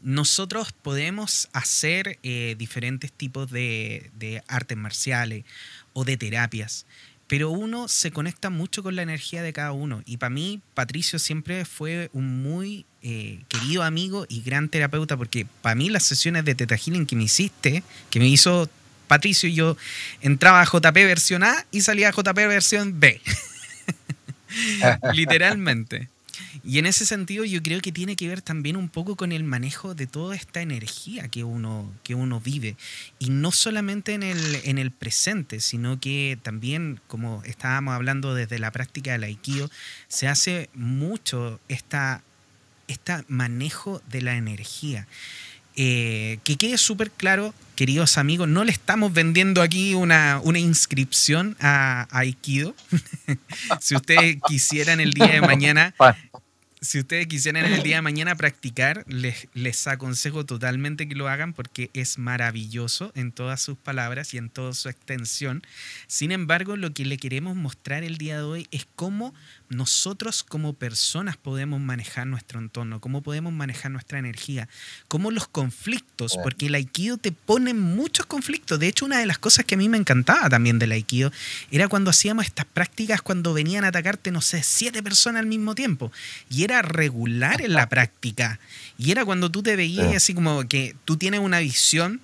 nosotros 0.03 0.73
podemos 0.73 1.49
hacer 1.53 2.19
eh, 2.23 2.55
diferentes 2.59 3.13
tipos 3.13 3.51
de, 3.51 4.43
artes 4.49 4.77
marciales 4.77 5.45
o 5.93 6.05
de 6.05 6.17
terapias, 6.17 6.87
pero 7.27 7.51
uno 7.51 7.89
se 7.89 8.11
conecta 8.11 8.51
mucho 8.51 8.83
con 8.83 8.97
la 8.97 9.03
energía 9.03 9.43
de 9.43 9.53
cada 9.53 9.73
uno. 9.73 10.03
Y 10.07 10.17
para 10.17 10.31
mí, 10.31 10.61
Patricio 10.75 11.19
siempre 11.19 11.65
fue 11.65 12.11
un 12.13 12.43
muy 12.43 12.87
eh, 13.03 13.41
querido 13.49 13.83
amigo 13.83 14.27
y 14.29 14.43
gran 14.43 14.69
terapeuta, 14.69 15.17
porque 15.17 15.47
para 15.63 15.75
mí 15.75 15.91
las 15.91 16.05
sesiones 16.05 16.45
de 16.45 16.55
Teta 16.55 16.77
Healing 16.77 17.07
que 17.07 17.17
me 17.17 17.25
hiciste, 17.25 17.83
que 18.11 18.19
me 18.19 18.29
hizo 18.29 18.71
Patricio, 19.09 19.49
yo 19.49 19.77
entraba 20.21 20.61
a 20.61 20.65
JP 20.65 20.95
versión 20.95 21.43
A 21.43 21.67
y 21.71 21.83
salía 21.83 22.09
a 22.09 22.13
JP 22.13 22.37
versión 22.37 22.99
B. 22.99 23.21
Literalmente. 25.15 26.09
Y 26.64 26.78
en 26.78 26.86
ese 26.86 27.07
sentido 27.07 27.45
yo 27.45 27.62
creo 27.62 27.80
que 27.80 27.93
tiene 27.93 28.16
que 28.16 28.28
ver 28.28 28.43
también 28.43 28.76
un 28.76 28.89
poco 28.89 29.16
con 29.16 29.32
el 29.32 29.45
manejo 29.45 29.95
de 29.95 30.07
toda 30.07 30.34
esta 30.36 30.61
energía 30.61 31.28
que 31.28 31.45
uno, 31.45 31.93
que 32.03 32.14
uno 32.14 32.41
vive. 32.41 32.76
Y 33.18 33.30
no 33.30 33.51
solamente 33.51 34.14
en 34.14 34.22
el, 34.22 34.57
en 34.64 34.78
el 34.78 34.91
presente, 34.91 35.61
sino 35.61 36.01
que 36.01 36.39
también, 36.43 37.01
como 37.07 37.43
estábamos 37.45 37.95
hablando 37.95 38.34
desde 38.34 38.59
la 38.59 38.70
práctica 38.70 39.12
del 39.12 39.24
Aikido, 39.24 39.70
se 40.09 40.28
hace 40.28 40.70
mucho 40.74 41.61
esta, 41.68 42.22
este 42.86 43.24
manejo 43.28 44.03
de 44.09 44.22
la 44.22 44.36
energía. 44.36 45.07
Eh, 45.81 46.41
que 46.43 46.57
quede 46.57 46.76
súper 46.76 47.12
claro, 47.12 47.55
queridos 47.76 48.18
amigos, 48.18 48.49
no 48.49 48.64
le 48.64 48.72
estamos 48.72 49.12
vendiendo 49.12 49.62
aquí 49.62 49.95
una, 49.95 50.41
una 50.43 50.59
inscripción 50.59 51.57
a, 51.61 52.09
a 52.11 52.18
Aikido. 52.18 52.74
si 53.81 53.95
ustedes 53.95 54.39
quisieran 54.49 54.99
el 54.99 55.12
día 55.12 55.29
de 55.29 55.41
mañana 55.41 55.95
si 56.81 56.99
ustedes 57.01 57.26
quisieran 57.26 57.64
el 57.64 57.83
día 57.83 57.97
de 57.97 58.03
mañana 58.03 58.37
practicar, 58.37 59.05
les, 59.09 59.49
les, 59.55 59.87
aconsejo 59.87 60.45
totalmente 60.45 61.09
que 61.09 61.14
lo 61.14 61.29
hagan 61.29 61.53
porque 61.53 61.91
es 61.93 62.18
maravilloso 62.18 63.12
en 63.14 63.33
todas 63.33 63.61
sus 63.61 63.76
palabras 63.76 64.35
y 64.35 64.39
en 64.39 64.49
toda 64.49 64.72
su 64.74 64.89
extensión. 64.89 65.62
Sin 66.07 66.33
embargo, 66.33 66.76
lo 66.76 66.93
que 66.93 67.05
le 67.05 67.16
queremos 67.16 67.57
mostrar 67.57 68.05
el 68.05 68.18
día 68.18 68.37
de 68.37 68.43
hoy 68.43 68.66
es 68.70 68.87
cómo 68.95 69.35
nosotros 69.69 70.43
como 70.43 70.73
personas 70.73 71.37
podemos 71.37 71.81
manejar 71.81 72.27
nuestro 72.27 72.59
entorno, 72.59 73.01
cómo 73.01 73.23
podemos 73.23 73.53
manejar 73.53 73.91
nuestra 73.91 74.19
energía, 74.19 74.69
cómo 75.09 75.31
los 75.31 75.49
conflictos, 75.49 76.39
porque 76.43 76.66
el 76.66 76.75
aikido 76.75 77.19
te 77.19 77.33
pone 77.33 77.75
muchos 77.75 78.27
conflictos. 78.27 78.79
De 78.79 78.89
hecho, 78.89 79.05
una 79.05 79.19
de 79.19 79.27
las 79.27 79.39
cosas 79.39 79.64
que 79.64 79.75
a 79.75 79.79
mí 79.79 79.89
me 79.89 79.99
encantaba 79.99 80.49
también 80.49 80.79
del 80.79 80.93
aikido 80.93 81.33
era 81.71 81.89
cuando 81.89 82.11
hacíamos 82.11 82.47
estas 82.47 82.66
prácticas 82.66 83.23
cuando 83.23 83.53
venían 83.53 83.85
a 83.85 83.89
atacarte, 83.89 84.31
no 84.31 84.41
sé, 84.41 84.62
siete 84.62 85.03
personas 85.03 85.41
al 85.41 85.47
mismo 85.47 85.75
tiempo. 85.75 86.12
Y 86.51 86.64
era 86.64 86.83
regular 86.83 87.61
en 87.61 87.75
la 87.75 87.89
práctica. 87.91 88.61
Y 88.97 89.11
era 89.11 89.25
cuando 89.25 89.51
tú 89.51 89.62
te 89.62 89.77
veías 89.77 90.14
así 90.14 90.35
como 90.35 90.66
que 90.66 90.97
tú 91.05 91.16
tienes 91.16 91.41
una 91.41 91.61
visión 91.61 92.21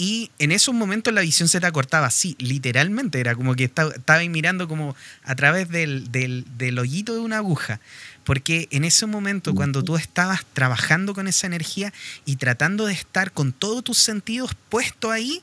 y 0.00 0.30
en 0.38 0.50
esos 0.50 0.74
momentos 0.74 1.12
la 1.12 1.20
visión 1.20 1.46
se 1.46 1.60
te 1.60 1.66
acortaba 1.66 2.06
así, 2.06 2.34
literalmente, 2.38 3.20
era 3.20 3.34
como 3.34 3.54
que 3.54 3.64
estaba, 3.64 3.92
mirando 4.30 4.66
como 4.66 4.96
a 5.24 5.34
través 5.34 5.68
del, 5.68 6.10
del, 6.10 6.78
hoyito 6.78 7.12
de 7.12 7.20
una 7.20 7.36
aguja. 7.36 7.80
Porque 8.24 8.66
en 8.70 8.84
ese 8.84 9.04
momento, 9.04 9.54
cuando 9.54 9.84
tú 9.84 9.96
estabas 9.96 10.46
trabajando 10.54 11.12
con 11.12 11.28
esa 11.28 11.46
energía 11.46 11.92
y 12.24 12.36
tratando 12.36 12.86
de 12.86 12.94
estar 12.94 13.30
con 13.32 13.52
todos 13.52 13.84
tus 13.84 13.98
sentidos 13.98 14.52
puestos 14.70 15.10
ahí, 15.10 15.42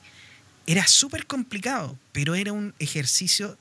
era 0.65 0.87
súper 0.87 1.27
complicado, 1.27 1.95
pero 2.11 2.33
era 2.33 2.51
un 2.51 2.73
ejercicio 2.79 3.59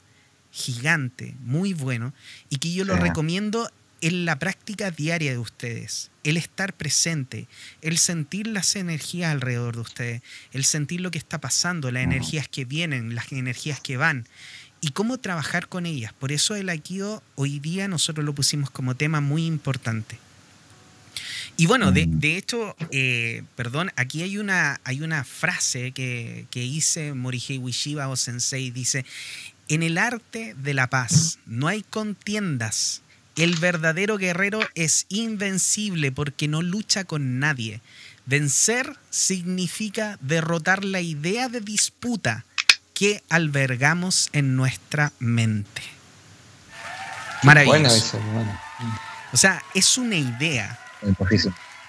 gigante, 0.51 1.35
muy 1.41 1.75
bueno, 1.75 2.15
y 2.49 2.57
que 2.57 2.73
yo 2.73 2.87
lo 2.87 2.97
recomiendo 2.97 3.71
en 4.01 4.25
la 4.25 4.39
práctica 4.39 4.91
diaria 4.91 5.33
de 5.33 5.39
ustedes, 5.39 6.11
el 6.23 6.37
estar 6.37 6.73
presente, 6.73 7.49
el 7.81 7.99
sentir 7.99 8.47
las 8.47 8.77
energías 8.77 9.33
alrededor 9.33 9.77
de 9.77 9.81
ustedes, 9.81 10.23
el 10.53 10.65
sentir 10.65 11.01
lo 11.01 11.11
que 11.11 11.19
está 11.19 11.41
pasando, 11.41 11.91
las 11.91 12.03
energías 12.03 12.49
que 12.49 12.65
vienen, 12.65 13.15
las 13.15 13.33
energías 13.33 13.81
que 13.81 13.97
van 13.97 14.27
y 14.81 14.91
cómo 14.91 15.19
trabajar 15.19 15.69
con 15.69 15.87
ellas. 15.87 16.13
Por 16.13 16.33
eso 16.33 16.55
el 16.55 16.69
Aikido 16.69 17.23
hoy 17.35 17.59
día 17.59 17.89
nosotros 17.89 18.25
lo 18.25 18.35
pusimos 18.35 18.71
como 18.71 18.95
tema 18.95 19.21
muy 19.21 19.47
importante. 19.47 20.19
Y 21.57 21.65
bueno, 21.65 21.91
de, 21.91 22.37
hecho, 22.37 22.77
eh, 22.91 23.43
perdón, 23.55 23.91
aquí 23.97 24.23
hay 24.23 24.37
una, 24.37 24.79
hay 24.85 25.01
una 25.01 25.25
frase 25.25 25.93
que, 25.93 26.47
que 26.51 26.63
hice 26.63 27.15
Morihei 27.15 27.57
Ueshiba 27.57 28.09
o 28.09 28.17
Sensei, 28.17 28.71
dice, 28.71 29.07
en 29.69 29.83
el 29.83 29.97
arte 29.97 30.55
de 30.55 30.75
la 30.75 30.89
paz 30.89 31.39
no 31.47 31.69
hay 31.69 31.83
contiendas, 31.83 33.03
el 33.37 33.57
verdadero 33.57 34.17
guerrero 34.17 34.61
es 34.75 35.07
invencible 35.09 36.11
porque 36.13 36.49
no 36.49 36.63
lucha 36.63 37.05
con 37.05 37.39
nadie. 37.39 37.81
Vencer 38.25 38.97
significa 39.11 40.19
derrotar 40.21 40.85
la 40.85 41.01
idea 41.01 41.49
de 41.49 41.61
disputa 41.61 42.45
que 42.95 43.23
albergamos 43.29 44.31
en 44.33 44.57
nuestra 44.57 45.13
mente. 45.19 45.83
Maravilloso. 47.43 48.19
O 49.33 49.37
sea, 49.37 49.63
es 49.75 49.99
una 49.99 50.17
idea. 50.17 50.79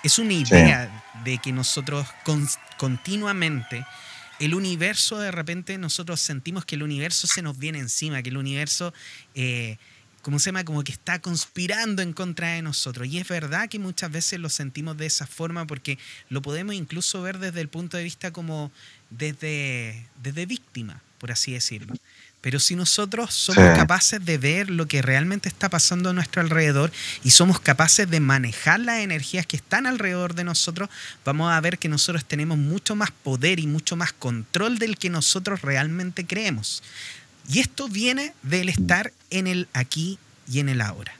Es 0.04 0.20
una 0.20 0.34
idea 0.34 1.04
de 1.24 1.38
que 1.38 1.52
nosotros 1.52 2.06
continuamente 2.78 3.86
el 4.40 4.54
universo 4.54 5.18
de 5.18 5.32
repente 5.32 5.78
nosotros 5.78 6.20
sentimos 6.22 6.66
que 6.66 6.76
el 6.76 6.84
universo 6.84 7.26
se 7.26 7.42
nos 7.42 7.58
viene 7.58 7.80
encima, 7.80 8.22
que 8.22 8.30
el 8.30 8.38
universo 8.38 8.94
eh, 9.34 9.78
como 10.28 10.40
se 10.40 10.50
llama? 10.50 10.66
Como 10.66 10.84
que 10.84 10.92
está 10.92 11.20
conspirando 11.20 12.02
en 12.02 12.12
contra 12.12 12.50
de 12.50 12.62
nosotros. 12.62 13.08
Y 13.08 13.18
es 13.18 13.26
verdad 13.30 13.70
que 13.70 13.80
muchas 13.80 14.12
veces 14.12 14.42
lo 14.42 14.50
sentimos 14.50 14.98
de 14.98 15.06
esa 15.06 15.26
forma 15.26 15.66
porque 15.66 15.98
lo 16.28 16.42
podemos 16.42 16.76
incluso 16.76 17.22
ver 17.22 17.38
desde 17.38 17.62
el 17.62 17.70
punto 17.70 17.96
de 17.96 18.04
vista 18.04 18.32
como 18.32 18.70
desde, 19.10 20.06
desde 20.22 20.46
víctima, 20.46 21.02
por 21.18 21.32
así 21.32 21.54
decirlo. 21.54 21.96
Pero 22.42 22.60
si 22.60 22.76
nosotros 22.76 23.34
somos 23.34 23.78
capaces 23.78 24.24
de 24.24 24.38
ver 24.38 24.70
lo 24.70 24.86
que 24.86 25.02
realmente 25.02 25.48
está 25.48 25.70
pasando 25.70 26.10
a 26.10 26.14
nuestro 26.14 26.42
alrededor 26.42 26.92
y 27.24 27.30
somos 27.30 27.62
capaces 27.62 28.10
de 28.10 28.20
manejar 28.20 28.82
las 28.82 29.00
energías 29.00 29.46
que 29.46 29.56
están 29.56 29.86
alrededor 29.86 30.36
de 30.36 30.44
nosotros, 30.44 30.90
vamos 31.24 31.54
a 31.54 31.62
ver 31.62 31.80
que 31.80 31.88
nosotros 31.88 32.26
tenemos 32.26 32.58
mucho 32.58 32.98
más 32.98 33.12
poder 33.12 33.62
y 33.62 33.68
mucho 33.68 33.96
más 33.96 34.12
control 34.12 34.78
del 34.78 34.98
que 34.98 35.10
nosotros 35.10 35.62
realmente 35.62 36.26
creemos. 36.26 36.84
Y 37.48 37.60
esto 37.60 37.88
viene 37.88 38.34
del 38.44 38.70
estar 38.70 39.14
en 39.30 39.48
el 39.48 39.68
aquí 39.74 40.20
y 40.50 40.60
en 40.60 40.70
el 40.70 40.82
ahora. 40.82 41.14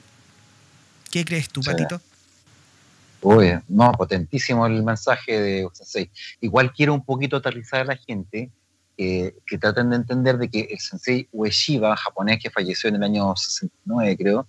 ¿Qué 1.10 1.24
crees 1.24 1.48
tú, 1.48 1.62
Patito? 1.62 2.00
Uy, 3.20 3.58
no, 3.68 3.92
potentísimo 3.92 4.66
el 4.66 4.82
mensaje 4.82 5.40
de 5.40 5.68
Sensei. 5.72 6.10
Igual 6.40 6.72
quiero 6.72 6.94
un 6.94 7.04
poquito 7.04 7.36
aterrizar 7.36 7.80
a 7.80 7.84
la 7.84 7.96
gente 7.96 8.50
eh, 8.96 9.34
que 9.46 9.58
traten 9.58 9.90
de 9.90 9.96
entender 9.96 10.38
de 10.38 10.48
que 10.48 10.68
el 10.70 10.78
Sensei 10.78 11.28
Ueshiba, 11.32 11.96
japonés 11.96 12.40
que 12.42 12.50
falleció 12.50 12.88
en 12.88 12.96
el 12.96 13.02
año 13.02 13.34
69, 13.34 14.16
creo, 14.16 14.46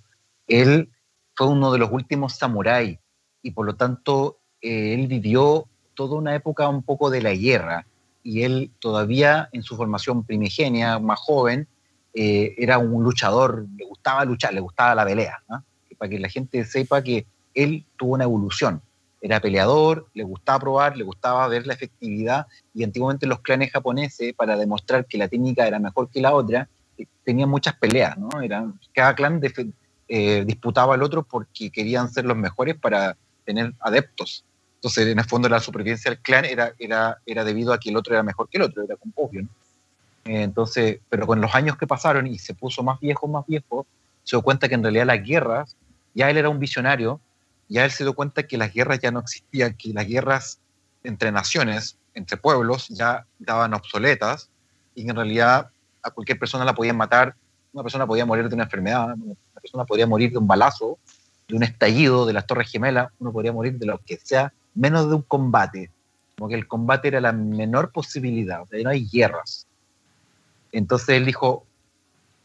él 0.47 0.89
fue 1.36 1.47
uno 1.47 1.71
de 1.71 1.80
los 1.80 1.91
últimos 1.91 2.36
samuráis 2.36 2.99
y 3.41 3.51
por 3.51 3.65
lo 3.65 3.75
tanto 3.75 4.39
eh, 4.61 4.93
él 4.93 5.07
vivió 5.07 5.67
toda 5.93 6.15
una 6.15 6.36
época 6.36 6.67
un 6.67 6.84
poco 6.84 7.09
de 7.09 7.21
la 7.21 7.34
guerra 7.34 7.86
y 8.24 8.43
él 8.43 8.72
todavía 8.80 9.49
en 9.51 9.63
su 9.63 9.76
formación 9.76 10.24
primigenia, 10.24 10.99
más 10.99 11.20
joven, 11.20 11.67
eh, 12.13 12.55
era 12.57 12.78
un 12.78 13.03
luchador, 13.03 13.67
le 13.78 13.86
gustaba 13.86 14.26
luchar, 14.26 14.53
le 14.53 14.59
gustaba 14.59 14.95
la 14.95 15.05
pelea, 15.05 15.41
para 15.97 16.09
que 16.09 16.20
la 16.20 16.30
gente 16.30 16.65
sepa 16.65 17.01
que 17.03 17.26
él 17.53 17.86
tuvo 17.97 18.13
una 18.13 18.24
evolución. 18.24 18.82
Era 19.22 19.41
peleador, 19.41 20.07
le 20.13 20.24
gustaba 20.24 20.59
probar, 20.59 20.97
le 20.97 21.03
gustaba 21.03 21.47
ver 21.47 21.67
la 21.67 21.74
efectividad 21.74 22.47
y 22.74 22.84
antiguamente 22.84 23.28
los 23.28 23.41
clanes 23.41 23.72
japoneses, 23.72 24.34
para 24.34 24.55
demostrar 24.55 25.05
que 25.05 25.17
la 25.17 25.28
técnica 25.28 25.67
era 25.67 25.78
mejor 25.78 26.09
que 26.09 26.22
la 26.22 26.34
otra, 26.34 26.70
eh, 26.97 27.05
tenían 27.24 27.49
muchas 27.49 27.76
peleas, 27.76 28.17
¿no? 28.17 28.30
cada 28.93 29.13
clan 29.15 29.41
eh, 30.07 30.43
disputaba 30.45 30.95
al 30.95 31.03
otro 31.03 31.24
porque 31.24 31.70
querían 31.70 32.09
ser 32.09 32.26
los 32.26 32.38
mejores 32.38 32.76
para 32.76 33.15
tener 33.45 33.74
adeptos. 33.80 34.45
Entonces, 34.80 35.07
en 35.07 35.19
el 35.19 35.25
fondo, 35.25 35.49
la 35.49 35.59
supervivencia 35.59 36.09
del 36.09 36.21
clan 36.21 36.45
era, 36.45 36.73
era, 36.80 37.17
era 37.25 37.43
debido 37.43 37.73
a 37.73 37.80
que 37.80 37.89
el 37.89 37.97
otro 37.97 38.13
era 38.13 38.23
mejor 38.23 38.47
que 38.47 38.57
el 38.57 38.63
otro, 38.63 38.82
era 38.82 38.95
como 38.95 39.13
obvio, 39.17 39.41
¿no? 39.41 39.49
Entonces, 40.23 40.99
pero 41.09 41.27
con 41.27 41.41
los 41.41 41.53
años 41.53 41.75
que 41.77 41.88
pasaron 41.88 42.27
y 42.27 42.39
se 42.39 42.53
puso 42.53 42.84
más 42.84 42.99
viejo, 42.99 43.27
más 43.27 43.45
viejo, 43.45 43.86
se 44.23 44.36
dio 44.36 44.41
cuenta 44.41 44.69
que 44.69 44.75
en 44.75 44.84
realidad 44.84 45.05
las 45.05 45.23
guerras, 45.23 45.75
ya 46.13 46.30
él 46.30 46.38
era 46.38 46.49
un 46.49 46.59
visionario, 46.59 47.19
ya 47.67 47.84
él 47.84 47.91
se 47.91 48.03
dio 48.03 48.13
cuenta 48.13 48.43
que 48.43 48.57
las 48.57 48.73
guerras 48.73 48.99
ya 48.99 49.11
no 49.11 49.19
existían, 49.19 49.73
que 49.73 49.91
las 49.91 50.07
guerras 50.07 50.59
entre 51.03 51.32
naciones, 51.32 51.97
entre 52.13 52.38
pueblos, 52.38 52.88
ya 52.89 53.25
estaban 53.39 53.73
obsoletas 53.73 54.49
y 54.95 55.03
que 55.03 55.09
en 55.09 55.15
realidad 55.15 55.71
a 56.03 56.11
cualquier 56.11 56.39
persona 56.39 56.63
la 56.63 56.73
podían 56.73 56.97
matar, 56.97 57.36
una 57.73 57.84
persona 57.84 58.07
podía 58.07 58.25
morir 58.25 58.47
de 58.47 58.55
una 58.55 58.63
enfermedad, 58.63 59.13
una 59.13 59.36
persona 59.61 59.86
podía 59.86 60.07
morir 60.07 60.32
de 60.32 60.38
un 60.38 60.47
balazo, 60.47 60.97
de 61.47 61.55
un 61.55 61.63
estallido 61.63 62.25
de 62.25 62.34
las 62.34 62.45
Torres 62.45 62.69
Gemelas, 62.69 63.09
uno 63.19 63.32
podría 63.32 63.51
morir 63.51 63.77
de 63.77 63.86
lo 63.86 63.99
que 63.99 64.17
sea, 64.17 64.53
menos 64.80 65.09
de 65.09 65.15
un 65.15 65.21
combate. 65.23 65.91
Como 66.38 66.49
que 66.49 66.55
el 66.55 66.67
combate 66.67 67.09
era 67.09 67.19
la 67.19 67.34
menor 67.34 67.91
posibilidad, 67.91 68.61
o 68.61 68.65
sea, 68.65 68.82
no 68.82 68.89
hay 68.89 69.05
guerras. 69.05 69.67
Entonces 70.71 71.09
él 71.09 71.25
dijo, 71.25 71.65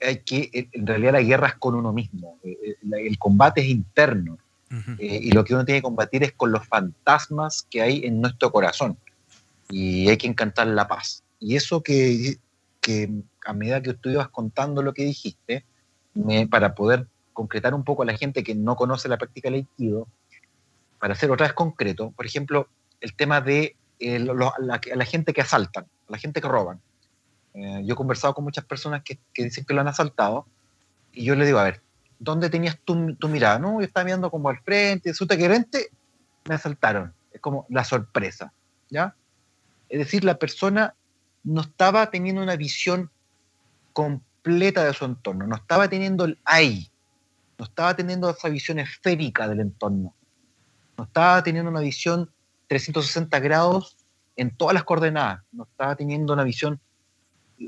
hay 0.00 0.18
que, 0.18 0.68
en 0.72 0.86
realidad 0.86 1.12
la 1.12 1.22
guerra 1.22 1.48
es 1.48 1.54
con 1.54 1.76
uno 1.76 1.92
mismo, 1.92 2.38
eh, 2.42 2.56
eh, 2.62 2.76
el 3.06 3.18
combate 3.18 3.60
es 3.60 3.68
interno, 3.68 4.38
eh, 4.98 5.20
y 5.22 5.30
lo 5.30 5.44
que 5.44 5.54
uno 5.54 5.64
tiene 5.64 5.78
que 5.78 5.84
combatir 5.84 6.24
es 6.24 6.32
con 6.32 6.50
los 6.50 6.66
fantasmas 6.66 7.64
que 7.70 7.80
hay 7.80 8.04
en 8.04 8.20
nuestro 8.20 8.50
corazón, 8.50 8.98
y 9.70 10.08
hay 10.08 10.16
que 10.16 10.26
encantar 10.26 10.66
la 10.66 10.88
paz. 10.88 11.22
Y 11.38 11.54
eso 11.54 11.82
que, 11.82 12.38
que 12.80 13.08
a 13.46 13.52
medida 13.52 13.80
que 13.80 13.94
tú 13.94 14.10
ibas 14.10 14.28
contando 14.28 14.82
lo 14.82 14.92
que 14.92 15.04
dijiste, 15.04 15.64
para 16.50 16.74
poder 16.74 17.06
concretar 17.32 17.74
un 17.74 17.84
poco 17.84 18.02
a 18.02 18.06
la 18.06 18.16
gente 18.16 18.42
que 18.42 18.54
no 18.54 18.76
conoce 18.76 19.08
la 19.08 19.18
práctica 19.18 19.48
del 19.48 19.66
Aikido, 19.78 20.08
para 21.04 21.14
ser 21.16 21.30
otra 21.30 21.44
vez 21.44 21.52
concreto, 21.52 22.12
por 22.12 22.24
ejemplo, 22.24 22.66
el 23.02 23.14
tema 23.14 23.42
de 23.42 23.76
la, 23.98 25.04
gente 25.04 25.34
que 25.34 25.42
asaltan, 25.42 25.86
la 26.08 26.16
gente 26.16 26.40
que 26.40 26.48
roban. 26.48 26.80
Eh, 27.52 27.82
yo 27.84 27.92
he 27.92 27.94
conversado 27.94 28.32
con 28.32 28.42
muchas 28.42 28.64
personas 28.64 29.02
que, 29.02 29.18
dicen 29.36 29.66
que 29.66 29.74
lo 29.74 29.82
han 29.82 29.88
asaltado 29.88 30.46
y 31.12 31.26
yo 31.26 31.34
le 31.34 31.44
digo, 31.44 31.58
a 31.58 31.64
ver, 31.64 31.82
¿dónde 32.18 32.48
tenías 32.48 32.78
tu, 32.78 33.16
tu 33.16 33.28
mirada? 33.28 33.58
No, 33.58 33.80
yo 33.80 33.86
estaba 33.86 34.04
viendo 34.04 34.30
como 34.30 34.48
al 34.48 34.60
frente, 34.60 35.12
su 35.12 35.28
que 35.28 35.90
me 36.48 36.54
asaltaron. 36.54 37.12
Es 37.32 37.40
como 37.42 37.66
la 37.68 37.84
sorpresa, 37.84 38.54
¿ya? 38.88 39.14
Es 39.90 39.98
decir, 39.98 40.24
la 40.24 40.38
persona 40.38 40.94
no 41.42 41.60
estaba 41.60 42.10
teniendo 42.10 42.40
una 42.40 42.56
visión 42.56 43.10
completa 43.92 44.82
de 44.82 44.94
su 44.94 45.04
entorno, 45.04 45.46
no 45.46 45.56
estaba 45.56 45.86
teniendo 45.86 46.24
el 46.24 46.38
ahí, 46.46 46.90
no 47.58 47.66
estaba 47.66 47.94
teniendo 47.94 48.30
esa 48.30 48.48
visión 48.48 48.78
esférica 48.78 49.46
del 49.46 49.60
entorno, 49.60 50.14
no 50.96 51.04
estaba 51.04 51.42
teniendo 51.42 51.70
una 51.70 51.80
visión 51.80 52.30
360 52.68 53.38
grados 53.40 53.96
en 54.36 54.50
todas 54.56 54.74
las 54.74 54.84
coordenadas, 54.84 55.42
no 55.52 55.64
estaba 55.64 55.94
teniendo 55.96 56.32
una 56.32 56.44
visión 56.44 56.80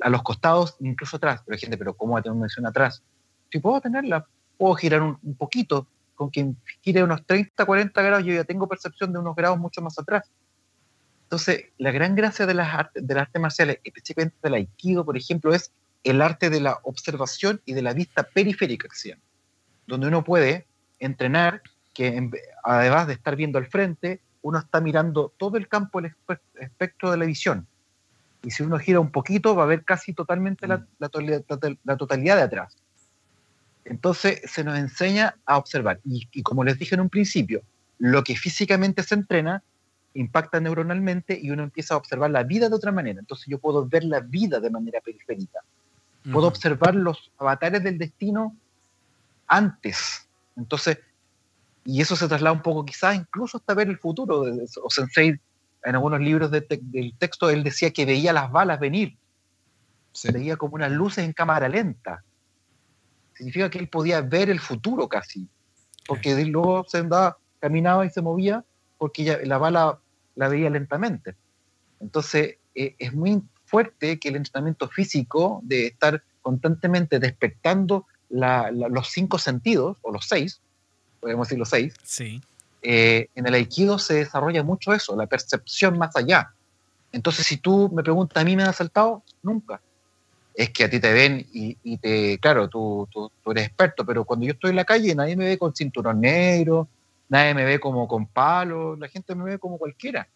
a 0.01 0.11
los 0.11 0.23
costados, 0.23 0.77
incluso 0.81 1.17
atrás. 1.17 1.43
Pero 1.45 1.55
hay 1.55 1.61
gente, 1.61 1.79
pero 1.79 1.95
¿cómo 1.95 2.15
va 2.15 2.21
a 2.21 2.23
tener 2.23 2.37
una 2.37 2.47
visión 2.47 2.67
atrás? 2.67 3.03
Si 3.53 3.59
puedo 3.61 3.81
tenerla, 3.81 4.27
puedo 4.59 4.75
girar 4.75 5.03
un, 5.03 5.37
poquito, 5.37 5.87
con 6.15 6.31
quien 6.31 6.57
gire 6.81 7.03
unos 7.03 7.25
30, 7.25 7.65
40 7.65 8.03
grados, 8.03 8.25
yo 8.25 8.35
ya 8.35 8.45
tengo 8.45 8.69
percepción 8.69 9.13
de 9.13 9.19
unos 9.19 9.37
grados 9.37 9.59
mucho 9.59 9.81
más 9.81 9.99
atrás. 9.99 10.29
Entonces, 11.25 11.67
la 11.79 11.91
gran 11.91 12.15
gracia 12.15 12.47
de 12.47 12.55
las, 12.55 12.73
artes, 12.73 13.07
de 13.07 13.15
las 13.15 13.23
artes 13.23 13.43
marciales, 13.43 13.81
específicamente 13.85 14.37
del 14.43 14.55
aikido, 14.55 15.05
por 15.05 15.17
ejemplo, 15.17 15.53
es 15.53 15.73
el 16.05 16.23
arte 16.23 16.51
de 16.51 16.61
la 16.61 16.79
observación 16.85 17.61
y 17.65 17.73
de 17.73 17.83
la 17.83 17.93
vista 17.93 18.23
periférica, 18.23 18.89
que 18.89 19.17
donde 19.87 20.07
uno 20.07 20.23
puede 20.23 20.67
entrenar 20.99 21.63
que 21.97 22.31
además 22.63 23.07
de 23.07 23.15
estar 23.15 23.37
viendo 23.37 23.59
al 23.59 23.67
frente, 23.67 24.21
uno 24.43 24.59
está 24.59 24.81
mirando 24.81 25.33
todo 25.37 25.57
el 25.57 25.69
campo, 25.69 25.99
el 25.99 26.15
espectro 26.61 27.11
de 27.11 27.17
la 27.17 27.25
visión 27.25 27.67
y 28.47 28.53
si 28.53 28.63
uno 28.63 28.79
gira 28.79 29.01
un 29.01 29.11
poquito 29.11 29.57
va 29.57 29.65
a 29.65 29.67
ver 29.67 29.85
casi 29.85 30.13
totalmente 30.13 30.69
la, 30.69 30.79
mm. 30.79 31.97
totalidad 31.99 32.37
de 32.37 32.43
atrás. 32.43 32.77
Entonces 33.85 34.41
se 34.45 34.63
nos 34.63 34.79
enseña 34.79 35.35
a 35.45 35.59
observar. 35.59 35.99
Y, 36.05 36.43
como 36.45 36.63
les 36.63 36.79
dije 36.79 36.95
en 36.95 37.01
un 37.01 37.09
principio, 37.09 37.63
lo 37.99 38.23
que 38.23 38.37
físicamente 38.37 39.03
se 39.03 39.17
entrena 39.17 39.65
impacta 40.15 40.61
neuronalmente 40.61 41.37
y 41.41 41.51
uno 41.51 41.65
empieza 41.65 41.95
a 41.95 41.97
observar 41.97 42.31
la 42.31 42.45
vida 42.45 42.69
de 42.69 42.77
otra 42.77 42.93
manera. 42.93 43.19
Entonces 43.19 43.47
yo 43.49 43.59
puedo 43.59 43.85
ver 43.85 44.05
la 44.05 44.21
vida 44.21 44.61
de 44.61 44.71
manera 44.71 45.01
periférica. 45.01 45.59
Puedo 46.31 46.47
observar 46.47 46.95
los 46.95 47.33
avatares 47.39 47.83
del 47.83 47.99
destino 47.99 48.57
antes. 49.49 50.29
Entonces, 50.57 50.99
y 51.87 52.01
eso 52.01 52.17
se 52.17 52.27
traslada 52.27 52.53
un 52.53 52.63
poco 52.63 52.85
quizás 52.85 53.15
incluso 53.15 53.59
hasta 53.59 53.73
ver 53.73 53.89
el 53.89 53.99
futuro. 53.99 54.45
O 54.83 54.91
Sensei 54.91 55.39
en 55.85 55.95
algunos 55.95 56.21
libros 56.21 56.51
del 56.51 57.15
texto 57.17 57.49
él 57.49 57.63
decía 57.63 57.93
que 57.93 58.05
veía 58.05 58.33
las 58.33 58.51
balas 58.51 58.81
venir. 58.81 59.17
Se 60.13 60.33
veía 60.33 60.57
como 60.57 60.75
unas 60.75 60.91
luces 60.91 61.25
en 61.25 61.33
cámara 61.33 61.69
lenta. 61.69 62.25
Significa 63.35 63.71
que 63.71 63.79
él 63.79 63.89
podía 63.89 64.21
ver 64.21 64.51
el 64.51 64.59
futuro 64.59 65.09
casi. 65.09 65.49
Porque 66.09 66.45
luego 66.45 66.85
se 66.89 66.99
andaba, 66.99 67.39
caminaba 67.61 68.05
y 68.05 68.11
se 68.11 68.21
movía 68.21 68.65
porque 68.99 69.41
la 69.45 69.59
bala 69.59 70.01
la 70.35 70.49
veía 70.49 70.71
lentamente. 70.71 71.37
Entonces 72.01 72.57
e, 72.75 72.97
es 72.99 73.15
muy 73.15 73.43
fuerte 73.65 74.19
que 74.19 74.29
el 74.31 74.37
entrenamiento 74.37 74.89
físico 74.89 75.61
de 75.63 75.87
estar 75.87 76.23
constantemente 76.43 77.21
despertando 77.21 78.07
los 78.29 79.09
cinco 79.09 79.39
sentidos, 79.39 79.99
o 80.03 80.11
los 80.11 80.27
seis, 80.27 80.61
podemos 81.21 81.49
decir 81.49 81.59
los 81.59 81.69
seis, 81.69 81.95
sí. 82.03 82.41
Eh, 82.83 83.29
en 83.35 83.47
el 83.49 83.55
aikido 83.55 83.99
se 83.99 84.15
desarrolla 84.15 84.63
mucho 84.63 84.93
eso, 84.93 85.17
la 85.17 85.27
percepción 85.27 85.99
más 85.99 86.15
allá. 86.15 86.53
Entonces, 87.11 87.45
si 87.45 87.57
tú 87.57 87.91
me 87.93 88.03
preguntas, 88.03 88.41
¿a 88.41 88.45
mí 88.45 88.55
me 88.55 88.63
han 88.63 88.69
asaltado? 88.69 89.25
Nunca. 89.43 89.81
Es 90.55 90.71
que 90.71 90.85
a 90.85 90.91
ti 90.91 91.01
te 91.01 91.13
ven 91.13 91.45
y, 91.53 91.97
te, 91.99 92.39
claro, 92.39 92.69
tú, 92.69 93.09
tú, 93.11 93.31
eres 93.51 93.67
experto, 93.67 94.07
pero 94.07 94.25
cuando 94.25 94.47
yo 94.47 94.53
estoy 94.53 94.71
en 94.71 94.77
la 94.77 94.85
calle 94.85 95.15
nadie 95.15 95.37
me 95.37 95.47
ve 95.47 95.59
con 95.59 95.75
cinturón 95.75 96.21
negro, 96.21 96.89
nadie 97.29 97.55
me 97.55 97.65
ve 97.65 97.81
como 97.81 98.07
con 98.07 98.27
palos, 98.27 98.99
la 98.99 99.09
gente 99.09 99.35
me 99.35 99.45
ve 99.45 99.59
como 99.59 99.79
cualquiera. 99.79 100.29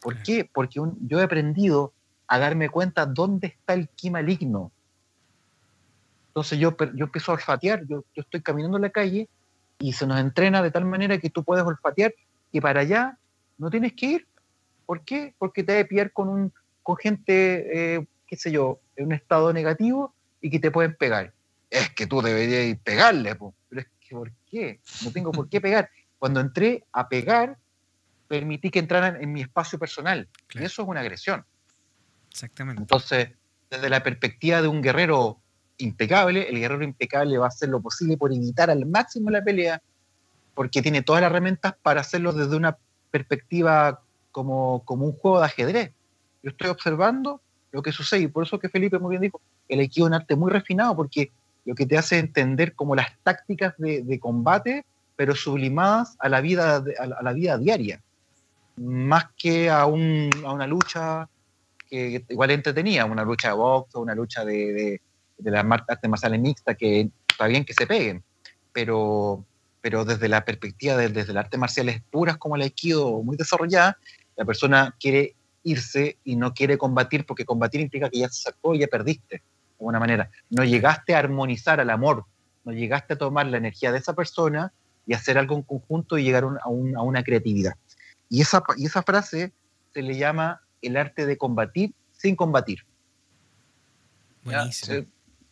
¿Por 0.00 0.22
qué? 0.22 0.48
Porque 0.52 0.80
yo 1.00 1.20
he 1.20 1.22
aprendido 1.22 1.92
a 2.26 2.38
darme 2.38 2.68
cuenta 2.68 3.06
dónde 3.06 3.46
está 3.46 3.74
el 3.74 3.88
ki 3.88 4.10
maligno. 4.10 4.72
Entonces 6.28 6.58
yo, 6.58 6.76
yo 6.94 7.04
empiezo 7.04 7.30
a 7.30 7.36
olfatear, 7.36 7.86
yo, 7.86 8.04
yo 8.14 8.22
estoy 8.22 8.42
caminando 8.42 8.76
en 8.76 8.82
la 8.82 8.90
calle 8.90 9.28
y 9.78 9.92
se 9.92 10.06
nos 10.06 10.20
entrena 10.20 10.62
de 10.62 10.70
tal 10.70 10.84
manera 10.84 11.18
que 11.18 11.30
tú 11.30 11.44
puedes 11.44 11.64
olfatear 11.64 12.14
y 12.52 12.60
para 12.60 12.80
allá 12.80 13.18
no 13.58 13.70
tienes 13.70 13.92
que 13.92 14.06
ir. 14.06 14.28
¿Por 14.86 15.04
qué? 15.04 15.34
Porque 15.38 15.64
te 15.64 15.72
debe 15.72 15.84
pillar 15.86 16.12
con, 16.12 16.28
un, 16.28 16.52
con 16.82 16.96
gente, 16.96 17.94
eh, 17.96 18.06
qué 18.26 18.36
sé 18.36 18.52
yo, 18.52 18.80
en 18.96 19.06
un 19.06 19.12
estado 19.12 19.52
negativo 19.52 20.14
y 20.40 20.50
que 20.50 20.58
te 20.58 20.70
pueden 20.70 20.94
pegar. 20.94 21.32
Es 21.70 21.90
que 21.90 22.06
tú 22.06 22.22
deberías 22.22 22.78
pegarle, 22.82 23.34
pero 23.34 23.80
es 23.80 23.86
que 24.00 24.14
¿por 24.14 24.32
qué? 24.48 24.80
No 25.04 25.10
tengo 25.10 25.32
por 25.32 25.48
qué 25.48 25.60
pegar. 25.60 25.90
Cuando 26.18 26.40
entré 26.40 26.84
a 26.92 27.08
pegar, 27.08 27.58
permití 28.28 28.70
que 28.70 28.78
entraran 28.78 29.20
en 29.20 29.32
mi 29.32 29.42
espacio 29.42 29.78
personal. 29.78 30.28
Y 30.54 30.62
eso 30.62 30.82
es 30.82 30.88
una 30.88 31.00
agresión. 31.00 31.44
Exactamente. 32.30 32.82
Entonces, 32.82 33.30
desde 33.70 33.90
la 33.90 34.02
perspectiva 34.02 34.62
de 34.62 34.68
un 34.68 34.82
guerrero 34.82 35.40
impecable, 35.78 36.48
el 36.48 36.58
guerrero 36.58 36.84
impecable 36.84 37.38
va 37.38 37.46
a 37.46 37.48
hacer 37.48 37.68
lo 37.68 37.80
posible 37.80 38.16
por 38.16 38.32
evitar 38.32 38.70
al 38.70 38.86
máximo 38.86 39.30
la 39.30 39.42
pelea, 39.42 39.80
porque 40.54 40.82
tiene 40.82 41.02
todas 41.02 41.22
las 41.22 41.30
herramientas 41.30 41.74
para 41.82 42.00
hacerlo 42.00 42.32
desde 42.32 42.56
una 42.56 42.76
perspectiva 43.10 44.00
como, 44.32 44.82
como 44.84 45.06
un 45.06 45.12
juego 45.12 45.38
de 45.40 45.46
ajedrez. 45.46 45.92
Yo 46.42 46.50
estoy 46.50 46.70
observando 46.70 47.40
lo 47.72 47.82
que 47.82 47.92
sucede, 47.92 48.22
y 48.22 48.28
por 48.28 48.44
eso 48.44 48.58
que 48.58 48.68
Felipe 48.68 48.98
muy 48.98 49.10
bien 49.10 49.22
dijo, 49.22 49.40
el 49.68 49.80
equipo 49.80 50.06
es 50.06 50.08
un 50.08 50.14
arte 50.14 50.36
muy 50.36 50.50
refinado, 50.50 50.96
porque 50.96 51.30
lo 51.64 51.74
que 51.74 51.86
te 51.86 51.98
hace 51.98 52.18
entender 52.18 52.74
como 52.74 52.94
las 52.94 53.08
tácticas 53.22 53.74
de, 53.78 54.18
combate, 54.20 54.84
pero 55.16 55.34
sublimadas 55.34 56.16
a 56.20 56.28
la 56.28 56.40
vida, 56.40 56.82
a 56.98 57.22
la, 57.22 57.32
vida 57.32 57.58
diaria, 57.58 58.00
más 58.76 59.26
que 59.36 59.68
a, 59.68 59.86
un, 59.86 60.30
a 60.44 60.52
una 60.52 60.66
lucha 60.66 61.28
que 61.88 62.24
igual 62.28 62.50
entretenía, 62.50 63.04
una 63.04 63.24
lucha 63.24 63.48
de 63.48 63.54
box 63.54 63.94
una 63.94 64.14
lucha 64.14 64.44
de 64.44 65.00
las 65.38 65.64
artes 65.88 66.10
marciales 66.10 66.40
mixtas, 66.40 66.76
que 66.76 67.10
está 67.28 67.46
bien 67.46 67.64
que 67.64 67.74
se 67.74 67.86
peguen, 67.86 68.22
pero, 68.72 69.44
pero 69.80 70.04
desde 70.04 70.28
la 70.28 70.44
perspectiva 70.44 70.96
de, 70.96 71.08
desde 71.08 71.32
las 71.32 71.44
artes 71.44 71.60
marciales 71.60 72.02
puras 72.10 72.36
como 72.36 72.56
el 72.56 72.62
Aikido, 72.62 73.22
muy 73.22 73.36
desarrollada, 73.36 73.98
La 74.36 74.44
persona 74.44 74.94
quiere 74.98 75.34
irse 75.62 76.18
y 76.24 76.36
no 76.36 76.54
quiere 76.54 76.78
combatir 76.78 77.26
porque 77.26 77.44
combatir 77.44 77.80
implica 77.80 78.08
que 78.08 78.20
ya 78.20 78.28
se 78.28 78.42
sacó 78.42 78.74
y 78.74 78.80
ya 78.80 78.86
perdiste, 78.86 79.36
de 79.36 79.42
alguna 79.80 79.98
manera. 79.98 80.30
No 80.50 80.64
llegaste 80.64 81.14
a 81.14 81.18
armonizar 81.18 81.80
al 81.80 81.90
amor, 81.90 82.24
no 82.64 82.72
llegaste 82.72 83.14
a 83.14 83.18
tomar 83.18 83.46
la 83.46 83.56
energía 83.56 83.92
de 83.92 83.98
esa 83.98 84.14
persona 84.14 84.72
y 85.06 85.14
hacer 85.14 85.38
algo 85.38 85.56
en 85.56 85.62
conjunto 85.62 86.18
y 86.18 86.24
llegar 86.24 86.44
a, 86.44 86.68
una 86.68 87.22
creatividad. 87.22 87.74
Y 88.28 88.42
esa, 88.42 88.62
y 88.76 88.86
esa 88.86 89.02
frase 89.02 89.52
se 89.92 90.02
le 90.02 90.16
llama 90.16 90.60
el 90.82 90.96
arte 90.96 91.26
de 91.26 91.36
combatir 91.36 91.94
sin 92.12 92.36
combatir. 92.36 92.84
Buenísimo. 94.44 95.06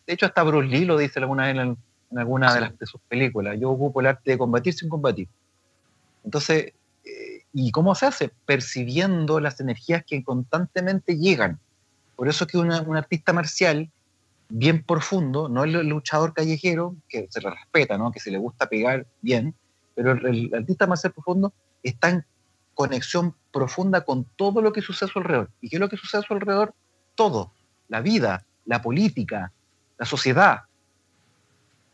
De 0.07 0.15
hecho, 0.15 0.27
hasta 0.27 0.43
Bruce 0.43 0.69
Lee 0.69 0.85
lo 0.85 0.99
dice 0.99 1.19
alguna 1.21 1.47
vez 1.47 1.57
en, 1.57 1.77
alguna 2.19 2.55
de, 2.55 2.61
las, 2.61 2.79
de 2.79 2.87
sus 2.87 3.01
películas. 3.03 3.59
Yo 3.59 3.71
ocupo 3.71 4.01
el 4.01 4.07
arte 4.07 4.33
de 4.33 4.39
combatir 4.39 4.75
sin 4.75 4.89
combatir. 4.89 5.29
Entonces, 6.25 6.73
eh, 7.05 7.45
¿y 7.53 7.71
cómo 7.71 7.95
se 7.95 8.07
hace? 8.07 8.31
Percibiendo 8.47 9.41
las 9.41 9.61
energías 9.61 10.05
que 10.05 10.23
constantemente 10.23 11.17
llegan. 11.19 11.59
Por 12.17 12.29
eso 12.29 12.47
que 12.47 12.59
un 12.59 12.71
artista 12.71 13.33
marcial 13.33 13.91
bien 14.49 14.83
profundo, 14.85 15.49
no 15.49 15.65
el 15.65 15.73
luchador 15.89 16.33
callejero, 16.33 16.97
que 17.09 17.27
se 17.31 17.41
le 17.41 17.51
respeta, 17.51 17.99
¿no? 17.99 18.13
que 18.13 18.21
se 18.21 18.31
le 18.31 18.39
gusta 18.39 18.69
pegar 18.69 19.07
bien, 19.21 19.55
pero 19.95 20.13
el, 20.13 20.53
artista 20.55 20.87
marcial 20.87 21.13
profundo 21.13 21.53
está 21.83 22.11
en 22.11 22.25
conexión 22.75 23.35
profunda 23.53 24.05
con 24.05 24.25
todo 24.37 24.61
lo 24.61 24.73
que 24.73 24.83
sucede 24.83 25.09
a 25.09 25.13
su 25.13 25.19
alrededor. 25.19 25.51
¿Y 25.61 25.69
qué 25.69 25.77
es 25.77 25.81
lo 25.81 25.89
que 25.89 25.97
sucede 25.97 26.21
a 26.23 26.25
su 26.25 26.35
alrededor? 26.35 26.75
Todo. 27.15 27.53
La 27.89 28.01
vida, 28.01 28.45
la 28.65 28.83
política, 28.83 29.53
la 30.05 30.11
sociedad. 30.11 30.63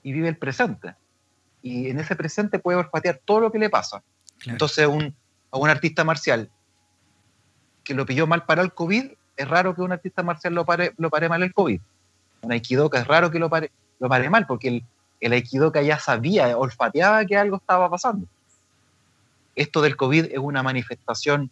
Y 0.02 0.12
vive 0.12 0.28
el 0.28 0.36
presente. 0.36 0.94
Y 1.62 1.90
en 1.90 2.00
ese 2.00 2.16
presente 2.16 2.58
puede 2.58 2.78
olfatear 2.78 3.20
todo 3.24 3.40
lo 3.40 3.52
que 3.52 3.58
le 3.58 3.70
pasa. 3.70 4.02
Entonces, 4.46 4.86
un, 4.86 5.14
a 5.52 5.58
un 5.58 5.70
artista 5.70 6.02
marcial 6.02 6.50
que 7.84 7.94
lo 7.94 8.04
pilló 8.04 8.26
mal 8.26 8.44
para 8.44 8.62
el 8.62 8.72
COVID, 8.72 9.12
es 9.36 9.48
raro 9.48 9.74
que 9.74 9.82
un 9.82 9.92
artista 9.92 10.22
marcial 10.22 10.54
lo 10.54 10.64
pare, 10.64 10.92
lo 10.96 11.08
pare 11.08 11.28
mal 11.28 11.42
el 11.42 11.54
COVID. 11.54 11.80
Un 12.42 12.52
aikidoka 12.52 12.98
es 12.98 13.06
raro 13.06 13.30
que 13.30 13.38
lo 13.38 13.48
pare, 13.48 13.70
lo 14.00 14.08
pare 14.08 14.28
mal, 14.28 14.46
porque 14.46 14.68
el, 14.68 14.84
el 15.20 15.32
aikidoka 15.32 15.80
ya 15.82 15.98
sabía, 15.98 16.56
olfateaba 16.56 17.24
que 17.26 17.36
algo 17.36 17.58
estaba 17.58 17.88
pasando. 17.88 18.26
Esto 19.54 19.82
del 19.82 19.96
COVID 19.96 20.32
es 20.32 20.38
una 20.38 20.62
manifestación 20.62 21.50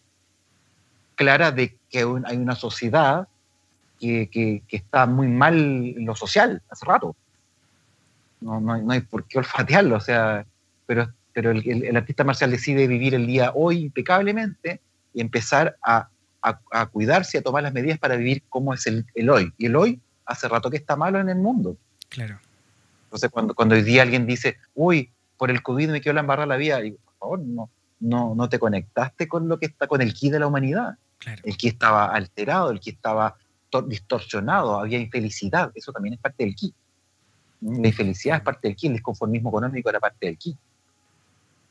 clara 1.14 1.52
de 1.52 1.76
que 1.90 1.98
hay 1.98 2.36
una 2.36 2.54
sociedad 2.56 3.28
que, 3.99 4.28
que, 4.30 4.62
está 4.76 5.07
muy 5.07 5.28
mal 5.28 5.57
en 5.57 6.05
lo 6.05 6.14
social 6.14 6.62
hace 6.70 6.84
rato. 6.86 7.16
No, 8.40 8.61
no, 8.61 8.76
no, 8.78 8.92
hay 8.92 9.01
por 9.01 9.24
qué 9.24 9.38
olfatearlo, 9.38 9.96
o 9.96 10.01
sea, 10.01 10.46
pero, 10.86 11.12
pero 11.32 11.51
el, 11.51 11.84
el, 11.84 11.96
artista 11.96 12.24
marcial 12.24 12.51
decide 12.51 12.86
vivir 12.86 13.14
el 13.14 13.26
día 13.26 13.53
hoy 13.55 13.80
impecablemente 13.80 14.80
y 15.12 15.20
empezar 15.20 15.76
a, 15.82 16.09
a, 16.42 16.61
a, 16.70 16.86
cuidarse, 16.86 17.38
a 17.38 17.42
tomar 17.42 17.64
las 17.64 17.72
medidas 17.72 17.99
para 17.99 18.16
vivir 18.16 18.42
como 18.49 18.74
es 18.74 18.86
el, 18.86 19.05
el 19.14 19.28
hoy. 19.28 19.53
Y 19.59 19.66
el 19.66 19.76
hoy 19.76 20.01
hace 20.24 20.49
rato 20.49 20.70
que 20.70 20.76
está 20.76 20.94
malo 20.94 21.18
en 21.18 21.28
el 21.28 21.36
mundo. 21.36 21.76
Claro. 22.09 22.38
Entonces, 23.05 23.30
cuando, 23.30 23.55
cuando 23.55 23.74
hoy 23.74 23.82
día 23.82 24.03
alguien 24.03 24.26
dice, 24.26 24.59
uy, 24.74 25.11
por 25.36 25.51
el 25.51 25.62
COVID 25.62 25.90
me 25.90 26.01
quedó 26.01 26.12
la 26.12 26.20
embarrada 26.20 26.46
la 26.46 26.57
vida, 26.57 26.78
digo, 26.78 26.99
por 27.05 27.14
favor, 27.14 27.38
no, 27.40 27.70
no, 28.01 28.34
no 28.34 28.49
te 28.49 28.59
conectaste 28.59 29.26
con 29.26 29.49
lo 29.49 29.59
que 29.59 29.66
está, 29.66 29.86
con 29.86 30.03
el 30.03 30.14
ki 30.14 30.30
de 30.30 30.38
la 30.38 30.46
humanidad. 30.46 30.96
El 31.42 31.57
ki 31.57 31.68
estaba 31.68 32.07
alterado, 32.07 32.70
el 32.70 32.80
ki 32.80 32.90
estaba 32.90 33.36
distorsionado, 33.86 34.78
había 34.78 34.98
infelicidad, 34.98 35.70
eso 35.74 35.92
también 35.92 36.14
es 36.14 36.20
parte 36.20 36.44
del 36.44 36.54
ki. 36.54 36.72
La 37.60 37.88
infelicidad 37.88 38.38
es 38.38 38.42
parte 38.42 38.68
del 38.68 38.76
ki, 38.76 38.86
el 38.88 38.92
desconformismo 38.94 39.50
económico 39.50 39.90
era 39.90 40.00
parte 40.00 40.26
del 40.26 40.38
ki. 40.38 40.56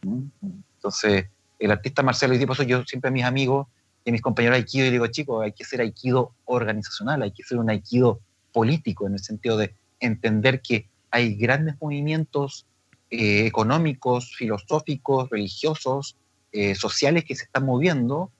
Entonces, 0.03 1.25
el 1.59 1.71
artista 1.71 2.03
Marcelo, 2.03 2.35
y 2.35 2.45
por 2.45 2.55
eso 2.55 2.63
yo 2.63 2.83
siempre 2.85 3.09
a 3.09 3.11
mis 3.11 3.23
amigos 3.23 3.67
y 4.05 4.09
a 4.09 4.13
mis 4.13 4.21
compañeros 4.21 4.55
de 4.55 4.59
Aikido, 4.59 4.85
y 4.87 4.91
digo, 4.91 5.07
chicos, 5.07 5.43
hay 5.43 5.51
que 5.51 5.65
ser 5.65 5.81
Aikido 5.81 6.31
organizacional, 6.45 7.21
hay 7.23 7.31
que 7.31 7.43
ser 7.43 7.57
un 7.57 7.69
Aikido 7.69 8.19
político, 8.53 9.07
en 9.07 9.13
el 9.13 9.19
sentido 9.19 9.57
de 9.57 9.73
entender 9.99 10.61
que 10.61 10.87
hay 11.11 11.35
grandes 11.35 11.75
movimientos 11.81 12.65
eh, 13.09 13.45
económicos, 13.45 14.35
filosóficos, 14.35 15.29
religiosos, 15.29 16.15
eh, 16.51 16.75
sociales 16.75 17.25
que 17.25 17.35
se 17.35 17.45
están 17.45 17.65
moviendo, 17.65 18.31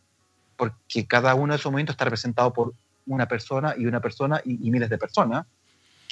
porque 0.55 1.05
cada 1.05 1.35
uno 1.35 1.53
de 1.53 1.57
esos 1.59 1.71
movimientos 1.71 1.93
está 1.93 2.05
representado 2.05 2.53
por 2.53 2.73
una 3.07 3.27
persona 3.27 3.75
y 3.77 3.85
una 3.85 3.99
persona 3.99 4.41
y, 4.43 4.69
miles 4.71 4.89
de 4.89 4.97
personas. 4.97 5.45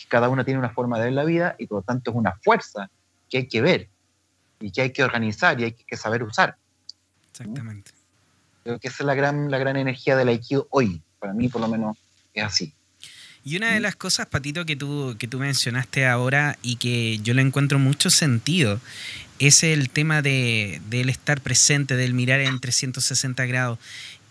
Cada 0.07 0.29
una 0.29 0.43
tiene 0.43 0.59
una 0.59 0.69
forma 0.69 0.97
de 0.97 1.05
ver 1.05 1.13
la 1.13 1.23
vida 1.23 1.55
y 1.57 1.67
por 1.67 1.79
lo 1.79 1.81
tanto 1.83 2.11
es 2.11 2.17
una 2.17 2.35
fuerza 2.43 2.89
que 3.29 3.37
hay 3.37 3.47
que 3.47 3.61
ver 3.61 3.89
y 4.59 4.71
que 4.71 4.81
hay 4.81 4.91
que 4.91 5.03
organizar 5.03 5.59
y 5.59 5.65
hay 5.65 5.71
que 5.71 5.97
saber 5.97 6.23
usar. 6.23 6.57
Exactamente. 7.31 7.91
Creo 8.63 8.79
que 8.79 8.87
esa 8.87 9.03
es 9.03 9.07
la 9.07 9.15
gran, 9.15 9.49
la 9.49 9.57
gran 9.57 9.77
energía 9.77 10.15
del 10.15 10.29
Aikido 10.29 10.67
hoy. 10.69 11.01
Para 11.19 11.33
mí, 11.33 11.49
por 11.49 11.61
lo 11.61 11.67
menos, 11.67 11.97
es 12.33 12.43
así. 12.43 12.74
Y 13.47 13.57
una 13.57 13.75
de 13.75 13.79
las 13.79 13.95
cosas, 13.95 14.25
Patito, 14.25 14.65
que 14.65 14.75
tú, 14.75 15.15
que 15.19 15.27
tú 15.27 15.37
mencionaste 15.37 16.07
ahora 16.07 16.57
y 16.63 16.77
que 16.77 17.19
yo 17.19 17.35
le 17.35 17.43
encuentro 17.43 17.77
mucho 17.77 18.09
sentido, 18.09 18.81
es 19.37 19.61
el 19.61 19.91
tema 19.91 20.23
de, 20.23 20.81
del 20.89 21.09
estar 21.09 21.39
presente, 21.41 21.95
del 21.95 22.15
mirar 22.15 22.39
en 22.39 22.59
360 22.59 23.45
grados. 23.45 23.77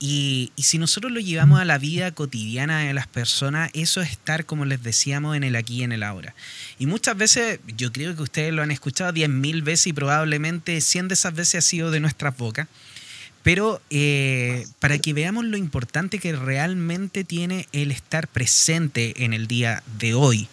Y, 0.01 0.51
y, 0.57 0.65
si 0.65 0.79
nosotros 0.79 1.13
lo 1.13 1.21
llevamos 1.21 1.61
a 1.61 1.65
la 1.65 1.79
vida 1.79 2.11
cotidiana 2.11 2.81
de 2.81 2.93
las 2.93 3.07
personas, 3.07 3.71
eso 3.73 4.03
es 4.03 4.11
estar, 4.11 4.47
como 4.47 4.65
les 4.65 4.83
decíamos, 4.83 5.37
en 5.37 5.45
el 5.45 5.55
aquí 5.55 5.77
y 5.77 5.83
en 5.85 5.93
el 5.93 6.03
ahora. 6.03 6.35
Y 6.81 6.87
muchas 6.87 7.17
veces, 7.17 7.61
yo 7.77 7.93
creo 7.93 8.17
que 8.17 8.23
ustedes 8.23 8.53
lo 8.53 8.63
han 8.63 8.73
escuchado 8.73 9.13
10.000 9.13 9.63
veces 9.63 9.87
y 9.87 9.93
probablemente 9.93 10.81
100 10.81 11.07
de 11.07 11.15
esas 11.15 11.35
veces 11.37 11.65
ha 11.65 11.69
sido 11.69 11.93
de 11.93 12.01
nuestras 12.01 12.37
bocas. 12.37 12.67
Pero 13.45 13.81
eh, 13.91 14.67
para 14.81 14.99
que 14.99 15.13
veamos 15.13 15.45
lo 15.45 15.59
importante 15.59 16.19
que 16.19 16.33
realmente 16.33 17.23
tiene 17.23 17.69
el 17.73 17.93
estar 17.93 18.27
presente 18.27 19.23
en 19.23 19.35
el 19.35 19.47
día 19.47 19.85
de 19.99 20.15
hoy. 20.15 20.49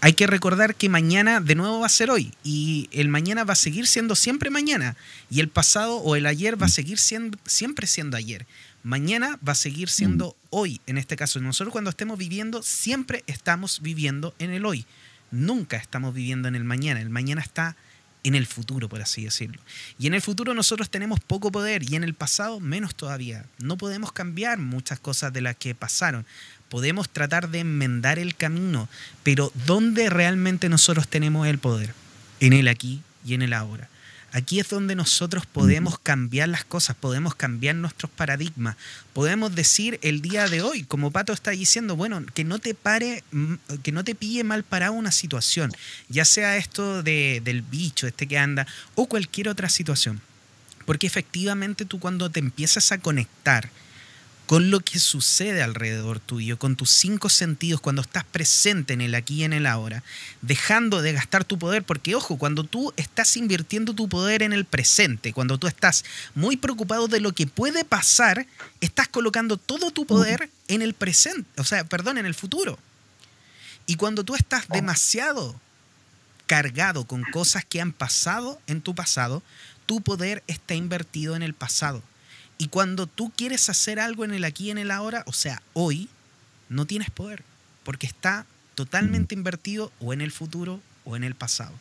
Hay 0.00 0.12
que 0.12 0.28
recordar 0.28 0.76
que 0.76 0.88
mañana 0.88 1.40
de 1.40 1.56
nuevo 1.56 1.80
va 1.80 1.86
a 1.86 1.90
ser 1.90 2.12
hoy 2.12 2.32
y 2.44 2.88
el 2.92 3.08
mañana 3.08 3.42
va 3.42 3.54
a 3.54 3.56
seguir 3.56 3.88
siendo 3.88 4.14
siempre 4.14 4.50
mañana 4.50 4.96
y 5.28 5.40
el 5.40 5.48
pasado 5.48 5.96
o 5.96 6.14
el 6.14 6.26
ayer 6.26 6.60
va 6.60 6.66
a 6.66 6.70
seguir 6.70 6.98
siendo, 6.98 7.36
siempre 7.44 7.88
siendo 7.88 8.16
ayer. 8.16 8.46
Mañana 8.84 9.40
va 9.46 9.52
a 9.52 9.56
seguir 9.56 9.88
siendo 9.88 10.36
hoy. 10.50 10.80
En 10.86 10.98
este 10.98 11.16
caso, 11.16 11.40
nosotros 11.40 11.72
cuando 11.72 11.90
estemos 11.90 12.16
viviendo, 12.16 12.62
siempre 12.62 13.24
estamos 13.26 13.82
viviendo 13.82 14.32
en 14.38 14.52
el 14.52 14.64
hoy. 14.64 14.86
Nunca 15.32 15.76
estamos 15.76 16.14
viviendo 16.14 16.46
en 16.46 16.54
el 16.54 16.62
mañana. 16.62 17.00
El 17.00 17.10
mañana 17.10 17.42
está 17.42 17.76
en 18.24 18.34
el 18.34 18.46
futuro, 18.46 18.88
por 18.88 19.00
así 19.00 19.24
decirlo. 19.24 19.60
Y 19.98 20.06
en 20.06 20.14
el 20.14 20.22
futuro 20.22 20.54
nosotros 20.54 20.90
tenemos 20.90 21.20
poco 21.20 21.50
poder 21.50 21.82
y 21.90 21.96
en 21.96 22.04
el 22.04 22.14
pasado 22.14 22.60
menos 22.60 22.94
todavía. 22.94 23.44
No 23.58 23.76
podemos 23.76 24.12
cambiar 24.12 24.58
muchas 24.58 24.98
cosas 24.98 25.32
de 25.32 25.40
las 25.40 25.56
que 25.56 25.74
pasaron. 25.74 26.26
Podemos 26.68 27.08
tratar 27.08 27.48
de 27.48 27.60
enmendar 27.60 28.18
el 28.18 28.34
camino, 28.34 28.88
pero 29.22 29.52
¿dónde 29.66 30.10
realmente 30.10 30.68
nosotros 30.68 31.08
tenemos 31.08 31.46
el 31.46 31.58
poder? 31.58 31.94
En 32.40 32.52
el 32.52 32.68
aquí 32.68 33.02
y 33.24 33.34
en 33.34 33.42
el 33.42 33.52
ahora. 33.52 33.88
Aquí 34.30 34.60
es 34.60 34.68
donde 34.68 34.94
nosotros 34.94 35.46
podemos 35.46 35.98
cambiar 35.98 36.50
las 36.50 36.64
cosas, 36.64 36.94
podemos 36.96 37.34
cambiar 37.34 37.76
nuestros 37.76 38.10
paradigmas, 38.10 38.76
podemos 39.14 39.54
decir 39.54 39.98
el 40.02 40.20
día 40.20 40.48
de 40.48 40.60
hoy, 40.60 40.82
como 40.82 41.10
Pato 41.10 41.32
está 41.32 41.52
diciendo, 41.52 41.96
bueno, 41.96 42.22
que 42.34 42.44
no 42.44 42.58
te 42.58 42.74
pare, 42.74 43.24
mm, 43.32 43.54
que 43.82 43.90
no 43.90 44.04
te 44.04 44.14
pille 44.14 44.44
mal 44.44 44.64
parado 44.64 44.92
una 44.92 45.12
situación, 45.12 45.72
ya 46.10 46.26
sea 46.26 46.58
esto 46.58 47.02
de, 47.02 47.40
del 47.42 47.62
bicho, 47.62 48.06
este 48.06 48.26
que 48.26 48.38
anda, 48.38 48.66
o 48.94 49.06
cualquier 49.06 49.48
otra 49.48 49.70
situación. 49.70 50.20
Porque 50.84 51.06
efectivamente 51.06 51.86
tú 51.86 51.98
cuando 51.98 52.30
te 52.30 52.40
empiezas 52.40 52.92
a 52.92 52.98
conectar, 52.98 53.70
con 54.48 54.70
lo 54.70 54.80
que 54.80 54.98
sucede 54.98 55.62
alrededor 55.62 56.20
tuyo, 56.20 56.58
con 56.58 56.74
tus 56.74 56.88
cinco 56.88 57.28
sentidos, 57.28 57.82
cuando 57.82 58.00
estás 58.00 58.24
presente 58.24 58.94
en 58.94 59.02
el 59.02 59.14
aquí 59.14 59.34
y 59.34 59.44
en 59.44 59.52
el 59.52 59.66
ahora, 59.66 60.02
dejando 60.40 61.02
de 61.02 61.12
gastar 61.12 61.44
tu 61.44 61.58
poder, 61.58 61.84
porque 61.84 62.14
ojo, 62.14 62.38
cuando 62.38 62.64
tú 62.64 62.94
estás 62.96 63.36
invirtiendo 63.36 63.92
tu 63.92 64.08
poder 64.08 64.42
en 64.42 64.54
el 64.54 64.64
presente, 64.64 65.34
cuando 65.34 65.58
tú 65.58 65.66
estás 65.66 66.02
muy 66.34 66.56
preocupado 66.56 67.08
de 67.08 67.20
lo 67.20 67.34
que 67.34 67.46
puede 67.46 67.84
pasar, 67.84 68.46
estás 68.80 69.06
colocando 69.06 69.58
todo 69.58 69.90
tu 69.90 70.06
poder 70.06 70.48
en 70.68 70.80
el 70.80 70.94
presente, 70.94 71.46
o 71.60 71.64
sea, 71.64 71.84
perdón, 71.84 72.16
en 72.16 72.24
el 72.24 72.34
futuro. 72.34 72.78
Y 73.84 73.96
cuando 73.96 74.24
tú 74.24 74.34
estás 74.34 74.66
demasiado 74.68 75.60
cargado 76.46 77.04
con 77.04 77.22
cosas 77.24 77.66
que 77.66 77.82
han 77.82 77.92
pasado 77.92 78.58
en 78.66 78.80
tu 78.80 78.94
pasado, 78.94 79.42
tu 79.84 80.00
poder 80.00 80.42
está 80.46 80.74
invertido 80.74 81.36
en 81.36 81.42
el 81.42 81.52
pasado. 81.52 82.02
Y 82.58 82.68
cuando 82.68 83.06
tú 83.06 83.32
quieres 83.36 83.68
hacer 83.68 84.00
algo 84.00 84.24
en 84.24 84.34
el 84.34 84.44
aquí 84.44 84.66
y 84.66 84.70
en 84.70 84.78
el 84.78 84.90
ahora, 84.90 85.22
o 85.26 85.32
sea, 85.32 85.62
hoy, 85.72 86.08
no 86.68 86.86
tienes 86.86 87.10
poder, 87.10 87.44
porque 87.84 88.06
está 88.06 88.44
totalmente 88.74 89.34
invertido 89.34 89.92
o 90.00 90.12
en 90.12 90.20
el 90.20 90.32
futuro 90.32 90.80
o 91.04 91.16
en 91.16 91.24
el 91.24 91.34
pasado. 91.34 91.72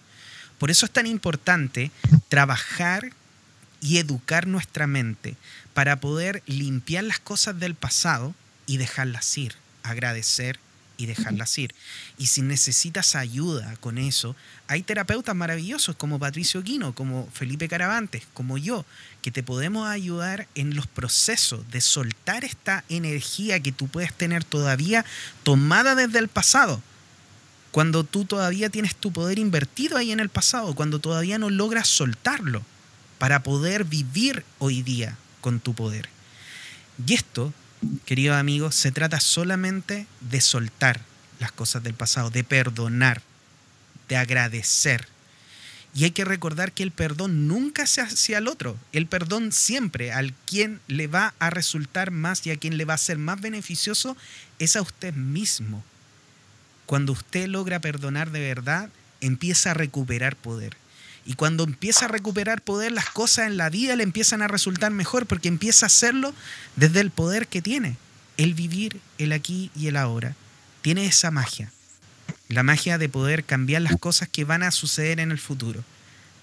Por 0.59 0.71
eso 0.71 0.85
es 0.85 0.91
tan 0.91 1.07
importante 1.07 1.91
trabajar 2.29 3.11
y 3.81 3.97
educar 3.97 4.47
nuestra 4.47 4.87
mente 4.87 5.35
para 5.73 5.99
poder 5.99 6.41
limpiar 6.45 7.03
las 7.03 7.19
cosas 7.19 7.59
del 7.59 7.75
pasado 7.75 8.33
y 8.65 8.77
dejarlas 8.77 9.37
ir, 9.37 9.53
agradecer 9.83 10.59
y 10.97 11.05
dejarlas 11.05 11.57
ir. 11.57 11.73
Y 12.17 12.27
si 12.27 12.41
necesitas 12.41 13.15
ayuda 13.15 13.75
con 13.79 13.97
eso, 13.97 14.35
hay 14.67 14.81
terapeutas 14.81 15.35
maravillosos 15.35 15.95
como 15.95 16.19
Patricio 16.19 16.63
Quino, 16.63 16.93
como 16.95 17.29
Felipe 17.31 17.67
Caravantes, 17.67 18.23
como 18.33 18.57
yo, 18.57 18.85
que 19.27 19.31
te 19.31 19.43
podemos 19.43 19.89
ayudar 19.89 20.47
en 20.55 20.73
los 20.73 20.87
procesos 20.87 21.69
de 21.69 21.81
soltar 21.81 22.45
esta 22.45 22.85
energía 22.87 23.59
que 23.59 23.73
tú 23.73 23.89
puedes 23.89 24.13
tener 24.13 24.45
todavía 24.45 25.03
tomada 25.43 25.95
desde 25.95 26.19
el 26.19 26.29
pasado. 26.29 26.81
Cuando 27.71 28.05
tú 28.05 28.23
todavía 28.23 28.69
tienes 28.69 28.95
tu 28.95 29.11
poder 29.11 29.37
invertido 29.37 29.97
ahí 29.97 30.13
en 30.13 30.21
el 30.21 30.29
pasado, 30.29 30.75
cuando 30.75 30.99
todavía 30.99 31.37
no 31.39 31.49
logras 31.49 31.89
soltarlo 31.89 32.63
para 33.17 33.43
poder 33.43 33.83
vivir 33.83 34.45
hoy 34.59 34.81
día 34.81 35.17
con 35.41 35.59
tu 35.59 35.73
poder. 35.73 36.07
Y 37.05 37.13
esto 37.13 37.51
queridos 38.05 38.37
amigos, 38.37 38.75
se 38.75 38.93
trata 38.93 39.19
solamente 39.19 40.07
de 40.21 40.39
soltar 40.39 41.01
las 41.41 41.51
cosas 41.51 41.83
del 41.83 41.95
pasado, 41.95 42.29
de 42.29 42.45
perdonar, 42.45 43.21
de 44.07 44.15
agradecer. 44.15 45.05
Y 45.97 46.03
hay 46.03 46.11
que 46.11 46.25
recordar 46.25 46.73
que 46.73 46.83
el 46.83 46.91
perdón 46.91 47.47
nunca 47.47 47.87
se 47.87 48.01
hacia 48.01 48.37
el 48.37 48.47
otro. 48.47 48.77
El 48.91 49.07
perdón 49.07 49.51
siempre 49.51 50.13
al 50.13 50.35
quien 50.45 50.79
le 50.87 51.07
va 51.07 51.33
a 51.39 51.49
resultar 51.49 52.11
más 52.11 52.45
y 52.45 52.51
a 52.51 52.55
quien 52.55 52.77
le 52.77 52.85
va 52.85 52.93
a 52.93 52.99
ser 52.99 53.17
más 53.17 53.41
beneficioso 53.41 54.15
es 54.59 54.75
a 54.75 54.83
usted 54.83 55.15
mismo. 55.15 55.83
Cuando 56.85 57.13
usted 57.13 57.47
logra 57.47 57.81
perdonar 57.81 58.29
de 58.29 58.41
verdad, 58.41 58.91
empieza 59.21 59.71
a 59.71 59.73
recuperar 59.73 60.35
poder. 60.35 60.77
Y 61.25 61.33
cuando 61.33 61.63
empieza 61.63 62.05
a 62.05 62.09
recuperar 62.09 62.61
poder, 62.61 62.91
las 62.91 63.09
cosas 63.09 63.47
en 63.47 63.57
la 63.57 63.71
vida 63.71 63.95
le 63.95 64.03
empiezan 64.03 64.43
a 64.43 64.47
resultar 64.47 64.91
mejor 64.91 65.25
porque 65.25 65.47
empieza 65.47 65.87
a 65.87 65.87
hacerlo 65.87 66.31
desde 66.75 66.99
el 66.99 67.09
poder 67.09 67.47
que 67.47 67.63
tiene. 67.63 67.97
El 68.37 68.53
vivir, 68.53 69.01
el 69.17 69.31
aquí 69.31 69.71
y 69.75 69.87
el 69.87 69.97
ahora. 69.97 70.35
Tiene 70.83 71.07
esa 71.07 71.31
magia. 71.31 71.71
La 72.49 72.63
magia 72.63 72.97
de 72.97 73.09
poder 73.09 73.43
cambiar 73.43 73.81
las 73.81 73.97
cosas 73.97 74.29
que 74.29 74.45
van 74.45 74.63
a 74.63 74.71
suceder 74.71 75.19
en 75.19 75.31
el 75.31 75.39
futuro. 75.39 75.83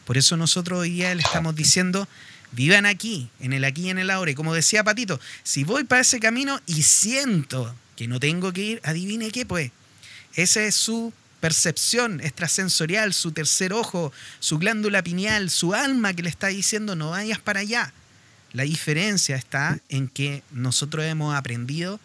Por 0.05 0.19
eso 0.19 0.37
nosotros 0.37 0.81
hoy 0.81 0.91
día 0.91 1.15
le 1.15 1.23
estamos 1.23 1.57
diciendo, 1.57 2.07
vivan 2.53 2.87
aquí, 2.87 3.31
en 3.41 3.53
el 3.53 3.65
aquí 3.65 3.87
y 3.87 3.91
en 3.91 3.99
el 3.99 4.11
ahora. 4.11 4.31
Y 4.31 4.35
como 4.35 4.55
decía 4.55 4.85
Patito, 4.85 5.19
si 5.43 5.65
voy 5.65 5.85
para 5.85 6.03
ese 6.03 6.21
camino 6.21 6.61
y 6.67 6.83
siento 6.83 7.75
que 7.97 8.07
no 8.07 8.21
tengo 8.21 8.53
que 8.53 8.63
ir, 8.63 8.81
adivine 8.85 9.31
qué, 9.31 9.47
pues. 9.47 9.71
Ese 10.35 10.67
es 10.67 10.75
su 10.75 11.13
percepción 11.41 12.21
extrasensorial, 12.21 13.13
su 13.15 13.33
tercer 13.33 13.73
ojo, 13.73 14.13
su 14.41 14.59
glándula 14.59 15.03
pineal, 15.03 15.51
su 15.51 15.75
alma 15.75 16.13
que 16.15 16.23
le 16.23 16.29
está 16.29 16.49
diciendo 16.49 16.97
no 16.97 17.11
vayas 17.11 17.39
para 17.39 17.61
allá. 17.61 17.93
La 18.53 18.63
diferencia 18.63 19.37
está 19.37 19.79
en 19.89 20.09
que 20.09 20.43
nosotros 20.53 21.05
hemos 21.05 21.35
aprendido 21.35 22.01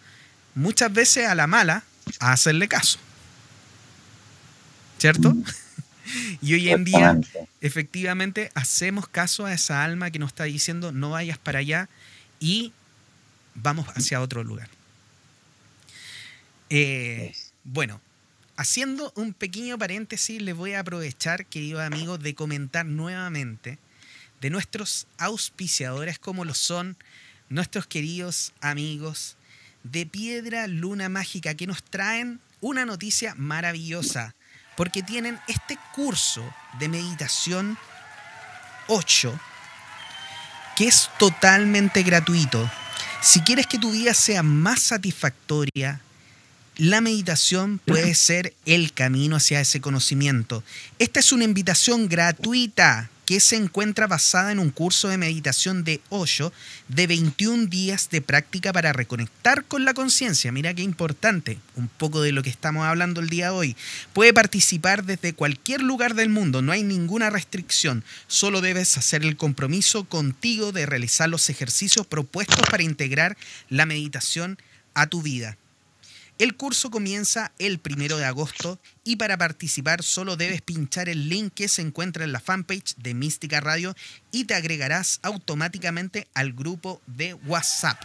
muchas 0.56 0.92
veces 0.92 1.28
a 1.28 1.36
la 1.36 1.48
mala 1.48 1.84
a 2.20 2.34
hacerle 2.34 2.68
caso. 2.68 3.00
¿Cierto? 5.00 5.36
Y 6.42 6.56
hoy 6.56 6.72
en 6.72 6.86
día, 6.86 7.20
efectivamente, 7.62 8.50
hacemos 8.56 9.08
caso 9.08 9.46
a 9.46 9.54
esa 9.54 9.84
alma 9.84 10.10
que 10.10 10.18
nos 10.18 10.30
está 10.30 10.46
diciendo 10.46 10.92
no 10.92 11.12
vayas 11.12 11.38
para 11.38 11.60
allá 11.60 11.88
y 12.40 12.74
vamos 13.54 13.88
hacia 13.90 14.20
otro 14.20 14.44
lugar. 14.44 14.70
Eh, 16.72 17.36
bueno, 17.64 18.02
Haciendo 18.60 19.14
un 19.16 19.34
pequeño 19.34 19.78
paréntesis, 19.78 20.42
les 20.42 20.54
voy 20.54 20.74
a 20.74 20.82
aprovechar, 20.82 21.46
queridos 21.46 21.80
amigos, 21.80 22.20
de 22.22 22.36
comentar 22.36 22.86
nuevamente 22.86 23.80
de 24.42 24.50
nuestros 24.50 25.08
auspiciadores 25.18 26.20
como 26.20 26.44
lo 26.44 26.54
son 26.54 26.98
nuestros 27.48 27.88
queridos 27.88 28.52
amigos 28.60 29.38
de 29.84 30.06
Piedra 30.06 30.68
Luna 30.68 31.08
Mágica 31.08 31.54
que 31.54 31.68
nos 31.68 31.82
traen 31.82 32.42
una 32.60 32.84
noticia 32.84 33.34
maravillosa 33.36 34.36
porque 34.80 35.04
tienen 35.04 35.38
este 35.50 35.78
curso 35.92 36.42
de 36.80 36.88
meditación 36.88 37.78
8 38.88 39.38
que 40.78 40.88
es 40.88 41.10
totalmente 41.20 42.02
gratuito. 42.02 42.72
Si 43.20 43.42
quieres 43.42 43.68
que 43.68 43.78
tu 43.78 43.92
vida 43.92 44.14
sea 44.14 44.42
más 44.42 44.80
satisfactoria, 44.80 46.00
la 46.78 47.02
meditación 47.02 47.82
puede 47.84 48.16
ser 48.16 48.54
el 48.66 48.94
camino 48.94 49.36
hacia 49.36 49.60
ese 49.60 49.82
conocimiento. 49.82 50.64
Esta 50.98 51.20
es 51.20 51.34
una 51.34 51.44
invitación 51.44 52.08
gratuita 52.08 53.10
que 53.30 53.40
se 53.40 53.58
encuentra 53.58 54.08
basada 54.08 54.52
en 54.52 54.58
un 54.58 54.72
curso 54.72 55.08
de 55.08 55.20
meditación 55.20 55.84
de 55.84 56.02
Osho 56.10 56.52
de 56.88 57.06
21 57.06 57.68
días 57.68 58.10
de 58.10 58.24
práctica 58.24 58.74
para 58.74 58.92
reconectar 58.92 59.66
con 59.66 59.86
la 59.86 59.94
conciencia. 59.94 60.52
Mira 60.52 60.74
qué 60.74 60.82
importante, 60.82 61.60
un 61.76 61.90
poco 61.90 62.24
de 62.24 62.32
lo 62.32 62.42
que 62.42 62.50
estamos 62.50 62.88
hablando 62.88 63.22
el 63.22 63.30
día 63.30 63.52
de 63.52 63.52
hoy. 63.52 63.76
Puede 64.14 64.34
participar 64.34 65.04
desde 65.04 65.34
cualquier 65.34 65.84
lugar 65.84 66.16
del 66.16 66.30
mundo, 66.30 66.64
no 66.64 66.72
hay 66.72 66.82
ninguna 66.82 67.30
restricción, 67.30 68.04
solo 68.26 68.62
debes 68.62 68.98
hacer 68.98 69.22
el 69.22 69.38
compromiso 69.38 70.06
contigo 70.06 70.72
de 70.72 70.88
realizar 70.88 71.30
los 71.30 71.52
ejercicios 71.52 72.08
propuestos 72.08 72.68
para 72.68 72.82
integrar 72.82 73.38
la 73.70 73.86
meditación 73.86 74.58
a 74.96 75.06
tu 75.06 75.22
vida. 75.22 75.56
El 76.40 76.56
curso 76.56 76.90
comienza 76.90 77.52
el 77.60 77.80
primero 77.80 78.16
de 78.16 78.24
agosto 78.24 78.80
y 79.04 79.18
para 79.18 79.38
participar 79.38 80.04
solo 80.04 80.38
debes 80.38 80.62
pinchar 80.62 81.10
el 81.10 81.28
link 81.28 81.54
que 81.54 81.68
se 81.68 81.82
encuentra 81.82 82.24
en 82.24 82.32
la 82.32 82.40
fanpage 82.40 82.96
de 82.96 83.14
Mística 83.14 83.60
Radio 83.60 83.94
y 84.32 84.46
te 84.46 84.56
agregarás 84.56 85.20
automáticamente 85.22 86.30
al 86.34 86.54
grupo 86.54 87.02
de 87.08 87.34
WhatsApp. 87.34 88.02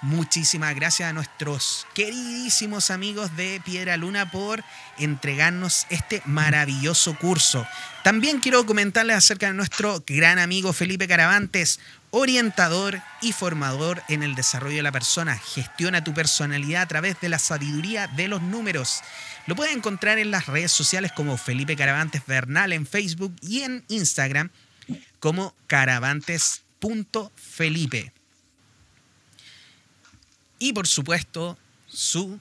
Muchísimas 0.00 0.76
gracias 0.76 1.10
a 1.10 1.12
nuestros 1.12 1.84
queridísimos 1.92 2.92
amigos 2.92 3.36
de 3.36 3.60
Piedra 3.64 3.96
Luna 3.96 4.30
por 4.30 4.62
entregarnos 4.96 5.88
este 5.90 6.22
maravilloso 6.24 7.16
curso. 7.16 7.66
También 8.04 8.38
quiero 8.38 8.64
comentarles 8.64 9.16
acerca 9.16 9.48
de 9.48 9.54
nuestro 9.54 10.04
gran 10.06 10.38
amigo 10.38 10.72
Felipe 10.72 11.08
Caravantes, 11.08 11.80
orientador 12.12 13.00
y 13.20 13.32
formador 13.32 14.00
en 14.08 14.22
el 14.22 14.36
desarrollo 14.36 14.76
de 14.76 14.84
la 14.84 14.92
persona. 14.92 15.36
Gestiona 15.36 16.04
tu 16.04 16.14
personalidad 16.14 16.82
a 16.82 16.88
través 16.88 17.20
de 17.20 17.28
la 17.28 17.40
sabiduría 17.40 18.06
de 18.06 18.28
los 18.28 18.40
números. 18.40 19.00
Lo 19.46 19.56
puedes 19.56 19.74
encontrar 19.74 20.18
en 20.18 20.30
las 20.30 20.46
redes 20.46 20.70
sociales 20.70 21.10
como 21.10 21.36
Felipe 21.36 21.74
Caravantes 21.74 22.24
Bernal 22.24 22.72
en 22.72 22.86
Facebook 22.86 23.34
y 23.42 23.62
en 23.62 23.84
Instagram 23.88 24.50
como 25.18 25.56
caravantes.felipe. 25.66 28.12
Y 30.58 30.72
por 30.72 30.86
supuesto, 30.86 31.56
su 31.86 32.40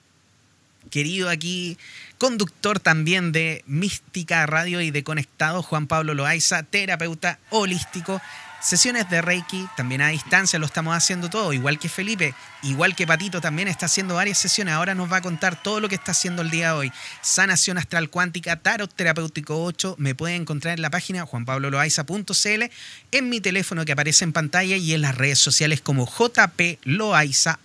querido 0.89 1.29
aquí 1.29 1.77
conductor 2.17 2.79
también 2.79 3.31
de 3.31 3.63
Mística 3.67 4.45
Radio 4.45 4.81
y 4.81 4.91
de 4.91 5.03
Conectado, 5.03 5.61
Juan 5.61 5.87
Pablo 5.87 6.13
Loaiza, 6.13 6.63
terapeuta 6.63 7.39
holístico 7.49 8.21
Sesiones 8.59 9.07
de 9.09 9.21
Reiki 9.21 9.67
también 9.77 10.01
a 10.01 10.07
distancia 10.07 10.57
lo 10.57 10.65
estamos 10.65 10.95
haciendo 10.95 11.29
todo, 11.29 11.53
igual 11.53 11.77
que 11.77 11.89
Felipe, 11.89 12.33
igual 12.63 12.95
que 12.95 13.05
Patito 13.05 13.39
también 13.39 13.67
está 13.67 13.85
haciendo 13.85 14.15
varias 14.15 14.39
sesiones. 14.39 14.73
Ahora 14.73 14.95
nos 14.95 15.11
va 15.11 15.17
a 15.17 15.21
contar 15.21 15.61
todo 15.61 15.79
lo 15.79 15.87
que 15.87 15.95
está 15.95 16.11
haciendo 16.11 16.41
el 16.41 16.49
día 16.49 16.69
de 16.69 16.73
hoy. 16.73 16.91
Sanación 17.21 17.77
astral 17.77 18.09
cuántica, 18.09 18.57
tarot 18.57 18.91
terapéutico 18.91 19.63
8. 19.63 19.95
Me 19.99 20.15
pueden 20.15 20.41
encontrar 20.41 20.73
en 20.73 20.81
la 20.81 20.89
página 20.89 21.25
juanpabloloaiza.cl, 21.25 22.63
en 23.11 23.29
mi 23.29 23.41
teléfono 23.41 23.85
que 23.85 23.91
aparece 23.91 24.25
en 24.25 24.33
pantalla 24.33 24.75
y 24.75 24.93
en 24.93 25.01
las 25.01 25.15
redes 25.15 25.39
sociales 25.39 25.79
como 25.79 26.07
JP 26.07 26.79
Loaiza 26.83 27.59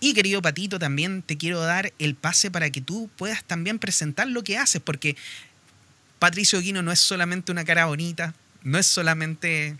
Y 0.00 0.14
querido 0.14 0.42
Patito, 0.42 0.78
también 0.78 1.22
te 1.22 1.36
quiero 1.36 1.60
dar 1.60 1.92
el 1.98 2.14
pase 2.14 2.50
para 2.50 2.70
que 2.70 2.80
tú 2.80 3.10
puedas 3.16 3.42
también 3.44 3.78
presentar 3.78 4.28
lo 4.28 4.44
que 4.44 4.56
haces, 4.56 4.80
porque 4.80 5.16
Patricio 6.18 6.60
Guino 6.60 6.82
no 6.82 6.92
es 6.92 7.00
solamente 7.00 7.50
una 7.50 7.64
cara 7.64 7.86
bonita, 7.86 8.34
no 8.62 8.78
es 8.78 8.86
solamente 8.86 9.76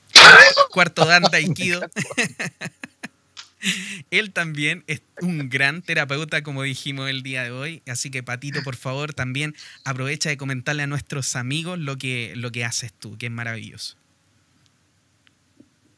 cuarto 0.70 1.04
danta 1.04 1.40
y 1.40 1.52
Kido. 1.52 1.88
Él 4.10 4.32
también 4.32 4.84
es 4.86 5.02
un 5.20 5.48
gran 5.48 5.82
terapeuta, 5.82 6.42
como 6.42 6.62
dijimos 6.62 7.10
el 7.10 7.22
día 7.22 7.42
de 7.42 7.50
hoy. 7.50 7.82
Así 7.88 8.10
que, 8.10 8.22
Patito, 8.22 8.62
por 8.62 8.76
favor, 8.76 9.14
también 9.14 9.56
aprovecha 9.84 10.28
de 10.28 10.36
comentarle 10.36 10.84
a 10.84 10.86
nuestros 10.86 11.34
amigos 11.34 11.78
lo 11.78 11.96
que, 11.96 12.34
lo 12.36 12.52
que 12.52 12.64
haces 12.64 12.92
tú, 12.92 13.18
que 13.18 13.26
es 13.26 13.32
maravilloso. 13.32 13.96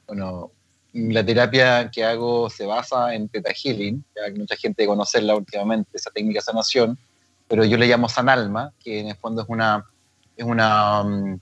Bueno, 0.06 0.50
la 0.92 1.24
terapia 1.24 1.90
que 1.90 2.04
hago 2.04 2.50
se 2.50 2.66
basa 2.66 3.14
en 3.14 3.28
Theta 3.28 3.52
Healing. 3.52 4.04
Ya 4.16 4.34
mucha 4.36 4.56
gente 4.56 4.86
conocerla 4.86 5.36
últimamente, 5.36 5.90
esa 5.94 6.10
técnica 6.10 6.38
de 6.38 6.44
sanación, 6.44 6.98
pero 7.48 7.64
yo 7.64 7.76
le 7.76 7.86
llamo 7.86 8.08
Sanalma, 8.08 8.72
que 8.82 9.00
en 9.00 9.08
el 9.08 9.16
fondo 9.16 9.42
es 9.42 9.48
una, 9.48 9.84
es 10.36 10.44
una 10.44 11.02
mm, 11.02 11.40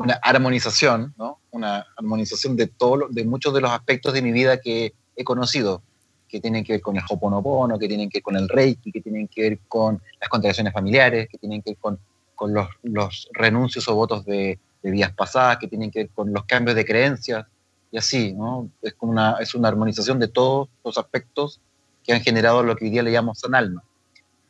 una 0.00 0.14
armonización, 0.22 1.14
¿no? 1.18 1.40
Una 1.50 1.86
armonización 1.96 2.56
de, 2.56 2.68
todo, 2.68 3.08
de 3.10 3.24
muchos 3.24 3.52
de 3.52 3.60
los 3.60 3.70
aspectos 3.70 4.14
de 4.14 4.22
mi 4.22 4.32
vida 4.32 4.58
que 4.58 4.94
he 5.14 5.24
conocido, 5.24 5.82
que 6.26 6.40
tienen 6.40 6.64
que 6.64 6.74
ver 6.74 6.80
con 6.80 6.96
el 6.96 7.02
Hoponopono, 7.06 7.78
que 7.78 7.86
tienen 7.86 8.08
que 8.08 8.18
ver 8.18 8.22
con 8.22 8.36
el 8.36 8.48
Reiki, 8.48 8.92
que 8.92 9.02
tienen 9.02 9.28
que 9.28 9.42
ver 9.42 9.58
con 9.68 10.00
las 10.18 10.28
contracciones 10.30 10.72
familiares, 10.72 11.28
que 11.28 11.36
tienen 11.36 11.60
que 11.60 11.72
ver 11.72 11.78
con, 11.78 11.98
con 12.34 12.54
los, 12.54 12.68
los, 12.82 13.28
renuncios 13.34 13.86
o 13.88 13.94
votos 13.94 14.24
de, 14.24 14.58
de, 14.82 14.90
vidas 14.90 15.12
pasadas, 15.12 15.58
que 15.58 15.68
tienen 15.68 15.90
que 15.90 16.00
ver 16.00 16.10
con 16.14 16.32
los 16.32 16.44
cambios 16.44 16.76
de 16.76 16.84
creencias, 16.86 17.44
y 17.90 17.98
así, 17.98 18.32
¿no? 18.32 18.70
Es, 18.82 18.94
como 18.94 19.12
una, 19.12 19.36
es 19.40 19.54
una 19.54 19.68
armonización 19.68 20.18
de 20.18 20.28
todos 20.28 20.68
los 20.84 20.96
aspectos 20.96 21.60
que 22.04 22.12
han 22.12 22.20
generado 22.20 22.62
lo 22.62 22.76
que 22.76 22.84
hoy 22.84 22.90
día 22.90 23.02
le 23.02 23.12
llamamos 23.12 23.40
San 23.40 23.54
Alma. 23.54 23.82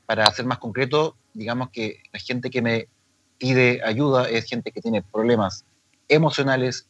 para 0.07 0.31
ser 0.33 0.45
más 0.45 0.59
concreto, 0.59 1.15
digamos 1.35 1.71
que 1.71 2.03
la 2.13 2.19
gente 2.19 2.51
que 2.51 2.63
me 2.63 2.89
pide 3.39 3.81
ayuda 3.85 4.29
es 4.29 4.45
gente 4.45 4.73
que 4.73 4.81
tiene 4.81 5.03
problemas 5.03 5.65
emocionales, 6.09 6.87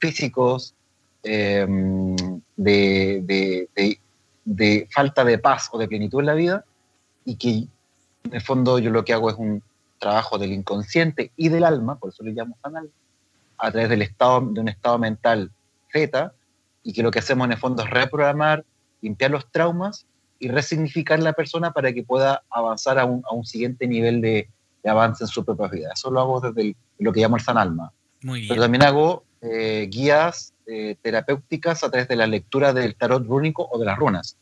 físicos, 0.00 0.74
em, 1.22 2.16
de, 2.56 3.68
de, 4.44 4.88
falta 4.90 5.22
de 5.24 5.38
paz 5.38 5.68
o 5.70 5.78
de 5.78 5.86
plenitud 5.86 6.20
en 6.20 6.26
la 6.26 6.34
vida, 6.34 6.64
y 7.24 7.36
que 7.36 7.50
en 8.24 8.32
el 8.32 8.40
fondo 8.40 8.78
yo 8.78 8.90
lo 8.90 9.04
que 9.04 9.12
hago 9.12 9.28
es 9.30 9.36
un 9.36 9.62
trabajo 9.98 10.38
del 10.38 10.52
inconsciente 10.52 11.30
y 11.36 11.50
del 11.50 11.64
alma, 11.64 11.98
por 11.98 12.10
eso 12.10 12.22
le 12.24 12.32
llamo 12.32 12.56
canal, 12.62 12.90
a 13.58 13.70
través 13.70 13.90
del 13.90 14.02
estado, 14.02 14.40
de 14.40 14.60
un 14.60 14.68
estado 14.68 14.98
mental 14.98 15.52
y 16.82 16.92
que 16.92 17.02
lo 17.02 17.10
que 17.10 17.18
hacemos 17.18 17.44
en 17.46 17.52
el 17.52 17.58
fondo 17.58 17.82
es 17.82 17.90
reprogramar, 17.90 18.64
limpiar 19.00 19.30
los 19.30 19.50
traumas 19.50 20.06
y 20.38 20.48
resignificar 20.48 21.20
la 21.20 21.32
persona 21.32 21.72
para 21.72 21.92
que 21.92 22.02
pueda 22.02 22.42
avanzar 22.50 22.98
a 22.98 23.04
un, 23.04 23.22
a 23.28 23.34
un 23.34 23.44
siguiente 23.44 23.86
nivel 23.86 24.20
de, 24.20 24.48
de, 24.82 24.90
avance 24.90 25.24
en 25.24 25.28
su 25.28 25.44
propia 25.44 25.68
vida. 25.68 25.90
Eso 25.94 26.10
lo 26.10 26.20
hago 26.20 26.40
desde 26.40 26.74
lo 26.98 27.12
que 27.12 27.20
llamo 27.20 27.36
el 27.36 27.42
San 27.42 27.58
Alma. 27.58 27.92
Muy 28.22 28.40
bien. 28.40 28.48
Pero 28.48 28.62
también 28.62 28.82
hago 28.82 29.24
eh, 29.40 29.88
guías 29.90 30.54
eh, 30.66 30.96
terapéuticas 31.02 31.84
a 31.84 31.90
través 31.90 32.08
de 32.08 32.16
la 32.16 32.26
lectura 32.26 32.72
del 32.72 32.94
tarot 32.96 33.26
rúnico 33.26 33.68
o 33.70 33.78
de 33.78 33.84
las 33.84 33.98
runas, 33.98 34.36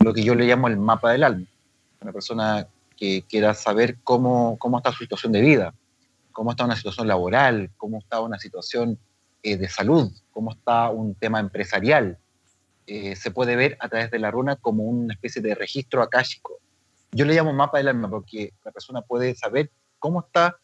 lo 0.00 0.12
que 0.12 0.22
yo 0.22 0.34
le 0.34 0.46
llamo 0.46 0.68
el 0.68 0.76
mapa 0.76 1.12
del 1.12 1.24
alma. 1.24 1.46
Una 2.00 2.12
persona 2.12 2.66
que 2.96 3.24
quiera 3.28 3.54
saber 3.54 3.98
cómo, 4.02 4.56
cómo 4.58 4.78
está 4.78 4.92
su 4.92 4.98
situación 4.98 5.32
de 5.32 5.40
vida, 5.40 5.74
cómo 6.32 6.50
está 6.50 6.64
una 6.64 6.76
situación 6.76 7.06
laboral, 7.06 7.70
cómo 7.76 7.98
está 7.98 8.20
una 8.20 8.38
situación 8.38 8.98
eh, 9.46 9.56
de 9.56 9.68
salud, 9.68 10.10
cómo 10.32 10.50
está 10.50 10.90
un 10.90 11.14
tema 11.14 11.38
empresarial, 11.38 12.18
eh, 12.88 13.14
se 13.14 13.30
puede 13.30 13.54
ver 13.54 13.76
a 13.78 13.88
través 13.88 14.10
de 14.10 14.18
la 14.18 14.32
runa 14.32 14.56
como 14.56 14.82
una 14.82 15.14
especie 15.14 15.40
de 15.40 15.54
registro 15.54 16.02
akáshico. 16.02 16.58
Yo 17.12 17.24
le 17.24 17.32
llamo 17.32 17.52
mapa 17.52 17.78
del 17.78 17.86
alma 17.86 18.10
porque 18.10 18.54
la 18.64 18.72
persona 18.72 19.02
puede 19.02 19.36
saber 19.36 19.70
cómo 20.00 20.18
está 20.18 20.58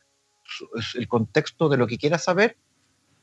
el 0.97 1.07
contexto 1.07 1.69
de 1.69 1.77
lo 1.77 1.87
que 1.87 1.97
quiera 1.97 2.19
saber 2.19 2.57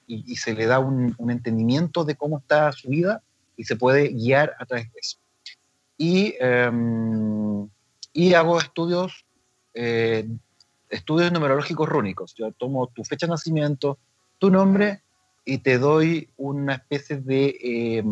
y, 0.08 0.38
se 0.38 0.54
le 0.54 0.66
da 0.66 0.80
un, 0.80 1.14
entendimiento 1.30 2.06
de 2.06 2.16
cómo 2.16 2.38
está 2.40 2.72
su 2.72 2.88
vida 2.88 3.22
y 3.58 3.66
se 3.66 3.76
puede 3.76 4.14
guiar 4.14 4.56
a 4.60 4.66
través 4.66 4.90
de 4.94 5.00
eso. 5.02 5.18
Y, 5.98 6.36
um, 6.42 7.70
y 8.14 8.34
hago 8.34 8.60
estudios, 8.60 9.26
eh, 9.74 10.26
estudios 10.90 11.34
numerológicos 11.34 11.90
rúnicos. 11.90 12.34
Yo 12.36 12.54
tomo 12.54 12.88
tu 12.88 13.04
fecha 13.04 13.26
de 13.26 13.32
nacimiento, 13.32 14.00
tu 14.38 14.50
nombre 14.50 15.04
y 15.54 15.58
te 15.60 15.78
doy 15.78 16.30
una 16.38 16.76
especie 16.76 17.18
de... 17.18 17.58
Eh, 17.62 18.04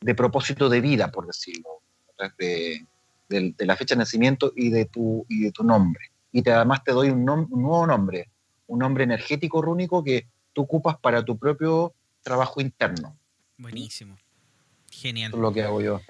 de 0.00 0.14
propósito 0.14 0.68
de 0.68 0.80
vida, 0.80 1.10
por 1.10 1.26
decirlo, 1.26 1.82
de, 2.38 2.86
de, 3.28 3.54
de, 3.56 3.66
la 3.66 3.76
fecha 3.76 3.94
de 3.94 4.00
nacimiento 4.00 4.52
y 4.56 4.70
de 4.70 4.86
tu, 4.86 5.26
y 5.28 5.42
de 5.42 5.52
tu 5.52 5.62
nombre. 5.62 6.10
Y 6.32 6.42
te, 6.42 6.52
además 6.52 6.82
te 6.84 6.92
doy 6.92 7.10
un, 7.10 7.24
nom 7.24 7.46
un, 7.50 7.62
nuevo 7.62 7.86
nombre, 7.86 8.30
un 8.66 8.78
nombre 8.78 9.04
energético 9.04 9.60
rúnico 9.60 10.02
que 10.02 10.26
tú 10.52 10.62
ocupas 10.62 10.96
para 10.98 11.24
tu 11.24 11.36
propio 11.36 11.94
trabajo 12.22 12.60
interno. 12.60 13.16
Buenísimo. 13.58 14.16
Genial. 14.90 15.30
Eso 15.30 15.36
es 15.36 15.42
lo 15.42 15.52
que 15.52 15.62
hago 15.62 15.80
yo. 15.80 16.00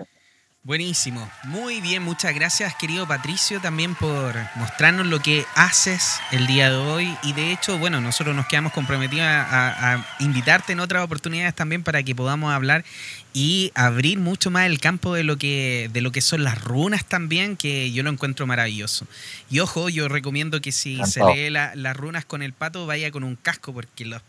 Buenísimo, 0.63 1.27
muy 1.45 1.81
bien, 1.81 2.03
muchas 2.03 2.35
gracias 2.35 2.75
querido 2.75 3.09
Patricio 3.09 3.63
también 3.63 3.95
por 3.95 4.35
mostrarnos 4.57 5.07
lo 5.07 5.21
que 5.21 5.47
haces 5.55 6.21
el 6.33 6.47
día 6.47 6.69
de 6.69 6.77
hoy. 6.77 7.17
Y 7.23 7.33
de 7.33 7.51
hecho, 7.51 7.79
bueno, 7.79 8.03
nosotros 8.03 8.37
nos 8.37 8.47
quedamos 8.47 8.75
comprometidos 8.75 9.27
a, 9.27 9.95
a, 9.95 10.07
invitarte 10.19 10.75
en 10.75 10.81
otras 10.81 11.03
oportunidades 11.03 11.55
también 11.55 11.83
para 11.83 12.03
que 12.03 12.15
podamos 12.15 12.53
hablar 12.53 12.85
y 13.33 13.73
abrir 13.75 14.19
mucho 14.19 14.51
más 14.51 14.67
el 14.67 14.81
campo 14.81 15.15
de 15.15 15.25
lo 15.25 15.39
que, 15.39 15.89
de 15.95 16.03
lo 16.03 16.13
que 16.13 16.21
son 16.21 16.45
las 16.45 16.63
runas 16.63 17.07
también, 17.07 17.57
que 17.57 17.91
yo 17.93 18.03
lo 18.03 18.11
encuentro 18.11 18.47
maravilloso. 18.47 19.07
Y 19.49 19.61
ojo, 19.61 19.89
yo 19.89 20.09
recomiendo 20.09 20.61
que 20.61 20.73
si 20.73 21.03
se 21.07 21.25
lee 21.25 21.49
la, 21.49 21.75
las 21.75 21.97
runas 21.97 22.27
con 22.27 22.43
el 22.43 22.53
pato, 22.53 22.85
vaya 22.85 23.11
con 23.11 23.25
un 23.25 23.37
casco 23.37 23.73
porque 23.73 24.05
los 24.05 24.21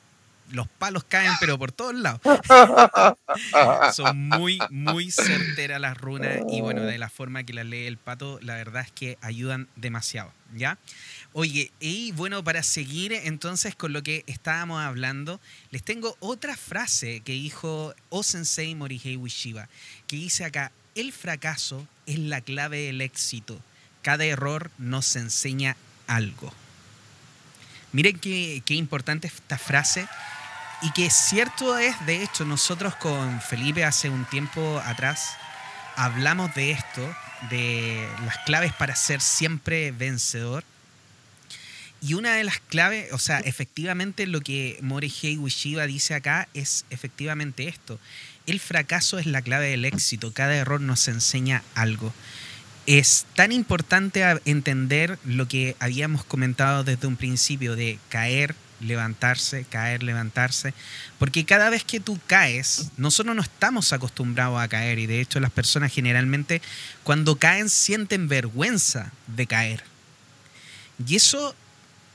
los 0.51 0.67
palos 0.67 1.03
caen, 1.03 1.33
pero 1.39 1.57
por 1.57 1.71
todos 1.71 1.95
lados. 1.95 2.21
Son 3.95 4.29
muy, 4.29 4.59
muy 4.69 5.11
certeras 5.11 5.79
las 5.81 5.97
runas 5.97 6.39
y 6.49 6.61
bueno, 6.61 6.81
de 6.81 6.97
la 6.97 7.09
forma 7.09 7.43
que 7.43 7.53
las 7.53 7.65
lee 7.65 7.85
el 7.85 7.97
pato, 7.97 8.39
la 8.41 8.55
verdad 8.55 8.83
es 8.85 8.91
que 8.91 9.17
ayudan 9.21 9.67
demasiado, 9.75 10.31
¿ya? 10.55 10.77
Oye, 11.33 11.71
y 11.79 12.11
bueno, 12.11 12.43
para 12.43 12.61
seguir 12.61 13.13
entonces 13.13 13.73
con 13.75 13.93
lo 13.93 14.03
que 14.03 14.23
estábamos 14.27 14.81
hablando, 14.81 15.39
les 15.69 15.83
tengo 15.83 16.17
otra 16.19 16.57
frase 16.57 17.21
que 17.21 17.31
dijo 17.31 17.95
O-Sensei 18.09 18.75
Morihei 18.75 19.15
Ueshiba, 19.15 19.69
que 20.07 20.17
dice 20.17 20.43
acá, 20.43 20.71
el 20.93 21.13
fracaso 21.13 21.87
es 22.05 22.19
la 22.19 22.41
clave 22.41 22.81
del 22.81 22.99
éxito. 22.99 23.61
Cada 24.01 24.25
error 24.25 24.71
nos 24.77 25.15
enseña 25.15 25.77
algo. 26.07 26.53
Miren 27.93 28.19
qué, 28.19 28.61
qué 28.65 28.73
importante 28.73 29.27
esta 29.27 29.57
frase 29.57 30.07
y 30.81 30.91
que 30.91 31.09
cierto 31.09 31.77
es, 31.77 31.95
de 32.05 32.23
hecho, 32.23 32.43
nosotros 32.43 32.95
con 32.95 33.39
Felipe 33.41 33.85
hace 33.85 34.09
un 34.09 34.25
tiempo 34.25 34.81
atrás 34.83 35.35
hablamos 35.95 36.53
de 36.55 36.71
esto, 36.71 37.15
de 37.49 38.07
las 38.25 38.37
claves 38.39 38.73
para 38.73 38.95
ser 38.95 39.21
siempre 39.21 39.91
vencedor. 39.91 40.63
Y 42.01 42.15
una 42.15 42.33
de 42.33 42.43
las 42.43 42.59
claves, 42.59 43.13
o 43.13 43.19
sea, 43.19 43.39
efectivamente 43.39 44.25
lo 44.25 44.41
que 44.41 44.79
Morihei 44.81 45.37
Ueshiba 45.37 45.85
dice 45.85 46.15
acá 46.15 46.47
es 46.55 46.85
efectivamente 46.89 47.67
esto. 47.67 47.99
El 48.47 48.59
fracaso 48.59 49.19
es 49.19 49.27
la 49.27 49.43
clave 49.43 49.69
del 49.69 49.85
éxito, 49.85 50.33
cada 50.33 50.55
error 50.55 50.81
nos 50.81 51.07
enseña 51.07 51.61
algo. 51.75 52.11
Es 52.87 53.27
tan 53.35 53.51
importante 53.51 54.23
entender 54.45 55.19
lo 55.23 55.47
que 55.47 55.75
habíamos 55.79 56.23
comentado 56.23 56.83
desde 56.83 57.05
un 57.05 57.17
principio 57.17 57.75
de 57.75 57.99
caer, 58.09 58.55
levantarse, 58.81 59.65
caer, 59.69 60.03
levantarse, 60.03 60.73
porque 61.19 61.45
cada 61.45 61.69
vez 61.69 61.83
que 61.83 61.99
tú 61.99 62.19
caes, 62.27 62.89
nosotros 62.97 63.35
no 63.35 63.41
estamos 63.41 63.93
acostumbrados 63.93 64.59
a 64.59 64.67
caer 64.67 64.99
y 64.99 65.07
de 65.07 65.21
hecho 65.21 65.39
las 65.39 65.51
personas 65.51 65.93
generalmente 65.93 66.61
cuando 67.03 67.37
caen 67.37 67.69
sienten 67.69 68.27
vergüenza 68.27 69.11
de 69.27 69.47
caer. 69.47 69.83
Y 71.07 71.15
eso 71.15 71.55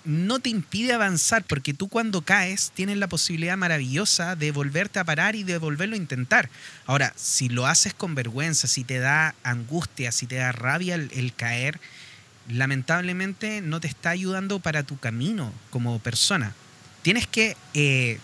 no 0.07 0.39
te 0.39 0.49
impide 0.49 0.93
avanzar 0.93 1.43
porque 1.45 1.75
tú 1.75 1.89
cuando 1.89 2.23
caes 2.23 2.71
tienes 2.75 2.97
la 2.97 3.09
posibilidad 3.09 3.57
maravillosa 3.57 4.37
de 4.37 4.53
volverte 4.53 5.01
a 5.01 5.05
parar 5.05 5.35
y 5.35 5.43
de 5.43 5.59
volverlo 5.59 5.95
a 5.95 5.99
intentar. 5.99 6.49
Ahora, 6.87 7.12
si 7.17 7.49
lo 7.49 7.67
haces 7.67 7.93
con 7.93 8.14
vergüenza, 8.14 8.69
si 8.69 8.85
te 8.85 9.01
da 9.01 9.35
angustia, 9.43 10.12
si 10.12 10.27
te 10.27 10.37
da 10.37 10.53
rabia 10.53 10.95
el, 10.95 11.11
el 11.12 11.35
caer, 11.35 11.81
lamentablemente 12.49 13.61
no 13.61 13.81
te 13.81 13.89
está 13.89 14.11
ayudando 14.11 14.61
para 14.61 14.83
tu 14.83 14.99
camino 14.99 15.53
como 15.71 15.99
persona. 15.99 16.55
Tienes 17.03 17.27
que, 17.27 17.57
eh, 17.75 18.19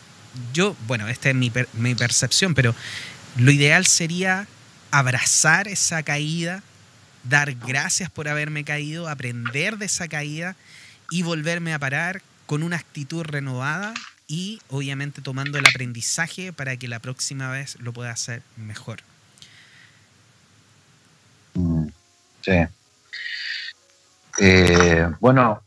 yo, 0.53 0.77
bueno, 0.87 1.09
esta 1.09 1.31
es 1.31 1.35
mi, 1.35 1.53
mi 1.75 1.95
percepción, 1.95 2.55
pero 2.55 2.75
lo 3.37 3.51
ideal 3.51 3.87
sería 3.87 4.47
abrazar 4.91 5.69
esa 5.69 6.03
caída, 6.03 6.63
dar 7.25 7.55
gracias 7.55 8.11
por 8.11 8.29
haberme 8.29 8.65
caído, 8.65 9.09
aprender 9.09 9.79
de 9.79 9.87
esa 9.87 10.09
caída 10.09 10.57
y 11.11 11.23
volverme 11.23 11.73
a 11.75 11.79
parar 11.79 12.23
con 12.47 12.63
una 12.63 12.77
actitud 12.77 13.23
renovada 13.23 13.95
y 14.27 14.61
obviamente 14.69 15.23
tomando 15.23 15.59
el 15.59 15.67
aprendizaje 15.67 16.53
para 16.53 16.77
que 16.77 16.89
la 16.89 16.99
próxima 16.99 17.51
vez 17.51 17.77
lo 17.81 17.93
pueda 17.93 18.11
hacer 18.11 18.43
mejor. 18.57 19.01
Sí. 22.43 22.53
Eh, 24.39 25.09
bueno, 25.21 25.63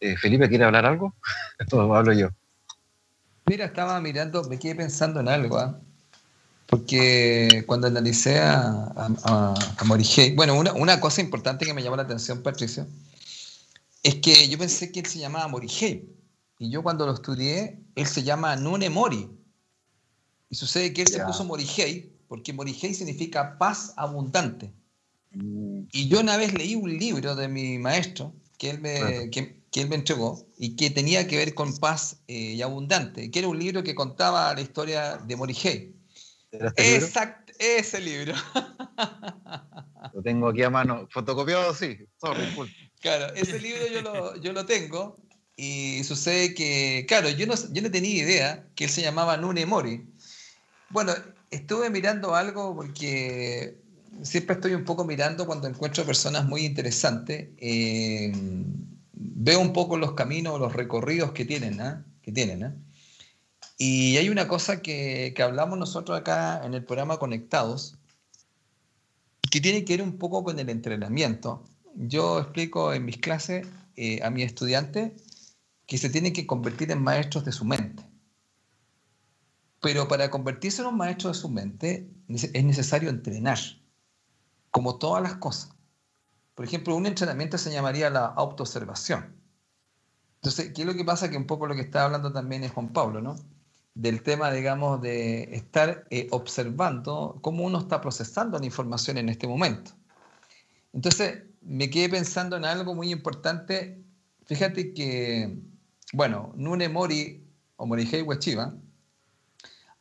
eh, 0.00 0.16
Felipe, 0.16 0.48
¿quiere 0.48 0.64
hablar 0.64 0.86
algo? 0.86 1.14
Hablo 1.72 2.12
yo. 2.12 2.28
Mira, 3.46 3.66
estaba 3.66 4.00
mirando, 4.00 4.44
me 4.44 4.58
quedé 4.58 4.74
pensando 4.74 5.20
en 5.20 5.28
algo, 5.28 5.60
¿eh? 5.60 5.72
porque 6.66 7.62
cuando 7.66 7.86
analicé 7.86 8.40
a, 8.40 8.92
a, 8.96 9.54
bueno, 10.34 10.54
una, 10.54 10.72
una, 10.72 10.98
cosa 10.98 11.20
importante 11.20 11.66
que 11.66 11.74
me 11.74 11.82
llamó 11.82 11.96
la 11.96 12.02
atención, 12.02 12.42
Patricio, 12.42 12.86
es 14.02 14.16
que 14.16 14.48
yo 14.48 14.58
pensé 14.58 14.90
que 14.90 15.00
él 15.00 15.06
se 15.06 15.18
llamaba 15.18 15.46
Morihei, 15.48 16.08
y 16.58 16.70
yo 16.70 16.82
cuando 16.82 17.06
lo 17.06 17.12
estudié, 17.12 17.80
él 17.94 18.06
se 18.06 18.22
llama 18.22 18.56
Nune 18.56 18.90
Mori, 18.90 19.30
y 20.48 20.54
sucede 20.56 20.92
que 20.92 21.02
él 21.02 21.08
yeah. 21.08 21.18
se 21.18 21.24
puso 21.24 21.44
Morihei, 21.44 22.12
porque 22.28 22.52
Morihei 22.52 22.94
significa 22.94 23.58
paz 23.58 23.92
abundante. 23.96 24.72
Y 25.34 26.08
yo 26.08 26.20
una 26.20 26.36
vez 26.36 26.54
leí 26.54 26.74
un 26.74 26.96
libro 26.96 27.34
de 27.34 27.48
mi 27.48 27.78
maestro 27.78 28.32
que 28.58 28.70
él 28.70 28.80
me, 28.80 28.94
claro. 28.94 29.30
que, 29.30 29.60
que, 29.70 29.80
él 29.80 29.88
me 29.88 29.96
entregó 29.96 30.46
y 30.56 30.76
que 30.76 30.90
tenía 30.90 31.26
que 31.26 31.36
ver 31.36 31.54
con 31.54 31.76
paz 31.78 32.18
eh, 32.28 32.54
y 32.54 32.62
abundante, 32.62 33.30
que 33.30 33.40
era 33.40 33.48
un 33.48 33.58
libro 33.58 33.82
que 33.82 33.94
contaba 33.94 34.54
la 34.54 34.60
historia 34.60 35.16
de 35.16 35.36
Morihei. 35.36 35.94
Este 36.52 36.96
Exacto, 36.96 37.52
ese 37.58 38.00
libro. 38.00 38.34
Lo 40.12 40.22
tengo 40.22 40.48
aquí 40.48 40.62
a 40.62 40.70
mano, 40.70 41.08
fotocopiado, 41.10 41.74
sí. 41.74 41.98
Sorry, 42.20 42.46
cool. 42.54 42.70
Claro, 43.00 43.34
ese 43.34 43.58
libro 43.58 43.86
yo 43.92 44.02
lo, 44.02 44.40
yo 44.40 44.52
lo 44.52 44.64
tengo 44.64 45.16
y 45.56 46.02
sucede 46.04 46.54
que, 46.54 47.04
claro, 47.06 47.28
yo 47.28 47.46
no, 47.46 47.54
yo 47.72 47.82
no 47.82 47.90
tenía 47.90 48.22
idea 48.22 48.66
que 48.74 48.84
él 48.84 48.90
se 48.90 49.02
llamaba 49.02 49.36
Nune 49.36 49.66
Mori. 49.66 50.06
Bueno, 50.90 51.12
estuve 51.50 51.90
mirando 51.90 52.34
algo 52.34 52.74
porque 52.74 53.76
siempre 54.22 54.54
estoy 54.54 54.74
un 54.74 54.84
poco 54.84 55.04
mirando 55.04 55.46
cuando 55.46 55.68
encuentro 55.68 56.04
personas 56.04 56.46
muy 56.46 56.64
interesantes. 56.64 57.48
Eh, 57.58 58.32
veo 59.12 59.60
un 59.60 59.72
poco 59.72 59.96
los 59.96 60.12
caminos, 60.12 60.58
los 60.58 60.72
recorridos 60.72 61.32
que 61.32 61.44
tienen, 61.44 61.80
¿ah? 61.80 62.04
que 62.22 62.32
tienen. 62.32 62.64
¿ah? 62.64 62.74
Y 63.78 64.16
hay 64.16 64.28
una 64.28 64.48
cosa 64.48 64.82
que, 64.82 65.32
que, 65.36 65.42
hablamos 65.42 65.78
nosotros 65.78 66.18
acá 66.18 66.62
en 66.64 66.74
el 66.74 66.84
programa 66.84 67.18
Conectados, 67.18 67.96
que 69.50 69.60
tiene 69.60 69.84
que 69.84 69.96
ver 69.96 70.06
un 70.06 70.18
poco 70.18 70.44
con 70.44 70.58
el 70.58 70.68
entrenamiento. 70.68 71.64
Yo 71.94 72.40
explico 72.40 72.92
en 72.92 73.04
mis 73.04 73.18
clases 73.18 73.66
eh, 73.96 74.20
a 74.24 74.30
mis 74.30 74.46
estudiantes 74.46 75.12
que 75.86 75.98
se 75.98 76.10
tienen 76.10 76.32
que 76.32 76.46
convertir 76.46 76.90
en 76.90 77.00
maestros 77.02 77.44
de 77.44 77.52
su 77.52 77.64
mente. 77.64 78.02
Pero 79.80 80.08
para 80.08 80.30
convertirse 80.30 80.82
en 80.82 80.88
un 80.88 80.96
maestro 80.96 81.28
de 81.28 81.34
su 81.34 81.48
mente 81.48 82.08
es 82.28 82.64
necesario 82.64 83.10
entrenar, 83.10 83.58
como 84.74 84.96
todas 84.96 85.22
las 85.22 85.36
cosas. 85.36 85.70
Por 86.56 86.64
ejemplo, 86.64 86.96
un 86.96 87.06
entrenamiento 87.06 87.56
se 87.58 87.72
llamaría 87.72 88.10
la 88.10 88.26
autoobservación. 88.26 89.32
Entonces, 90.38 90.72
¿qué 90.74 90.82
es 90.82 90.86
lo 90.86 90.94
que 90.94 91.04
pasa? 91.04 91.30
Que 91.30 91.36
un 91.36 91.46
poco 91.46 91.68
lo 91.68 91.76
que 91.76 91.82
está 91.82 92.04
hablando 92.04 92.32
también 92.32 92.64
es 92.64 92.72
Juan 92.72 92.88
Pablo, 92.88 93.22
¿no? 93.22 93.36
Del 93.94 94.24
tema, 94.24 94.50
digamos, 94.50 95.00
de 95.00 95.54
estar 95.54 96.08
eh, 96.10 96.26
observando 96.32 97.38
cómo 97.40 97.62
uno 97.62 97.78
está 97.78 98.00
procesando 98.00 98.58
la 98.58 98.66
información 98.66 99.16
en 99.16 99.28
este 99.28 99.46
momento. 99.46 99.92
Entonces, 100.92 101.44
me 101.60 101.88
quedé 101.88 102.08
pensando 102.08 102.56
en 102.56 102.64
algo 102.64 102.96
muy 102.96 103.12
importante. 103.12 104.02
Fíjate 104.44 104.92
que, 104.92 105.56
bueno, 106.12 106.52
Nune 106.56 106.88
Mori 106.88 107.46
o 107.76 107.86
Morihei 107.86 108.22
Wachiba 108.22 108.74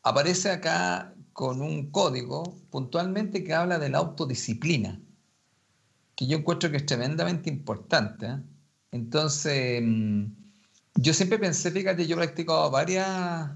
aparece 0.01 0.49
acá 0.49 1.13
con 1.33 1.61
un 1.61 1.91
código 1.91 2.43
puntualmente 2.69 3.43
que 3.43 3.53
habla 3.53 3.79
de 3.79 3.89
la 3.89 3.99
autodisciplina, 3.99 5.01
que 6.15 6.27
yo 6.27 6.37
encuentro 6.37 6.71
que 6.71 6.77
es 6.77 6.85
tremendamente 6.85 7.49
importante. 7.49 8.25
¿eh? 8.27 8.37
Entonces, 8.91 9.81
mm, 9.83 10.25
yo 10.95 11.13
siempre 11.13 11.39
pensé, 11.39 11.71
fíjate, 11.71 12.07
yo 12.07 12.15
he 12.15 12.19
practicado 12.19 12.69
varias 12.71 13.51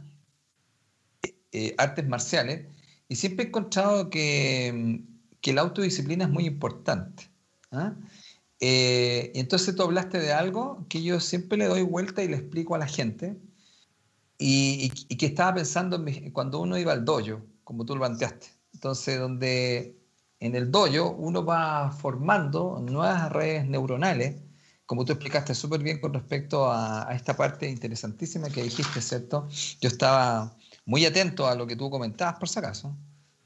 eh, 1.21 1.35
eh, 1.51 1.75
artes 1.77 2.07
marciales 2.07 2.67
y 3.07 3.15
siempre 3.15 3.45
he 3.45 3.47
encontrado 3.49 4.09
que, 4.09 4.73
mm, 4.73 5.17
que 5.41 5.53
la 5.53 5.61
autodisciplina 5.61 6.25
es 6.25 6.31
muy 6.31 6.45
importante. 6.45 7.29
¿ah? 7.71 7.95
Eh, 8.59 9.31
entonces 9.35 9.75
tú 9.75 9.83
hablaste 9.83 10.19
de 10.19 10.33
algo 10.33 10.85
que 10.89 11.03
yo 11.03 11.19
siempre 11.19 11.57
le 11.57 11.65
doy 11.65 11.83
vuelta 11.83 12.23
y 12.23 12.27
le 12.27 12.37
explico 12.37 12.75
a 12.75 12.79
la 12.79 12.87
gente 12.87 13.37
y, 14.39 14.89
que 14.89 15.27
estaba 15.27 15.55
pensando 15.55 16.03
cuando 16.33 16.59
uno 16.59 16.77
iba 16.77 16.93
al 16.93 17.05
dojo, 17.05 17.41
como 17.67 17.85
tú 17.85 17.95
lo 17.95 17.99
planteaste. 17.99 18.47
Entonces, 18.73 19.19
donde 19.19 19.99
en 20.39 20.55
el 20.55 20.71
dojo 20.71 21.11
uno 21.11 21.43
va 21.43 21.91
formando 21.91 22.79
nuevas 22.79 23.29
redes 23.29 23.67
neuronales, 23.67 24.37
como 24.85 25.03
tú 25.03 25.11
explicaste 25.11 25.53
súper 25.53 25.81
bien 25.83 25.99
con 25.99 26.13
respecto 26.13 26.71
a, 26.71 27.09
a, 27.09 27.13
esta 27.13 27.35
parte 27.35 27.69
interesantísima 27.69 28.49
que 28.49 28.63
dijiste, 28.63 29.01
¿cierto? 29.01 29.49
Yo 29.81 29.89
estaba 29.89 30.55
muy 30.85 31.05
atento 31.05 31.45
a 31.45 31.55
lo 31.55 31.67
que 31.67 31.75
tú 31.75 31.89
comentabas, 31.89 32.39
por 32.39 32.47
si 32.47 32.59
acaso 32.59 32.95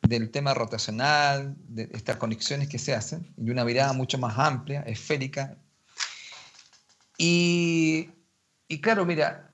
del 0.04 0.30
tema 0.30 0.54
rotacional, 0.54 1.56
de 1.68 1.90
estas 1.94 2.18
conexiones 2.18 2.68
que 2.68 2.78
se 2.78 2.94
hacen, 2.94 3.34
y 3.38 3.50
una 3.50 3.66
mirada 3.66 3.94
mucho 3.94 4.20
más 4.20 4.38
amplia, 4.38 4.82
esférica. 4.82 5.58
Y, 7.18 8.12
y 8.68 8.82
claro, 8.82 9.04
mira, 9.04 9.52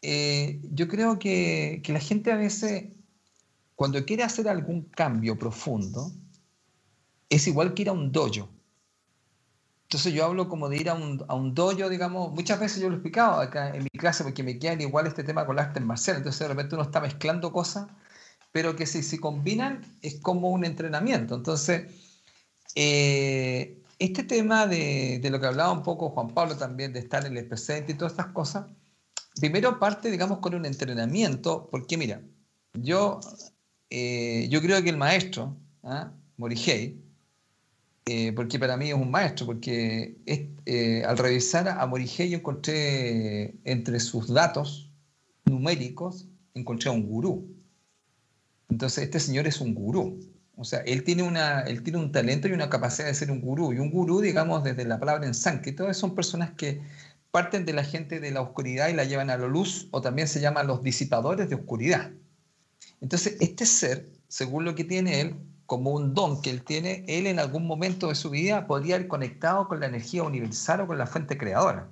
eh, 0.00 0.60
yo 0.72 0.88
creo 0.88 1.20
que, 1.20 1.82
que, 1.84 1.92
la 1.92 2.00
gente 2.00 2.32
a 2.32 2.36
veces, 2.36 2.86
cuando 3.82 4.04
quiere 4.04 4.22
hacer 4.22 4.48
algún 4.48 4.82
cambio 4.82 5.36
profundo, 5.36 6.12
es 7.28 7.48
igual 7.48 7.74
que 7.74 7.82
ir 7.82 7.88
a 7.88 7.92
un 7.92 8.12
dojo. 8.12 8.48
Entonces 9.82 10.14
yo 10.14 10.24
hablo 10.24 10.48
como 10.48 10.68
de 10.68 10.76
ir 10.76 10.88
a 10.88 10.94
un, 10.94 11.24
a 11.26 11.34
un 11.34 11.52
dojo, 11.52 11.88
digamos, 11.88 12.32
muchas 12.32 12.60
veces 12.60 12.80
yo 12.80 12.88
lo 12.88 12.94
he 12.94 12.98
explicado 12.98 13.40
acá 13.40 13.74
en 13.74 13.82
mi 13.82 13.98
clase 13.98 14.22
porque 14.22 14.44
me 14.44 14.56
queda 14.56 14.80
igual 14.80 15.08
este 15.08 15.24
tema 15.24 15.44
con 15.44 15.56
las 15.56 15.66
artes 15.66 15.82
marciales, 15.82 16.18
entonces 16.20 16.38
de 16.38 16.46
repente 16.54 16.76
uno 16.76 16.84
está 16.84 17.00
mezclando 17.00 17.52
cosas 17.52 17.88
pero 18.52 18.76
que 18.76 18.86
si 18.86 19.02
se 19.02 19.18
combinan 19.18 19.80
es 20.00 20.20
como 20.20 20.50
un 20.50 20.64
entrenamiento. 20.64 21.34
Entonces, 21.34 21.90
eh, 22.76 23.82
este 23.98 24.22
tema 24.22 24.68
de, 24.68 25.18
de, 25.20 25.30
lo 25.30 25.40
que 25.40 25.46
hablaba 25.46 25.72
un 25.72 25.82
poco 25.82 26.10
Juan 26.10 26.28
Pablo 26.28 26.56
también, 26.56 26.92
de 26.92 27.00
estar 27.00 27.26
en 27.26 27.36
el 27.36 27.48
presente 27.48 27.90
y 27.90 27.94
todas 27.96 28.12
estas 28.12 28.28
cosas, 28.28 28.66
primero 29.40 29.80
parte, 29.80 30.08
digamos, 30.08 30.38
con 30.38 30.54
un 30.54 30.66
entrenamiento, 30.66 31.68
porque 31.68 31.96
mira, 31.96 32.22
yo, 32.74 33.20
eh, 33.94 34.48
yo 34.48 34.62
creo 34.62 34.82
que 34.82 34.88
el 34.88 34.96
maestro, 34.96 35.54
¿ah? 35.82 36.12
Morihei, 36.38 36.98
eh, 38.06 38.32
porque 38.32 38.58
para 38.58 38.78
mí 38.78 38.88
es 38.88 38.94
un 38.94 39.10
maestro, 39.10 39.44
porque 39.44 40.16
es, 40.24 41.04
al 41.04 41.18
revisar 41.18 41.68
a 41.68 41.86
Morihei 41.86 42.30
yo 42.30 42.38
encontré 42.38 43.54
entre 43.64 44.00
sus 44.00 44.32
datos 44.32 44.90
numéricos, 45.44 46.26
encontré 46.54 46.88
a 46.88 46.92
un 46.92 47.06
gurú. 47.06 47.54
Entonces, 48.70 49.04
este 49.04 49.20
señor 49.20 49.46
es 49.46 49.60
un 49.60 49.74
gurú. 49.74 50.18
O 50.56 50.64
sea, 50.64 50.80
él 50.80 51.04
tiene, 51.04 51.22
una, 51.22 51.60
él 51.60 51.82
tiene 51.82 51.98
un 51.98 52.12
talento 52.12 52.48
y 52.48 52.52
una 52.52 52.70
capacidad 52.70 53.08
de 53.08 53.14
ser 53.14 53.30
un 53.30 53.42
gurú. 53.42 53.74
Y 53.74 53.78
un 53.78 53.90
gurú, 53.90 54.22
digamos, 54.22 54.64
desde 54.64 54.86
la 54.86 54.98
palabra 54.98 55.26
en 55.26 55.34
sánscrito, 55.34 55.92
son 55.92 56.14
personas 56.14 56.52
que 56.52 56.80
parten 57.30 57.66
de 57.66 57.74
la 57.74 57.84
gente 57.84 58.20
de 58.20 58.30
la 58.30 58.40
oscuridad 58.40 58.88
y 58.88 58.94
la 58.94 59.04
llevan 59.04 59.28
a 59.28 59.36
la 59.36 59.46
luz, 59.46 59.88
o 59.90 60.00
también 60.00 60.28
se 60.28 60.40
llaman 60.40 60.66
los 60.66 60.82
disipadores 60.82 61.50
de 61.50 61.56
oscuridad. 61.56 62.12
Entonces, 63.02 63.36
este 63.40 63.66
ser, 63.66 64.08
según 64.28 64.64
lo 64.64 64.74
que 64.74 64.84
tiene 64.84 65.20
él, 65.20 65.36
como 65.66 65.90
un 65.90 66.14
don 66.14 66.40
que 66.40 66.50
él 66.50 66.62
tiene, 66.62 67.04
él 67.08 67.26
en 67.26 67.40
algún 67.40 67.66
momento 67.66 68.08
de 68.08 68.14
su 68.14 68.30
vida 68.30 68.66
podría 68.66 68.96
ir 68.96 69.08
conectado 69.08 69.68
con 69.68 69.80
la 69.80 69.86
energía 69.86 70.22
universal 70.22 70.82
o 70.82 70.86
con 70.86 70.98
la 70.98 71.06
fuente 71.06 71.36
creadora. 71.36 71.88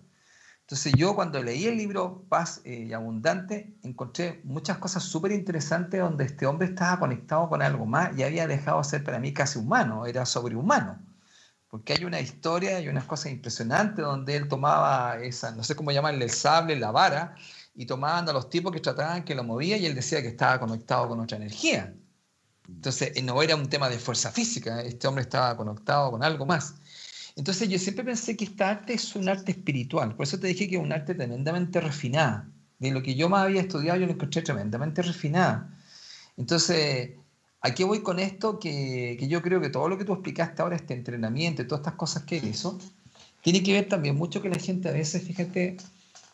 Entonces 0.61 0.93
yo 0.97 1.17
cuando 1.17 1.43
leí 1.43 1.67
el 1.67 1.77
libro 1.79 2.25
Paz 2.29 2.61
eh, 2.65 2.87
y 2.89 2.93
Abundante 2.93 3.75
encontré 3.83 4.41
muchas 4.45 4.79
cosas 4.79 5.03
súper 5.03 5.33
interesantes 5.33 6.01
donde 6.01 6.25
este 6.27 6.47
hombre 6.47 6.69
estaba 6.69 7.01
conectado 7.01 7.49
con 7.49 7.61
algo 7.61 7.87
más 7.87 8.17
y 8.17 8.23
había 8.23 8.47
dejado 8.47 8.79
de 8.79 8.85
ser 8.85 9.03
para 9.03 9.19
mí 9.19 9.33
casi 9.33 9.59
humano, 9.59 10.07
era 10.07 10.25
sobrehumano. 10.25 10.97
Porque 11.69 11.95
hay 11.95 12.05
una 12.05 12.21
historia 12.21 12.81
y 12.81 12.89
unas 12.89 13.05
cosas 13.05 13.33
impresionantes 13.33 14.05
donde 14.05 14.37
él 14.37 14.47
tomaba 14.47 15.19
esa, 15.19 15.51
no 15.53 15.65
sé 15.65 15.75
cómo 15.75 15.91
llamarle, 15.91 16.25
el 16.25 16.31
sable, 16.31 16.77
la 16.77 16.93
vara, 16.93 17.35
y 17.75 17.87
tomaban 17.87 18.29
a 18.29 18.33
los 18.33 18.51
tipos 18.51 18.73
que 18.73 18.81
trataban 18.81 19.25
que 19.25 19.35
lo 19.35 19.45
movía 19.45 19.77
y 19.77 19.87
él 19.87 19.95
decía 19.95 20.23
que 20.23 20.29
estaba 20.29 20.59
conectado 20.59 21.09
con 21.09 21.21
otra 21.21 21.37
energía. 21.37 21.95
Entonces 22.69 23.13
eh, 23.15 23.23
no 23.23 23.43
era 23.43 23.57
un 23.57 23.69
tema 23.69 23.89
de 23.89 23.99
fuerza 23.99 24.31
física, 24.31 24.83
este 24.83 25.07
hombre 25.09 25.23
estaba 25.23 25.57
conectado 25.57 26.11
con 26.11 26.23
algo 26.23 26.47
más. 26.47 26.75
Entonces 27.37 27.69
yo 27.69 27.79
siempre 27.79 28.05
pensé 28.05 28.37
que 28.37 28.45
esta 28.45 28.71
arte 28.71 28.95
es 28.95 29.15
un 29.17 29.29
arte 29.29 29.53
espiritual, 29.53 30.15
por 30.15 30.25
eso 30.25 30.39
te 30.39 30.49
dije 30.49 30.69
que 30.69 30.77
es 30.77 30.83
un 30.83 30.93
arte 30.93 31.15
tremendamente 31.15 31.81
refinada. 31.81 32.49
De 32.79 32.91
lo 32.91 33.03
que 33.03 33.15
yo 33.15 33.29
más 33.29 33.45
había 33.45 33.61
estudiado 33.61 34.01
yo 34.01 34.07
lo 34.07 34.13
encontré 34.13 34.41
tremendamente 34.43 35.03
refinada. 35.03 35.71
Entonces, 36.39 37.11
¿a 37.61 37.75
qué 37.75 37.85
voy 37.85 38.03
con 38.03 38.19
esto? 38.19 38.59
Que, 38.59 39.17
que 39.19 39.29
yo 39.29 39.43
creo 39.43 39.61
que 39.61 39.69
todo 39.69 39.89
lo 39.89 39.99
que 39.99 40.05
tú 40.07 40.15
explicaste 40.15 40.63
ahora, 40.63 40.77
este 40.77 40.95
entrenamiento 40.95 41.61
y 41.61 41.67
todas 41.67 41.81
estas 41.81 41.95
cosas 41.95 42.23
que 42.23 42.37
hizo, 42.37 42.79
tiene 43.43 43.63
que 43.63 43.75
ver 43.75 43.89
también 43.89 44.17
mucho 44.17 44.41
que 44.41 44.49
la 44.49 44.59
gente 44.59 44.89
a 44.89 44.93
veces, 44.93 45.23
fíjate, 45.23 45.77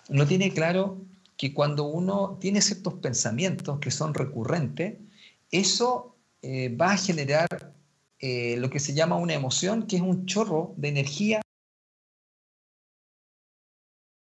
no 0.08 0.26
tiene 0.26 0.52
claro 0.52 0.98
que 1.36 1.52
cuando 1.52 1.84
uno 1.84 2.38
tiene 2.40 2.62
ciertos 2.62 2.94
pensamientos 2.94 3.78
que 3.78 3.90
son 3.90 4.14
recurrentes, 4.14 4.98
eso 5.50 6.16
eh, 6.42 6.74
va 6.74 6.92
a 6.92 6.96
generar 6.96 7.74
eh, 8.18 8.56
lo 8.58 8.70
que 8.70 8.80
se 8.80 8.94
llama 8.94 9.16
una 9.16 9.34
emoción, 9.34 9.86
que 9.86 9.96
es 9.96 10.02
un 10.02 10.26
chorro 10.26 10.74
de 10.76 10.88
energía. 10.88 11.42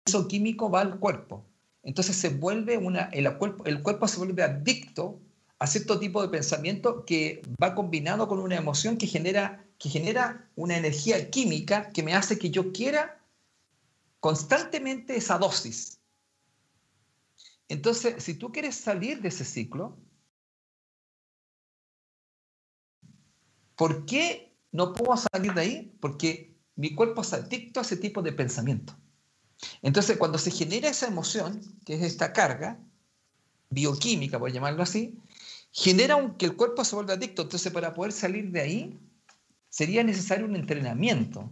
Eso 0.05 0.28
químico 0.28 0.70
va 0.70 0.82
al 0.82 0.99
cuerpo. 0.99 1.45
Entonces 1.84 2.16
se 2.16 2.30
vuelve 2.30 2.78
una, 2.78 3.05
el 3.12 3.38
cuerpo, 3.38 3.66
el 3.66 3.82
cuerpo 3.82 4.07
se 4.07 4.18
vuelve 4.18 4.43
adicto 4.43 5.20
a 5.59 5.68
cierto 5.68 5.99
tipo 5.99 6.22
de 6.22 6.30
pensamiento 6.30 7.05
que 7.05 7.41
va 7.62 7.76
combinado 7.76 8.28
con 8.28 8.39
una 8.39 8.55
emoción 8.55 8.97
que 8.97 9.07
genera, 9.07 9.64
que 9.78 9.89
genera 9.89 10.49
una 10.55 10.78
energía 10.78 11.30
química 11.30 11.89
que 11.91 12.03
me 12.03 12.14
hace 12.16 12.39
que 12.39 12.49
yo 12.49 12.72
quiera 12.72 13.20
constantemente 14.20 15.16
esa 15.16 15.38
dosis. 15.38 16.00
Entonces, 17.72 18.24
si 18.24 18.34
tú 18.34 18.51
quieres 18.51 18.76
salir 18.76 19.22
de 19.22 19.30
ese 19.30 19.45
ciclo, 19.45 19.97
¿Por 23.82 24.05
qué 24.05 24.55
no 24.72 24.93
puedo 24.93 25.17
salir 25.17 25.55
de 25.55 25.61
ahí? 25.61 25.97
Porque 25.99 26.55
mi 26.76 26.93
cuerpo 26.93 27.22
es 27.22 27.34
adicto 27.34 27.80
a 27.80 27.82
ese 27.82 27.97
tipo 27.97 28.22
de 28.22 28.32
pensamiento. 28.32 28.93
Entonces, 29.82 30.17
cuando 30.17 30.38
se 30.38 30.51
genera 30.51 30.88
esa 30.88 31.07
emoción, 31.07 31.59
que 31.84 31.95
es 31.95 32.03
esta 32.03 32.32
carga 32.32 32.78
bioquímica, 33.72 34.38
por 34.38 34.51
llamarlo 34.51 34.84
así, 34.84 35.17
genera 35.72 36.36
que 36.38 36.45
el 36.45 36.55
cuerpo 36.55 36.86
se 36.86 36.95
vuelva 36.95 37.13
adicto. 37.13 37.41
Entonces, 37.41 37.74
para 37.74 37.95
poder 37.95 38.11
salir 38.11 38.51
de 38.51 38.61
ahí, 38.61 38.99
sería 39.69 40.03
necesario 40.03 40.45
un 40.45 40.55
entrenamiento. 40.55 41.51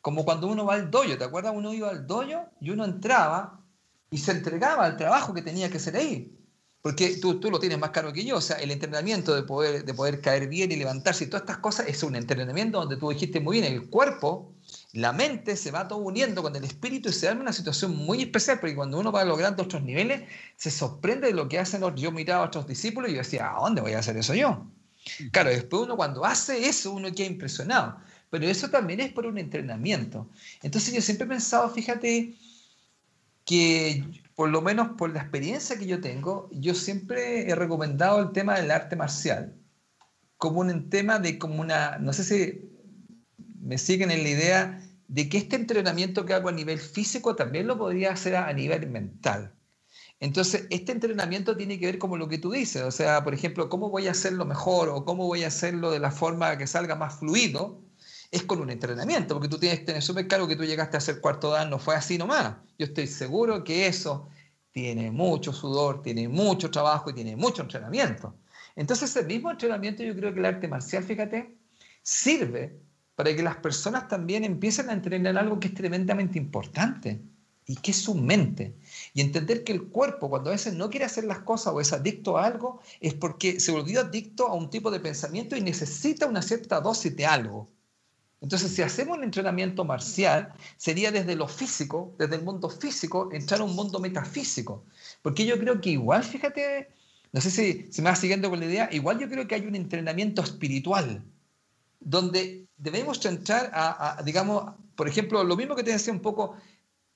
Como 0.00 0.24
cuando 0.24 0.46
uno 0.46 0.64
va 0.64 0.76
al 0.76 0.90
dojo, 0.90 1.18
¿te 1.18 1.24
acuerdas? 1.24 1.52
Uno 1.54 1.74
iba 1.74 1.90
al 1.90 2.06
dojo 2.06 2.48
y 2.58 2.70
uno 2.70 2.86
entraba 2.86 3.65
y 4.10 4.18
se 4.18 4.32
entregaba 4.32 4.84
al 4.84 4.96
trabajo 4.96 5.34
que 5.34 5.42
tenía 5.42 5.70
que 5.70 5.78
hacer 5.78 5.96
ahí. 5.96 6.32
Porque 6.82 7.16
tú, 7.16 7.40
tú 7.40 7.50
lo 7.50 7.58
tienes 7.58 7.80
más 7.80 7.90
caro 7.90 8.12
que 8.12 8.24
yo, 8.24 8.36
o 8.36 8.40
sea, 8.40 8.58
el 8.58 8.70
entrenamiento 8.70 9.34
de 9.34 9.42
poder, 9.42 9.84
de 9.84 9.92
poder 9.92 10.20
caer 10.20 10.46
bien 10.46 10.70
y 10.70 10.76
levantarse 10.76 11.24
y 11.24 11.26
todas 11.26 11.42
estas 11.42 11.58
cosas 11.58 11.88
es 11.88 12.00
un 12.04 12.14
entrenamiento 12.14 12.78
donde 12.78 12.96
tú 12.96 13.10
dijiste 13.10 13.40
muy 13.40 13.60
bien, 13.60 13.72
el 13.72 13.88
cuerpo, 13.90 14.54
la 14.92 15.12
mente 15.12 15.56
se 15.56 15.72
va 15.72 15.88
todo 15.88 15.98
uniendo 15.98 16.42
con 16.42 16.54
el 16.54 16.62
espíritu 16.62 17.08
y 17.08 17.12
se 17.12 17.26
da 17.26 17.32
una 17.32 17.52
situación 17.52 17.96
muy 17.96 18.22
especial, 18.22 18.60
porque 18.60 18.76
cuando 18.76 19.00
uno 19.00 19.10
va 19.10 19.24
logrando 19.24 19.64
otros 19.64 19.82
niveles, 19.82 20.22
se 20.56 20.70
sorprende 20.70 21.26
de 21.26 21.34
lo 21.34 21.48
que 21.48 21.58
hacen 21.58 21.80
los, 21.80 22.00
yo 22.00 22.12
miraba 22.12 22.44
a 22.44 22.46
otros 22.46 22.68
discípulos 22.68 23.10
y 23.10 23.14
yo 23.14 23.18
decía, 23.18 23.50
¿a 23.50 23.60
dónde 23.60 23.80
voy 23.80 23.94
a 23.94 23.98
hacer 23.98 24.16
eso 24.16 24.34
yo? 24.34 24.70
Claro, 25.32 25.50
después 25.50 25.82
uno 25.82 25.96
cuando 25.96 26.24
hace 26.24 26.68
eso, 26.68 26.92
uno 26.92 27.12
queda 27.12 27.26
impresionado, 27.26 27.98
pero 28.30 28.46
eso 28.46 28.70
también 28.70 29.00
es 29.00 29.12
por 29.12 29.26
un 29.26 29.38
entrenamiento. 29.38 30.28
Entonces 30.62 30.94
yo 30.94 31.00
siempre 31.00 31.26
he 31.26 31.30
pensado, 31.30 31.68
fíjate, 31.68 32.36
que 33.46 34.04
por 34.34 34.50
lo 34.50 34.60
menos 34.60 34.90
por 34.98 35.10
la 35.14 35.20
experiencia 35.20 35.78
que 35.78 35.86
yo 35.86 36.02
tengo, 36.02 36.50
yo 36.52 36.74
siempre 36.74 37.48
he 37.48 37.54
recomendado 37.54 38.20
el 38.20 38.32
tema 38.32 38.58
del 38.58 38.70
arte 38.70 38.94
marcial 38.94 39.56
como 40.36 40.60
un 40.60 40.90
tema 40.90 41.18
de 41.18 41.38
como 41.38 41.60
una, 41.60 41.98
no 41.98 42.12
sé 42.12 42.24
si 42.24 42.70
me 43.60 43.78
siguen 43.78 44.10
en 44.10 44.22
la 44.22 44.28
idea 44.28 44.82
de 45.08 45.28
que 45.28 45.38
este 45.38 45.56
entrenamiento 45.56 46.26
que 46.26 46.34
hago 46.34 46.48
a 46.48 46.52
nivel 46.52 46.78
físico 46.78 47.36
también 47.36 47.66
lo 47.66 47.78
podría 47.78 48.12
hacer 48.12 48.36
a, 48.36 48.52
nivel 48.52 48.88
mental. 48.90 49.54
Entonces, 50.20 50.66
este 50.70 50.92
entrenamiento 50.92 51.56
tiene 51.56 51.78
que 51.78 51.86
ver 51.86 51.98
como 51.98 52.16
lo 52.16 52.28
que 52.28 52.38
tú 52.38 52.50
dices, 52.50 52.82
o 52.82 52.90
sea, 52.90 53.22
por 53.22 53.34
ejemplo, 53.34 53.68
cómo 53.68 53.90
voy 53.90 54.08
a 54.08 54.12
hacerlo 54.12 54.44
mejor 54.44 54.88
o 54.88 55.04
cómo 55.04 55.26
voy 55.26 55.44
a 55.44 55.48
hacerlo 55.48 55.90
de 55.90 56.00
la 56.00 56.10
forma 56.10 56.56
que 56.58 56.66
salga 56.66 56.96
más 56.96 57.18
fluido, 57.18 57.82
es 58.36 58.44
con 58.44 58.60
un 58.60 58.70
entrenamiento, 58.70 59.34
porque 59.34 59.48
tú 59.48 59.58
tienes 59.58 59.80
que 59.80 59.86
tener 59.86 60.02
súper 60.02 60.28
claro 60.28 60.46
que 60.46 60.56
tú 60.56 60.64
llegaste 60.64 60.96
a 60.96 60.98
hacer 60.98 61.20
cuarto 61.20 61.50
dan, 61.50 61.70
no 61.70 61.78
fue 61.78 61.94
así 61.94 62.18
nomás. 62.18 62.56
Yo 62.78 62.86
estoy 62.86 63.06
seguro 63.06 63.64
que 63.64 63.86
eso 63.86 64.28
tiene 64.72 65.10
mucho 65.10 65.52
sudor, 65.52 66.02
tiene 66.02 66.28
mucho 66.28 66.70
trabajo 66.70 67.10
y 67.10 67.14
tiene 67.14 67.36
mucho 67.36 67.62
entrenamiento. 67.62 68.34
Entonces, 68.76 69.10
ese 69.10 69.26
mismo 69.26 69.50
entrenamiento, 69.50 70.02
yo 70.02 70.14
creo 70.14 70.32
que 70.34 70.40
el 70.40 70.44
arte 70.44 70.68
marcial, 70.68 71.02
fíjate, 71.02 71.56
sirve 72.02 72.78
para 73.14 73.34
que 73.34 73.42
las 73.42 73.56
personas 73.56 74.06
también 74.06 74.44
empiecen 74.44 74.90
a 74.90 74.92
entrenar 74.92 75.38
algo 75.38 75.58
que 75.58 75.68
es 75.68 75.74
tremendamente 75.74 76.38
importante 76.38 77.22
y 77.66 77.76
que 77.76 77.90
es 77.90 77.96
su 77.96 78.14
mente. 78.14 78.76
Y 79.14 79.22
entender 79.22 79.64
que 79.64 79.72
el 79.72 79.88
cuerpo, 79.88 80.28
cuando 80.28 80.50
a 80.50 80.52
veces 80.52 80.74
no 80.74 80.90
quiere 80.90 81.06
hacer 81.06 81.24
las 81.24 81.40
cosas 81.40 81.72
o 81.72 81.80
es 81.80 81.92
adicto 81.92 82.38
a 82.38 82.44
algo, 82.44 82.80
es 83.00 83.14
porque 83.14 83.58
se 83.58 83.72
volvió 83.72 84.00
adicto 84.00 84.46
a 84.46 84.54
un 84.54 84.70
tipo 84.70 84.90
de 84.90 85.00
pensamiento 85.00 85.56
y 85.56 85.62
necesita 85.62 86.26
una 86.26 86.42
cierta 86.42 86.80
dosis 86.80 87.16
de 87.16 87.26
algo. 87.26 87.68
Entonces, 88.40 88.72
si 88.72 88.82
hacemos 88.82 89.16
un 89.16 89.24
entrenamiento 89.24 89.84
marcial, 89.84 90.52
sería 90.76 91.10
desde 91.10 91.36
lo 91.36 91.48
físico, 91.48 92.14
desde 92.18 92.36
el 92.36 92.42
mundo 92.42 92.68
físico, 92.68 93.30
entrar 93.32 93.60
a 93.60 93.64
un 93.64 93.74
mundo 93.74 93.98
metafísico. 93.98 94.84
Porque 95.22 95.46
yo 95.46 95.58
creo 95.58 95.80
que 95.80 95.90
igual, 95.90 96.22
fíjate, 96.22 96.88
no 97.32 97.40
sé 97.40 97.50
si, 97.50 97.88
si 97.90 98.02
me 98.02 98.10
vas 98.10 98.20
siguiendo 98.20 98.50
con 98.50 98.60
la 98.60 98.66
idea, 98.66 98.88
igual 98.92 99.18
yo 99.18 99.28
creo 99.28 99.48
que 99.48 99.54
hay 99.54 99.66
un 99.66 99.74
entrenamiento 99.74 100.42
espiritual, 100.42 101.24
donde 101.98 102.66
debemos 102.76 103.24
entrar 103.24 103.70
a, 103.72 104.22
digamos, 104.24 104.74
por 104.94 105.08
ejemplo, 105.08 105.42
lo 105.42 105.56
mismo 105.56 105.74
que 105.74 105.82
te 105.82 105.92
decía 105.92 106.12
un 106.12 106.20
poco 106.20 106.56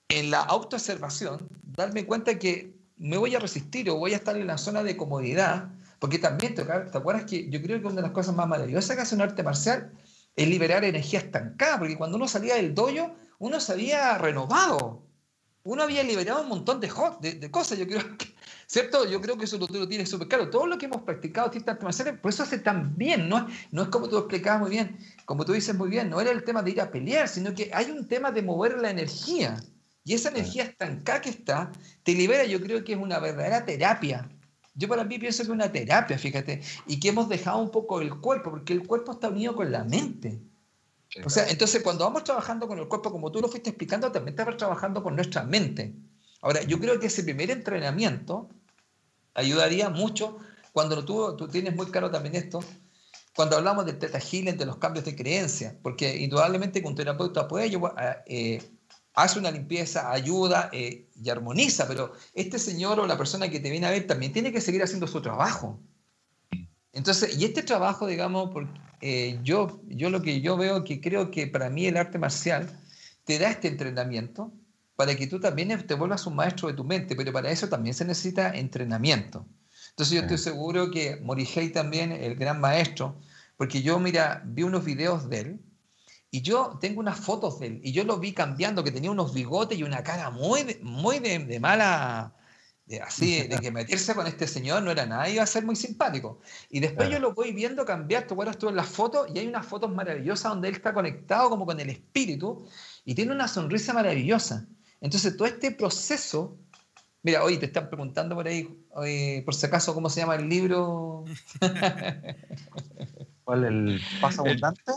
en 0.09 0.31
la 0.31 0.41
autoobservación, 0.41 1.49
darme 1.63 2.07
cuenta 2.07 2.39
que 2.39 2.75
me 2.97 3.17
voy 3.17 3.35
a 3.35 3.39
resistir 3.39 3.89
o 3.91 3.97
voy 3.97 4.15
a 4.15 4.17
estar 4.17 4.37
en 4.37 4.47
la 4.47 4.59
zona 4.59 4.83
de 4.83 4.97
comodidad, 4.97 5.69
porque 5.99 6.19
también, 6.19 6.55
¿te, 6.55 6.65
¿te 6.65 6.99
acuerdas 6.99 7.25
que 7.25 7.49
yo 7.51 7.63
creo 7.63 7.81
que 7.81 7.87
una 7.87 7.97
de 7.97 8.03
las 8.03 8.11
cosas 8.11 8.35
más 8.35 8.49
maravillosas 8.49 8.97
que 8.97 9.03
hace 9.03 9.15
un 9.15 9.21
arte 9.21 9.43
marcial 9.43 9.93
es 10.37 10.49
liberar 10.49 10.85
energía 10.85 11.21
estancada, 11.21 11.79
porque 11.79 11.97
cuando 11.97 12.17
uno 12.17 12.29
salía 12.29 12.57
del 12.57 12.75
dojo, 12.75 13.15
uno 13.39 13.61
se 13.61 13.73
había 13.73 14.17
renovado, 14.19 15.03
uno 15.63 15.83
había 15.83 16.03
liberado 16.03 16.43
un 16.43 16.49
montón 16.49 16.81
de, 16.81 16.89
de, 17.35 17.51
cosas, 17.51 17.79
yo 17.79 17.87
creo 17.87 18.01
que, 18.17 18.35
¿cierto? 18.67 19.09
Yo 19.09 19.21
creo 19.21 19.37
que 19.37 19.45
eso 19.45 19.59
lo, 19.59 19.67
lo 19.67 19.89
tienes 19.89 20.09
súper 20.09 20.29
claro. 20.29 20.51
Todo 20.51 20.67
lo 20.67 20.79
que 20.79 20.87
hemos 20.87 21.03
practicado 21.03 21.49
artes 21.49 21.83
marciales, 21.83 22.19
por 22.19 22.33
eso 22.33 22.43
hace 22.43 22.59
tan 22.59 22.97
bien, 22.97 23.29
¿no? 23.29 23.47
no 23.71 23.83
es 23.83 23.89
como 23.89 24.09
tú 24.09 24.19
explicabas 24.19 24.61
muy 24.61 24.71
bien, 24.71 24.99
como 25.27 25.45
tú 25.45 25.53
dices 25.53 25.77
muy 25.77 25.91
bien, 25.91 26.09
no 26.09 26.21
era 26.21 26.31
el 26.31 26.45
tema 26.45 26.63
de 26.63 26.71
ir 26.71 26.81
a 26.81 26.91
pelear, 26.91 27.29
sino 27.29 27.55
que 27.55 27.71
hay 27.75 27.91
un 27.91 28.09
tema 28.09 28.31
de 28.31 28.43
mover 28.43 28.79
la 28.79 28.91
energía. 28.91 29.63
Y 30.03 30.15
esa 30.15 30.31
energía 30.31 30.65
estancada 30.65 31.21
que 31.21 31.31
está, 31.31 31.71
te 32.03 32.15
libera, 32.15 32.45
yo 32.45 32.61
creo 32.61 32.83
que 32.83 32.95
es 32.95 32.99
una 32.99 33.19
verdadera 33.19 33.67
terapia 33.67 34.29
yo 34.75 34.89
para 34.89 35.05
mí 35.05 35.19
pienso 35.19 35.39
que 35.39 35.43
es 35.45 35.49
una 35.49 35.73
terapia, 35.73 36.19
fíjate, 36.19 36.63
y 36.87 37.01
que 37.01 37.09
hemos 37.09 37.29
dejado 37.29 37.59
un 37.59 37.71
poco 37.71 38.01
el 38.01 38.19
cuerpo, 38.21 38.51
porque 38.51 38.73
el 38.73 38.87
cuerpo 38.87 39.13
está 39.13 39.29
unido 39.29 39.55
con 39.55 39.71
la 39.71 39.85
mente. 39.85 40.41
o 41.25 41.31
sea, 41.31 41.49
entonces 41.49 41.83
cuando 41.83 42.05
vamos 42.05 42.25
trabajando 42.25 42.69
con 42.69 42.79
el 42.79 42.89
cuerpo, 42.89 43.11
como 43.11 43.31
tú 43.33 43.41
lo 43.41 43.49
fuiste 43.49 43.71
explicando, 43.71 44.11
también 44.13 44.35
estamos 44.35 44.57
trabajando 44.57 45.03
con 45.03 45.17
nuestra 45.17 45.43
mente. 45.43 45.95
Ahora, 46.43 46.63
yo 46.63 46.79
creo 46.79 46.99
que 46.99 47.07
ese 47.07 47.23
primer 47.23 47.51
entrenamiento 47.51 48.49
ayudaría 49.35 49.91
mucho 49.91 50.39
cuando 50.73 51.05
tú, 51.05 51.37
tú 51.37 51.49
tienes 51.49 51.75
muy 51.75 51.87
claro 51.87 52.11
también 52.11 52.37
esto, 52.37 52.61
cuando 53.35 53.57
hablamos 53.57 53.87
del 53.87 53.99
teta 53.99 54.21
healing, 54.21 54.57
de 54.57 54.67
los 54.67 54.77
cambios 54.77 55.05
de 55.05 55.17
creencia, 55.17 55.77
porque 55.83 56.17
indudablemente 56.17 56.83
un 56.85 56.95
terapeuta 56.95 57.49
puede 57.49 57.71
eh, 58.27 58.63
hace 59.23 59.39
una 59.39 59.51
limpieza, 59.51 60.11
ayuda 60.11 60.71
eh, 60.73 61.09
y 61.23 61.31
armoniza, 61.31 61.87
pero 61.87 62.13
este 62.35 62.59
señor 62.59 63.01
o 63.01 63.07
la 63.07 63.17
persona 63.17 63.49
que 63.49 63.61
te 63.61 63.71
viene 63.71 63.87
a 63.87 63.91
ver 63.91 64.07
también 64.07 64.33
tiene 64.33 64.53
que 64.53 64.61
seguir 64.61 64.83
haciendo 64.83 65.07
su 65.07 65.21
trabajo. 65.21 65.81
Entonces, 66.93 67.39
y 67.39 67.45
este 67.45 67.63
trabajo, 67.63 68.07
digamos, 68.07 68.51
eh, 69.01 69.39
yo, 69.43 69.81
yo 69.87 70.11
lo 70.11 70.23
que 70.23 70.41
yo 70.41 70.57
veo 70.57 70.85
que 70.85 71.01
creo 71.01 71.31
que 71.31 71.47
para 71.47 71.71
mí 71.71 71.87
el 71.87 71.97
arte 71.97 72.19
marcial 72.19 72.69
te 73.25 73.39
da 73.39 73.51
este 73.51 73.69
entrenamiento 73.69 74.53
para 74.97 75.15
que 75.15 75.27
tú 75.27 75.41
también 75.41 75.87
te 75.87 75.95
vuelvas 75.95 76.27
un 76.27 76.37
maestro 76.37 76.69
de 76.69 76.75
tu 76.75 76.85
mente, 76.85 77.17
pero 77.17 77.33
para 77.33 77.51
eso 77.51 77.69
también 77.69 77.95
se 77.95 78.05
necesita 78.05 78.55
entrenamiento. 78.55 79.47
Entonces 79.91 80.15
yo 80.15 80.21
estoy 80.21 80.39
seguro 80.39 80.91
que 80.91 81.17
Morihei 81.17 81.71
también, 81.71 82.13
el 82.13 82.35
gran 82.37 82.61
maestro, 82.61 83.19
porque 83.57 83.83
yo, 83.83 83.99
mira, 83.99 84.43
vi 84.45 84.63
unos 84.63 84.85
videos 84.85 85.29
de 85.31 85.41
él, 85.41 85.61
y 86.31 86.43
yo 86.43 86.79
tengo 86.81 87.01
unas 87.01 87.19
fotos 87.19 87.59
de 87.59 87.67
él, 87.67 87.81
y 87.83 87.93
yo 87.93 88.05
lo 88.05 88.19
vi 88.19 88.33
cambiando, 88.33 88.85
que 88.85 88.93
tenía 88.93 89.11
unos 89.11 89.35
bigotes 89.35 89.77
y 89.77 89.83
una 89.83 90.03
cara 90.05 90.31
muy, 90.31 90.63
de, 90.63 90.79
muy 90.83 91.19
de, 91.19 91.59
mala, 91.59 92.35
de, 92.87 93.01
así, 93.01 93.49
de 93.49 93.59
que 93.59 93.71
meterse 93.73 94.15
con 94.15 94.27
este 94.29 94.47
señor 94.47 94.83
no 94.83 94.93
era 94.93 95.07
nada, 95.07 95.29
iba 95.29 95.43
a 95.43 95.47
ser 95.47 95.65
muy 95.65 95.75
simpático. 95.75 96.41
Y 96.69 96.79
después 96.79 97.11
yo 97.11 97.19
lo 97.19 97.35
voy 97.35 97.53
viendo 97.53 97.85
cambiar, 97.85 98.29
tú 98.29 98.35
acuerdas 98.35 98.59
tú 98.59 98.69
en 98.69 98.77
las 98.77 98.87
fotos, 98.87 99.27
y 99.35 99.41
hay 99.41 99.49
unas 99.49 99.67
fotos 99.67 99.91
maravillosas 99.91 100.53
donde 100.53 100.69
él 100.69 100.77
está 100.77 100.95
conectado 100.95 101.51
como 101.51 101.67
con 101.67 101.81
el 101.81 101.91
espíritu, 101.91 102.65
y 103.05 103.15
tiene 103.17 103.33
una 103.33 103.49
sonrisa 103.49 103.93
maravillosa. 103.93 104.69
Entonces 105.01 105.37
todo 105.37 105.49
este 105.49 105.73
proceso, 105.73 106.59
mira, 107.23 107.43
hoy 107.43 107.59
te 107.59 107.67
están 107.67 107.89
preguntando 107.89 108.37
por 108.37 108.47
ahí, 108.47 108.63
por 109.45 109.55
si 109.55 109.67
acaso, 109.67 109.95
¿cómo 109.95 110.09
se 110.09 110.21
llama 110.21 110.37
el 110.37 110.49
libro? 110.49 111.25
¿Cuál? 113.45 113.65
¿El 113.65 114.01
paso 114.21 114.43
abundante? 114.43 114.93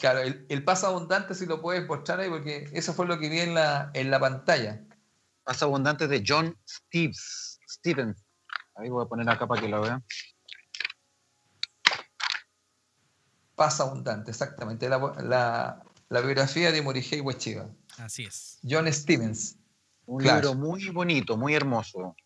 Claro, 0.00 0.20
el, 0.20 0.64
paso 0.64 0.86
abundante 0.86 1.34
si 1.34 1.44
lo 1.44 1.60
puedes 1.60 1.86
mostrar 1.86 2.20
ahí 2.20 2.30
porque 2.30 2.70
eso 2.72 2.94
fue 2.94 3.06
lo 3.06 3.18
que 3.18 3.28
vi 3.28 3.40
en 3.40 3.54
la, 3.54 3.90
en 3.92 4.10
la 4.10 4.18
pantalla. 4.18 4.82
Paso 5.44 5.66
abundante 5.66 6.08
de 6.08 6.24
John 6.26 6.56
Stevens. 6.66 7.60
Stevens. 7.68 8.24
Ahí 8.76 8.88
voy 8.88 9.04
a 9.04 9.08
poner 9.08 9.28
acá 9.28 9.46
para 9.46 9.60
que 9.60 9.68
lo 9.68 9.82
vean. 9.82 10.02
Paso 13.54 13.82
abundante, 13.82 14.30
exactamente. 14.30 14.88
La, 14.88 15.82
biografía 16.08 16.72
de 16.72 16.80
Morihei 16.80 17.20
Ueshiba. 17.20 17.68
Así 17.98 18.24
es. 18.24 18.58
John 18.66 18.90
Stevens. 18.90 19.58
Un 20.06 20.22
libro 20.22 20.54
muy 20.54 20.88
bonito, 20.88 21.36
muy 21.36 21.54
hermoso. 21.54 22.16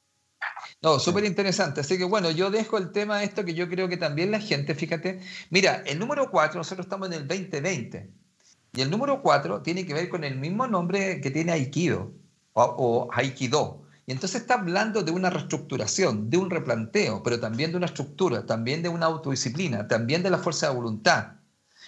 No, 0.84 0.98
súper 0.98 1.24
interesante. 1.24 1.80
Así 1.80 1.96
que 1.96 2.04
bueno, 2.04 2.30
yo 2.30 2.50
dejo 2.50 2.76
el 2.76 2.92
tema 2.92 3.18
de 3.18 3.24
esto 3.24 3.42
que 3.42 3.54
yo 3.54 3.70
creo 3.70 3.88
que 3.88 3.96
también 3.96 4.30
la 4.30 4.38
gente, 4.38 4.74
fíjate, 4.74 5.18
mira, 5.48 5.82
el 5.86 5.98
número 5.98 6.30
4, 6.30 6.58
nosotros 6.58 6.84
estamos 6.84 7.08
en 7.08 7.14
el 7.14 7.26
2020, 7.26 8.10
y 8.74 8.80
el 8.82 8.90
número 8.90 9.22
4 9.22 9.62
tiene 9.62 9.86
que 9.86 9.94
ver 9.94 10.10
con 10.10 10.24
el 10.24 10.36
mismo 10.36 10.66
nombre 10.66 11.22
que 11.22 11.30
tiene 11.30 11.52
Aikido 11.52 12.12
o, 12.52 13.08
Aikido. 13.12 13.82
Y 14.04 14.12
entonces 14.12 14.42
está 14.42 14.54
hablando 14.54 15.02
de 15.02 15.10
una 15.10 15.30
reestructuración, 15.30 16.28
de 16.28 16.36
un 16.36 16.50
replanteo, 16.50 17.22
pero 17.22 17.40
también 17.40 17.70
de 17.70 17.78
una 17.78 17.86
estructura, 17.86 18.44
también 18.44 18.82
de 18.82 18.90
una 18.90 19.06
autodisciplina, 19.06 19.88
también 19.88 20.22
de 20.22 20.28
la 20.28 20.36
fuerza 20.36 20.68
de 20.68 20.74
voluntad. 20.74 21.36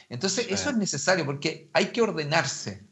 Entonces 0.09 0.47
eso 0.49 0.71
es 0.71 0.77
necesario 0.77 1.27
porque 1.27 1.69
hay 1.75 1.87
que 1.89 2.01
ordenarse. 2.01 2.83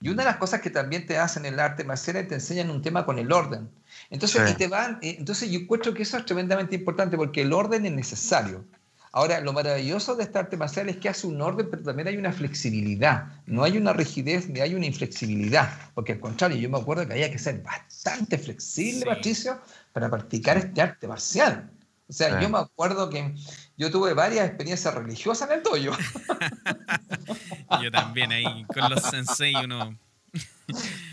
Y 0.00 0.10
una 0.10 0.22
de 0.22 0.28
las 0.28 0.36
cosas 0.36 0.60
que 0.60 0.70
también 0.70 1.06
te 1.06 1.18
hacen 1.18 1.44
en 1.44 1.54
el 1.54 1.60
arte 1.60 1.82
marcial 1.82 2.28
te 2.28 2.34
enseñan 2.34 2.70
un 2.70 2.82
tema 2.82 3.04
con 3.04 3.18
el 3.18 3.32
orden. 3.32 3.68
Entonces, 4.10 4.50
y 4.50 4.54
te 4.54 4.66
van, 4.66 4.98
eh, 5.02 5.16
entonces 5.18 5.50
yo 5.50 5.60
encuentro 5.60 5.94
que 5.94 6.02
eso 6.02 6.18
es 6.18 6.26
tremendamente 6.26 6.74
importante 6.74 7.16
porque 7.16 7.42
el 7.42 7.52
orden 7.52 7.86
es 7.86 7.92
necesario. 7.92 8.64
Ahora, 9.12 9.40
lo 9.40 9.52
maravilloso 9.52 10.14
de 10.14 10.24
este 10.24 10.38
arte 10.38 10.56
marcial 10.56 10.88
es 10.88 10.96
que 10.96 11.08
hace 11.08 11.26
un 11.26 11.40
orden, 11.40 11.68
pero 11.68 11.82
también 11.82 12.06
hay 12.06 12.16
una 12.16 12.32
flexibilidad. 12.32 13.26
No 13.46 13.64
hay 13.64 13.76
una 13.76 13.92
rigidez 13.92 14.48
ni 14.48 14.60
hay 14.60 14.74
una 14.74 14.86
inflexibilidad. 14.86 15.68
Porque 15.94 16.12
al 16.12 16.20
contrario, 16.20 16.58
yo 16.58 16.70
me 16.70 16.78
acuerdo 16.78 17.06
que 17.06 17.14
había 17.14 17.30
que 17.30 17.38
ser 17.38 17.60
bastante 17.60 18.38
flexible, 18.38 19.06
Patricio, 19.06 19.60
para 19.92 20.08
practicar 20.08 20.58
este 20.58 20.80
arte 20.80 21.08
marcial. 21.08 21.70
O 22.08 22.12
sea, 22.12 22.40
yo 22.40 22.48
me 22.48 22.58
acuerdo 22.58 23.08
que 23.08 23.34
yo 23.76 23.90
tuve 23.90 24.14
varias 24.14 24.46
experiencias 24.46 24.94
religiosas 24.94 25.48
en 25.48 25.58
el 25.58 25.62
dojo. 25.62 25.76
yo 27.82 27.90
también 27.90 28.32
ahí 28.32 28.64
con 28.64 28.90
los 28.90 29.02
sensei 29.02 29.54
uno 29.54 29.96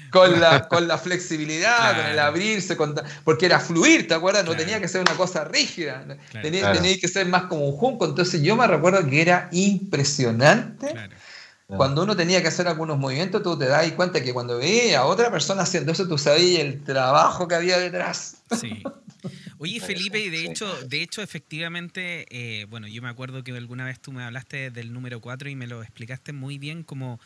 con, 0.09 0.39
la, 0.39 0.67
con 0.67 0.88
la 0.88 0.97
flexibilidad, 0.97 1.95
con 1.95 2.05
el 2.05 2.19
abrirse, 2.19 2.77
porque 3.23 3.45
era 3.45 3.59
fluir, 3.59 4.07
¿te 4.07 4.13
acuerdas? 4.13 4.45
No 4.45 4.55
tenía 4.55 4.79
que 4.79 4.88
ser 4.88 5.01
una 5.01 5.13
cosa 5.13 5.43
rígida, 5.43 6.05
tenía, 6.41 6.73
que 6.73 7.07
ser 7.07 7.25
más 7.27 7.43
como 7.43 7.67
un 7.67 7.73
junco. 7.73 8.05
Entonces 8.05 8.41
yo 8.41 8.55
me 8.55 8.67
recuerdo 8.67 9.07
que 9.07 9.21
era 9.21 9.49
impresionante. 9.51 10.93
Cuando 11.68 12.03
uno 12.03 12.15
tenía 12.15 12.41
que 12.41 12.48
hacer 12.48 12.68
algunos 12.68 12.98
movimientos, 12.98 13.44
tú 13.44 13.60
te 13.60 13.65
das 13.65 13.91
cuenta 13.91 14.23
que 14.23 14.34
cuando 14.34 14.57
veía 14.57 14.99
a 14.99 15.06
otra 15.06 15.30
persona 15.30 15.64
haciendo 15.64 15.91
eso, 15.91 16.07
tú 16.07 16.18
sabías 16.18 16.61
el 16.61 16.81
trabajo 16.84 17.48
que 17.48 17.56
había 17.56 17.77
detrás. 17.77 18.38
Sí. 18.57 18.84
Oye, 19.60 19.80
Felipe, 19.81 20.19
y 20.19 20.30
de 20.30 20.45
hecho, 20.45 20.72
de 20.84 21.02
hecho, 21.02 21.22
efectivamente, 21.22 22.26
eh, 22.30 22.65
bueno, 22.69 22.88
yo 22.88 23.02
me 23.02 23.10
acuerdo 23.10 23.44
que 23.44 23.52
alguna 23.52 23.85
vez 23.85 23.99
tú 23.99 24.11
me 24.11 24.23
hablaste 24.23 24.69
del 24.69 24.94
número 24.94 25.19
4 25.19 25.49
y 25.49 25.56
me 25.56 25.68
lo 25.68 25.81
explicaste 25.81 26.31
muy 26.31 26.57
bien 26.57 26.84
como, 26.84 27.19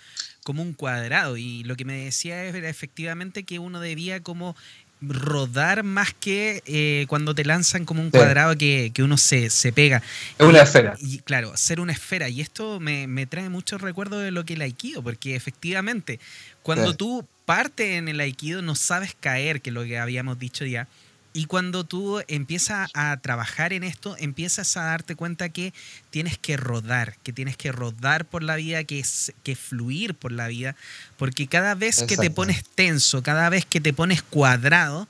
como 0.44 0.62
un 0.62 0.74
cuadrado. 0.74 1.38
Y 1.38 1.64
lo 1.64 1.76
que 1.76 1.86
me 1.86 2.06
decía 2.06 2.44
era 2.44 2.70
efectivamente 2.70 3.44
que 3.44 3.60
uno 3.60 3.80
debía 3.80 4.24
como 4.24 4.56
rodar 5.02 5.84
más 5.84 6.14
que 6.14 6.62
eh, 6.66 7.06
cuando 7.08 7.34
te 7.34 7.44
lanzan 7.44 7.86
como 7.86 8.02
un 8.02 8.12
cuadrado 8.12 8.56
que, 8.56 8.92
uno 9.00 9.18
se, 9.18 9.50
pega. 9.74 10.02
Es 10.38 10.46
una 10.46 10.62
esfera. 10.62 10.96
Y 11.00 11.20
claro, 11.20 11.56
ser 11.58 11.80
una 11.80 11.92
esfera. 11.92 12.30
Y 12.30 12.42
esto 12.42 12.80
me, 12.80 13.26
trae 13.26 13.50
muchos 13.50 13.82
recuerdos 13.82 14.24
de 14.24 14.32
lo 14.32 14.46
que 14.46 14.54
el 14.54 14.62
aikido, 14.62 15.02
porque 15.02 15.36
efectivamente, 15.36 16.20
cuando 16.64 16.96
tú 16.96 17.26
partes 17.46 17.98
en 17.98 18.08
el 18.08 18.20
aikido 18.20 18.62
no 18.62 18.76
sabes 18.76 19.16
caer, 19.20 19.62
que 19.62 19.72
es 19.72 19.74
lo 19.74 19.84
que 19.84 19.98
habíamos 19.98 20.40
dicho 20.40 20.66
ya, 20.66 20.88
y 21.34 21.46
cuando 21.46 21.86
tú 21.86 22.22
empiezas 22.28 22.90
a 22.94 23.16
trabajar 23.18 23.72
en 23.74 23.84
esto, 23.84 24.16
empiezas 24.20 24.76
a 24.76 24.84
darte 24.84 25.16
cuenta 25.16 25.50
que 25.50 25.74
tienes 26.10 26.38
que 26.38 26.58
rodar, 26.58 27.16
que 27.24 27.32
tienes 27.32 27.56
que 27.56 27.72
rodar 27.72 28.26
por 28.26 28.44
la 28.44 28.58
vida, 28.58 28.84
que, 28.84 29.00
es, 29.00 29.34
que 29.44 29.56
fluir 29.56 30.14
por 30.14 30.32
la 30.32 30.48
vida, 30.48 30.76
porque 31.18 31.48
cada 31.48 31.74
vez 31.76 32.04
que 32.04 32.18
te 32.18 32.32
pones 32.32 32.64
tenso, 32.76 33.24
cada 33.24 33.50
vez 33.50 33.66
que 33.66 33.80
te 33.80 33.94
pones 33.94 34.22
cuadrado, 34.22 35.08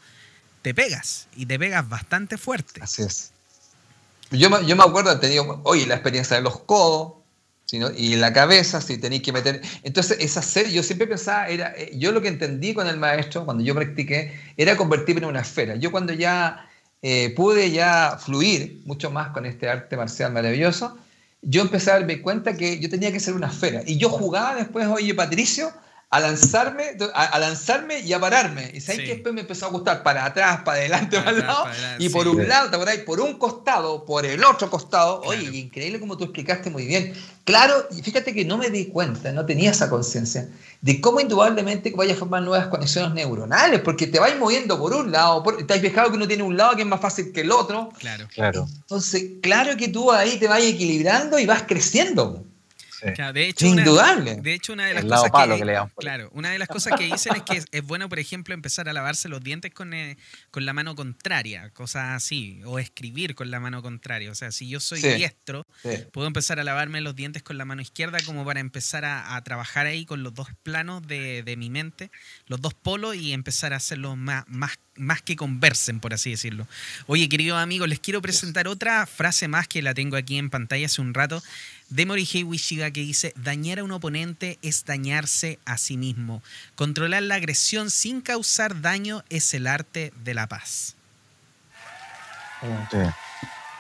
te 0.61 0.75
pegas 0.75 1.27
y 1.35 1.47
te 1.47 1.57
pegas 1.57 1.89
bastante 1.89 2.37
fuerte. 2.37 2.81
Así 2.83 3.01
es. 3.01 3.31
Yo 4.29 4.49
me, 4.49 4.65
yo 4.65 4.75
me 4.75 4.83
acuerdo, 4.83 5.11
he 5.11 5.17
tenido, 5.17 5.59
oye, 5.63 5.85
la 5.87 5.95
experiencia 5.95 6.37
de 6.37 6.43
los 6.43 6.59
codos, 6.59 7.13
y 7.71 8.15
la 8.15 8.33
cabeza, 8.33 8.81
si 8.81 8.97
tenéis 8.97 9.21
que 9.21 9.31
meter. 9.31 9.61
Entonces, 9.83 10.17
esa 10.19 10.41
serie, 10.41 10.73
yo 10.73 10.83
siempre 10.83 11.07
pensaba, 11.07 11.47
era, 11.47 11.73
eh, 11.77 11.91
yo 11.95 12.11
lo 12.11 12.21
que 12.21 12.27
entendí 12.27 12.73
con 12.73 12.87
el 12.87 12.97
maestro, 12.97 13.45
cuando 13.45 13.63
yo 13.63 13.73
practiqué, 13.73 14.33
era 14.57 14.75
convertirme 14.75 15.21
en 15.21 15.27
una 15.27 15.41
esfera. 15.41 15.75
Yo 15.75 15.91
cuando 15.91 16.13
ya 16.13 16.67
eh, 17.01 17.33
pude 17.35 17.71
ya 17.71 18.17
fluir 18.19 18.81
mucho 18.85 19.09
más 19.09 19.29
con 19.29 19.45
este 19.45 19.69
arte 19.69 19.95
marcial 19.95 20.33
maravilloso, 20.33 20.97
yo 21.41 21.61
empecé 21.61 21.91
a 21.91 21.95
darme 21.95 22.21
cuenta 22.21 22.55
que 22.55 22.79
yo 22.79 22.89
tenía 22.89 23.11
que 23.11 23.19
ser 23.19 23.33
una 23.33 23.47
esfera. 23.47 23.81
Y 23.85 23.97
yo 23.97 24.09
jugaba 24.09 24.55
después, 24.55 24.87
oye, 24.87 25.15
Patricio, 25.15 25.71
a 26.13 26.19
lanzarme, 26.19 26.97
a, 27.13 27.39
lanzarme 27.39 27.99
y 28.01 28.11
a 28.11 28.19
pararme. 28.19 28.69
Y 28.73 28.81
sabes 28.81 28.99
que 28.99 29.13
después 29.13 29.33
me 29.33 29.41
empezó 29.41 29.67
a 29.67 29.69
gustar 29.69 30.03
para 30.03 30.25
atrás, 30.25 30.59
para 30.65 30.79
adelante, 30.79 31.17
para, 31.17 31.29
el 31.31 31.39
lado. 31.39 31.65
y 31.99 32.09
por 32.09 32.27
un 32.27 32.49
lado, 32.49 32.69
¿te 32.69 32.97
Por 32.99 33.21
un 33.21 33.37
costado, 33.37 34.03
por 34.03 34.25
el 34.25 34.43
otro 34.43 34.69
costado. 34.69 35.21
Oye, 35.21 35.57
increíble 35.57 36.01
como 36.01 36.17
tú 36.17 36.25
explicaste 36.25 36.69
muy 36.69 36.85
bien. 36.85 37.13
Claro, 37.45 37.87
y 37.95 38.01
fíjate 38.01 38.33
que 38.33 38.43
no 38.43 38.57
me 38.57 38.69
di 38.69 38.87
cuenta, 38.87 39.31
no 39.31 39.45
tenía 39.45 39.71
esa 39.71 39.89
conciencia 39.89 40.49
de 40.81 40.99
cómo 40.99 41.21
indudablemente 41.21 41.91
vaya 41.95 42.13
a 42.13 42.17
formar 42.17 42.43
nuevas 42.43 42.67
conexiones 42.67 43.13
neuronales, 43.13 43.79
porque 43.79 44.05
te 44.05 44.19
vais 44.19 44.37
moviendo 44.37 44.77
por 44.77 44.93
un 44.93 45.13
lado, 45.13 45.41
te 45.65 45.73
has 45.73 45.79
fijado 45.79 46.09
que 46.09 46.17
uno 46.17 46.27
tiene 46.27 46.43
un 46.43 46.57
lado 46.57 46.75
que 46.75 46.81
es 46.81 46.87
más 46.87 46.99
fácil 46.99 47.31
que 47.31 47.41
el 47.41 47.51
otro. 47.51 47.89
Claro. 47.97 48.27
claro. 48.33 48.67
Entonces, 48.81 49.23
claro 49.41 49.77
que 49.77 49.87
tú 49.87 50.11
ahí 50.11 50.37
te 50.37 50.49
vas 50.49 50.61
equilibrando 50.61 51.39
y 51.39 51.45
vas 51.45 51.63
creciendo 51.63 52.43
de 53.33 53.47
hecho, 53.47 53.65
Indudable. 53.65 54.35
de 54.35 54.53
hecho, 54.53 54.73
una 54.73 54.85
de 54.85 54.93
las 54.93 55.05
cosas 55.05 55.31
que, 55.31 55.79
claro, 55.97 56.29
una 56.33 56.51
de 56.51 56.59
las 56.59 56.67
cosas 56.67 56.97
que 56.97 57.05
dicen 57.05 57.35
es 57.35 57.43
que 57.43 57.63
es, 57.71 57.83
bueno, 57.83 58.09
por 58.09 58.19
ejemplo, 58.19 58.53
empezar 58.53 58.87
a 58.89 58.93
lavarse 58.93 59.29
los 59.29 59.41
dientes 59.41 59.73
con, 59.73 59.93
eh, 59.93 60.17
con 60.51 60.65
la 60.65 60.73
mano 60.73 60.95
contraria, 60.95 61.69
cosas 61.71 62.15
así, 62.15 62.61
o 62.65 62.79
escribir 62.79 63.35
con 63.35 63.51
la 63.51 63.59
mano 63.59 63.81
contraria. 63.81 64.31
O 64.31 64.35
sea, 64.35 64.51
si 64.51 64.69
yo 64.69 64.79
soy 64.79 65.01
diestro, 65.01 65.65
puedo 66.11 66.27
empezar 66.27 66.59
a 66.59 66.63
lavarme 66.63 67.01
los 67.01 67.15
dientes 67.15 67.43
con 67.43 67.57
la 67.57 67.65
mano 67.65 67.81
izquierda 67.81 68.19
como 68.25 68.45
para 68.45 68.59
empezar 68.59 69.05
a, 69.05 69.41
trabajar 69.43 69.87
ahí 69.87 70.05
con 70.05 70.21
los 70.23 70.33
dos 70.33 70.47
planos 70.61 71.05
de, 71.07 71.41
de, 71.43 71.57
mi 71.57 71.69
mente, 71.69 72.11
los 72.45 72.61
dos 72.61 72.73
polos 72.73 73.15
y 73.15 73.33
empezar 73.33 73.73
a 73.73 73.77
hacerlo 73.77 74.15
más, 74.15 74.45
más 74.47 74.77
más 74.95 75.21
que 75.21 75.35
conversen, 75.35 75.99
por 75.99 76.13
así 76.13 76.31
decirlo. 76.31 76.67
Oye, 77.07 77.29
queridos 77.29 77.59
amigos, 77.59 77.87
les 77.87 77.99
quiero 77.99 78.21
presentar 78.21 78.67
otra 78.67 79.05
frase 79.05 79.47
más 79.47 79.67
que 79.67 79.81
la 79.81 79.93
tengo 79.93 80.15
aquí 80.15 80.37
en 80.37 80.49
pantalla 80.49 80.85
hace 80.85 81.01
un 81.01 81.13
rato, 81.13 81.41
de 81.91 82.05
Morihei 82.05 82.43
Wishiga 82.43 82.89
que 82.89 83.01
dice, 83.01 83.33
dañar 83.35 83.79
a 83.79 83.83
un 83.83 83.91
oponente 83.91 84.57
es 84.61 84.85
dañarse 84.85 85.59
a 85.65 85.77
sí 85.77 85.97
mismo. 85.97 86.41
Controlar 86.75 87.21
la 87.23 87.35
agresión 87.35 87.91
sin 87.91 88.21
causar 88.21 88.81
daño 88.81 89.23
es 89.29 89.53
el 89.53 89.67
arte 89.67 90.11
de 90.23 90.33
la 90.33 90.47
paz. 90.47 90.95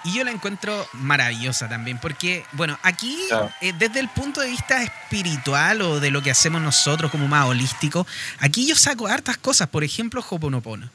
Y 0.03 0.13
yo 0.13 0.23
la 0.23 0.31
encuentro 0.31 0.87
maravillosa 0.93 1.69
también, 1.69 1.99
porque, 1.99 2.43
bueno, 2.53 2.77
aquí, 2.83 3.17
eh, 3.61 3.73
desde 3.77 3.99
el 3.99 4.09
punto 4.09 4.41
de 4.41 4.49
vista 4.49 4.83
espiritual 4.83 5.81
o 5.81 5.99
de 5.99 6.11
lo 6.11 6.21
que 6.21 6.31
hacemos 6.31 6.61
nosotros 6.61 7.11
como 7.11 7.27
más 7.27 7.45
holístico, 7.45 8.05
aquí 8.39 8.67
yo 8.67 8.75
saco 8.75 9.07
hartas 9.07 9.37
cosas, 9.37 9.69
por 9.69 9.83
ejemplo, 9.83 10.25
Hoponopono. 10.27 10.89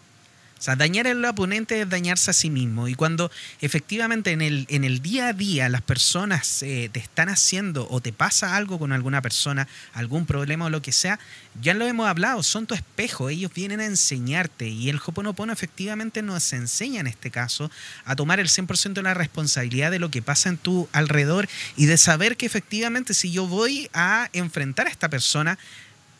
O 0.58 0.62
sea, 0.62 0.74
dañar 0.74 1.06
al 1.06 1.22
oponente 1.24 1.82
es 1.82 1.88
dañarse 1.88 2.30
a 2.30 2.34
sí 2.34 2.48
mismo. 2.48 2.88
Y 2.88 2.94
cuando 2.94 3.30
efectivamente 3.60 4.30
en 4.30 4.40
el, 4.40 4.66
en 4.70 4.84
el 4.84 5.02
día 5.02 5.28
a 5.28 5.32
día 5.34 5.68
las 5.68 5.82
personas 5.82 6.62
eh, 6.62 6.88
te 6.90 6.98
están 6.98 7.28
haciendo 7.28 7.86
o 7.90 8.00
te 8.00 8.12
pasa 8.12 8.56
algo 8.56 8.78
con 8.78 8.92
alguna 8.92 9.20
persona, 9.20 9.68
algún 9.92 10.24
problema 10.24 10.64
o 10.64 10.70
lo 10.70 10.80
que 10.80 10.92
sea, 10.92 11.18
ya 11.60 11.74
lo 11.74 11.86
hemos 11.86 12.08
hablado, 12.08 12.42
son 12.42 12.66
tu 12.66 12.74
espejo, 12.74 13.28
ellos 13.28 13.52
vienen 13.52 13.80
a 13.80 13.84
enseñarte. 13.86 14.66
Y 14.66 14.88
el 14.88 15.00
Hoponopono 15.04 15.52
efectivamente 15.52 16.22
nos 16.22 16.50
enseña 16.54 17.00
en 17.00 17.06
este 17.06 17.30
caso 17.30 17.70
a 18.06 18.16
tomar 18.16 18.40
el 18.40 18.48
100% 18.48 18.94
de 18.94 19.02
la 19.02 19.12
responsabilidad 19.12 19.90
de 19.90 19.98
lo 19.98 20.10
que 20.10 20.22
pasa 20.22 20.48
en 20.48 20.56
tu 20.56 20.88
alrededor 20.92 21.48
y 21.76 21.84
de 21.84 21.98
saber 21.98 22.38
que 22.38 22.46
efectivamente 22.46 23.12
si 23.12 23.30
yo 23.30 23.46
voy 23.46 23.90
a 23.92 24.30
enfrentar 24.32 24.86
a 24.86 24.90
esta 24.90 25.10
persona, 25.10 25.58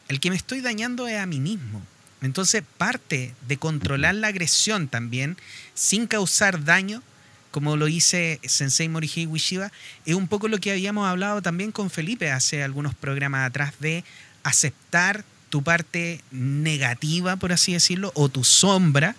el 0.08 0.20
que 0.20 0.28
me 0.28 0.36
estoy 0.36 0.60
dañando 0.60 1.08
es 1.08 1.18
a 1.18 1.26
mí 1.26 1.40
mismo. 1.40 1.82
Entonces, 2.22 2.62
parte 2.78 3.34
de 3.46 3.56
controlar 3.56 4.14
la 4.14 4.28
agresión 4.28 4.88
también, 4.88 5.36
sin 5.74 6.06
causar 6.06 6.64
daño, 6.64 7.02
como 7.50 7.76
lo 7.76 7.86
dice 7.86 8.40
Sensei 8.44 8.88
Morihei 8.88 9.26
Wishiba, 9.26 9.72
es 10.04 10.14
un 10.14 10.28
poco 10.28 10.48
lo 10.48 10.58
que 10.58 10.72
habíamos 10.72 11.08
hablado 11.08 11.42
también 11.42 11.72
con 11.72 11.90
Felipe 11.90 12.30
hace 12.30 12.62
algunos 12.62 12.94
programas 12.94 13.46
atrás 13.46 13.74
de 13.80 14.04
aceptar 14.42 15.24
tu 15.50 15.62
parte 15.62 16.20
negativa, 16.30 17.36
por 17.36 17.52
así 17.52 17.72
decirlo, 17.72 18.12
o 18.14 18.28
tu 18.28 18.44
sombra, 18.44 19.16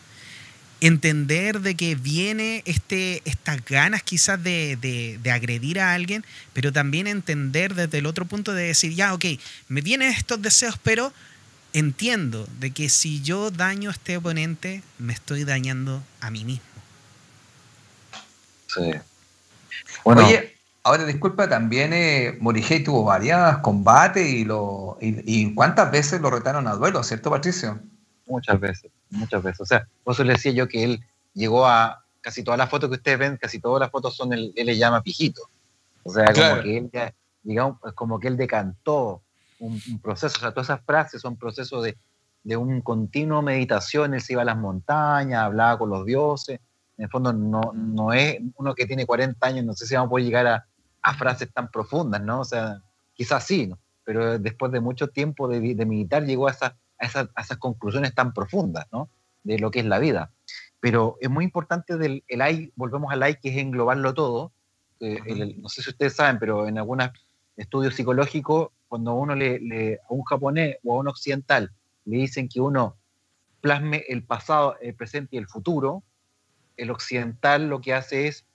entender 0.82 1.62
de 1.62 1.76
que 1.76 1.96
viene 1.96 2.62
este, 2.66 3.22
estas 3.26 3.64
ganas 3.66 4.04
quizás 4.04 4.42
de, 4.44 4.78
de, 5.22 5.32
agredir 5.32 5.80
a 5.80 5.94
alguien, 5.94 6.24
pero 6.54 6.72
también 6.72 7.08
entender 7.08 7.74
desde 7.74 7.98
el 7.98 8.06
otro 8.06 8.26
punto 8.26 8.54
de 8.54 8.66
decir, 8.66 8.94
ya, 8.94 9.14
ok, 9.14 9.26
me 9.70 9.82
vienen 9.82 10.12
estos 10.12 10.42
deseos, 10.42 10.78
pero 10.84 11.12
entiendo 11.74 12.48
de 12.60 12.72
que 12.72 12.90
si 12.90 13.22
yo 13.22 13.52
daño 13.52 13.90
a 13.90 13.94
este 13.94 14.18
oponente, 14.18 14.84
me 14.98 15.14
estoy 15.14 15.44
dañando 15.44 16.04
a 16.22 16.32
mí 16.32 16.44
mismo. 16.44 16.66
Sí. 18.68 18.92
Bueno, 20.04 20.26
Oye, 20.26 20.56
ahora 20.84 21.06
disculpa, 21.06 21.48
también 21.50 21.94
eh, 21.94 22.38
Morihei 22.40 22.84
tuvo 22.84 23.04
varias 23.04 23.58
combates 23.60 24.28
y, 24.28 24.46
lo, 24.46 24.98
y, 25.02 25.54
cuántas 25.54 25.92
veces 25.92 26.22
lo 26.22 26.30
retaron 26.30 26.68
a 26.68 26.74
duelo, 26.74 27.04
¿cierto, 27.04 27.30
Patricio? 27.30 27.80
Muchas 28.26 28.60
veces, 28.60 28.92
muchas 29.10 29.44
veces. 29.44 29.62
O 29.62 29.66
sea, 29.66 29.88
por 30.04 30.14
eso 30.14 30.24
le 30.24 30.34
decía 30.34 30.52
yo 30.52 30.68
que 30.68 30.84
él 30.84 31.04
llegó 31.34 31.66
a 31.66 32.04
casi 32.22 32.44
todas 32.44 32.58
las 32.58 32.70
fotos 32.70 32.90
que 32.90 32.96
ustedes 32.96 33.20
ven, 33.20 33.38
casi 33.38 33.60
todas 33.60 33.80
las 33.80 33.92
fotos 33.92 34.16
son, 34.16 34.34
él, 34.34 34.54
él 34.56 34.66
le 34.66 34.78
llama 34.78 35.02
pijito. 35.02 35.50
O 36.04 36.12
sea, 36.12 36.26
como 36.34 36.62
que 36.62 36.78
él 36.78 36.90
ya, 36.92 37.14
digamos, 37.44 37.78
como 37.96 38.20
que 38.20 38.28
él 38.28 38.38
decantó 38.38 39.22
un, 39.60 39.80
proceso, 40.02 40.38
o 40.38 40.40
sea, 40.40 40.52
todas 40.52 40.70
esas 40.70 40.86
frases 40.86 41.22
son 41.22 41.36
procesos 41.36 41.84
de, 41.84 41.98
de 42.44 42.58
un 42.58 42.82
continuo 42.82 43.42
meditación, 43.42 44.14
él 44.14 44.22
se 44.22 44.34
iba 44.34 44.42
a 44.42 44.46
las 44.46 44.58
montañas, 44.58 45.44
hablaba 45.44 45.78
con 45.78 45.90
los 45.90 46.06
dioses, 46.06 46.60
en 46.98 47.04
el 47.04 47.10
fondo 47.10 47.34
no, 47.34 47.74
no 47.74 48.14
es 48.14 48.40
uno 48.56 48.74
que 48.74 48.86
tiene 48.86 49.06
40 49.06 49.46
años, 49.46 49.66
no 49.66 49.74
sé 49.74 49.86
si 49.86 49.96
vamos 49.96 50.08
a 50.08 50.10
poder 50.12 50.26
llegar 50.26 50.48
a, 50.48 50.66
a 51.02 51.14
frases 51.14 51.52
tan 51.54 51.70
profundas, 51.70 52.22
¿no? 52.22 52.42
O 52.42 52.46
sea, 52.46 52.82
quizás 53.14 53.44
sí, 53.44 53.68
¿no? 53.68 53.78
Pero 54.04 54.40
después 54.40 54.72
de 54.72 54.80
mucho 54.80 55.08
tiempo 55.08 55.48
de, 55.48 55.76
de 55.76 55.86
meditar 55.86 56.26
llegó 56.26 56.48
a, 56.48 56.52
esa, 56.52 56.78
a, 57.00 57.06
esas, 57.06 57.30
a, 57.36 57.42
esas, 57.42 57.58
conclusiones 57.58 58.16
tan 58.16 58.34
profundas, 58.34 58.88
¿no? 58.92 59.10
De 59.44 59.60
lo 59.60 59.70
que 59.70 59.80
es 59.80 59.86
la 59.86 60.00
vida. 60.00 60.32
Pero 60.80 61.18
es 61.22 61.30
muy 61.30 61.44
importante 61.44 61.98
del 61.98 62.24
el 62.28 62.42
AI, 62.42 62.72
volvemos 62.76 63.12
al 63.12 63.24
AI, 63.24 63.36
que 63.42 63.50
es 63.50 63.58
englobarlo 63.58 64.14
todo. 64.14 64.52
No 65.00 65.70
sé 65.70 65.82
si 65.84 65.90
ustedes 65.90 66.16
saben, 66.16 66.40
pero 66.40 66.68
en 66.68 66.78
algunos 66.78 67.10
estudios 67.56 67.96
psicológicos 67.96 68.70
cuando 68.88 69.14
uno 69.14 69.36
le, 69.36 70.00
a 70.10 70.14
un 70.14 70.24
japonés 70.24 70.78
o 70.84 70.96
a 70.96 71.00
un 71.00 71.08
occidental 71.08 71.72
le 72.06 72.18
dicen 72.18 72.48
que 72.48 72.62
uno 72.62 72.96
plasme 73.62 74.04
el 74.08 74.24
pasado, 74.24 74.78
el 74.82 74.96
presente 74.96 75.36
y 75.36 75.40
el 75.40 75.48
futuro, 75.48 76.04
el 76.78 76.92
occidental 76.92 77.68
lo 77.68 77.82
que 77.82 77.94
hace 77.94 78.28
es 78.28 78.46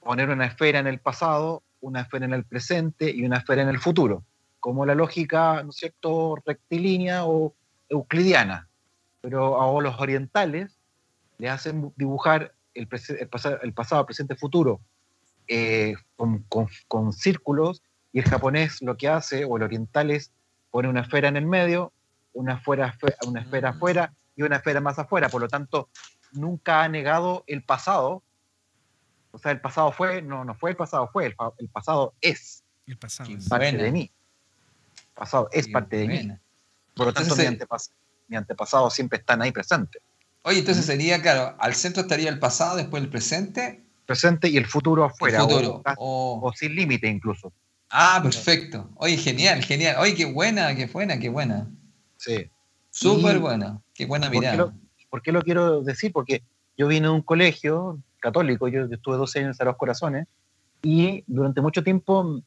poner 0.00 0.28
una 0.28 0.46
esfera 0.46 0.78
en 0.78 0.86
el 0.86 0.98
pasado, 0.98 1.62
una 1.80 2.02
esfera 2.02 2.26
en 2.26 2.34
el 2.34 2.44
presente 2.44 3.10
y 3.10 3.24
una 3.24 3.38
esfera 3.38 3.62
en 3.62 3.68
el 3.68 3.78
futuro, 3.78 4.24
como 4.60 4.84
la 4.84 4.94
lógica, 4.94 5.62
¿no 5.62 5.70
es 5.70 5.76
cierto?, 5.76 6.36
rectilínea 6.44 7.24
o, 7.26 7.54
euclidiana, 7.88 8.68
pero 9.20 9.60
a 9.60 9.80
los 9.80 10.00
orientales 10.00 10.78
le 11.38 11.48
hacen 11.48 11.92
dibujar 11.96 12.52
el, 12.74 12.88
pasado, 12.88 14.06
presente, 14.06 14.34
futuro 14.36 14.80
eh, 15.48 15.94
con, 16.16 17.12
círculos 17.12 17.82
y 18.16 18.20
el 18.20 18.24
japonés 18.24 18.80
lo 18.80 18.96
que 18.96 19.10
hace, 19.10 19.44
o 19.44 19.58
el 19.58 19.62
oriental 19.62 20.10
es 20.10 20.32
pone 20.70 20.88
una 20.88 21.02
esfera 21.02 21.28
en 21.28 21.36
el 21.36 21.44
medio, 21.44 21.92
una, 22.32 22.62
una 22.64 23.40
esfera 23.42 23.72
mm. 23.72 23.76
afuera 23.76 24.14
y 24.34 24.42
una 24.42 24.56
esfera 24.56 24.80
más 24.80 24.98
afuera. 24.98 25.28
Por 25.28 25.42
lo 25.42 25.48
tanto, 25.48 25.90
nunca 26.32 26.82
ha 26.82 26.88
negado 26.88 27.44
el 27.46 27.62
pasado. 27.62 28.22
O 29.32 29.38
sea, 29.38 29.52
el 29.52 29.60
pasado 29.60 29.92
fue, 29.92 30.22
no, 30.22 30.46
no 30.46 30.54
fue 30.54 30.70
el 30.70 30.76
pasado, 30.76 31.10
fue 31.12 31.26
el, 31.26 31.36
pasado 31.68 32.14
es. 32.22 32.64
El 32.86 32.96
pasado 32.96 33.28
es. 33.30 33.50
parte 33.50 33.76
de 33.76 33.92
mí. 33.92 34.10
El 34.96 35.14
pasado 35.14 35.50
es 35.52 35.68
parte 35.68 35.96
de 35.98 36.08
mí. 36.08 36.32
Por 36.94 37.08
lo 37.08 37.12
tanto, 37.12 37.36
mi, 38.28 38.36
antepasado, 38.38 38.88
siempre 38.88 39.18
están 39.18 39.42
ahí 39.42 39.52
presentes. 39.52 40.00
Oye, 40.40 40.60
entonces 40.60 40.86
sería, 40.86 41.20
claro, 41.20 41.54
al 41.58 41.74
centro 41.74 42.00
estaría 42.00 42.30
el 42.30 42.38
pasado, 42.38 42.78
después 42.78 43.02
el 43.02 43.10
presente. 43.10 43.84
Presente 44.06 44.48
y 44.48 44.56
el 44.56 44.64
futuro 44.64 45.04
afuera. 45.04 45.44
O, 45.98 46.50
sin 46.56 46.74
límite 46.74 47.08
incluso. 47.08 47.52
Ah, 47.90 48.20
perfecto. 48.22 48.90
Oye, 48.96 49.16
genial, 49.16 49.62
genial. 49.62 49.96
Oye, 50.00 50.14
qué 50.14 50.24
buena, 50.26 50.74
qué 50.74 50.86
buena, 50.86 51.18
qué 51.18 51.28
buena. 51.28 51.68
Sí. 52.16 52.50
Súper 52.90 53.38
buena. 53.38 53.80
Qué 53.94 54.06
buena 54.06 54.28
mirada. 54.30 54.74
¿Por 55.10 55.22
qué, 55.22 55.32
lo, 55.32 55.42
quiero 55.42 55.82
decir? 55.82 56.12
Porque 56.12 56.42
yo 56.76 56.88
vine 56.88 57.06
de 57.06 57.12
un 57.12 57.22
colegio 57.22 58.00
católico, 58.18 58.68
yo 58.68 58.84
estuve 58.84 59.16
12 59.16 59.40
años 59.40 59.60
en 59.60 59.66
los 59.66 59.76
Corazones, 59.76 60.26
y 60.82 61.24
durante 61.26 61.60
mucho 61.60 61.82
tiempo 61.82 62.42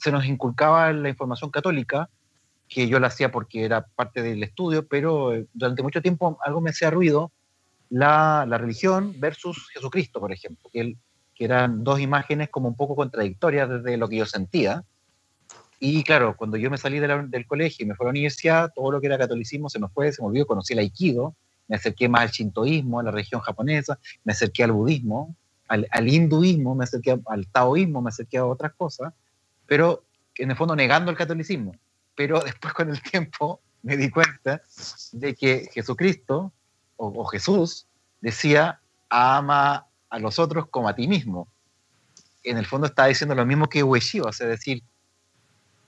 se 0.00 0.12
nos 0.12 0.24
inculcaba 0.26 0.92
la 0.92 1.08
información 1.08 1.50
católica, 1.50 2.08
que 2.68 2.88
yo 2.88 3.00
la 3.00 3.08
hacía 3.08 3.30
porque 3.30 3.64
era 3.64 3.86
parte 3.86 4.22
del 4.22 4.42
estudio, 4.42 4.86
pero 4.86 5.34
eh, 5.34 5.46
durante 5.52 5.82
mucho 5.82 6.00
tiempo 6.02 6.38
algo 6.44 6.60
me 6.60 6.70
hacía 6.70 6.90
ruido 6.90 7.32
la, 7.88 8.46
la 8.48 8.58
religión 8.58 9.14
versus 9.18 9.68
Jesucristo, 9.72 10.20
por 10.20 10.32
ejemplo, 10.32 10.70
que, 10.72 10.96
que 11.40 11.46
eran 11.46 11.84
dos 11.84 12.00
imágenes 12.00 12.50
como 12.50 12.68
un 12.68 12.74
poco 12.74 12.94
contradictorias 12.94 13.66
desde 13.70 13.96
lo 13.96 14.10
que 14.10 14.16
yo 14.16 14.26
sentía. 14.26 14.84
Y 15.78 16.04
claro, 16.04 16.36
cuando 16.36 16.58
yo 16.58 16.68
me 16.70 16.76
salí 16.76 16.98
del 16.98 17.46
colegio 17.46 17.84
y 17.84 17.88
me 17.88 17.94
fui 17.94 18.04
a 18.04 18.08
la 18.08 18.10
universidad, 18.10 18.70
todo 18.74 18.92
lo 18.92 19.00
que 19.00 19.06
era 19.06 19.16
catolicismo 19.16 19.70
se 19.70 19.78
me 19.78 19.88
fue, 19.88 20.12
se 20.12 20.20
me 20.20 20.28
olvidó, 20.28 20.46
conocí 20.46 20.74
el 20.74 20.80
aikido, 20.80 21.34
me 21.66 21.76
acerqué 21.76 22.10
más 22.10 22.20
al 22.20 22.28
shintoísmo, 22.28 23.00
a 23.00 23.04
la 23.04 23.10
región 23.10 23.40
japonesa, 23.40 23.98
me 24.24 24.34
acerqué 24.34 24.64
al 24.64 24.72
budismo, 24.72 25.34
al, 25.68 25.88
al 25.90 26.08
hinduismo, 26.08 26.74
me 26.74 26.84
acerqué 26.84 27.18
al 27.24 27.46
taoísmo, 27.46 28.02
me 28.02 28.10
acerqué 28.10 28.36
a 28.36 28.44
otras 28.44 28.74
cosas, 28.74 29.14
pero 29.64 30.04
en 30.34 30.50
el 30.50 30.56
fondo 30.58 30.76
negando 30.76 31.10
el 31.10 31.16
catolicismo 31.16 31.72
pero 32.20 32.38
después 32.44 32.74
con 32.74 32.90
el 32.90 33.00
tiempo 33.00 33.62
me 33.82 33.96
di 33.96 34.10
cuenta 34.10 34.60
de 35.12 35.34
que 35.34 35.70
Jesucristo 35.72 36.52
o, 36.96 37.24
Jesús 37.24 37.86
decía, 38.20 38.78
ama 39.08 39.86
a 40.10 40.18
los 40.18 40.38
otros 40.38 40.66
como 40.68 40.88
a 40.88 40.94
ti 40.94 41.08
mismo. 41.08 41.48
En 42.42 42.58
el 42.58 42.66
fondo 42.66 42.86
está 42.86 43.06
diciendo 43.06 43.34
lo 43.34 43.46
mismo 43.46 43.68
que 43.68 43.82
Ueshiba, 43.82 44.30
es 44.30 44.38
decir, 44.38 44.82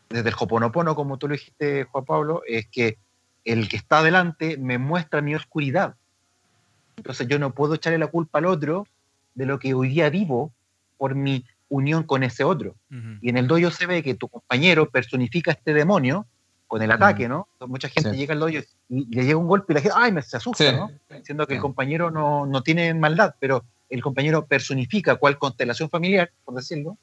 desde 0.09 0.29
el 0.29 0.35
Hoponopono, 0.39 0.95
como 0.95 1.19
tú 1.19 1.29
lo 1.29 1.35
dijiste, 1.35 1.85
Juan 1.85 2.05
Pablo, 2.05 2.43
es 2.47 2.67
que 2.69 2.99
el 3.45 3.69
que 3.69 3.77
está 3.77 3.99
adelante 3.99 4.57
me 4.59 4.79
muestra 4.79 5.21
mi 5.23 5.35
oscuridad. 5.35 5.95
Entonces 6.97 7.27
yo 7.29 7.39
no 7.39 7.53
puedo 7.53 7.75
echarle 7.75 7.99
la 7.99 8.07
culpa 8.07 8.39
al 8.39 8.47
otro 8.47 8.87
de 9.35 9.47
lo 9.47 9.59
que 9.59 9.75
hoy 9.75 9.89
día 9.89 10.11
vivo 10.11 10.53
por 10.99 11.15
mi 11.15 11.45
unión 11.69 12.05
con 12.05 12.23
ese 12.23 12.45
otro. 12.45 12.77
Y 13.23 13.31
en 13.31 13.39
el 13.39 13.49
doyo 13.49 13.71
se 13.71 13.87
ve 13.87 14.03
que 14.03 14.15
tu 14.15 14.29
compañero 14.29 14.91
personifica 14.91 15.53
este 15.53 15.73
demonio 15.73 16.27
con 16.69 16.81
el 16.81 16.91
ataque, 16.91 17.29
¿no? 17.29 17.49
mucha 17.67 17.89
gente 17.89 18.17
llega 18.17 18.33
al 18.33 18.41
doyo 18.41 18.63
y 18.89 19.15
le 19.15 19.25
llega 19.25 19.37
un 19.37 19.47
golpe 19.47 19.73
y 19.73 19.75
la 19.75 19.81
gente, 19.81 19.97
¡ay! 19.99 20.13
Me 20.13 20.23
se 20.23 20.39
asusta, 20.39 20.73
¿no? 20.73 20.91
Siendo 21.23 21.47
que 21.47 21.55
el 21.55 21.61
compañero 21.61 22.11
no, 22.11 22.47
no, 22.47 22.63
tiene 22.63 22.95
maldad, 22.95 23.35
pero 23.39 23.65
el 23.93 24.03
compañero 24.03 24.47
personifica 24.47 25.17
cuál 25.17 25.39
constelación 25.39 25.91
familiar, 25.91 26.31
por 26.45 26.55
decirlo. 26.55 26.97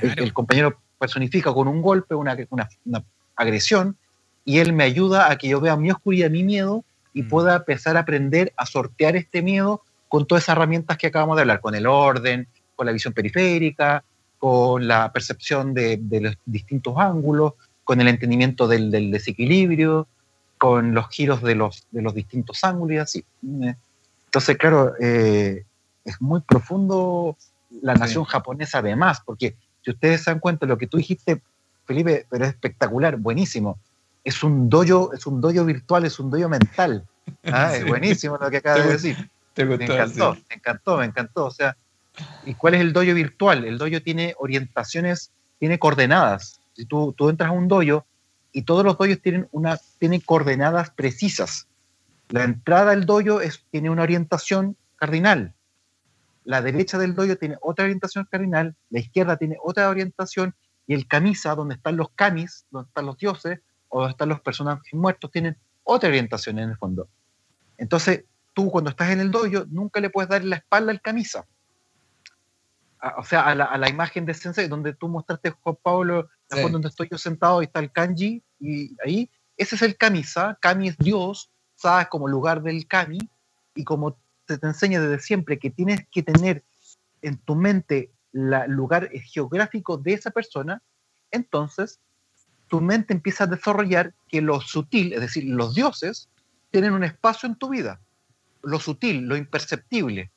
El, 0.00 0.32
compañero 0.32 0.78
personifica 0.98 1.52
con 1.52 1.66
un 1.68 1.82
golpe, 1.82 2.14
una, 2.14 2.36
una, 2.50 2.68
una, 2.84 3.04
agresión, 3.34 3.96
y 4.44 4.58
él 4.58 4.72
me 4.72 4.84
ayuda 4.84 5.30
a 5.30 5.36
que 5.36 5.48
yo 5.48 5.60
vea 5.60 5.76
mi 5.76 5.90
oscuridad, 5.90 6.30
mi 6.30 6.44
miedo, 6.44 6.84
y 7.12 7.22
mm. 7.22 7.28
pueda 7.28 7.56
empezar 7.56 7.96
a 7.96 8.00
aprender 8.00 8.52
a 8.56 8.64
sortear 8.64 9.16
este 9.16 9.42
miedo 9.42 9.82
con 10.08 10.26
todas 10.26 10.44
esas 10.44 10.56
herramientas 10.56 10.96
que 10.98 11.08
acabamos 11.08 11.36
de 11.36 11.42
hablar, 11.42 11.60
con 11.60 11.74
el 11.74 11.86
orden, 11.86 12.46
con 12.76 12.86
la 12.86 12.92
visión 12.92 13.12
periférica, 13.12 14.04
con 14.38 14.86
la 14.86 15.12
percepción 15.12 15.74
de, 15.74 15.98
los 16.20 16.36
distintos 16.44 16.94
ángulos, 16.96 17.54
con 17.82 18.00
el 18.00 18.06
entendimiento 18.06 18.68
del, 18.68 19.10
desequilibrio, 19.10 20.06
con 20.58 20.94
los 20.94 21.08
giros 21.08 21.42
de 21.42 21.56
los, 21.56 21.86
de 21.90 22.02
los 22.02 22.14
distintos 22.14 22.62
ángulos 22.62 22.94
y 22.94 22.98
así. 22.98 23.24
Entonces, 24.26 24.56
claro, 24.56 24.94
eh, 25.00 25.64
es 26.06 26.20
muy 26.20 26.40
profundo 26.40 27.36
la 27.82 27.94
nación 27.94 28.24
japonesa 28.24 28.78
además, 28.78 29.20
porque 29.24 29.56
si 29.84 29.90
ustedes 29.90 30.24
se 30.24 30.30
dan 30.30 30.40
cuenta, 30.40 30.64
lo 30.64 30.78
que 30.78 30.86
tú 30.86 30.96
dijiste, 30.96 31.42
Felipe, 31.84 32.26
pero 32.30 32.44
es 32.44 32.50
espectacular, 32.50 33.16
buenísimo. 33.18 33.78
Es 34.24 34.42
un 34.42 34.70
doyo, 34.70 35.12
es 35.12 35.26
un 35.26 35.40
doyo 35.40 35.64
virtual, 35.64 36.06
es 36.06 36.18
un 36.18 36.30
doyo 36.30 36.48
mental. 36.48 37.04
¿ah? 37.52 37.76
Es 37.76 37.86
buenísimo 37.86 38.38
lo 38.38 38.50
que 38.50 38.56
acabas 38.56 38.84
de 38.86 38.92
decir. 38.92 39.30
me 39.56 39.74
encantó, 39.74 40.34
me 40.48 40.54
encantó, 40.54 40.96
me 40.96 41.04
encantó. 41.04 41.44
O 41.44 41.50
sea, 41.50 41.76
¿Y 42.44 42.54
cuál 42.54 42.74
es 42.74 42.80
el 42.80 42.92
dojo 42.92 43.12
virtual? 43.14 43.64
El 43.64 43.78
dojo 43.78 44.00
tiene 44.02 44.34
orientaciones, 44.38 45.30
tiene 45.58 45.78
coordenadas. 45.78 46.60
Si 46.74 46.84
tú, 46.84 47.14
tú 47.16 47.28
entras 47.28 47.50
a 47.50 47.52
un 47.52 47.68
dojo 47.68 48.04
y 48.52 48.62
todos 48.62 48.84
los 48.84 48.96
dojos 48.96 49.20
tienen, 49.20 49.48
una, 49.52 49.78
tienen 49.98 50.20
coordenadas 50.20 50.90
precisas. 50.90 51.66
La 52.28 52.44
entrada 52.44 52.92
al 52.92 53.06
dojo 53.06 53.40
es, 53.40 53.62
tiene 53.70 53.90
una 53.90 54.02
orientación 54.02 54.76
cardinal. 54.96 55.52
La 56.46 56.62
derecha 56.62 56.96
del 56.96 57.14
dojo 57.14 57.36
tiene 57.36 57.56
otra 57.60 57.84
orientación 57.84 58.26
cardinal, 58.30 58.74
la 58.90 59.00
izquierda 59.00 59.36
tiene 59.36 59.58
otra 59.62 59.90
orientación 59.90 60.54
y 60.86 60.94
el 60.94 61.06
camisa, 61.06 61.54
donde 61.54 61.74
están 61.74 61.96
los 61.96 62.10
kamis, 62.10 62.66
donde 62.70 62.88
están 62.88 63.04
los 63.04 63.18
dioses 63.18 63.60
o 63.88 63.98
donde 63.98 64.12
están 64.12 64.28
los 64.28 64.40
personajes 64.40 64.94
muertos, 64.94 65.30
tienen 65.30 65.58
otra 65.82 66.08
orientación 66.08 66.58
en 66.58 66.70
el 66.70 66.76
fondo. 66.76 67.08
Entonces, 67.76 68.24
tú 68.54 68.70
cuando 68.70 68.90
estás 68.90 69.10
en 69.10 69.20
el 69.20 69.30
dojo 69.30 69.66
nunca 69.68 70.00
le 70.00 70.08
puedes 70.08 70.30
dar 70.30 70.42
la 70.44 70.56
espalda 70.56 70.92
al 70.92 71.02
camisa 71.02 71.44
o 73.18 73.24
sea, 73.24 73.42
a 73.42 73.54
la, 73.54 73.88
imagen 73.88 74.24
de 74.26 74.34
Sensei, 74.34 74.68
donde 74.68 74.94
tú 74.94 75.08
mostraste, 75.08 75.50
Juan 75.50 75.76
Pablo, 75.82 76.28
la 76.50 76.56
foto 76.56 76.72
donde 76.72 76.88
estoy 76.88 77.08
yo 77.10 77.18
sentado 77.18 77.62
y 77.62 77.66
está 77.66 77.80
el 77.80 77.92
kanji, 77.92 78.42
y 78.58 78.96
ahí, 79.04 79.30
ese 79.56 79.76
es 79.76 79.82
el 79.82 79.96
Kamisa, 79.96 80.58
Kami 80.60 80.88
es 80.88 80.98
Dios, 80.98 81.50
sabes 81.74 82.08
como 82.08 82.28
lugar 82.28 82.62
del 82.62 82.86
Kami, 82.86 83.18
y 83.74 83.84
como 83.84 84.18
se 84.46 84.58
te 84.58 84.66
enseña 84.66 85.00
desde 85.00 85.22
siempre 85.22 85.58
que 85.58 85.70
tienes 85.70 86.06
que 86.10 86.22
tener 86.22 86.64
en 87.22 87.38
tu 87.38 87.54
mente 87.56 88.10
el 88.32 88.70
lugar 88.70 89.10
geográfico 89.10 89.96
de 89.96 90.12
esa 90.12 90.30
persona, 90.30 90.82
entonces 91.30 92.00
tu 92.68 92.80
mente 92.80 93.14
empieza 93.14 93.44
a 93.44 93.46
desarrollar 93.46 94.14
que 94.28 94.40
lo 94.40 94.60
sutil, 94.60 95.12
es 95.12 95.20
decir, 95.20 95.44
los 95.44 95.74
dioses, 95.74 96.28
tienen 96.70 96.92
un 96.92 97.04
espacio 97.04 97.48
en 97.48 97.56
tu 97.56 97.70
vida, 97.70 98.00
lo 98.62 98.78
sutil, 98.78 99.22
lo 99.26 99.36
imperceptible, 99.36 100.30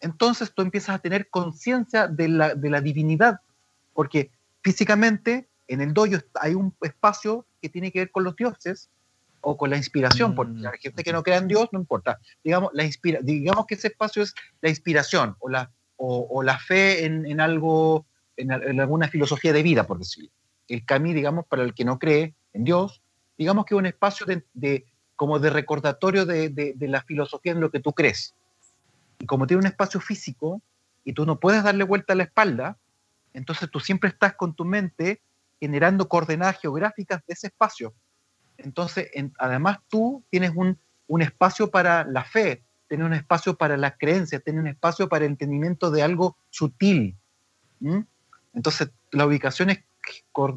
entonces 0.00 0.52
tú 0.52 0.62
empiezas 0.62 0.96
a 0.96 0.98
tener 0.98 1.30
conciencia 1.30 2.08
de 2.08 2.28
la, 2.28 2.54
de 2.54 2.70
la 2.70 2.80
divinidad, 2.80 3.40
porque 3.94 4.30
físicamente 4.62 5.48
en 5.68 5.80
el 5.80 5.94
doyo 5.94 6.18
hay 6.34 6.54
un 6.54 6.74
espacio 6.82 7.46
que 7.62 7.68
tiene 7.68 7.92
que 7.92 8.00
ver 8.00 8.10
con 8.10 8.24
los 8.24 8.36
dioses 8.36 8.90
o 9.42 9.56
con 9.56 9.70
la 9.70 9.76
inspiración, 9.76 10.34
porque 10.34 10.60
la 10.60 10.72
gente 10.72 11.02
que 11.02 11.12
no 11.12 11.22
crea 11.22 11.38
en 11.38 11.48
Dios 11.48 11.68
no 11.72 11.80
importa. 11.80 12.18
Digamos, 12.42 12.70
la 12.72 12.84
inspira, 12.84 13.20
digamos 13.22 13.66
que 13.66 13.74
ese 13.74 13.88
espacio 13.88 14.22
es 14.22 14.34
la 14.60 14.70
inspiración 14.70 15.36
o 15.40 15.48
la, 15.48 15.70
o, 15.96 16.42
la 16.42 16.58
fe 16.58 17.04
en, 17.04 17.26
en 17.26 17.40
algo, 17.40 18.06
en, 18.36 18.80
alguna 18.80 19.08
filosofía 19.08 19.52
de 19.52 19.62
vida, 19.62 19.86
por 19.86 19.98
decirlo. 19.98 20.30
El 20.68 20.84
camino, 20.84 21.16
digamos, 21.16 21.46
para 21.46 21.62
el 21.62 21.74
que 21.74 21.84
no 21.84 21.98
cree 21.98 22.34
en 22.52 22.64
Dios, 22.64 23.02
digamos 23.36 23.66
que 23.66 23.74
es 23.74 23.78
un 23.78 23.86
espacio 23.86 24.26
de, 24.26 24.44
de 24.54 24.86
como 25.16 25.38
de 25.38 25.50
recordatorio 25.50 26.24
de, 26.24 26.48
de, 26.48 26.72
de, 26.74 26.88
la 26.88 27.02
filosofía 27.02 27.52
en 27.52 27.60
lo 27.60 27.70
que 27.70 27.80
tú 27.80 27.92
crees. 27.92 28.34
Y 29.18 29.26
como 29.26 29.46
tiene 29.46 29.60
un 29.60 29.66
espacio 29.66 30.00
físico 30.00 30.62
y 31.04 31.12
tú 31.12 31.26
no 31.26 31.38
puedes 31.38 31.62
darle 31.62 31.84
vuelta 31.84 32.12
a 32.12 32.16
la 32.16 32.24
espalda, 32.24 32.78
entonces 33.32 33.70
tú 33.70 33.80
siempre 33.80 34.10
estás 34.10 34.34
con 34.34 34.54
tu 34.54 34.64
mente 34.64 35.20
generando 35.60 36.08
coordenadas 36.08 36.60
geográficas 36.60 37.24
de 37.26 37.34
ese 37.34 37.46
espacio. 37.48 37.94
Entonces, 38.64 39.10
además 39.38 39.78
tú 39.88 40.24
tienes 40.30 40.52
un, 40.54 40.78
un, 41.06 41.22
espacio 41.22 41.70
para 41.70 42.04
la 42.04 42.24
fe, 42.24 42.62
tienes 42.88 43.06
un 43.06 43.14
espacio 43.14 43.56
para 43.56 43.76
las 43.76 43.94
creencias, 43.98 44.42
tienes 44.42 44.60
un 44.60 44.68
espacio 44.68 45.08
para 45.08 45.24
el 45.24 45.32
entendimiento 45.32 45.90
de 45.90 46.02
algo 46.02 46.36
sutil. 46.50 47.16
Entonces, 48.52 48.90
las 49.10 49.26
ubicaciones, 49.26 49.84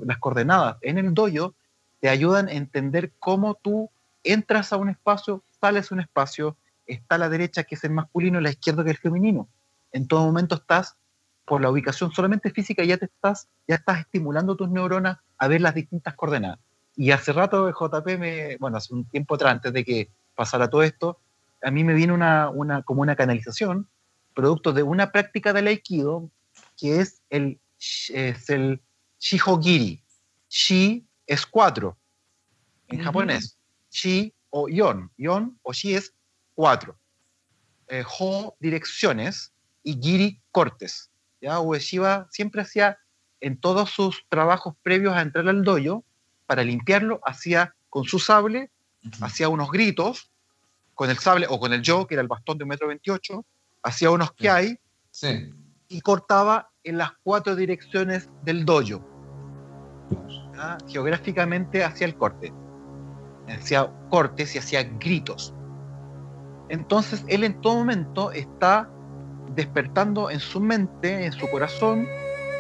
las 0.06 0.18
coordenadas 0.20 0.78
en 0.82 0.98
el 0.98 1.14
doyo 1.14 1.56
te 2.00 2.10
ayudan 2.10 2.48
a 2.48 2.54
entender 2.54 3.14
cómo 3.20 3.56
tú 3.56 3.90
entras 4.24 4.74
a 4.74 4.78
un 4.78 4.90
espacio, 4.90 5.44
sales 5.60 5.92
a 5.92 5.96
un 5.96 6.02
espacio, 6.02 6.58
está 6.86 7.16
a 7.16 7.20
la 7.20 7.30
derecha 7.30 7.64
que 7.64 7.76
es 7.76 7.84
el 7.84 7.92
masculino 7.92 8.40
y 8.40 8.44
la 8.44 8.50
izquierda 8.50 8.84
que 8.84 8.92
es 8.92 8.98
el 8.98 9.02
femenino. 9.02 9.48
En 9.92 10.08
todo 10.08 10.26
momento 10.26 10.56
estás, 10.56 10.98
por 11.46 11.62
la 11.62 11.70
ubicación 11.70 12.12
solamente 12.12 12.50
física, 12.50 12.84
ya 12.84 12.98
te 12.98 13.06
estás, 13.06 13.48
ya 13.68 13.76
estás 13.76 14.00
estimulando 14.00 14.56
tus 14.56 14.70
neuronas 14.70 15.20
a 15.38 15.48
ver 15.48 15.62
las 15.62 15.76
distintas 15.76 16.16
coordenadas. 16.16 16.60
Y 16.96 17.12
hace 17.12 17.34
rato 17.34 17.70
JP, 17.72 18.18
me, 18.18 18.58
bueno, 18.58 18.78
hace 18.78 18.94
un 18.94 19.06
tiempo 19.06 19.36
atrás, 19.36 19.54
antes 19.54 19.74
de 19.74 19.84
que 19.84 20.10
pasara 20.36 20.70
todo 20.70 20.84
esto, 20.84 21.20
a 21.62 21.72
mí 21.72 21.84
me 21.84 21.94
vino 21.94 22.14
una, 22.14 22.50
una, 22.50 22.84
como 22.84 23.02
una 23.02 23.16
canalización, 23.16 23.90
producto 24.34 24.74
de 24.74 24.84
una 24.84 25.12
práctica 25.12 25.54
del 25.54 25.68
Aikido, 25.68 26.30
que 26.78 27.02
es 27.02 27.22
el, 27.30 27.60
es 28.10 28.50
el 28.50 28.82
Shihogiri. 29.20 30.04
Shi 30.50 31.06
es 31.28 31.46
cuatro 31.46 31.98
en 32.88 33.04
japonés. 33.04 33.58
Shi 33.90 34.34
o 34.50 34.70
yon. 34.70 35.12
Yon 35.18 35.58
o 35.64 35.74
shi 35.74 35.96
es 35.96 36.14
cuatro. 36.54 36.98
Eh, 37.88 38.04
ho, 38.20 38.56
direcciones, 38.60 39.54
y 39.84 40.00
giri, 40.02 40.42
cortes. 40.52 41.12
¿ya? 41.40 41.60
Ueshiba 41.60 42.28
siempre 42.32 42.62
hacía, 42.62 42.98
en 43.40 43.60
todos 43.60 43.92
sus 43.92 44.26
trabajos 44.30 44.74
previos 44.82 45.16
a 45.16 45.22
entrar 45.22 45.48
al 45.48 45.64
dojo, 45.64 46.04
para 46.46 46.64
limpiarlo, 46.64 47.20
hacía 47.24 47.76
con 47.90 48.04
su 48.04 48.20
sable, 48.20 48.72
hacía 49.22 49.50
unos 49.50 49.72
gritos, 49.72 50.32
con 50.94 51.10
el 51.10 51.18
sable 51.18 51.46
o 51.50 51.60
con 51.60 51.74
el 51.74 51.82
yo, 51.82 52.08
que 52.08 52.16
era 52.16 52.22
el 52.22 52.28
bastón 52.28 52.58
de 52.58 52.64
un 52.64 52.70
metro 52.70 52.88
veintiocho, 52.88 53.46
hacía 53.84 54.10
unos 54.10 54.32
que 54.34 54.50
hay 54.50 54.80
y 55.88 56.02
cortaba 56.02 56.72
en 56.84 56.98
las 56.98 57.12
cuatro 57.24 57.56
direcciones 57.56 58.30
del 58.44 58.66
dojo. 58.66 59.02
Geográficamente 60.88 61.84
hacía 61.84 62.08
el 62.08 62.16
corte. 62.16 62.54
Hacía 63.48 63.92
cortes 64.10 64.56
y 64.56 64.60
hacía 64.60 64.84
gritos. 64.84 65.54
Entonces 66.70 67.24
él 67.28 67.44
en 67.44 67.62
todo 67.62 67.76
momento 67.76 68.32
está 68.32 68.90
despertando 69.54 70.30
en 70.30 70.40
su 70.40 70.60
mente, 70.60 71.26
en 71.26 71.32
su 71.32 71.48
corazón, 71.50 72.08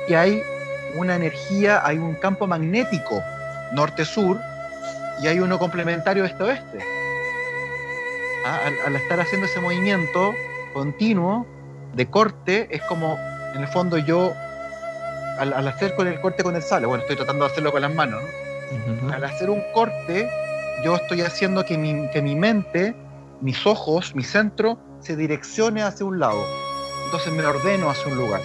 que 0.08 0.16
hay 0.16 0.42
una 0.96 1.16
energía, 1.16 1.86
hay 1.86 1.98
un 1.98 2.16
campo 2.16 2.46
magnético 2.46 3.22
norte-sur 3.74 4.40
y 5.22 5.28
hay 5.28 5.40
uno 5.40 5.60
complementario 5.60 6.26
este-oeste. 6.26 6.80
Ah, 8.46 8.60
al, 8.86 8.96
estar 8.96 9.20
haciendo 9.20 9.48
ese 9.48 9.60
movimiento 9.60 10.36
continuo 10.74 11.46
de 11.94 12.08
corte, 12.08 12.68
es 12.70 12.82
como, 12.84 13.18
en 13.56 13.62
el 13.62 13.68
fondo, 13.68 13.98
yo, 13.98 14.34
al, 15.40 15.68
hacer 15.68 15.96
con 15.96 16.08
el 16.08 16.20
corte 16.22 16.44
con 16.44 16.56
el 16.56 16.62
sable, 16.62 16.88
bueno, 16.88 17.02
estoy 17.02 17.16
tratando 17.16 17.46
de 17.46 17.52
hacerlo 17.52 17.72
con 17.72 17.82
las 17.82 17.94
manos, 17.94 18.22
al 19.12 19.24
hacer 19.24 19.50
un 19.50 19.64
corte, 19.74 20.30
yo 20.84 20.96
estoy 20.96 21.22
haciendo 21.22 21.66
que 21.66 21.78
mi, 21.78 22.10
que 22.12 22.22
mi 22.22 22.36
mente, 22.36 22.96
mis 23.42 23.66
ojos, 23.66 24.14
mi 24.14 24.24
centro, 24.24 24.78
se 25.00 25.16
direccione 25.16 25.82
hacia 25.82 26.06
un 26.06 26.20
lado 26.20 26.44
entonces 27.06 27.32
me 27.32 27.46
ordeno 27.46 27.90
hacia 27.90 28.12
un 28.12 28.18
lugar. 28.18 28.42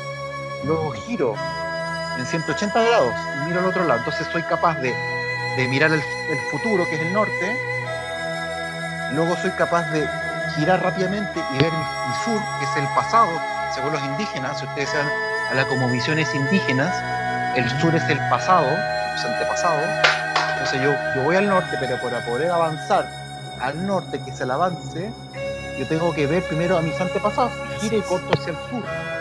Luego 0.64 0.92
giro 0.92 1.34
en 2.20 2.26
180 2.26 2.82
grados 2.82 3.14
y 3.36 3.46
miro 3.46 3.60
al 3.60 3.66
otro 3.66 3.84
lado. 3.84 3.98
Entonces 3.98 4.26
soy 4.30 4.42
capaz 4.42 4.78
de, 4.80 4.94
mirar 5.68 5.90
el, 5.92 6.02
futuro, 6.50 6.88
que 6.88 6.96
es 6.96 7.00
el 7.00 7.12
norte. 7.12 7.56
Luego 9.12 9.36
soy 9.36 9.50
capaz 9.52 9.90
de 9.90 10.06
girar 10.54 10.82
rápidamente 10.82 11.40
y 11.54 11.58
ver 11.58 11.72
mi, 11.72 12.14
sur, 12.24 12.40
que 12.58 12.64
es 12.64 12.76
el 12.76 12.94
pasado, 12.94 13.30
según 13.74 13.92
los 13.92 14.02
indígenas. 14.02 14.58
Si 14.58 14.66
ustedes 14.66 14.90
sean 14.90 15.08
a 15.50 15.54
la 15.54 15.66
como 15.66 15.88
visiones 15.88 16.32
indígenas, 16.34 16.94
el 17.56 17.68
sur 17.80 17.94
es 17.94 18.08
el 18.08 18.18
pasado, 18.28 18.68
los 18.68 19.24
antepasados. 19.24 19.88
Entonces 20.52 20.82
yo, 20.82 20.92
yo 21.16 21.24
voy 21.24 21.36
al 21.36 21.48
norte, 21.48 21.76
pero 21.80 22.00
para 22.00 22.24
poder 22.24 22.50
avanzar 22.50 23.08
al 23.60 23.86
norte, 23.86 24.20
que 24.20 24.30
es 24.30 24.40
el 24.40 24.50
avance, 24.50 25.10
yo 25.78 25.86
tengo 25.88 26.14
que 26.14 26.26
ver 26.26 26.42
primero 26.44 26.76
a 26.76 26.82
mis 26.82 26.98
antepasados, 27.00 27.52
gire 27.80 27.98
y 27.98 28.02
corto 28.02 28.38
hacia 28.38 28.52
el 28.52 28.58
sur. 28.70 29.19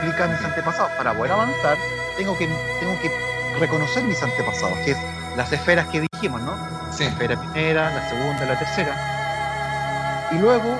¿Qué 0.00 0.06
implica 0.06 0.26
mis 0.28 0.42
antepasados? 0.44 0.90
Para 0.92 1.14
poder 1.14 1.32
avanzar, 1.32 1.76
tengo 2.16 2.36
que, 2.36 2.46
tengo 2.80 2.98
que 3.00 3.10
reconocer 3.58 4.02
mis 4.04 4.22
antepasados, 4.22 4.78
que 4.78 4.92
es 4.92 4.98
las 5.36 5.52
esferas 5.52 5.86
que 5.88 6.06
dijimos, 6.12 6.40
¿no? 6.42 6.52
La 6.98 7.06
esfera 7.06 7.38
primera, 7.38 7.90
la 7.90 8.08
segunda, 8.08 8.44
la 8.46 8.58
tercera. 8.58 10.28
Y 10.32 10.38
luego, 10.38 10.76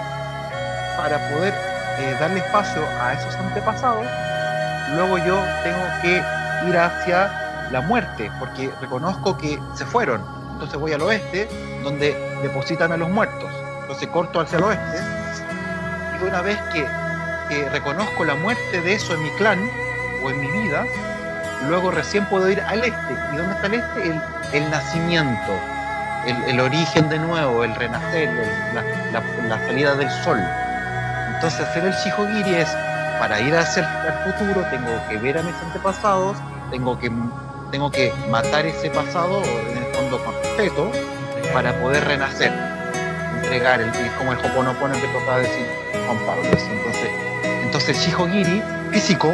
para 0.97 1.19
poder 1.31 1.55
eh, 1.99 2.17
darle 2.19 2.39
espacio 2.39 2.83
a 3.01 3.13
esos 3.15 3.35
antepasados, 3.37 4.07
luego 4.95 5.19
yo 5.19 5.39
tengo 5.63 5.85
que 6.03 6.23
ir 6.69 6.77
hacia 6.77 7.69
la 7.71 7.81
muerte, 7.83 8.31
porque 8.39 8.71
reconozco 8.81 9.37
que 9.37 9.59
se 9.75 9.85
fueron. 9.87 10.23
Entonces 10.53 10.79
voy 10.79 10.93
al 10.93 11.03
oeste, 11.03 11.49
donde 11.83 12.15
depositan 12.43 12.93
a 12.93 12.97
los 12.97 13.09
muertos 13.09 13.51
entonces 13.91 14.09
corto 14.11 14.39
hacia 14.39 14.59
el 14.59 14.63
oeste, 14.63 14.99
y 16.21 16.25
una 16.25 16.43
vez 16.43 16.57
que, 16.73 16.87
reconozco 17.71 18.25
la 18.25 18.35
muerte 18.35 18.81
de 18.81 18.95
eso 18.95 19.15
en 19.15 19.23
mi 19.23 19.31
clan 19.31 19.59
o 20.23 20.31
en 20.31 20.41
mi 20.41 20.51
vida, 20.63 20.87
luego 21.69 21.91
recién 21.91 22.25
puedo 22.27 22.49
ir 22.49 22.61
al 22.61 22.85
este. 22.85 23.15
¿Y 23.33 23.37
dónde 23.37 23.55
está 23.55 23.67
el 23.67 23.75
este? 23.75 24.57
El, 24.57 24.71
nacimiento, 24.71 25.53
el, 26.27 26.61
origen 26.61 27.09
de 27.09 27.19
nuevo, 27.19 27.65
el 27.65 27.75
renacer, 27.75 28.31
la, 29.49 29.59
salida 29.67 29.95
del 29.95 30.11
sol. 30.25 30.41
Entonces 31.35 31.61
hacer 31.61 31.85
el 31.85 31.93
Shihogiri 31.93 32.55
es, 32.55 32.69
para 33.19 33.41
ir 33.41 33.55
hacia 33.55 33.83
el 34.07 34.33
futuro, 34.33 34.65
tengo 34.71 35.09
que 35.09 35.17
ver 35.19 35.39
a 35.39 35.43
mis 35.43 35.55
antepasados, 35.55 36.37
tengo 36.71 36.99
que, 36.99 37.11
tengo 37.71 37.91
que 37.91 38.13
matar 38.31 38.67
ese 38.67 38.91
pasado, 38.91 39.43
en 39.43 39.79
el 39.79 39.95
fondo 39.95 40.23
con 40.25 40.35
respeto, 40.43 40.91
para 41.53 41.73
poder 41.81 42.05
renacer 42.05 42.53
entregar, 43.37 43.81
el, 43.81 43.91
como 44.19 44.33
el 44.33 44.39
Hoponopono 44.39 44.95
que 44.95 45.09
tocaba 45.09 45.39
decir 45.39 45.67
Juan 46.07 46.19
Pablo. 46.27 46.43
Entonces, 46.45 47.11
entonces 47.81 48.07
el 48.07 48.13
Shihogiri 48.13 48.63
físico 48.93 49.33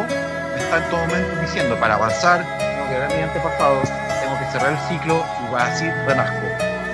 me 0.54 0.62
está 0.62 0.76
en 0.78 0.90
todo 0.90 1.00
momento 1.00 1.40
diciendo, 1.40 1.76
para 1.80 1.94
avanzar, 1.94 2.44
tengo 2.58 2.88
que 2.88 2.98
ver 2.98 3.16
mi 3.16 3.22
antepasado, 3.22 3.82
tengo 4.20 4.38
que 4.38 4.44
cerrar 4.52 4.72
el 4.72 4.78
ciclo 4.88 5.24
y 5.42 5.52
va 5.52 5.64
así 5.66 5.90
renazco. 6.06 6.46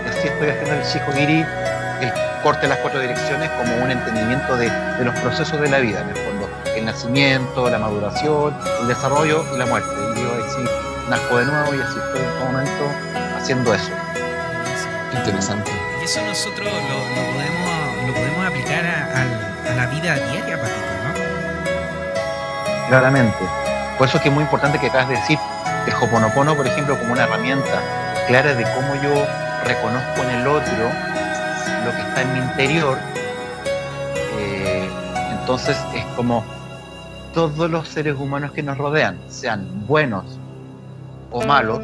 Y 0.05 0.09
así 0.09 0.29
estoy 0.29 0.49
haciendo 0.49 0.75
el 0.75 0.83
Shihogiri, 0.83 1.47
el 2.01 2.13
corte 2.43 2.63
de 2.63 2.69
las 2.69 2.79
cuatro 2.79 3.01
direcciones, 3.01 3.51
como 3.51 3.85
un 3.85 3.91
entendimiento 3.91 4.57
de, 4.57 4.71
de 4.71 5.05
los 5.05 5.15
procesos 5.21 5.61
de 5.61 5.69
la 5.69 5.79
vida, 5.79 6.01
en 6.01 6.09
el 6.09 6.17
fondo. 6.17 6.49
El 6.75 6.87
nacimiento, 6.87 7.69
la 7.69 7.79
maduración, 7.79 8.57
el 8.81 8.89
desarrollo 8.89 9.45
y 9.55 9.59
la 9.59 9.67
muerte. 9.67 9.91
Y 9.91 10.21
digo, 10.21 10.33
así 10.49 10.65
nazco 11.11 11.37
de 11.37 11.45
nuevo 11.45 11.75
y 11.75 11.81
así 11.81 11.99
estoy 11.99 12.21
en 12.23 12.33
todo 12.39 12.47
momento 12.47 12.85
haciendo 13.37 13.75
eso. 13.75 13.93
Interesante. 15.15 15.71
Y 16.01 16.05
eso 16.05 16.23
nosotros 16.23 16.67
lo, 16.67 17.33
podemos, 17.33 18.07
lo 18.09 18.15
podemos 18.15 18.47
aplicar 18.47 18.85
a, 18.87 19.75
la 19.77 19.87
vida 19.87 20.15
diaria, 20.15 20.59
Patito. 20.61 21.02
Claramente. 22.93 23.39
Por 23.97 24.07
eso 24.07 24.19
es 24.19 24.23
que 24.23 24.29
es 24.29 24.35
muy 24.35 24.45
importante 24.45 24.79
que 24.79 24.89
acabas 24.89 25.09
de 25.09 25.15
decir 25.15 25.39
el 25.87 25.95
Hoponopono, 25.95 26.55
por 26.55 26.67
ejemplo, 26.67 26.99
como 26.99 27.15
una 27.15 27.23
herramienta 27.23 27.81
clara 28.27 28.53
de 28.55 28.65
cómo 28.65 28.95
yo 29.03 29.15
reconozco 29.65 30.23
en 30.23 30.31
el 30.39 30.47
otro 30.47 30.91
lo 31.87 31.91
que 31.91 32.03
está 32.03 32.21
en 32.21 32.33
mi 32.35 32.39
interior. 32.41 32.99
Eh, 34.37 34.91
entonces 35.31 35.75
es 35.95 36.05
como 36.17 36.45
todos 37.33 37.71
los 37.71 37.89
seres 37.89 38.15
humanos 38.19 38.53
que 38.53 38.63
nos 38.63 38.77
rodean, 38.77 39.19
sean 39.27 39.87
buenos 39.87 40.39
o 41.31 41.41
malos, 41.47 41.81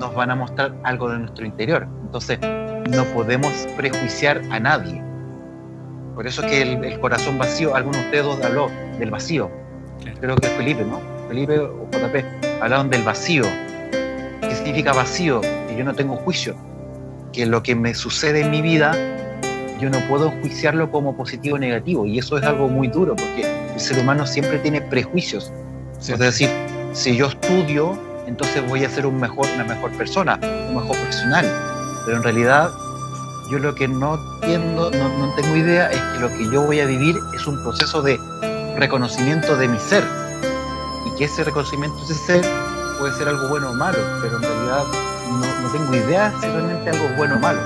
nos 0.00 0.12
van 0.12 0.32
a 0.32 0.34
mostrar 0.34 0.74
algo 0.82 1.08
de 1.08 1.20
nuestro 1.20 1.46
interior. 1.46 1.86
Entonces, 2.02 2.40
no 2.90 3.04
podemos 3.14 3.52
prejuiciar 3.76 4.42
a 4.50 4.58
nadie. 4.58 5.00
Por 6.16 6.26
eso 6.26 6.42
es 6.42 6.50
que 6.50 6.62
el, 6.62 6.98
corazón 6.98 7.38
vacío, 7.38 7.76
algunos 7.76 8.00
de 8.00 8.06
ustedes 8.06 8.44
habló 8.44 8.68
del 8.98 9.12
vacío. 9.12 9.62
Creo 10.20 10.36
que 10.36 10.46
es 10.46 10.52
Felipe, 10.54 10.84
¿no? 10.84 11.00
Felipe 11.28 11.58
o 11.58 11.86
JP 11.90 12.62
hablaron 12.62 12.90
del 12.90 13.02
vacío. 13.02 13.44
¿Qué 14.40 14.54
significa 14.54 14.92
vacío? 14.92 15.40
Que 15.40 15.76
yo 15.76 15.84
no 15.84 15.94
tengo 15.94 16.16
juicio. 16.16 16.56
Que 17.32 17.46
lo 17.46 17.62
que 17.62 17.74
me 17.74 17.94
sucede 17.94 18.40
en 18.42 18.50
mi 18.50 18.62
vida, 18.62 18.92
yo 19.80 19.90
no 19.90 19.98
puedo 20.08 20.30
juiciarlo 20.40 20.90
como 20.90 21.16
positivo 21.16 21.56
o 21.56 21.58
negativo. 21.58 22.06
Y 22.06 22.18
eso 22.18 22.38
es 22.38 22.44
algo 22.44 22.68
muy 22.68 22.88
duro, 22.88 23.16
porque 23.16 23.46
el 23.72 23.80
ser 23.80 23.98
humano 23.98 24.26
siempre 24.26 24.58
tiene 24.58 24.80
prejuicios. 24.80 25.52
Es 25.98 26.18
decir, 26.18 26.48
si 26.92 27.16
yo 27.16 27.26
estudio, 27.26 27.98
entonces 28.26 28.66
voy 28.68 28.84
a 28.84 28.88
ser 28.88 29.06
un 29.06 29.18
mejor, 29.18 29.46
una 29.54 29.64
mejor 29.64 29.90
persona, 29.92 30.38
un 30.68 30.76
mejor 30.76 30.96
profesional. 30.96 31.46
Pero 32.04 32.18
en 32.18 32.22
realidad 32.22 32.70
yo 33.50 33.58
lo 33.58 33.74
que 33.74 33.88
no 33.88 34.18
entiendo, 34.36 34.90
no, 34.90 35.34
tengo 35.34 35.56
idea, 35.56 35.90
es 35.90 36.00
que 36.00 36.20
lo 36.20 36.28
que 36.28 36.44
yo 36.50 36.62
voy 36.62 36.80
a 36.80 36.86
vivir 36.86 37.16
es 37.34 37.46
un 37.46 37.62
proceso 37.62 38.00
de 38.02 38.18
reconocimiento 38.76 39.56
de 39.56 39.68
mi 39.68 39.78
ser. 39.78 40.04
Y 41.06 41.10
que 41.16 41.24
ese 41.24 41.44
reconocimiento 41.44 42.04
de 42.06 42.14
ser 42.14 42.44
puede 42.98 43.12
ser 43.14 43.28
algo 43.28 43.48
bueno 43.48 43.70
o 43.70 43.74
malo, 43.74 43.98
pero 44.22 44.36
en 44.36 44.42
realidad 44.42 44.84
no, 45.62 45.70
tengo 45.70 45.94
idea 45.94 46.32
si 46.40 46.46
realmente 46.46 46.90
algo 46.90 47.04
es 47.04 47.16
bueno 47.16 47.36
o 47.36 47.38
malo. 47.38 47.60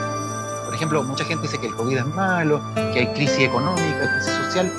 Por 0.65 0.75
ejemplo, 0.75 1.03
mucha 1.03 1.25
gente 1.25 1.43
dice 1.43 1.59
que 1.59 1.67
el 1.67 1.75
COVID 1.75 1.99
es 1.99 2.07
malo, 2.07 2.61
que 2.75 3.01
hay 3.01 3.07
crisis 3.15 3.41
económica, 3.41 4.11
crisis 4.15 4.33
social, 4.45 4.73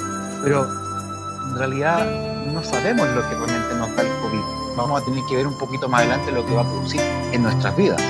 pero 0.43 0.65
en 1.47 1.57
realidad 1.57 2.05
no 2.53 2.63
sabemos 2.63 3.07
lo 3.09 3.21
que 3.27 3.35
realmente 3.35 3.75
nos 3.75 3.95
da 3.95 4.01
el 4.01 4.21
COVID. 4.21 4.75
Vamos 4.77 5.01
a 5.01 5.05
tener 5.05 5.23
que 5.25 5.35
ver 5.35 5.47
un 5.47 5.57
poquito 5.57 5.89
más 5.89 6.01
adelante 6.01 6.31
lo 6.31 6.45
que 6.45 6.53
va 6.53 6.61
a 6.61 6.65
producir 6.65 7.01
en 7.31 7.43
nuestras 7.43 7.75
vidas 7.75 8.01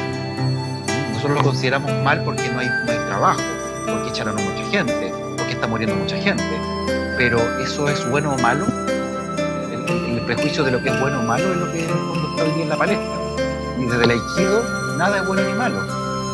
nosotros 1.19 1.39
lo 1.39 1.43
consideramos 1.49 1.91
mal 2.01 2.23
porque 2.23 2.47
no 2.47 2.59
hay, 2.59 2.67
no 2.85 2.91
hay 2.93 2.97
trabajo, 3.07 3.41
porque 3.85 4.07
echaron 4.07 4.39
a 4.39 4.41
mucha 4.41 4.63
gente, 4.71 5.13
porque 5.35 5.51
está 5.51 5.67
muriendo 5.67 5.93
mucha 5.97 6.15
gente. 6.15 6.43
Pero 7.19 7.37
eso 7.59 7.89
es 7.89 8.09
bueno 8.09 8.33
o 8.33 8.37
malo. 8.37 8.65
El, 10.07 10.21
prejuicio 10.25 10.63
de 10.63 10.71
lo 10.71 10.81
que 10.81 10.87
es 10.87 10.99
bueno 11.01 11.19
o 11.19 11.23
malo 11.23 11.51
es 11.51 11.57
lo 11.57 11.69
que 11.69 11.79
está 11.81 12.43
hoy 12.45 12.51
día 12.53 12.63
en 12.63 12.69
la 12.69 12.77
palestra. 12.77 13.75
Y 13.77 13.83
desde 13.83 14.03
el 14.05 14.11
aikido, 14.11 14.95
nada 14.97 15.17
es 15.19 15.27
bueno 15.27 15.41
ni 15.43 15.51
malo. 15.53 15.85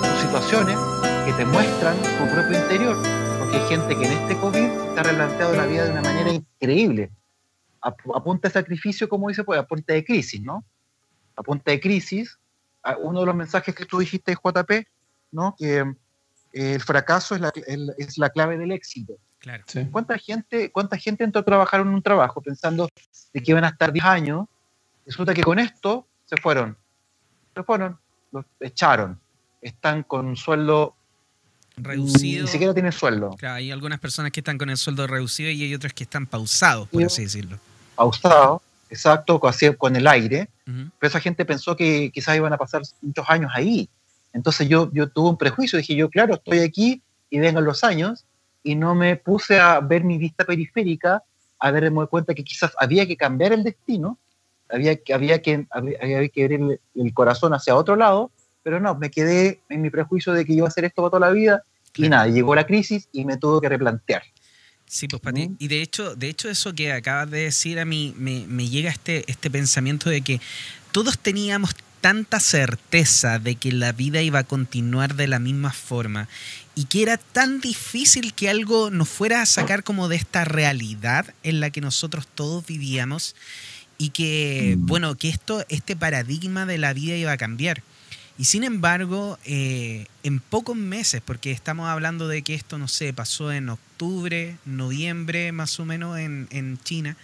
Son 0.05 0.15
situaciones 0.21 0.77
que 1.25 1.33
te 1.33 1.45
muestran 1.45 1.97
tu 1.97 2.31
propio 2.31 2.61
interior. 2.61 2.95
Porque 3.39 3.57
hay 3.57 3.67
gente 3.67 3.97
que 3.97 4.05
en 4.05 4.11
este 4.11 4.37
COVID 4.37 4.69
se 4.93 4.99
ha 4.99 5.03
replanteado 5.03 5.55
la 5.55 5.65
vida 5.65 5.85
de 5.85 5.89
una 5.91 6.03
manera 6.03 6.29
increíble. 6.29 7.09
A, 7.81 7.89
a 7.89 8.49
sacrificio, 8.51 9.09
como 9.09 9.29
dice, 9.29 9.43
pues 9.43 9.59
a 9.59 9.65
de 9.87 10.05
crisis, 10.05 10.43
¿no? 10.43 10.63
A 11.35 11.41
de 11.65 11.79
crisis, 11.79 12.37
uno 13.01 13.21
de 13.21 13.25
los 13.25 13.35
mensajes 13.35 13.73
que 13.73 13.85
tú 13.85 13.97
dijiste, 13.97 14.35
JP, 14.35 14.85
¿no? 15.31 15.55
Que 15.57 15.79
eh, 16.53 16.73
el 16.75 16.81
fracaso 16.81 17.33
es 17.33 17.41
la, 17.41 17.51
el- 17.65 17.95
es 17.97 18.19
la 18.19 18.29
clave 18.29 18.59
del 18.59 18.71
éxito. 18.71 19.17
Claro. 19.45 19.63
Sí. 19.67 19.85
¿Cuánta 19.91 20.17
gente, 20.17 20.71
¿Cuánta 20.71 20.97
gente 20.97 21.23
entró 21.23 21.41
a 21.41 21.45
trabajar 21.45 21.81
en 21.81 21.89
un 21.89 22.01
trabajo 22.01 22.41
pensando 22.41 22.89
de 23.31 23.43
que 23.43 23.51
iban 23.51 23.63
a 23.63 23.67
estar 23.69 23.93
10 23.93 24.03
años? 24.03 24.47
Resulta 25.05 25.35
que 25.35 25.43
con 25.43 25.59
esto 25.59 26.07
se 26.25 26.35
fueron. 26.37 26.75
Se 27.53 27.61
fueron, 27.61 27.95
los 28.31 28.43
echaron. 28.59 29.19
Están 29.61 30.01
con 30.01 30.25
un 30.25 30.35
sueldo. 30.35 30.95
Reducido. 31.77 32.45
Ni 32.45 32.49
siquiera 32.49 32.73
tienen 32.73 32.91
sueldo. 32.91 33.35
Claro, 33.37 33.55
hay 33.57 33.69
algunas 33.69 33.99
personas 33.99 34.31
que 34.31 34.39
están 34.39 34.57
con 34.57 34.71
el 34.71 34.77
sueldo 34.77 35.05
reducido 35.05 35.51
y 35.51 35.61
hay 35.61 35.75
otras 35.75 35.93
que 35.93 36.05
están 36.05 36.25
pausados, 36.25 36.89
por 36.89 37.01
Yo- 37.01 37.05
así 37.07 37.21
decirlo. 37.21 37.59
Pausado, 37.95 38.63
exacto, 38.89 39.39
con- 39.77 39.95
el 39.95 40.07
aire. 40.07 40.49
Ujú. 40.67 40.89
Pero 40.97 41.07
esa 41.07 41.19
gente 41.19 41.45
pensó 41.45 41.75
que 41.75 42.09
quizás 42.11 42.35
iban 42.35 42.51
a 42.51 42.57
pasar 42.57 42.81
muchos 43.03 43.29
años 43.29 43.51
ahí. 43.53 43.87
Entonces 44.33 44.67
yo, 44.67 44.89
yo 44.91 45.07
tuve 45.07 45.29
un 45.29 45.37
prejuicio. 45.37 45.77
Dije 45.77 45.95
yo, 45.95 46.09
claro, 46.09 46.33
estoy 46.33 46.61
aquí 46.61 47.03
y 47.29 47.39
vengan 47.39 47.63
los 47.63 47.83
años. 47.83 48.25
Y 48.65 48.75
no 48.75 48.95
me 48.95 49.15
puse 49.15 49.59
a 49.59 49.79
ver 49.79 50.03
mi 50.03 50.17
vista 50.17 50.43
periférica, 50.43 51.23
a 51.59 51.71
darme 51.71 52.07
cuenta 52.07 52.33
que 52.33 52.43
quizás 52.43 52.73
había 52.79 53.05
que 53.05 53.15
cambiar 53.15 53.53
el 53.53 53.63
destino, 53.63 54.17
había 54.69 54.95
que, 54.95 55.13
había 55.13 55.41
que, 55.41 55.67
había, 55.69 55.97
había 56.01 56.29
que 56.29 56.43
abrir 56.43 56.59
el, 56.59 56.79
el 56.95 57.13
corazón 57.13 57.53
hacia 57.53 57.75
otro 57.75 57.95
lado, 57.95 58.31
pero 58.63 58.79
no, 58.79 58.95
me 58.95 59.11
quedé 59.11 59.59
en 59.69 59.83
mi 59.83 59.91
prejuicio 59.91 60.33
de 60.33 60.43
que 60.43 60.53
iba 60.53 60.65
a 60.65 60.69
hacer 60.69 60.85
esto 60.85 61.03
para 61.03 61.11
toda 61.11 61.29
la 61.29 61.31
vida. 61.31 61.63
Y 61.89 62.01
Claro. 62.01 62.09
nada, 62.09 62.27
llegó 62.27 62.55
la 62.55 62.65
crisis 62.65 63.07
y 63.13 63.23
me 63.23 63.37
tuve 63.37 63.61
que 63.61 63.69
replantear. 63.69 64.23
Sí, 64.87 65.07
pues 65.07 65.21
Pati. 65.21 65.47
¿no? 65.47 65.55
Y 65.59 65.67
de 65.67 65.81
hecho, 65.81 66.15
de 66.15 66.27
hecho, 66.29 66.49
eso 66.49 66.73
que 66.73 66.91
acabas 66.91 67.29
de 67.29 67.43
decir 67.43 67.79
a 67.79 67.85
mí 67.85 68.13
me, 68.17 68.45
me 68.47 68.67
llega 68.67 68.89
este, 68.89 69.23
este 69.31 69.49
pensamiento 69.49 70.09
de 70.09 70.21
que 70.21 70.41
todos 70.91 71.17
teníamos 71.19 71.75
tanta 72.01 72.39
certeza 72.39 73.39
de 73.39 73.55
que 73.55 73.71
la 73.71 73.91
vida 73.91 74.21
iba 74.21 74.39
a 74.39 74.43
continuar 74.43 75.15
de 75.15 75.27
la 75.27 75.39
misma 75.39 75.71
forma 75.71 76.27
y 76.75 76.85
que 76.85 77.01
era 77.01 77.17
tan 77.17 77.61
difícil 77.61 78.33
que 78.33 78.49
algo 78.49 78.89
nos 78.91 79.07
fuera 79.07 79.41
a 79.41 79.45
sacar 79.45 79.83
como 79.83 80.09
de 80.09 80.17
esta 80.17 80.43
realidad 80.43 81.33
en 81.43 81.61
la 81.61 81.69
que 81.69 81.79
nosotros 81.81 82.27
todos 82.27 82.65
vivíamos 82.65 83.35
y 83.97 84.09
que, 84.09 84.75
Mm. 84.77 84.85
bueno, 84.85 85.15
que 85.15 85.29
esto, 85.29 85.63
este 85.69 85.95
paradigma 85.95 86.65
de 86.65 86.77
la 86.77 86.91
vida 86.93 87.15
iba 87.15 87.31
a 87.31 87.37
cambiar. 87.37 87.81
Y 88.37 88.43
sin 88.43 88.65
embargo, 88.65 89.39
eh, 89.45 90.07
en 90.23 90.41
pocos 90.41 90.75
meses, 90.75 91.21
porque 91.23 91.51
estamos 91.51 91.87
hablando 91.87 92.27
de 92.27 92.41
que 92.41 92.53
esto, 92.53 92.77
no 92.77 92.89
sé, 92.89 93.13
pasó 93.13 93.53
en 93.53 93.69
octubre, 93.69 94.57
noviembre 94.65 95.53
más 95.53 95.79
o 95.79 95.85
menos 95.85 96.19
en, 96.19 96.49
en 96.51 96.77
China, 96.83 97.15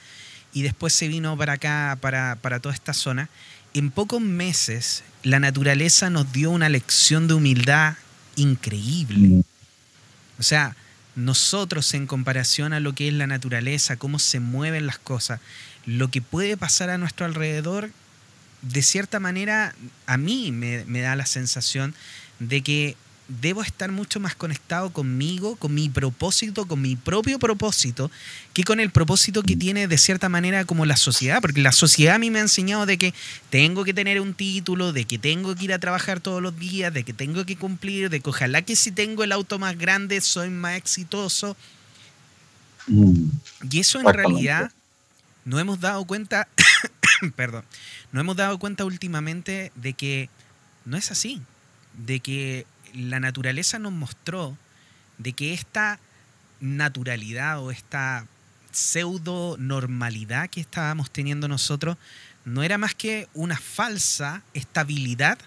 y 0.54 0.62
después 0.62 0.94
se 0.94 1.10
vino 1.10 1.38
para 1.38 1.54
acá, 1.54 1.98
para, 2.00 2.38
para 2.42 2.62
toda 2.62 2.74
esta 2.74 2.94
zona, 2.94 3.28
en 3.74 3.92
pocos 3.92 4.22
meses 4.22 5.04
la 5.24 5.40
naturaleza 5.42 6.10
nos 6.10 6.32
dio 6.32 6.52
una 6.52 6.70
lección 6.70 7.28
de 7.28 7.34
humildad 7.34 7.96
increíble. 8.36 9.44
O 10.40 10.44
sea, 10.44 10.76
nosotros 11.16 11.94
en 11.94 12.08
comparación 12.08 12.74
a 12.74 12.80
lo 12.80 12.94
que 12.94 13.08
es 13.08 13.14
la 13.14 13.28
naturaleza, 13.28 13.98
cómo 13.98 14.20
se 14.20 14.40
mueven 14.40 14.88
las 14.88 14.98
cosas, 14.98 15.40
lo 15.86 16.10
que 16.10 16.22
puede 16.22 16.58
pasar 16.58 16.90
a 16.90 16.98
nuestro 16.98 17.26
alrededor, 17.26 17.92
de 18.62 18.82
cierta 18.82 19.20
manera 19.20 19.76
a 20.06 20.18
mí 20.18 20.52
me, 20.52 20.86
me 20.86 21.02
da 21.02 21.16
la 21.16 21.26
sensación 21.26 21.96
de 22.40 22.62
que 22.62 22.96
debo 23.40 23.62
estar 23.62 23.92
mucho 23.92 24.20
más 24.20 24.36
conectado 24.36 24.92
conmigo, 24.92 25.56
con 25.56 25.74
mi 25.74 25.90
propósito, 25.90 26.68
con 26.68 26.82
mi 26.82 26.96
propio 26.96 27.40
propósito, 27.40 28.12
que 28.54 28.64
con 28.64 28.80
el 28.80 28.92
propósito 28.92 29.44
que 29.44 29.56
tiene 29.56 29.88
de 29.88 29.98
cierta 29.98 30.28
manera 30.28 30.66
como 30.66 30.86
la 30.86 30.98
sociedad, 30.98 31.40
porque 31.42 31.62
la 31.62 31.72
sociedad 31.72 32.16
a 32.16 32.20
mí 32.20 32.30
me 32.30 32.40
ha 32.40 32.44
enseñado 32.44 32.86
de 32.86 32.98
que 32.98 33.14
tengo 33.50 33.86
que 33.86 33.94
tener 33.94 34.20
un 34.20 34.34
título, 34.34 34.92
de 34.92 35.06
que 35.06 35.18
tengo 35.18 35.56
que 35.56 35.66
ir 35.66 35.74
a 35.74 35.80
trabajar 35.80 36.20
todos 36.20 36.42
los 36.42 36.58
días, 36.58 36.94
de 36.94 37.04
que 37.04 37.14
tengo 37.14 37.46
que 37.46 37.56
cumplir, 37.56 38.10
de 38.10 38.20
que 38.20 38.30
ojalá 38.30 38.64
que 38.64 38.76
si 38.76 38.92
tengo 38.92 39.24
el 39.24 39.32
auto 39.32 39.60
más 39.60 39.78
grande 39.78 40.20
soy 40.20 40.50
más 40.50 40.76
exitoso. 40.76 41.56
Y 42.88 43.80
eso 43.80 44.00
en 44.00 44.14
realidad 44.14 44.72
no 45.46 45.60
hemos 45.60 45.80
dado 45.80 46.04
cuenta, 46.06 46.48
perdón, 47.36 47.64
no 48.12 48.20
hemos 48.20 48.36
dado 48.36 48.60
cuenta 48.60 48.84
últimamente 48.84 49.72
de 49.76 49.94
que 49.94 50.30
no 50.84 50.98
es 50.98 51.12
así, 51.12 51.42
de 51.94 52.20
que 52.20 52.66
la 52.94 53.20
naturaleza 53.20 53.80
nos 53.80 53.92
mostró 53.92 54.58
de 55.18 55.34
que 55.34 55.54
esta 55.54 56.00
naturalidad 56.60 57.60
o 57.60 57.72
esta 57.72 58.26
pseudo 58.72 59.58
normalidad 59.58 60.50
que 60.50 60.62
estábamos 60.62 61.12
teniendo 61.12 61.48
nosotros 61.48 61.98
no 62.46 62.64
era 62.64 62.78
más 62.78 62.96
que 62.96 63.28
una 63.34 63.58
falsa 63.58 64.42
estabilidad, 64.54 65.38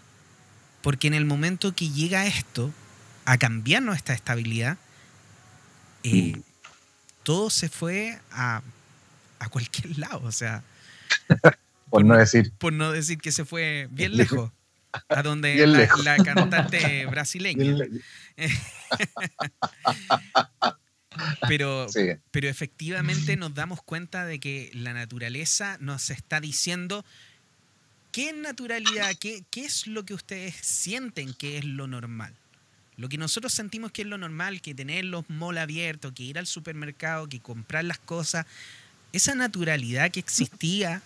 porque 0.83 1.07
en 1.07 1.15
el 1.15 1.25
momento 1.25 1.75
que 1.75 1.89
llega 1.89 2.27
esto 2.27 2.73
a 3.25 3.39
cambiarnos 3.39 3.97
esta 3.97 4.13
estabilidad, 4.13 4.77
eh, 6.03 6.41
todo 7.23 7.51
se 7.51 7.69
fue 7.69 8.21
a, 8.31 8.63
a 9.39 9.49
cualquier 9.49 9.99
lado, 9.99 10.21
o 10.23 10.33
sea, 10.33 10.63
Por 11.91 12.05
no 12.05 12.17
decir. 12.17 12.53
por 12.59 12.73
no 12.73 12.91
decir 12.91 13.19
que 13.19 13.31
se 13.31 13.45
fue 13.45 13.89
bien 13.91 14.17
lejos, 14.17 14.51
a 15.09 15.23
donde 15.23 15.67
la, 15.67 16.17
cantante 16.25 17.07
brasileña. 17.07 17.77
Pero, 21.47 21.89
Sí. 21.89 22.09
pero 22.33 22.49
efectivamente 22.49 23.37
nos 23.37 23.55
damos 23.55 23.81
cuenta 23.83 24.27
de 24.27 24.41
que 24.41 24.71
la 24.75 24.93
naturaleza 24.93 25.77
nos 25.81 26.11
está 26.11 26.41
diciendo 26.41 27.05
qué 28.11 28.33
naturalidad, 28.33 29.13
qué, 29.21 29.45
qué 29.51 29.65
es 29.65 29.87
lo 29.87 30.05
que 30.05 30.15
ustedes 30.15 30.57
sienten 30.57 31.33
que 31.35 31.59
es 31.59 31.65
lo 31.65 31.87
normal. 31.87 32.35
Lo 32.97 33.09
que 33.09 33.17
nosotros 33.17 33.53
sentimos 33.53 33.93
que 33.93 34.03
es 34.03 34.09
lo 34.09 34.19
normal, 34.19 34.61
que 34.61 34.75
tener 34.75 35.05
los 35.05 35.29
malls 35.31 35.61
abiertos, 35.61 36.13
que 36.13 36.25
ir 36.25 36.39
al 36.39 36.49
supermercado, 36.49 37.29
que 37.29 37.39
comprar 37.39 37.85
las 37.85 37.99
cosas, 37.99 38.47
esa 39.13 39.37
naturalidad 39.37 40.11
que 40.11 40.21
existía 40.21 41.01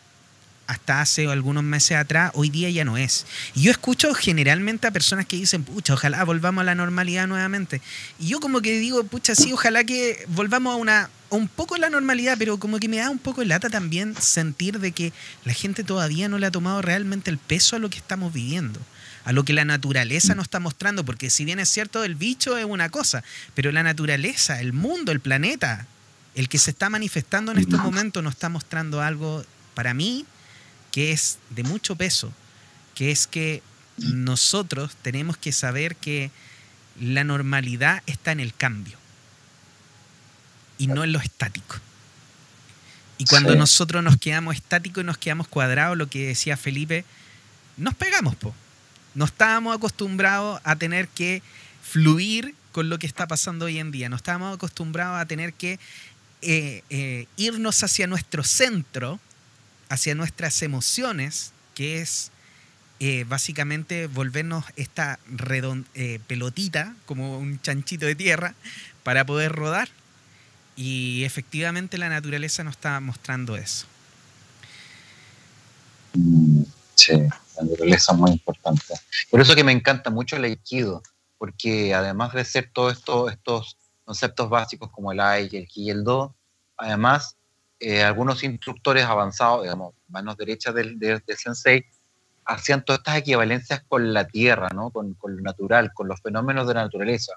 hasta 0.68 1.00
hace 1.00 1.26
algunos 1.26 1.64
meses 1.64 1.96
atrás, 1.96 2.30
hoy 2.34 2.50
día 2.50 2.68
ya 2.68 2.84
no 2.84 2.98
es. 2.98 3.26
Y 3.54 3.62
yo 3.62 3.70
escucho 3.70 4.12
generalmente 4.12 4.86
a 4.86 4.90
personas 4.90 5.24
que 5.24 5.36
dicen, 5.36 5.64
pucha, 5.64 5.94
ojalá 5.94 6.22
volvamos 6.24 6.60
a 6.60 6.64
la 6.66 6.74
normalidad 6.74 7.26
nuevamente. 7.26 7.80
Y 8.20 8.28
yo 8.28 8.38
como 8.38 8.60
que 8.60 8.78
digo, 8.78 9.02
pucha, 9.04 9.34
sí, 9.34 9.50
ojalá 9.50 9.82
que 9.84 10.26
volvamos 10.28 10.74
a 10.74 10.76
una 10.76 11.10
a 11.30 11.34
un 11.34 11.48
poco 11.48 11.76
la 11.78 11.88
normalidad, 11.88 12.36
pero 12.38 12.58
como 12.58 12.78
que 12.78 12.88
me 12.88 12.98
da 12.98 13.08
un 13.08 13.18
poco 13.18 13.40
de 13.40 13.46
lata 13.46 13.70
también 13.70 14.14
sentir 14.20 14.78
de 14.78 14.92
que 14.92 15.12
la 15.44 15.54
gente 15.54 15.84
todavía 15.84 16.28
no 16.28 16.38
le 16.38 16.46
ha 16.46 16.50
tomado 16.50 16.82
realmente 16.82 17.30
el 17.30 17.38
peso 17.38 17.76
a 17.76 17.78
lo 17.78 17.88
que 17.88 17.98
estamos 17.98 18.32
viviendo, 18.32 18.80
a 19.24 19.32
lo 19.32 19.44
que 19.44 19.54
la 19.54 19.64
naturaleza 19.64 20.34
nos 20.34 20.44
está 20.44 20.60
mostrando, 20.60 21.04
porque 21.04 21.30
si 21.30 21.46
bien 21.46 21.60
es 21.60 21.70
cierto, 21.70 22.04
el 22.04 22.14
bicho 22.14 22.58
es 22.58 22.66
una 22.66 22.90
cosa, 22.90 23.24
pero 23.54 23.72
la 23.72 23.82
naturaleza, 23.82 24.60
el 24.60 24.74
mundo, 24.74 25.12
el 25.12 25.20
planeta, 25.20 25.86
el 26.34 26.48
que 26.50 26.58
se 26.58 26.70
está 26.70 26.90
manifestando 26.90 27.52
en 27.52 27.58
estos 27.58 27.80
momentos 27.80 28.22
nos 28.22 28.34
está 28.34 28.48
mostrando 28.48 29.00
algo, 29.02 29.44
para 29.74 29.94
mí, 29.94 30.26
que 30.98 31.12
es 31.12 31.38
de 31.50 31.62
mucho 31.62 31.94
peso, 31.94 32.32
que 32.96 33.12
es 33.12 33.28
que 33.28 33.62
nosotros 33.98 34.96
tenemos 35.00 35.36
que 35.36 35.52
saber 35.52 35.94
que 35.94 36.32
la 37.00 37.22
normalidad 37.22 38.02
está 38.06 38.32
en 38.32 38.40
el 38.40 38.52
cambio 38.52 38.98
y 40.76 40.88
no 40.88 41.04
en 41.04 41.12
lo 41.12 41.20
estático. 41.20 41.76
Y 43.16 43.26
cuando 43.26 43.52
Sí. 43.52 43.58
nosotros 43.58 44.02
nos 44.02 44.16
quedamos 44.16 44.56
estáticos 44.56 45.04
y 45.04 45.06
nos 45.06 45.18
quedamos 45.18 45.46
cuadrados, 45.46 45.96
lo 45.96 46.08
que 46.10 46.26
decía 46.26 46.56
Felipe, 46.56 47.04
nos 47.76 47.94
pegamos, 47.94 48.34
po. 48.34 48.52
No 49.14 49.26
estábamos 49.26 49.76
acostumbrados 49.76 50.60
a 50.64 50.74
tener 50.74 51.06
que 51.06 51.44
fluir 51.80 52.56
con 52.72 52.88
lo 52.88 52.98
que 52.98 53.06
está 53.06 53.28
pasando 53.28 53.66
hoy 53.66 53.78
en 53.78 53.92
día. 53.92 54.08
No 54.08 54.16
estábamos 54.16 54.52
acostumbrados 54.52 55.20
a 55.20 55.26
tener 55.26 55.52
que 55.52 55.78
eh, 56.42 56.82
eh, 56.90 57.26
irnos 57.36 57.84
hacia 57.84 58.08
nuestro 58.08 58.42
centro, 58.42 59.20
hacia 59.88 60.14
nuestras 60.14 60.62
emociones, 60.62 61.52
que 61.74 62.00
es 62.00 62.30
eh, 63.00 63.24
básicamente 63.28 64.06
volvernos 64.08 64.64
esta 64.76 65.18
redon- 65.30 65.86
eh, 65.94 66.20
pelotita, 66.26 66.94
como 67.06 67.38
un 67.38 67.60
chanchito 67.62 68.06
de 68.06 68.14
tierra, 68.14 68.54
para 69.04 69.24
poder 69.24 69.52
rodar. 69.52 69.88
Y 70.76 71.24
efectivamente 71.24 71.98
la 71.98 72.08
naturaleza 72.08 72.64
nos 72.64 72.74
está 72.76 73.00
mostrando 73.00 73.56
eso. 73.56 73.86
Sí, 76.94 77.12
la 77.12 77.62
naturaleza 77.62 78.12
es 78.12 78.18
muy 78.18 78.30
importante. 78.32 78.94
Por 79.30 79.40
eso 79.40 79.54
que 79.54 79.64
me 79.64 79.72
encanta 79.72 80.10
mucho 80.10 80.36
el 80.36 80.44
aikido, 80.44 81.02
porque 81.38 81.94
además 81.94 82.32
de 82.32 82.44
ser 82.44 82.70
todos 82.72 82.94
estos 83.30 83.76
conceptos 84.04 84.48
básicos 84.50 84.90
como 84.90 85.12
el 85.12 85.20
ai, 85.20 85.48
el 85.52 85.66
ki 85.68 85.82
y 85.84 85.90
el 85.90 86.02
do, 86.02 86.34
además 86.76 87.36
eh, 87.80 88.02
algunos 88.02 88.42
instructores 88.44 89.04
avanzados, 89.04 89.62
digamos, 89.62 89.94
manos 90.08 90.36
derechas 90.36 90.74
del, 90.74 90.98
del- 90.98 91.22
del 91.26 91.36
sensei, 91.36 91.84
hacían 92.44 92.84
todas 92.84 93.00
estas 93.00 93.18
equivalencias 93.18 93.82
con 93.88 94.12
la 94.12 94.26
tierra, 94.26 94.68
¿no? 94.74 94.90
con, 94.90 95.14
con 95.14 95.36
lo 95.36 95.42
natural, 95.42 95.92
con 95.92 96.08
los 96.08 96.20
fenómenos 96.20 96.66
de 96.66 96.74
la 96.74 96.82
naturaleza. 96.84 97.34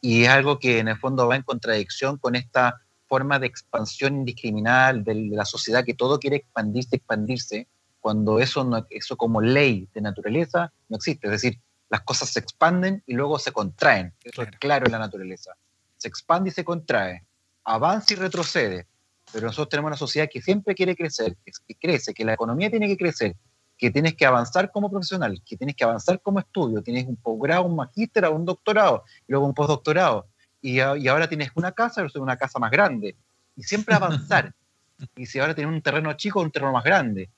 Y 0.00 0.24
es 0.24 0.28
algo 0.30 0.58
que 0.58 0.78
en 0.78 0.88
el 0.88 0.96
fondo 0.96 1.26
va 1.26 1.36
en 1.36 1.42
contradicción 1.42 2.18
con 2.18 2.36
esta 2.36 2.80
forma 3.08 3.38
de 3.38 3.46
expansión 3.48 4.16
indiscriminada 4.18 4.92
de 4.92 5.14
la 5.32 5.44
sociedad 5.44 5.84
que 5.84 5.94
todo 5.94 6.18
quiere 6.20 6.36
expandirse, 6.36 6.96
expandirse, 6.96 7.66
cuando 8.00 8.38
eso, 8.38 8.62
no, 8.64 8.86
eso 8.90 9.16
como 9.16 9.40
ley 9.40 9.88
de 9.92 10.00
naturaleza 10.00 10.72
no 10.88 10.96
existe. 10.96 11.26
Es 11.26 11.32
decir, 11.32 11.60
las 11.90 12.02
cosas 12.02 12.28
se 12.30 12.38
expanden 12.38 13.02
y 13.06 13.14
luego 13.14 13.38
se 13.40 13.50
contraen. 13.50 14.14
Eso 14.22 14.42
es 14.42 14.50
claro 14.60 14.86
en 14.86 14.92
la 14.92 14.98
naturaleza. 15.00 15.54
Se 15.96 16.06
expande 16.06 16.50
y 16.50 16.52
se 16.52 16.64
contrae, 16.64 17.24
avanza 17.64 18.14
y 18.14 18.16
retrocede. 18.16 18.86
Pero 19.32 19.46
nosotros 19.46 19.68
tenemos 19.68 19.88
una 19.88 19.96
sociedad 19.96 20.28
que 20.30 20.40
siempre 20.40 20.74
quiere 20.74 20.96
crecer, 20.96 21.36
que 21.44 21.74
crece, 21.74 22.14
que 22.14 22.24
la 22.24 22.34
economía 22.34 22.70
tiene 22.70 22.88
que 22.88 22.96
crecer, 22.96 23.36
que 23.76 23.90
tienes 23.90 24.14
que 24.14 24.26
avanzar 24.26 24.70
como 24.70 24.90
profesional, 24.90 25.40
que 25.44 25.56
tienes 25.56 25.76
que 25.76 25.84
avanzar 25.84 26.20
como 26.20 26.40
estudio, 26.40 26.82
tienes 26.82 27.06
un 27.06 27.16
posgrado, 27.16 27.64
un 27.64 27.76
magíster 27.76 28.26
un 28.28 28.44
doctorado, 28.44 29.04
y 29.26 29.32
luego 29.32 29.46
un 29.46 29.54
postdoctorado, 29.54 30.26
y, 30.60 30.76
y 30.76 31.08
ahora 31.08 31.28
tienes 31.28 31.50
una 31.54 31.72
casa, 31.72 32.04
pero 32.06 32.22
una 32.22 32.36
casa 32.36 32.58
más 32.58 32.70
grande, 32.70 33.16
y 33.54 33.62
siempre 33.62 33.94
avanzar. 33.94 34.54
y 35.16 35.26
si 35.26 35.38
ahora 35.38 35.54
tienes 35.54 35.72
un 35.72 35.82
terreno 35.82 36.12
chico, 36.14 36.40
un 36.40 36.50
terreno 36.50 36.72
más 36.72 36.84
grande, 36.84 37.30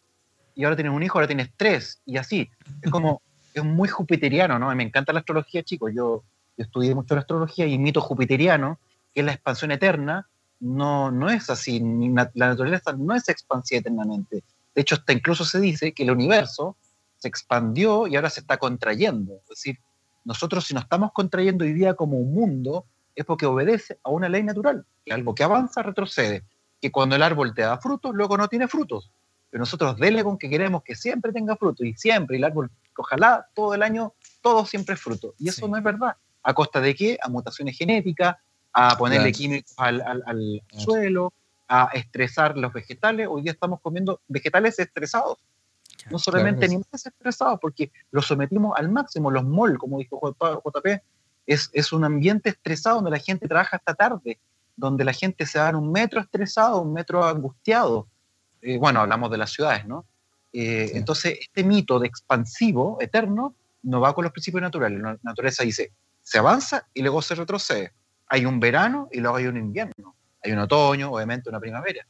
y 0.55 0.65
ahora 0.65 0.77
tienes 0.77 0.93
un 0.93 1.03
hijo, 1.03 1.19
ahora 1.19 1.27
tienes 1.27 1.51
tres, 1.57 2.01
y 2.05 2.17
así. 2.17 2.51
Es 2.83 2.91
como, 2.91 3.23
es 3.55 3.65
muy 3.65 3.89
jupiteriano, 3.89 4.59
¿no? 4.59 4.75
Me 4.75 4.83
encanta 4.83 5.13
la 5.13 5.21
astrología, 5.21 5.63
chicos. 5.63 5.93
Yo, 5.95 6.25
yo 6.57 6.65
estudié 6.65 6.95
mucho 6.95 7.15
la 7.15 7.23
astrología 7.23 7.67
y 7.67 7.79
mito 7.79 8.01
jupiteriano, 8.01 8.79
que 9.15 9.21
es 9.21 9.27
la 9.27 9.33
expansión 9.33 9.71
eterna, 9.71 10.29
no, 10.61 11.11
no 11.11 11.31
es 11.31 11.51
así. 11.51 11.81
La 11.81 12.49
naturaleza 12.49 12.93
no 12.93 13.15
es 13.15 13.29
expansiva 13.29 13.81
eternamente. 13.81 14.45
De 14.75 14.83
hecho, 14.83 14.95
hasta 14.95 15.13
incluso 15.13 15.45
se 15.45 15.61
dice 15.61 15.93
que 15.93 16.05
el 16.05 16.11
universo 16.11 16.77
se 17.17 17.29
expandió 17.29 18.07
y 18.07 18.17
ahora 18.17 18.31
se 18.31 18.41
está 18.41 18.59
contrayendo. 18.59 19.35
Es 19.43 19.49
decir, 19.49 19.79
nosotros 20.25 20.65
si 20.65 20.75
nos 20.75 20.85
estamos 20.85 21.13
contrayendo 21.13 21.65
hoy 21.65 21.73
día 21.73 21.95
como 21.95 22.19
un 22.19 22.33
mundo, 22.33 22.87
es 23.15 23.25
porque 23.25 23.47
obedece 23.47 23.99
a 24.03 24.11
una 24.11 24.29
ley 24.29 24.43
natural, 24.43 24.87
que 25.05 25.13
algo 25.13 25.35
que 25.35 25.43
avanza 25.43 25.83
retrocede, 25.83 26.45
que 26.81 26.91
cuando 26.93 27.17
el 27.17 27.23
árbol 27.23 27.55
te 27.55 27.63
da 27.63 27.79
frutos, 27.79 28.15
luego 28.15 28.37
no 28.37 28.49
tiene 28.49 28.69
frutos. 28.69 29.11
Pero 29.51 29.61
nosotros 29.61 29.99
dele 29.99 30.23
con 30.23 30.39
que 30.39 30.49
queremos 30.49 30.83
que 30.83 30.95
siempre 30.95 31.33
tenga 31.33 31.57
fruto 31.57 31.85
y 31.85 31.95
siempre, 31.95 32.37
y 32.37 32.39
el 32.39 32.45
árbol, 32.45 32.71
ojalá 32.97 33.49
todo 33.55 33.75
el 33.75 33.83
año, 33.83 34.15
todo 34.41 34.65
siempre 34.65 34.95
es 34.95 35.01
fruto. 35.01 35.35
Y 35.39 35.49
eso 35.49 35.67
no 35.67 35.77
es 35.77 35.83
verdad. 35.83 36.17
¿A 36.43 36.55
costa 36.55 36.81
de 36.81 36.95
qué? 36.95 37.19
A 37.21 37.29
mutaciones 37.29 37.77
genéticas, 37.77 38.37
a 38.73 38.97
ponerle 38.97 39.33
químicos 39.33 39.73
al, 39.77 40.01
al 40.03 40.63
suelo, 40.69 41.33
a 41.71 41.91
estresar 41.95 42.59
los 42.59 42.73
vegetales. 42.73 43.29
Hoy 43.31 43.43
día 43.43 43.53
estamos 43.53 43.81
comiendo 43.81 44.21
vegetales 44.27 44.79
estresados. 44.79 45.39
No 46.11 46.19
solamente 46.19 46.65
animales 46.65 47.07
estresados, 47.07 47.59
porque 47.61 47.93
los 48.11 48.27
sometimos 48.27 48.77
al 48.77 48.91
máximo. 48.91 49.31
Los 49.31 49.45
MOL, 49.45 49.79
como 49.79 49.99
dijo 49.99 50.19
JP, 50.21 50.87
es, 51.47 51.71
es 51.73 51.93
un 51.93 52.05
ambiente 52.05 52.51
estresado 52.51 52.97
donde 52.97 53.13
la 53.13 53.19
gente 53.19 53.47
trabaja 53.47 53.77
hasta 53.77 53.95
tarde, 53.95 54.39
donde 54.77 55.05
la 55.05 55.13
gente 55.13 55.47
se 55.47 55.59
va 55.59 55.69
en 55.69 55.77
un 55.77 55.93
metro 55.93 56.21
estresado, 56.21 56.81
un 56.81 56.93
metro 56.93 57.25
angustiado. 57.25 58.09
Eh, 58.63 58.79
bueno, 58.79 59.01
hablamos 59.01 59.31
de 59.31 59.39
las 59.39 59.53
ciudades, 59.53 59.87
¿no? 59.87 60.05
Eh, 60.53 60.91
entonces, 60.95 61.39
este 61.41 61.63
mito 61.63 62.01
de 62.01 62.09
expansivo, 62.09 62.99
eterno, 63.01 63.55
no 63.83 64.01
va 64.01 64.15
con 64.15 64.25
los 64.25 64.33
principios 64.33 64.63
naturales. 64.63 65.01
La 65.01 65.19
naturaleza 65.23 65.63
dice, 65.63 65.93
se 66.23 66.39
avanza 66.39 66.87
y 66.95 67.03
luego 67.03 67.23
se 67.23 67.37
retrocede. 67.37 67.93
Hay 68.31 68.47
un 68.47 68.61
verano 68.61 69.09
y 69.13 69.21
luego 69.21 69.37
hay 69.37 69.47
un 69.47 69.57
invierno. 69.59 70.15
Hay 70.43 70.53
un 70.53 70.61
otoño, 70.61 71.13
obviamente 71.13 71.51
una 71.51 71.61
primavera. 71.61 72.07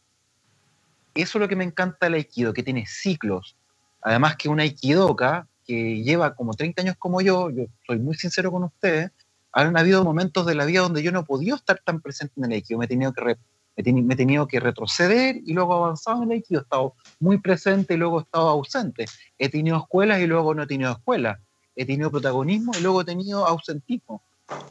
Eso 1.14 1.38
es 1.38 1.40
lo 1.40 1.48
que 1.48 1.56
me 1.56 1.64
encanta 1.64 2.06
del 2.06 2.14
Aikido, 2.14 2.52
que 2.52 2.62
tiene 2.62 2.84
ciclos. 2.86 3.56
Además 4.02 4.36
que 4.36 4.48
una 4.48 4.62
Aikidoka 4.62 5.48
que 5.66 6.02
lleva 6.02 6.34
como 6.34 6.54
30 6.54 6.82
años 6.82 6.96
como 6.98 7.20
yo, 7.20 7.50
yo 7.50 7.64
soy 7.86 7.98
muy 7.98 8.14
sincero 8.14 8.52
con 8.52 8.64
ustedes, 8.64 9.10
han 9.52 9.76
habido 9.76 10.04
momentos 10.04 10.46
de 10.46 10.54
la 10.54 10.64
vida 10.64 10.82
donde 10.82 11.02
yo 11.02 11.10
no 11.10 11.24
podido 11.24 11.56
estar 11.56 11.80
tan 11.84 12.00
presente 12.00 12.34
en 12.36 12.44
el 12.44 12.52
Aikido, 12.52 12.78
me 12.78 12.84
he 12.84 12.88
tenido 12.88 13.12
que, 13.12 13.36
me 13.76 14.14
he 14.14 14.16
tenido 14.16 14.46
que 14.46 14.60
retroceder 14.60 15.36
y 15.44 15.52
luego 15.52 15.74
avanzar 15.74 16.16
en 16.18 16.24
el 16.24 16.30
Aikido, 16.32 16.60
he 16.60 16.62
estado 16.62 16.94
muy 17.18 17.38
presente 17.38 17.94
y 17.94 17.96
luego 17.96 18.20
he 18.20 18.22
estado 18.22 18.48
ausente, 18.48 19.06
he 19.38 19.48
tenido 19.48 19.78
escuelas 19.78 20.20
y 20.20 20.26
luego 20.26 20.54
no 20.54 20.62
he 20.62 20.66
tenido 20.66 20.92
escuelas, 20.92 21.38
he 21.74 21.86
tenido 21.86 22.10
protagonismo 22.10 22.72
y 22.78 22.82
luego 22.82 23.00
he 23.00 23.04
tenido 23.04 23.46
ausentismo. 23.46 24.22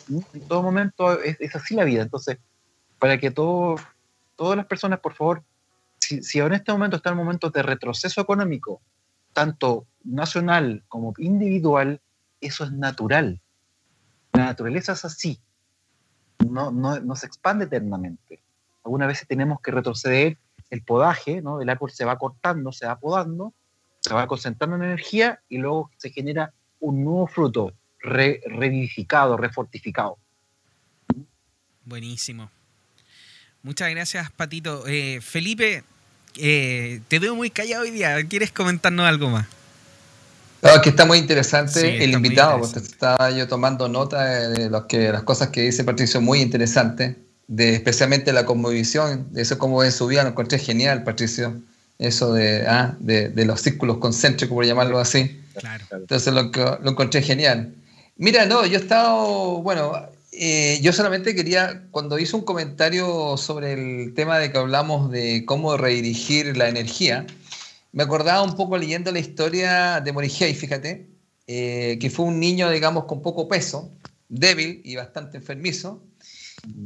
En 0.10 0.48
todo 0.48 0.64
momento 0.64 1.22
es, 1.22 1.56
así 1.56 1.76
la 1.76 1.84
vida, 1.84 2.02
entonces 2.02 2.38
para 2.98 3.18
que 3.18 3.32
todo, 3.32 3.76
todas 4.36 4.58
las 4.58 4.66
personas, 4.66 5.00
por 5.00 5.14
favor, 5.14 5.44
si, 6.00 6.22
si 6.22 6.40
en 6.40 6.54
este 6.54 6.72
momento 6.72 6.98
está 6.98 7.10
el 7.10 7.16
momento 7.16 7.50
de 7.50 7.62
retroceso 7.62 8.20
económico, 8.20 8.82
tanto 9.34 9.86
nacional 10.04 10.84
como 10.88 11.14
individual, 11.18 12.02
eso 12.42 12.64
es 12.64 12.72
natural. 12.72 13.40
La 14.34 14.46
naturaleza 14.46 14.94
es 14.94 15.06
así. 15.06 15.40
No, 16.50 16.72
no, 16.72 17.00
no 17.00 17.16
se 17.16 17.28
expande 17.28 17.66
eternamente. 17.66 18.42
Algunas 18.84 19.08
veces 19.08 19.28
tenemos 19.28 19.62
que 19.62 19.72
retroceder 19.72 20.38
el 20.70 20.84
podaje, 20.84 21.42
¿no? 21.42 21.62
El 21.62 21.70
árbol 21.70 21.92
se 21.92 22.06
va 22.06 22.18
cortando, 22.18 22.72
se 22.72 22.86
va 22.86 23.00
podando, 23.00 23.54
se 24.00 24.14
va 24.14 24.28
concentrando 24.28 24.76
en 24.78 24.84
energía 24.84 25.42
y 25.50 25.58
luego 25.58 25.92
se 25.98 26.10
genera 26.10 26.54
un 26.80 27.04
nuevo 27.04 27.28
fruto 27.28 27.74
revivificado, 28.02 29.38
refortificado. 29.38 30.18
Buenísimo. 31.86 32.52
Muchas 33.64 33.90
gracias, 33.90 34.32
Patito. 34.32 34.86
Eh, 34.88 35.20
Felipe, 35.22 35.84
eh, 36.38 37.02
te 37.08 37.20
veo 37.20 37.36
muy 37.36 37.50
callado 37.50 37.84
hoy 37.84 37.92
día. 37.92 38.24
¿Quieres 38.28 38.52
comentarnos 38.52 39.06
algo 39.06 39.30
más? 39.30 39.48
No, 40.62 40.82
que 40.82 40.90
está 40.90 41.06
muy 41.06 41.18
interesante 41.18 42.04
el 42.04 42.12
invitado, 42.12 42.60
porque 42.60 42.80
estaba 42.80 43.32
yo 43.32 43.48
tomando 43.48 43.88
nota 43.88 44.50
de 44.50 44.70
que, 44.88 45.12
las 45.12 45.24
cosas 45.24 45.50
que 45.50 45.62
dice 45.62 45.84
Patricio, 45.86 46.20
muy 46.20 46.42
interesante, 46.42 47.16
de 47.48 47.76
especialmente 47.76 48.34
la 48.34 48.46
conmovisión, 48.46 49.32
de 49.32 49.42
eso 49.42 49.58
como 49.58 49.84
en 49.84 49.92
su 49.92 50.08
vida, 50.08 50.24
lo 50.24 50.30
encontré 50.30 50.60
genial, 50.60 51.04
Patricio, 51.04 51.62
eso 51.98 52.34
de, 52.34 52.68
ah, 52.68 52.96
de, 53.00 53.30
de, 53.30 53.46
los 53.46 53.62
círculos 53.62 54.00
concéntricos, 54.00 54.54
por 54.54 54.66
llamarlo 54.66 55.00
así. 55.00 55.42
Claro. 55.58 55.86
Entonces 55.92 56.34
lo, 56.34 56.44
lo 56.44 56.92
encontré 56.92 57.22
genial. 57.22 57.74
Mira, 58.22 58.46
no, 58.46 58.66
yo 58.66 58.78
he 58.78 58.82
estado, 58.82 59.62
bueno, 59.62 59.94
eh, 60.34 60.78
yo 60.82 60.92
solamente 60.92 61.34
quería, 61.34 61.88
cuando 61.90 62.20
hizo 62.20 62.36
un 62.36 62.44
comentario 62.44 63.38
sobre 63.38 63.72
el 63.72 64.14
tema 64.14 64.38
de 64.40 64.52
que 64.52 64.58
hablamos 64.58 65.10
de 65.10 65.46
cómo 65.46 65.78
redirigir 65.78 66.58
la 66.58 66.68
energía, 66.68 67.26
me 67.94 68.04
acordaba 68.04 68.42
un 68.44 68.58
poco 68.58 68.78
leyendo 68.78 69.14
la 69.14 69.20
historia 69.20 70.02
de 70.02 70.12
Morihei, 70.12 70.54
fíjate, 70.54 71.08
eh, 71.48 71.98
que 72.02 72.10
fue 72.10 72.26
un 72.26 72.42
niño, 72.42 72.70
digamos, 72.70 73.06
con 73.06 73.22
poco 73.22 73.48
peso, 73.48 73.90
débil 74.28 74.82
y 74.84 74.98
bastante 74.98 75.38
enfermizo. 75.38 76.04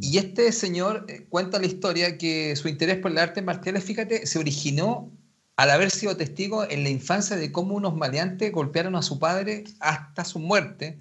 Y 0.02 0.20
este 0.20 0.52
señor 0.52 1.08
eh, 1.10 1.26
cuenta 1.30 1.58
la 1.58 1.66
historia 1.66 2.16
que 2.20 2.56
su 2.56 2.68
interés 2.68 3.00
por 3.00 3.10
el 3.10 3.18
arte 3.18 3.42
marciales, 3.42 3.84
fíjate, 3.84 4.28
se 4.28 4.38
originó 4.38 5.12
al 5.56 5.72
haber 5.72 5.90
sido 5.90 6.16
testigo 6.16 6.64
en 6.70 6.84
la 6.84 6.90
infancia 6.90 7.36
de 7.38 7.52
cómo 7.52 7.74
unos 7.74 7.96
maleantes 7.96 8.52
golpearon 8.52 8.96
a 8.96 9.02
su 9.02 9.18
padre 9.18 9.64
hasta 9.80 10.26
su 10.26 10.38
muerte 10.38 11.00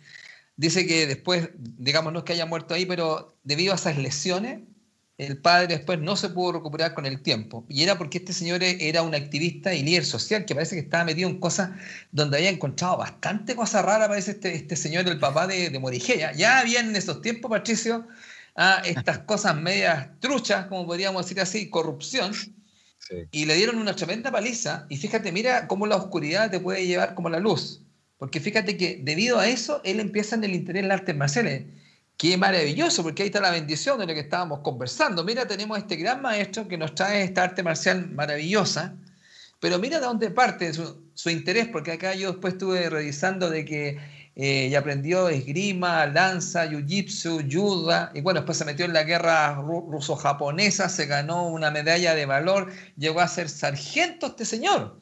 Dice 0.57 0.87
que 0.87 1.07
después, 1.07 1.51
digamos, 1.55 2.13
no 2.13 2.21
es 2.21 2.25
que 2.25 2.35
haya 2.35 2.47
muerto 2.47 2.75
ahí, 2.75 2.87
pero 2.87 3.37
debido 3.43 3.73
a 3.73 3.77
esas 3.77 3.99
lesiones, 3.99 4.61
el 5.19 5.39
padre 5.39 5.67
después 5.69 5.99
no 6.01 6.17
se 6.17 6.31
pudo 6.31 6.53
recuperar 6.53 6.95
con 6.95 7.07
el 7.07 7.23
tiempo. 7.23 7.65
Y 7.69 7.83
era 7.83 7.99
porque 7.99 8.19
este 8.19 8.33
señor 8.33 8.63
era 8.63 9.03
un 9.03 9.15
activista 9.15 9.75
y 9.75 9.83
líder 9.83 10.05
social 10.05 10.45
que 10.45 10.55
parece 10.55 10.75
que 10.75 10.83
estaba 10.83 11.05
metido 11.05 11.29
en 11.29 11.39
cosas 11.39 11.71
donde 12.11 12.39
había 12.39 12.51
encontrado 12.51 12.97
bastante 12.97 13.55
cosas 13.55 13.85
raras, 13.85 14.09
parece 14.09 14.33
este, 14.33 14.55
este 14.55 14.77
señor, 14.77 15.07
el 15.09 15.19
papá 15.19 15.47
de, 15.47 15.71
de 15.71 15.79
Morigella. 15.79 16.33
Ya 16.33 16.59
había 16.59 16.81
en 16.81 16.95
esos 16.97 17.23
tiempos, 17.23 17.51
Patricio, 17.51 18.07
a 18.57 18.83
estas 18.85 19.19
cosas 19.27 19.57
medias 19.57 20.09
truchas, 20.21 20.67
como 20.67 20.87
podríamos 20.87 21.25
decir 21.25 21.41
así, 21.41 21.71
corrupción. 21.71 22.33
Y 23.31 23.45
le 23.45 23.57
dieron 23.57 23.77
una 23.77 23.95
tremenda 23.95 24.31
paliza. 24.31 24.87
Y 24.89 24.97
fíjate, 24.97 25.33
mira 25.33 25.69
cómo 25.69 25.87
la 25.87 25.97
oscuridad 25.97 26.51
te 26.51 26.61
puede 26.61 26.87
llevar 26.87 27.15
como 27.15 27.29
la 27.29 27.41
luz. 27.41 27.82
Porque 28.23 28.39
fíjate 28.39 28.77
que 28.77 29.01
debido 29.03 29.41
a 29.41 29.49
eso, 29.49 29.81
él 29.83 29.99
empieza 29.99 30.37
en 30.37 30.45
el 30.45 30.55
interés 30.55 30.85
en 30.85 30.89
las 30.89 31.01
artes 31.01 31.17
marciales. 31.17 31.65
Qué 32.17 32.37
maravilloso, 32.37 33.03
porque 33.03 33.25
ahí 33.25 33.27
está 33.27 33.41
la 33.41 33.51
bendición 33.51 33.99
de 33.99 34.07
lo 34.07 34.15
que 34.15 34.21
estábamos 34.21 34.61
conversando. 34.61 35.25
Mira, 35.25 35.49
tenemos 35.49 35.77
este 35.77 35.97
gran 35.97 36.23
maestro 36.23 36.69
que 36.69 36.79
nos 36.79 36.95
trae 36.95 37.25
esta 37.25 37.43
arte 37.43 37.65
marcial 37.65 38.09
maravillosa, 38.13 38.95
pero 39.59 39.81
mira 39.81 39.99
de 39.99 40.07
dónde 40.07 40.31
parte 40.31 40.73
su, 40.73 41.31
interés, 41.31 41.67
porque 41.67 41.91
acá 41.91 42.15
yo 42.15 42.31
después 42.31 42.53
estuve 42.53 42.89
revisando 42.89 43.51
de 43.51 43.65
que 43.65 43.99
eh, 44.37 44.77
aprendió 44.77 45.29
esgrima, 45.29 46.07
lanza, 46.07 46.67
jiu-jitsu, 46.67 47.53
judo, 47.53 48.09
y 48.15 48.21
bueno, 48.21 48.39
después 48.39 48.57
se 48.57 48.65
metió 48.65 48.85
en 48.85 48.93
la 48.93 49.03
guerra 49.03 49.57
ruso-japonesa, 49.57 50.89
se 50.89 51.07
ganó 51.07 51.49
una 51.49 51.73
medalla 51.73 52.15
de 52.15 52.25
valor, 52.25 52.71
llegó 52.97 53.21
a 53.21 53.27
ser 53.27 53.49
sargento 53.49 54.29
este 54.29 54.45
señor. 54.45 55.02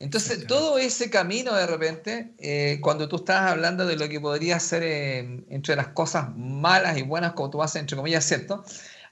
Entonces, 0.00 0.46
todo 0.46 0.78
ese 0.78 1.10
camino 1.10 1.54
de 1.54 1.66
repente, 1.66 2.34
eh, 2.38 2.78
cuando 2.82 3.08
tú 3.08 3.16
estás 3.16 3.52
hablando 3.52 3.86
de 3.86 3.96
lo 3.96 4.08
que 4.08 4.18
podría 4.18 4.58
ser 4.58 4.82
eh, 4.82 5.44
entre 5.50 5.76
las 5.76 5.88
cosas 5.88 6.34
malas 6.36 6.98
y 6.98 7.02
buenas, 7.02 7.34
como 7.34 7.50
tú 7.50 7.62
haces, 7.62 7.80
entre 7.80 7.96
comillas, 7.96 8.24
¿cierto? 8.24 8.64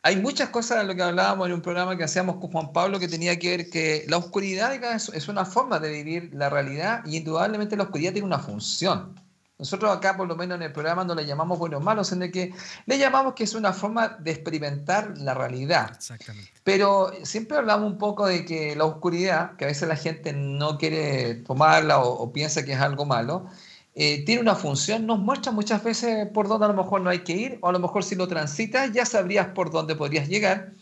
hay 0.02 0.16
muchas 0.16 0.48
cosas 0.48 0.78
de 0.78 0.84
lo 0.84 0.94
que 0.94 1.02
hablábamos 1.02 1.48
en 1.48 1.54
un 1.54 1.60
programa 1.60 1.96
que 1.96 2.04
hacíamos 2.04 2.36
con 2.36 2.50
Juan 2.50 2.72
Pablo 2.72 2.98
que 2.98 3.08
tenía 3.08 3.38
que 3.38 3.50
ver 3.50 3.70
que 3.70 4.04
la 4.08 4.16
oscuridad 4.16 4.72
es 4.72 5.28
una 5.28 5.44
forma 5.44 5.78
de 5.80 5.90
vivir 5.90 6.30
la 6.32 6.48
realidad 6.48 7.02
y 7.04 7.18
indudablemente 7.18 7.76
la 7.76 7.84
oscuridad 7.84 8.12
tiene 8.12 8.26
una 8.26 8.38
función. 8.38 9.27
Nosotros 9.58 9.90
acá, 9.90 10.16
por 10.16 10.28
lo 10.28 10.36
menos 10.36 10.56
en 10.56 10.62
el 10.62 10.72
programa, 10.72 11.02
no 11.02 11.16
le 11.16 11.26
llamamos 11.26 11.58
buenos 11.58 11.82
malos, 11.82 12.12
el 12.12 12.30
que 12.30 12.54
le 12.86 12.96
llamamos 12.96 13.34
que 13.34 13.42
es 13.42 13.54
una 13.54 13.72
forma 13.72 14.08
de 14.20 14.30
experimentar 14.30 15.18
la 15.18 15.34
realidad. 15.34 15.90
Exactamente. 15.96 16.52
Pero 16.62 17.10
siempre 17.24 17.56
hablamos 17.56 17.90
un 17.90 17.98
poco 17.98 18.28
de 18.28 18.44
que 18.44 18.76
la 18.76 18.84
oscuridad, 18.84 19.56
que 19.56 19.64
a 19.64 19.68
veces 19.68 19.88
la 19.88 19.96
gente 19.96 20.32
no 20.32 20.78
quiere 20.78 21.34
tomarla 21.36 21.98
o, 21.98 22.32
piensa 22.32 22.64
que 22.64 22.74
es 22.74 22.80
algo 22.80 23.04
malo, 23.04 23.46
eh, 23.96 24.24
tiene 24.24 24.40
una 24.42 24.54
función, 24.54 25.06
nos 25.06 25.18
muestra 25.18 25.50
muchas 25.50 25.82
veces 25.82 26.28
por 26.28 26.46
dónde 26.46 26.66
a 26.66 26.68
lo 26.68 26.74
mejor 26.74 27.00
no 27.00 27.10
hay 27.10 27.24
que 27.24 27.32
ir, 27.32 27.58
o 27.60 27.68
a 27.68 27.72
lo 27.72 27.80
mejor 27.80 28.04
si 28.04 28.14
lo 28.14 28.28
transitas 28.28 28.92
ya 28.92 29.04
sabrías 29.04 29.48
por 29.48 29.72
dónde 29.72 29.96
podrías 29.96 30.28
llegar. 30.28 30.72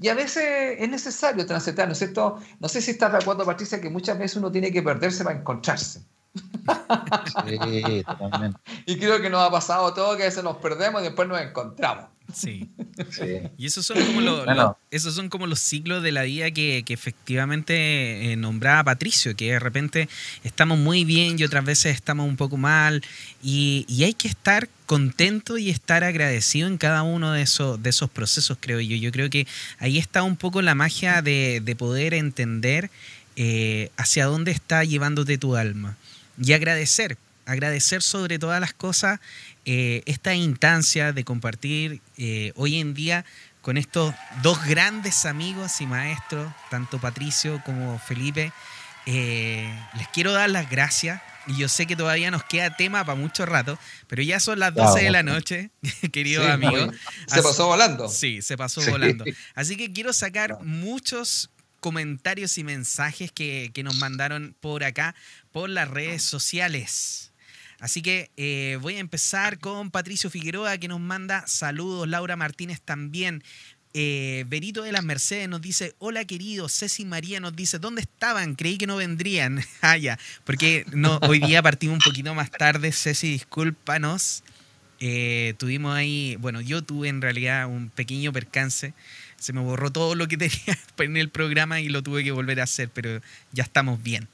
Y 0.00 0.08
a 0.08 0.14
veces 0.14 0.76
es 0.80 0.88
necesario 0.88 1.46
transitar, 1.46 1.86
¿no 1.86 1.92
es 1.92 1.98
cierto? 1.98 2.40
No 2.58 2.68
sé 2.68 2.82
si 2.82 2.90
estás 2.90 3.12
de 3.12 3.18
acuerdo, 3.18 3.44
Patricia, 3.44 3.80
que 3.80 3.90
muchas 3.90 4.18
veces 4.18 4.38
uno 4.38 4.50
tiene 4.50 4.72
que 4.72 4.82
perderse 4.82 5.22
para 5.22 5.38
encontrarse. 5.38 6.02
Sí, 7.46 8.02
totalmente. 8.04 8.58
Y 8.86 8.96
creo 8.98 9.20
que 9.20 9.30
nos 9.30 9.40
ha 9.46 9.50
pasado 9.50 9.92
todo 9.92 10.16
que 10.16 10.22
a 10.22 10.26
veces 10.26 10.42
nos 10.42 10.56
perdemos 10.56 11.02
y 11.02 11.04
después 11.04 11.28
nos 11.28 11.40
encontramos. 11.40 12.06
Sí. 12.32 12.70
Y 13.58 13.66
esos 13.66 13.84
son, 13.84 14.02
como 14.02 14.20
los, 14.20 14.46
esos 14.90 15.14
son 15.14 15.28
como 15.28 15.46
los 15.46 15.60
ciclos 15.60 16.02
de 16.02 16.10
la 16.10 16.22
vida 16.22 16.50
que, 16.50 16.82
efectivamente 16.88 18.32
eh, 18.32 18.36
nombraba 18.36 18.84
Patricio, 18.84 19.36
que 19.36 19.52
de 19.52 19.58
repente 19.58 20.08
estamos 20.42 20.78
muy 20.78 21.04
bien 21.04 21.38
y 21.38 21.44
otras 21.44 21.64
veces 21.64 21.94
estamos 21.94 22.26
un 22.26 22.36
poco 22.36 22.56
mal. 22.56 23.02
Y, 23.42 23.86
hay 24.02 24.14
que 24.14 24.28
estar 24.28 24.68
contento 24.86 25.58
y 25.58 25.70
estar 25.70 26.02
agradecido 26.02 26.66
en 26.66 26.78
cada 26.78 27.02
uno 27.02 27.32
de 27.32 27.42
esos, 27.42 27.82
de 27.82 27.90
esos 27.90 28.10
procesos, 28.10 28.56
creo 28.58 28.80
yo. 28.80 28.96
Yo 28.96 29.12
creo 29.12 29.28
que 29.30 29.46
ahí 29.78 29.98
está 29.98 30.22
un 30.22 30.36
poco 30.36 30.62
la 30.62 30.74
magia 30.74 31.22
de, 31.22 31.76
poder 31.78 32.14
entender 32.14 32.90
eh, 33.36 33.90
hacia 33.96 34.26
dónde 34.26 34.50
está 34.50 34.82
llevándote 34.84 35.38
tu 35.38 35.56
alma 35.56 35.96
y 36.38 36.52
agradecer, 36.52 37.16
agradecer 37.46 38.02
sobre 38.02 38.38
todas 38.38 38.60
las 38.60 38.72
cosas 38.72 39.20
eh, 39.64 40.02
esta 40.06 40.34
instancia 40.34 41.12
de 41.12 41.24
compartir 41.24 42.00
eh, 42.16 42.52
hoy 42.56 42.78
en 42.78 42.94
día 42.94 43.24
con 43.62 43.78
estos 43.78 44.14
dos 44.42 44.62
grandes 44.66 45.24
amigos 45.24 45.80
y 45.80 45.86
maestros, 45.86 46.52
tanto 46.70 46.98
Patricio 47.00 47.62
como 47.64 47.98
Felipe. 47.98 48.52
Eh, 49.06 49.72
les 49.96 50.08
quiero 50.08 50.32
dar 50.32 50.50
las 50.50 50.68
gracias. 50.68 51.22
Y 51.46 51.56
yo 51.56 51.68
sé 51.68 51.86
que 51.86 51.94
todavía 51.94 52.30
nos 52.30 52.44
queda 52.44 52.74
tema 52.74 53.04
para 53.04 53.18
mucho 53.18 53.44
rato, 53.44 53.78
pero 54.06 54.22
ya 54.22 54.40
son 54.40 54.58
las 54.58 54.74
12 54.74 55.04
de 55.04 55.10
la 55.10 55.22
noche, 55.22 55.70
queridos 56.12 56.48
amigos. 56.48 56.94
Se 57.26 57.42
pasó 57.42 57.66
volando. 57.66 58.08
Sí, 58.08 58.40
se 58.40 58.56
pasó 58.56 58.80
volando. 58.90 59.24
Así 59.54 59.76
que 59.76 59.92
quiero 59.92 60.14
sacar 60.14 60.58
muchos 60.62 61.50
comentarios 61.84 62.56
y 62.56 62.64
mensajes 62.64 63.30
que, 63.30 63.70
nos 63.84 63.96
mandaron 63.96 64.56
por 64.58 64.84
acá, 64.84 65.14
por 65.52 65.68
las 65.68 65.86
redes 65.86 66.22
sociales. 66.22 67.30
Así 67.78 68.00
que 68.00 68.30
eh, 68.38 68.78
voy 68.80 68.94
a 68.94 69.00
empezar 69.00 69.58
con 69.58 69.90
Patricio 69.90 70.30
Figueroa 70.30 70.78
que 70.78 70.88
nos 70.88 70.98
manda 70.98 71.46
saludos, 71.46 72.08
Laura 72.08 72.36
Martínez 72.36 72.80
también. 72.80 73.44
Eh, 73.92 74.46
Berito 74.48 74.82
de 74.82 74.92
las 74.92 75.04
Mercedes 75.04 75.46
nos 75.46 75.60
dice, 75.60 75.94
hola 75.98 76.24
querido, 76.24 76.70
Ceci 76.70 77.04
María 77.04 77.38
nos 77.38 77.54
dice, 77.54 77.78
¿dónde 77.78 78.00
estaban? 78.00 78.54
Creí 78.54 78.78
que 78.78 78.86
no 78.86 78.96
vendrían. 78.96 79.62
ah, 79.82 79.98
ya, 79.98 80.18
porque 80.44 80.86
no, 80.90 81.18
hoy 81.18 81.38
día 81.38 81.62
partimos 81.62 81.96
un 81.96 82.10
poquito 82.10 82.34
más 82.34 82.50
tarde, 82.50 82.92
Ceci, 82.92 83.28
discúlpanos. 83.28 84.42
Eh, 85.00 85.52
tuvimos 85.58 85.94
ahí, 85.94 86.36
bueno, 86.36 86.62
yo 86.62 86.80
tuve 86.80 87.08
en 87.08 87.20
realidad 87.20 87.66
un 87.66 87.90
pequeño 87.90 88.32
percance 88.32 88.94
se 89.44 89.52
me 89.52 89.60
borró 89.60 89.92
todo 89.92 90.14
lo 90.14 90.26
que 90.26 90.36
tenía 90.38 90.78
en 90.98 91.16
el 91.18 91.28
programa 91.28 91.78
y 91.80 91.90
lo 91.90 92.02
tuve 92.02 92.24
que 92.24 92.32
volver 92.32 92.60
a 92.60 92.64
hacer, 92.64 92.88
pero 92.88 93.20
ya 93.52 93.62
estamos 93.62 94.02
bien. 94.02 94.26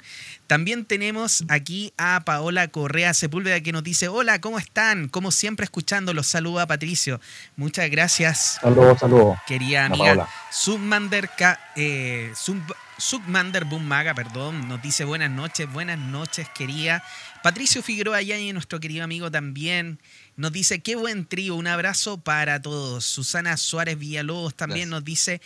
También 0.47 0.85
tenemos 0.85 1.45
aquí 1.49 1.93
a 1.97 2.21
Paola 2.25 2.69
Correa 2.69 3.13
Sepúlveda 3.13 3.61
que 3.61 3.73
nos 3.73 3.83
dice, 3.83 4.07
hola, 4.07 4.41
¿cómo 4.41 4.59
están? 4.59 5.09
Como 5.09 5.33
siempre 5.33 5.65
escuchando, 5.65 6.15
los 6.15 6.29
saluda 6.29 6.67
Patricio. 6.67 7.21
Muchas 7.57 7.91
gracias. 7.91 8.59
Saludos, 8.61 9.01
saludos. 9.01 9.39
Querida 9.49 9.87
amiga. 9.87 10.29
Submander, 10.53 11.29
eh, 11.75 12.33
Submander 12.99 13.67
Maga, 13.67 14.15
perdón, 14.15 14.69
nos 14.69 14.81
dice 14.81 15.05
buenas 15.05 15.31
noches, 15.31 15.73
buenas 15.73 15.99
noches, 15.99 16.49
querida. 16.51 17.03
Patricio 17.43 17.83
Figueroa 17.83 18.23
y 18.23 18.53
nuestro 18.53 18.79
querido 18.79 19.03
amigo 19.03 19.31
también. 19.31 19.99
Nos 20.41 20.53
dice, 20.53 20.81
qué 20.81 20.97
buen 20.97 21.27
trío, 21.27 21.55
un 21.55 21.67
abrazo 21.67 22.17
para 22.17 22.63
todos. 22.63 23.05
Susana 23.05 23.59
Suárez 23.59 23.99
Villalobos 23.99 24.55
también 24.55 24.89
nos 24.89 25.05
dice, 25.05 25.43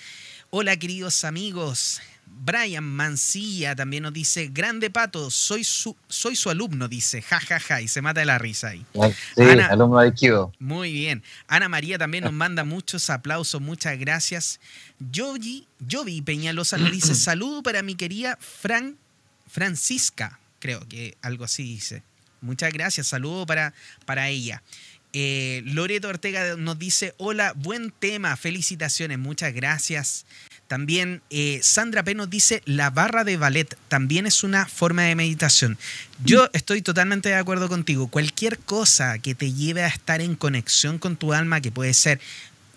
hola 0.51 0.77
queridos 0.77 1.25
amigos. 1.25 2.01
Brian 2.25 2.85
Mancilla 2.85 3.75
también 3.75 4.05
nos 4.05 4.13
dice, 4.13 4.51
grande 4.53 4.91
pato, 4.91 5.33
soy 5.33 5.65
su, 5.65 5.97
soy 6.07 6.37
su 6.37 6.49
alumno, 6.49 6.87
dice, 6.87 7.23
jajaja, 7.23 7.59
ja, 7.59 7.75
ja, 7.75 7.81
y 7.81 7.89
se 7.89 8.03
mata 8.03 8.21
de 8.21 8.27
la 8.27 8.39
risa 8.39 8.69
ahí. 8.69 8.87
Sí, 9.35 9.43
alumno 9.43 9.99
de 9.99 10.15
Kido. 10.15 10.53
Muy 10.61 10.93
bien. 10.93 11.25
Ana 11.49 11.69
María 11.69 11.99
también 11.99 12.23
nos 12.23 12.33
manda 12.45 12.63
muchos 12.63 13.11
aplausos, 13.11 13.61
muchas 13.61 13.99
gracias. 13.99 14.61
Yogi, 15.01 15.67
Yovi 15.81 16.23
Peñalosa 16.23 16.79
nos 16.79 16.93
dice, 16.93 17.15
saludo 17.17 17.65
para 17.65 17.83
mi 17.83 17.97
querida 17.97 18.39
Fran, 18.41 18.97
Francisca, 19.49 20.39
creo 20.61 20.87
que 20.87 21.17
algo 21.21 21.43
así 21.43 21.65
dice. 21.65 22.05
Muchas 22.45 22.73
gracias, 22.73 23.09
saludo 23.09 23.47
para, 23.47 23.75
para 24.05 24.29
ella. 24.29 24.63
Eh, 25.17 25.63
Loreto 25.67 26.09
Ortega 26.09 26.57
nos 26.57 26.77
dice, 26.79 27.15
hola, 27.19 27.53
buen 27.55 27.93
tema, 27.93 28.37
felicitaciones, 28.37 29.19
muchas 29.19 29.55
gracias. 29.55 30.27
También 30.67 31.23
eh, 31.31 31.61
Sandra 31.63 32.03
P 32.03 32.17
nos 32.17 32.29
dice, 32.31 32.63
la 32.65 32.91
barra 32.91 33.23
de 33.23 33.37
ballet 33.37 33.77
también 33.89 34.27
es 34.27 34.43
una 34.43 34.67
forma 34.67 35.03
de 35.03 35.15
meditación. 35.15 35.79
Yo 36.25 36.51
estoy 36.53 36.83
totalmente 36.83 37.29
de 37.29 37.37
acuerdo 37.37 37.69
contigo. 37.69 38.09
Cualquier 38.09 38.59
cosa 38.59 39.19
que 39.21 39.37
te 39.37 39.53
lleve 39.53 39.85
a 39.85 39.89
estar 39.89 40.21
en 40.21 40.35
conexión 40.35 40.99
con 40.99 41.17
tu 41.17 41.33
alma, 41.33 41.61
que 41.61 41.71
puede 41.71 41.95
ser 41.95 42.21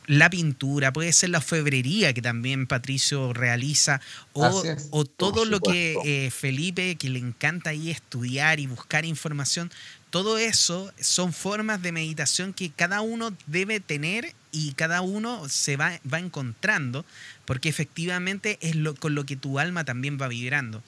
la 0.08 0.30
pintura, 0.30 0.94
puede 0.94 1.12
ser 1.12 1.30
la 1.30 1.42
febrería 1.42 2.14
que 2.14 2.22
también 2.22 2.66
Patricio 2.66 3.34
realiza, 3.34 4.02
o, 4.32 5.06
todo 5.06 5.46
lo 5.46 5.60
que 5.60 5.98
eh, 6.06 6.32
Felipe, 6.32 6.96
que 6.96 7.10
le 7.10 7.20
encanta 7.20 7.72
ahí 7.72 7.92
estudiar 7.92 8.60
y 8.60 8.68
buscar 8.68 9.06
información, 9.06 9.70
todo 10.10 10.38
eso 10.38 10.92
son 11.00 11.34
formas 11.34 11.82
de 11.82 11.92
meditación 11.92 12.54
que 12.54 12.72
cada 12.72 13.02
uno 13.02 13.34
debe 13.46 13.82
tener 13.82 14.34
y 14.54 14.72
cada 14.74 15.02
uno 15.02 15.50
se 15.50 15.76
va, 15.76 16.00
va 16.12 16.20
encontrando, 16.20 17.06
porque 17.46 17.68
efectivamente 17.68 18.58
es 18.62 18.76
lo, 18.76 18.96
con 18.96 19.14
lo 19.14 19.26
que 19.26 19.36
tu 19.36 19.60
alma 19.60 19.84
también 19.84 20.18
va 20.20 20.30
vibrando. 20.30 20.82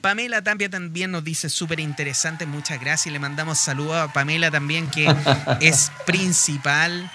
Pamela 0.00 0.42
Tapia 0.42 0.68
también 0.68 1.10
nos 1.10 1.24
dice 1.24 1.48
súper 1.48 1.80
interesante, 1.80 2.46
muchas 2.46 2.80
gracias. 2.80 3.06
y 3.06 3.10
Le 3.10 3.18
mandamos 3.18 3.58
saludos 3.58 3.96
a 3.96 4.12
Pamela 4.12 4.50
también, 4.50 4.88
que 4.88 5.12
es 5.60 5.90
principal 6.06 7.10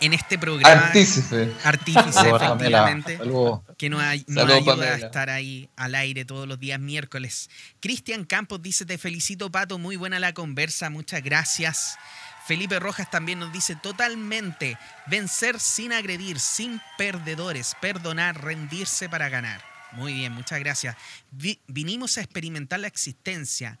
en 0.00 0.12
este 0.12 0.38
programa. 0.38 0.86
Artífice. 0.86 1.52
Artífice, 1.64 2.28
efectivamente. 2.28 3.18
Que 3.76 3.90
nos, 3.90 4.00
ayuda 4.02 4.94
a 4.94 4.96
estar 4.96 5.30
ahí 5.30 5.68
al 5.76 5.94
aire 5.94 6.24
todos 6.24 6.48
los 6.48 6.58
días 6.58 6.80
miércoles. 6.80 7.50
Cristian 7.80 8.24
Campos 8.24 8.62
dice: 8.62 8.84
Te 8.84 8.98
felicito, 8.98 9.50
Pato. 9.50 9.78
Muy 9.78 9.96
buena 9.96 10.18
la 10.18 10.32
conversa. 10.32 10.90
Muchas 10.90 11.22
gracias. 11.22 11.98
Felipe 12.46 12.80
Rojas 12.80 13.10
también 13.10 13.38
nos 13.38 13.52
dice 13.52 13.76
totalmente 13.76 14.76
vencer 15.06 15.60
sin 15.60 15.92
agredir, 15.92 16.40
sin 16.40 16.80
perdedores, 16.98 17.76
perdonar, 17.80 18.42
rendirse 18.42 19.08
para 19.08 19.28
ganar. 19.28 19.62
Muy 19.92 20.14
bien, 20.14 20.32
muchas 20.32 20.58
gracias. 20.58 20.96
vinimos 21.66 22.18
a 22.18 22.22
experimentar 22.22 22.80
la 22.80 22.86
existencia 22.86 23.78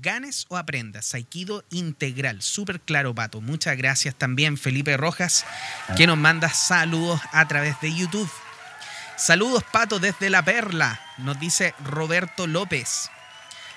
ganes 0.00 0.46
o 0.48 0.56
aprendas. 0.56 1.14
Aikido 1.14 1.64
integral. 1.70 2.42
Súper 2.42 2.80
claro, 2.80 3.14
Pato. 3.14 3.40
Muchas 3.40 3.76
gracias 3.76 4.14
también, 4.14 4.56
Felipe 4.56 4.96
Rojas, 4.96 5.44
que 5.96 6.06
nos 6.06 6.18
manda 6.18 6.48
saludos 6.48 7.20
a 7.32 7.46
través 7.48 7.80
de 7.80 7.94
YouTube. 7.94 8.30
Saludos, 9.16 9.64
Pato, 9.72 9.98
desde 9.98 10.30
La 10.30 10.44
Perla, 10.44 11.00
nos 11.18 11.40
dice 11.40 11.74
Roberto 11.84 12.46
López. 12.46 13.10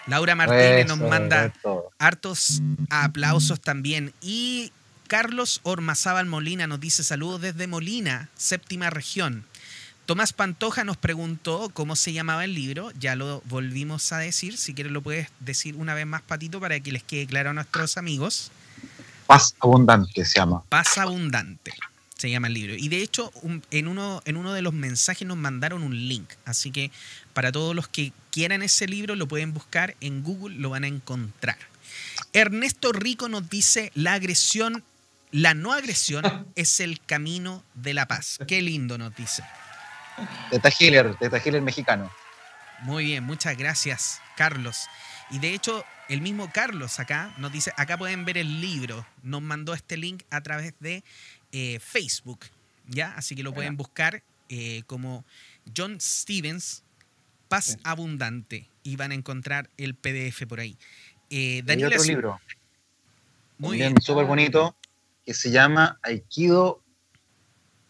Laura 0.08 0.36
Martínez 0.36 0.88
nos 0.88 1.00
manda 1.00 1.52
hartos 2.00 2.62
aplausos 2.90 3.60
también. 3.60 4.14
Y 4.22 4.72
Carlos 5.08 5.60
Ormazábal 5.64 6.26
Molina 6.26 6.68
nos 6.68 6.80
dice 6.80 7.04
saludos 7.04 7.42
desde 7.42 7.68
Molina, 7.68 8.30
séptima 8.36 8.90
región. 8.90 9.46
Tomás 10.12 10.34
Pantoja 10.34 10.84
nos 10.84 10.98
preguntó 10.98 11.72
cómo 11.74 11.96
se 11.96 12.12
llamaba 12.12 12.44
el 12.44 12.54
libro, 12.54 12.92
ya 13.00 13.16
lo 13.16 13.42
volvimos 13.46 14.12
a 14.12 14.18
decir, 14.18 14.58
si 14.58 14.74
quieres 14.74 14.92
lo 14.92 15.02
puedes 15.02 15.30
decir 15.40 15.78
una 15.78 15.94
vez 15.94 16.06
más, 16.06 16.22
Patito, 16.22 16.60
para 16.60 16.78
que 16.82 16.92
les 16.92 17.02
quede 17.02 17.26
claro 17.28 17.52
a 17.52 17.54
nuestros 17.54 17.96
amigos. 17.96 18.52
Paz 19.26 19.56
Abundante 19.62 20.26
se 20.26 20.40
llama. 20.40 20.64
Paz 20.68 20.98
Abundante 20.98 21.72
se 22.18 22.30
llama 22.30 22.48
el 22.48 22.56
libro. 22.56 22.76
Y 22.76 22.90
de 22.90 23.02
hecho, 23.02 23.32
en, 23.72 23.88
uno, 23.88 24.22
en 24.26 24.36
uno 24.36 24.52
de 24.52 24.62
los 24.62 24.74
mensajes 24.74 25.26
nos 25.26 25.38
mandaron 25.38 25.82
un 25.82 25.96
link, 26.10 26.30
así 26.44 26.72
que 26.72 26.92
para 27.32 27.54
todos 27.54 27.74
los 27.74 27.88
que 27.88 28.12
quieran 28.32 28.64
ese 28.64 28.88
libro 28.88 29.16
lo 29.16 29.30
pueden 29.30 29.54
buscar 29.54 29.96
en 30.02 30.24
Google, 30.24 30.58
lo 30.58 30.72
van 30.72 30.84
a 30.84 30.88
encontrar. 30.88 31.58
Ernesto 32.34 32.92
Rico 32.92 33.30
nos 33.30 33.50
dice, 33.50 33.94
la 33.96 34.16
agresión 34.16 34.84
la 35.32 35.54
no 35.54 35.72
agresión 35.72 36.26
es 36.58 36.82
el 36.82 37.00
camino 37.00 37.64
de 37.76 37.94
la 37.94 38.10
paz. 38.10 38.40
Qué 38.46 38.62
lindo 38.62 38.98
nos 38.98 39.16
dice. 39.16 39.44
Teta 40.50 40.70
Healer, 40.80 41.16
Teta 41.16 41.38
Healer 41.38 41.62
mexicano. 41.62 42.12
Muy 42.82 43.06
bien, 43.06 43.24
muchas 43.24 43.58
gracias, 43.58 44.22
Carlos. 44.36 44.88
Y 45.30 45.40
de 45.40 45.54
hecho, 45.54 45.86
el 46.10 46.22
mismo 46.22 46.52
Carlos 46.52 47.00
acá 47.00 47.34
nos 47.38 47.52
dice, 47.52 47.72
acá 47.78 47.98
pueden 47.98 48.26
ver 48.26 48.38
el 48.38 48.60
libro. 48.60 49.06
Nos 49.24 49.42
mandó 49.42 49.74
este 49.74 49.98
link 49.98 50.24
a 50.30 50.42
través 50.42 50.74
de 50.80 51.04
eh, 51.52 51.80
Facebook, 51.80 52.40
¿ya? 52.88 53.14
Así 53.16 53.36
que 53.36 53.44
lo 53.44 53.54
pueden 53.54 53.78
buscar 53.78 54.24
eh, 54.50 54.84
como 54.88 55.24
John 55.76 56.02
Stevens, 56.02 56.84
Paz 57.48 57.78
Abundante, 57.84 58.68
y 58.84 58.96
van 58.96 59.12
a 59.12 59.16
encontrar 59.16 59.70
el 59.78 59.96
PDF 59.96 60.46
por 60.48 60.60
ahí. 60.60 60.78
Eh, 61.30 61.62
Daniel, 61.64 61.94
otro 61.94 62.04
libro. 62.04 62.42
Muy 63.58 63.78
bien. 63.78 63.96
Súper 64.02 64.26
bonito, 64.26 64.76
que 65.26 65.34
se 65.34 65.52
llama 65.52 66.00
Aikido 66.04 66.84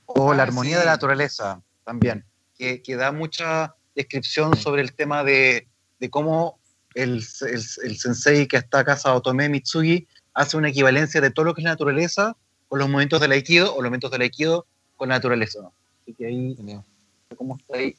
o 0.05 0.33
la 0.33 0.43
ah, 0.43 0.45
armonía 0.45 0.77
de 0.77 0.85
la 0.85 0.91
naturaleza, 0.91 1.61
también, 1.83 2.25
que, 2.57 2.95
da 2.95 3.11
mucha 3.11 3.75
descripción 3.95 4.55
sobre 4.55 4.81
el 4.81 4.93
tema 4.93 5.23
de, 5.23 5.67
cómo 6.09 6.59
el, 6.93 7.23
sensei 7.23 8.47
que 8.47 8.57
está 8.57 8.79
acá, 8.79 8.97
Tome 9.23 9.49
Mitsugi, 9.49 10.07
hace 10.33 10.57
una 10.57 10.69
equivalencia 10.69 11.21
de 11.21 11.31
todo 11.31 11.45
lo 11.45 11.53
que 11.53 11.61
es 11.61 11.65
la 11.65 11.71
naturaleza 11.71 12.35
con 12.67 12.79
los 12.79 12.89
momentos 12.89 13.19
del 13.19 13.31
Aikido 13.33 13.75
o 13.75 13.81
los 13.81 13.89
momentos 13.89 14.11
del 14.11 14.21
Aikido 14.21 14.65
con 14.95 15.09
la 15.09 15.15
naturaleza. 15.15 15.59
Así 16.01 16.13
que 16.13 16.27
ahí, 16.27 16.55
¿cómo 17.35 17.57
está 17.57 17.77
ahí? 17.77 17.95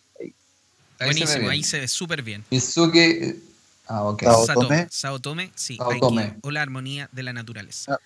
Buenísimo, 0.98 1.48
ahí 1.48 1.62
se 1.62 1.80
ve 1.80 1.88
súper 1.88 2.22
bien. 2.22 2.44
Mitsugi, 2.50 3.34
ah, 3.88 4.04
ok. 4.04 4.22
Saotome, 4.90 5.50
sí, 5.54 5.78
o 6.42 6.50
la 6.50 6.62
armonía 6.62 7.08
de 7.12 7.22
la 7.22 7.32
naturaleza. 7.32 7.94
Ah. 7.94 7.98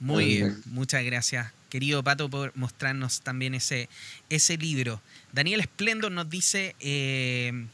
Muy 0.00 0.26
bien, 0.26 0.62
muchas 0.66 1.02
gracias, 1.04 1.52
querido 1.68 2.02
Pato, 2.02 2.28
por 2.28 2.56
mostrarnos 2.56 3.20
también 3.20 3.54
ese, 3.54 3.88
ese 4.30 4.56
libro. 4.56 5.00
Daniel 5.32 5.60
Esplendor 5.60 6.12
nos 6.12 6.28
dice, 6.28 6.74
eh, 6.80 7.66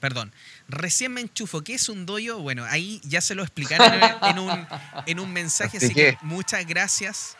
perdón, 0.00 0.32
recién 0.68 1.12
me 1.12 1.20
enchufo, 1.20 1.62
¿qué 1.62 1.74
es 1.74 1.88
un 1.88 2.06
doyo? 2.06 2.38
Bueno, 2.38 2.64
ahí 2.64 3.00
ya 3.04 3.20
se 3.20 3.34
lo 3.34 3.42
explicaron 3.42 3.92
en 4.22 4.38
un, 4.38 4.66
en 5.06 5.20
un 5.20 5.32
mensaje, 5.32 5.78
así 5.78 5.94
que 5.94 6.18
muchas 6.22 6.66
gracias 6.66 7.36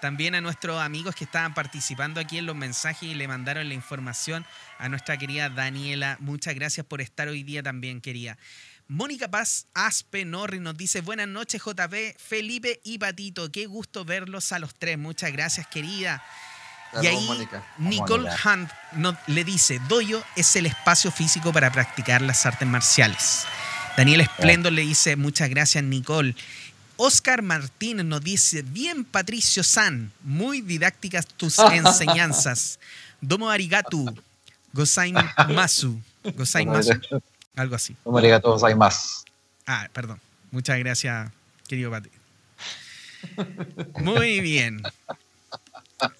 también 0.00 0.34
a 0.34 0.40
nuestros 0.40 0.80
amigos 0.80 1.14
que 1.14 1.24
estaban 1.24 1.54
participando 1.54 2.20
aquí 2.20 2.38
en 2.38 2.46
los 2.46 2.56
mensajes 2.56 3.02
y 3.02 3.14
le 3.14 3.28
mandaron 3.28 3.68
la 3.68 3.74
información 3.74 4.44
a 4.78 4.88
nuestra 4.88 5.16
querida 5.16 5.48
Daniela. 5.48 6.16
Muchas 6.20 6.54
gracias 6.54 6.86
por 6.86 7.00
estar 7.00 7.28
hoy 7.28 7.42
día 7.42 7.62
también, 7.62 8.00
querida. 8.00 8.38
Mónica 8.90 9.28
Paz 9.28 9.66
Aspe 9.74 10.24
Norri 10.24 10.60
nos 10.60 10.74
dice 10.74 11.02
buenas 11.02 11.28
noches 11.28 11.60
JP, 11.62 12.16
Felipe 12.18 12.80
y 12.84 12.96
Patito, 12.96 13.52
qué 13.52 13.66
gusto 13.66 14.06
verlos 14.06 14.50
a 14.52 14.58
los 14.58 14.74
tres, 14.74 14.96
muchas 14.96 15.30
gracias 15.30 15.66
querida. 15.66 16.24
y 17.02 17.06
ahí 17.06 17.48
Nicole 17.76 18.30
Hunt 18.42 18.70
le 19.26 19.44
dice, 19.44 19.78
Doyo 19.88 20.24
es 20.36 20.56
el 20.56 20.64
espacio 20.64 21.10
físico 21.12 21.52
para 21.52 21.70
practicar 21.70 22.22
las 22.22 22.46
artes 22.46 22.66
marciales. 22.66 23.44
Daniel 23.94 24.22
Esplendor 24.22 24.72
le 24.72 24.82
dice, 24.82 25.16
muchas 25.16 25.50
gracias 25.50 25.84
Nicole. 25.84 26.34
Oscar 26.96 27.42
Martínez 27.42 28.06
nos 28.06 28.22
dice, 28.22 28.62
bien 28.62 29.04
Patricio 29.04 29.62
San, 29.64 30.10
muy 30.22 30.62
didácticas 30.62 31.26
tus 31.26 31.58
enseñanzas. 31.72 32.80
Domo 33.20 33.50
arigato, 33.50 34.06
gosain 34.72 35.14
masu, 35.50 36.00
gosain 36.34 36.70
masu. 36.70 36.98
Algo 37.58 37.74
así. 37.74 37.96
No 38.04 38.12
me 38.12 38.40
todos 38.40 38.62
hay 38.62 38.76
más. 38.76 39.24
Ah, 39.66 39.88
perdón. 39.92 40.20
Muchas 40.52 40.78
gracias, 40.78 41.30
querido 41.66 41.90
Pati. 41.90 42.08
Muy 43.96 44.40
bien. 44.40 44.80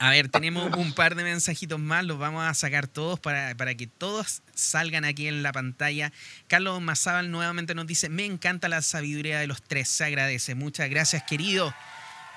A 0.01 0.11
ver, 0.11 0.29
tenemos 0.29 0.77
un 0.77 0.93
par 0.93 1.15
de 1.15 1.23
mensajitos 1.23 1.79
más, 1.79 2.05
los 2.05 2.19
vamos 2.19 2.45
a 2.45 2.53
sacar 2.55 2.89
todos 2.89 3.21
para, 3.21 3.55
que 3.77 3.87
todos 3.87 4.43
salgan 4.53 5.05
aquí 5.05 5.29
en 5.29 5.45
la 5.45 5.53
pantalla. 5.53 6.13
Carlos 6.49 6.81
Mazábal 6.81 7.31
nuevamente 7.31 7.77
nos 7.77 7.87
dice, 7.87 8.09
me 8.09 8.25
encanta 8.25 8.69
la 8.69 8.83
sabiduría 8.83 9.39
de 9.39 9.47
los 9.47 9.63
tres, 9.63 9.89
se 9.89 10.05
agradece. 10.05 10.57
Muchas 10.57 10.91
gracias, 10.91 11.23
querido. 11.23 11.73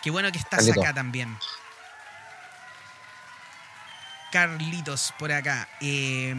Qué 0.04 0.12
bueno 0.12 0.32
que 0.32 0.38
estás 0.38 0.70
acá 0.70 0.94
también. 0.94 1.36
Carlitos 4.32 5.12
por 5.18 5.32
acá. 5.32 5.68
Eh, 5.82 6.36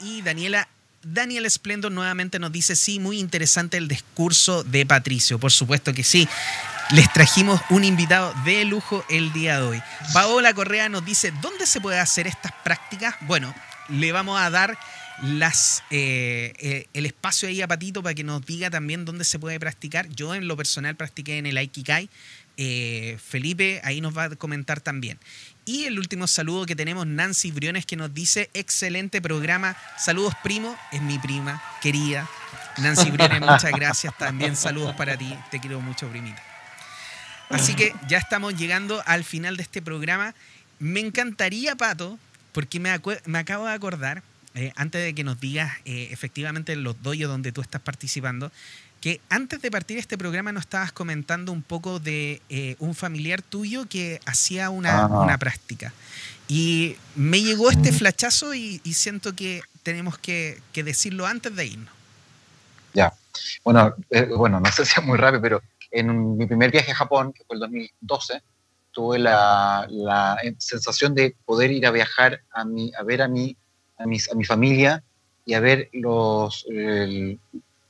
y 0.00 0.22
Daniela 0.22 0.68
Daniel 1.02 1.46
Esplendor 1.46 1.92
nuevamente 1.92 2.38
nos 2.38 2.52
dice, 2.52 2.74
sí, 2.76 2.98
muy 2.98 3.18
interesante 3.18 3.76
el 3.76 3.88
discurso 3.88 4.64
de 4.64 4.84
Patricio. 4.84 5.38
Por 5.38 5.52
supuesto 5.52 5.92
que 5.94 6.04
sí. 6.04 6.28
Les 6.90 7.12
trajimos 7.12 7.60
un 7.68 7.84
invitado 7.84 8.34
de 8.44 8.64
lujo 8.64 9.04
el 9.10 9.32
día 9.32 9.60
de 9.60 9.66
hoy. 9.66 9.82
Paola 10.14 10.54
Correa 10.54 10.88
nos 10.88 11.04
dice, 11.04 11.32
¿dónde 11.42 11.66
se 11.66 11.80
puede 11.80 11.98
hacer 11.98 12.26
estas 12.26 12.52
prácticas? 12.64 13.14
Bueno, 13.22 13.54
le 13.88 14.10
vamos 14.10 14.40
a 14.40 14.48
dar 14.48 14.78
las, 15.22 15.82
eh, 15.90 16.54
eh, 16.58 16.86
el 16.94 17.06
espacio 17.06 17.48
ahí 17.48 17.60
a 17.60 17.68
Patito 17.68 18.02
para 18.02 18.14
que 18.14 18.24
nos 18.24 18.44
diga 18.44 18.70
también 18.70 19.04
dónde 19.04 19.24
se 19.24 19.38
puede 19.38 19.60
practicar. 19.60 20.08
Yo 20.08 20.34
en 20.34 20.48
lo 20.48 20.56
personal 20.56 20.96
practiqué 20.96 21.38
en 21.38 21.46
el 21.46 21.58
Aikikai. 21.58 22.08
Eh, 22.60 23.16
Felipe 23.24 23.80
ahí 23.84 24.00
nos 24.00 24.16
va 24.16 24.24
a 24.24 24.30
comentar 24.30 24.80
también. 24.80 25.18
Y 25.64 25.84
el 25.84 25.98
último 25.98 26.26
saludo 26.26 26.66
que 26.66 26.74
tenemos, 26.74 27.06
Nancy 27.06 27.52
Briones, 27.52 27.86
que 27.86 27.96
nos 27.96 28.12
dice, 28.12 28.50
excelente 28.52 29.22
programa. 29.22 29.76
Saludos, 29.96 30.34
primo. 30.42 30.76
Es 30.90 31.00
mi 31.00 31.18
prima, 31.18 31.62
querida. 31.80 32.28
Nancy 32.78 33.10
Briones, 33.10 33.40
muchas 33.40 33.70
gracias. 33.72 34.16
También 34.18 34.56
saludos 34.56 34.94
para 34.96 35.16
ti. 35.16 35.32
Te 35.50 35.60
quiero 35.60 35.80
mucho, 35.80 36.08
primita. 36.08 36.42
Así 37.48 37.74
que 37.74 37.94
ya 38.08 38.18
estamos 38.18 38.56
llegando 38.56 39.02
al 39.06 39.24
final 39.24 39.56
de 39.56 39.62
este 39.62 39.80
programa. 39.80 40.34
Me 40.78 41.00
encantaría, 41.00 41.76
Pato, 41.76 42.18
porque 42.52 42.80
me, 42.80 42.90
acabo 42.90 43.66
de 43.66 43.72
acordar, 43.72 44.22
eh, 44.54 44.72
antes 44.74 45.02
de 45.02 45.14
que 45.14 45.22
nos 45.22 45.38
digas 45.40 45.72
eh, 45.84 46.08
efectivamente 46.10 46.74
los 46.76 47.00
doyos 47.02 47.30
donde 47.30 47.52
tú 47.52 47.60
estás 47.60 47.80
participando, 47.80 48.50
que 49.00 49.20
antes 49.28 49.62
de 49.62 49.70
partir 49.70 49.98
este 49.98 50.18
programa 50.18 50.52
nos 50.52 50.62
estabas 50.62 50.92
comentando 50.92 51.52
un 51.52 51.62
poco 51.62 52.00
de 52.00 52.42
eh, 52.48 52.76
un 52.78 52.94
familiar 52.94 53.42
tuyo 53.42 53.86
que 53.88 54.20
hacía 54.26 54.70
una, 54.70 55.38
práctica. 55.38 55.92
Y 56.48 56.96
me 57.14 57.42
llegó 57.42 57.70
este 57.70 57.92
flachazo 57.92 58.54
y, 58.54 58.78
siento 58.92 59.34
que 59.34 59.62
tenemos 59.82 60.18
que, 60.18 60.60
decirlo 60.74 61.26
antes 61.26 61.54
de 61.54 61.66
irnos. 61.66 61.92
Ya. 62.94 63.12
Bueno, 63.62 63.94
eh, 64.10 64.28
bueno, 64.36 64.58
no 64.58 64.72
sé 64.72 64.84
si 64.84 64.98
es 64.98 65.06
muy 65.06 65.18
rápido, 65.18 65.42
pero 65.42 65.62
en 65.90 66.36
mi 66.36 66.46
primer 66.46 66.70
viaje 66.70 66.90
a 66.90 66.96
Japón, 66.96 67.32
que 67.32 67.44
fue 67.44 67.56
el 67.56 67.60
2012, 67.60 68.42
tuve 68.90 69.18
la, 69.18 69.86
sensación 70.58 71.14
de 71.14 71.36
poder 71.44 71.70
ir 71.70 71.86
a 71.86 71.90
viajar 71.90 72.40
a, 72.50 72.64
mi, 72.64 72.90
a 72.98 73.02
ver 73.04 73.22
a 73.22 73.28
mi, 73.28 73.56
a, 73.96 74.06
mis, 74.06 74.30
a 74.30 74.34
mi 74.34 74.44
familia 74.44 75.04
y 75.44 75.54
a 75.54 75.60
ver 75.60 75.88
los, 75.92 76.66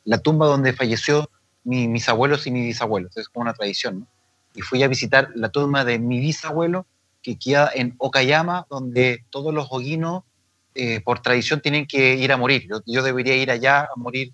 la 0.08 0.16
tumba 0.16 0.46
donde 0.46 0.72
falleció 0.72 1.30
mis 1.64 2.08
abuelos 2.08 2.46
y 2.46 2.50
mis 2.50 2.64
bisabuelos. 2.64 3.14
Es 3.18 3.28
como 3.28 3.42
una 3.42 3.52
tradición. 3.52 4.08
Y 4.54 4.62
fui 4.62 4.82
a 4.82 4.88
visitar 4.88 5.28
la 5.34 5.50
tumba 5.50 5.84
de 5.84 5.98
mi 5.98 6.18
bisabuelo, 6.18 6.86
que 7.22 7.38
queda 7.38 7.70
en 7.74 7.94
Okayama, 7.98 8.66
donde 8.70 9.26
todos 9.28 9.52
los 9.52 9.68
hoguinos, 9.70 10.22
eh, 10.74 11.02
por 11.02 11.20
tradición, 11.20 11.60
tienen 11.60 11.86
que 11.86 12.14
ir 12.14 12.32
a 12.32 12.38
morir. 12.38 12.66
Yo, 12.86 13.02
debería 13.02 13.36
ir 13.36 13.50
allá 13.50 13.80
a 13.82 13.96
morir 13.96 14.32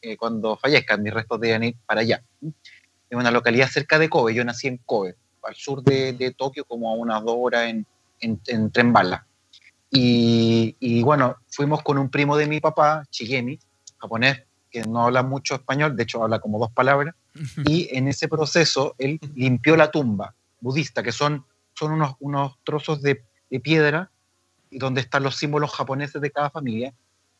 eh, 0.00 0.16
cuando 0.16 0.56
fallezcan, 0.56 1.00
mis 1.04 1.14
restos 1.14 1.40
deben 1.40 1.62
ir 1.62 1.76
para 1.86 2.00
allá. 2.00 2.24
En 2.40 3.18
una 3.18 3.30
localidad 3.30 3.68
cerca 3.68 4.00
de 4.00 4.08
Kobe, 4.08 4.34
yo 4.34 4.44
nací 4.44 4.66
en 4.66 4.78
Kobe, 4.78 5.14
al 5.44 5.54
sur 5.54 5.84
de, 5.84 6.34
Tokio, 6.36 6.64
como 6.64 6.90
a 6.90 6.96
unas 6.96 7.22
dos 7.22 7.36
horas 7.38 7.70
en, 7.70 7.86
en, 8.20 8.72
tren 8.72 8.92
bala. 8.92 9.24
Y, 9.88 10.74
y, 10.80 11.00
bueno, 11.04 11.36
fuimos 11.46 11.80
con 11.84 11.96
un 11.96 12.10
primo 12.10 12.36
de 12.36 12.48
mi 12.48 12.58
papá, 12.58 13.04
Chigemi, 13.08 13.60
japonés, 13.98 14.42
que 14.72 14.82
no 14.82 15.04
habla 15.04 15.22
mucho 15.22 15.54
español, 15.54 15.94
de 15.96 16.02
hecho 16.02 16.22
habla 16.24 16.40
como 16.40 16.58
dos 16.58 16.72
palabras, 16.72 17.14
y 17.66 17.88
en 17.96 18.08
ese 18.08 18.26
proceso 18.26 18.94
él 18.98 19.20
limpió 19.34 19.76
la 19.76 19.90
tumba 19.90 20.34
budista, 20.60 21.02
que 21.02 21.12
son, 21.12 21.44
son 21.74 21.92
unos, 21.92 22.16
unos 22.20 22.58
trozos 22.64 23.02
de, 23.02 23.22
de 23.50 23.60
piedra 23.60 24.10
donde 24.70 25.02
están 25.02 25.22
los 25.22 25.36
símbolos 25.36 25.72
japoneses 25.72 26.20
de 26.20 26.30
cada 26.30 26.50
familia. 26.50 26.94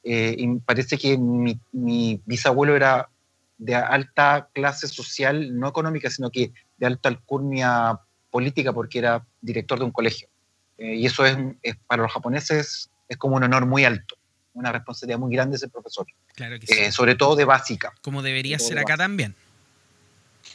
Eh, 0.05 0.35
y 0.37 0.59
parece 0.59 0.99
que 0.99 1.17
mi, 1.17 1.59
mi, 1.71 2.21
bisabuelo 2.27 2.77
era 2.77 3.09
de 3.57 3.75
alta 3.75 4.49
clase 4.53 4.89
social, 4.89 5.59
no 5.59 5.69
económica, 5.69 6.11
sino 6.11 6.31
que 6.31 6.53
de 6.77 6.87
alta 6.87 7.09
alcurnia 7.09 7.99
política, 8.31 8.73
porque 8.73 8.99
era 8.99 9.25
director 9.41 9.79
de 9.79 9.85
un 9.85 9.93
colegio. 9.93 10.29
Eh, 10.77 10.97
y 10.97 11.07
eso 11.07 11.25
es, 11.25 11.39
es, 11.63 11.77
para 11.87 12.03
los 12.03 12.13
japoneses 12.13 12.91
es 13.09 13.17
como 13.17 13.37
un 13.37 13.45
honor 13.45 13.67
muy 13.67 13.85
alto 13.85 14.17
una 14.55 14.73
responsabilidad 14.73 15.19
muy 15.19 15.35
grande 15.35 15.57
ese 15.57 15.69
profesor. 15.69 16.07
Claro 16.35 16.59
que 16.59 16.87
eh, 16.87 16.93
Sobre 16.93 17.15
todo 17.15 17.37
de 17.37 17.45
básica. 17.45 17.93
Como 18.03 18.23
debería 18.23 18.59
ser 18.59 18.79
acá 18.79 18.97
también. 18.97 19.35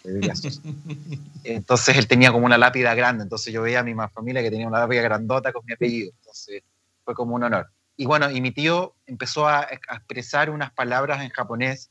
Debería 0.03 0.35
ser. 0.35 0.53
entonces 1.43 1.97
él 1.97 2.07
tenía 2.07 2.31
como 2.31 2.45
una 2.45 2.57
lápida 2.57 2.93
grande, 2.95 3.23
entonces 3.23 3.53
yo 3.53 3.61
veía 3.61 3.79
a 3.79 3.83
mi 3.83 3.93
familia 4.13 4.41
que 4.41 4.51
tenía 4.51 4.67
una 4.67 4.79
lápida 4.79 5.01
grandota 5.01 5.51
con 5.51 5.65
mi 5.65 5.73
apellido, 5.73 6.11
entonces 6.19 6.63
fue 7.03 7.13
como 7.13 7.35
un 7.35 7.43
honor. 7.43 7.69
Y 7.95 8.05
bueno, 8.05 8.29
y 8.29 8.41
mi 8.41 8.51
tío 8.51 8.95
empezó 9.07 9.47
a, 9.47 9.63
expresar 9.63 10.49
unas 10.49 10.71
palabras 10.71 11.23
en 11.23 11.29
japonés, 11.29 11.89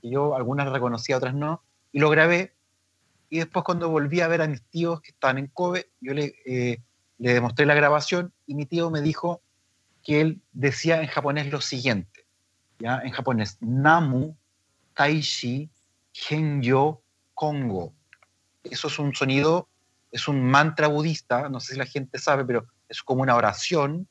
que 0.00 0.10
yo 0.10 0.36
algunas 0.36 0.70
reconocía, 0.70 1.16
otras 1.16 1.34
no, 1.34 1.62
y 1.92 1.98
lo 1.98 2.08
grabé, 2.08 2.54
Y 3.28 3.38
después 3.38 3.64
cuando 3.64 3.88
volví 3.88 4.20
a 4.20 4.28
ver 4.28 4.42
a 4.42 4.48
mis 4.48 4.62
tíos 4.62 5.00
que 5.00 5.10
estaban 5.10 5.38
en 5.38 5.48
Kobe, 5.48 5.90
yo 6.00 6.14
le, 6.14 6.34
eh, 6.46 6.78
le 7.18 7.34
demostré 7.34 7.66
la 7.66 7.74
grabación 7.74 8.32
y 8.46 8.54
mi 8.54 8.66
tío 8.66 8.90
me 8.90 9.02
dijo 9.02 9.42
que 10.10 10.20
él 10.20 10.42
decía 10.50 11.00
en 11.00 11.06
japonés 11.06 11.52
lo 11.52 11.60
siguiente, 11.60 12.26
¿ya? 12.80 13.00
En 13.04 13.12
japonés, 13.12 13.58
Namu 13.60 14.34
Taishi 14.92 15.70
Genyo 16.12 17.00
Kongo. 17.32 17.94
Eso 18.64 18.88
es 18.88 18.98
un 18.98 19.14
sonido, 19.14 19.68
es 20.10 20.26
un 20.26 20.42
mantra 20.42 20.88
budista, 20.88 21.48
no 21.48 21.60
sé 21.60 21.74
si 21.74 21.78
la 21.78 21.86
gente 21.86 22.18
sabe, 22.18 22.44
pero 22.44 22.66
es 22.88 23.04
como 23.04 23.22
una 23.22 23.36
oración 23.36 24.08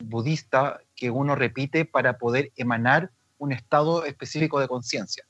budista 0.00 0.80
que 0.96 1.08
uno 1.08 1.36
repite 1.36 1.84
para 1.84 2.18
poder 2.18 2.50
emanar 2.56 3.12
un 3.38 3.52
estado 3.52 4.04
específico 4.04 4.58
de 4.58 4.66
conciencia. 4.66 5.24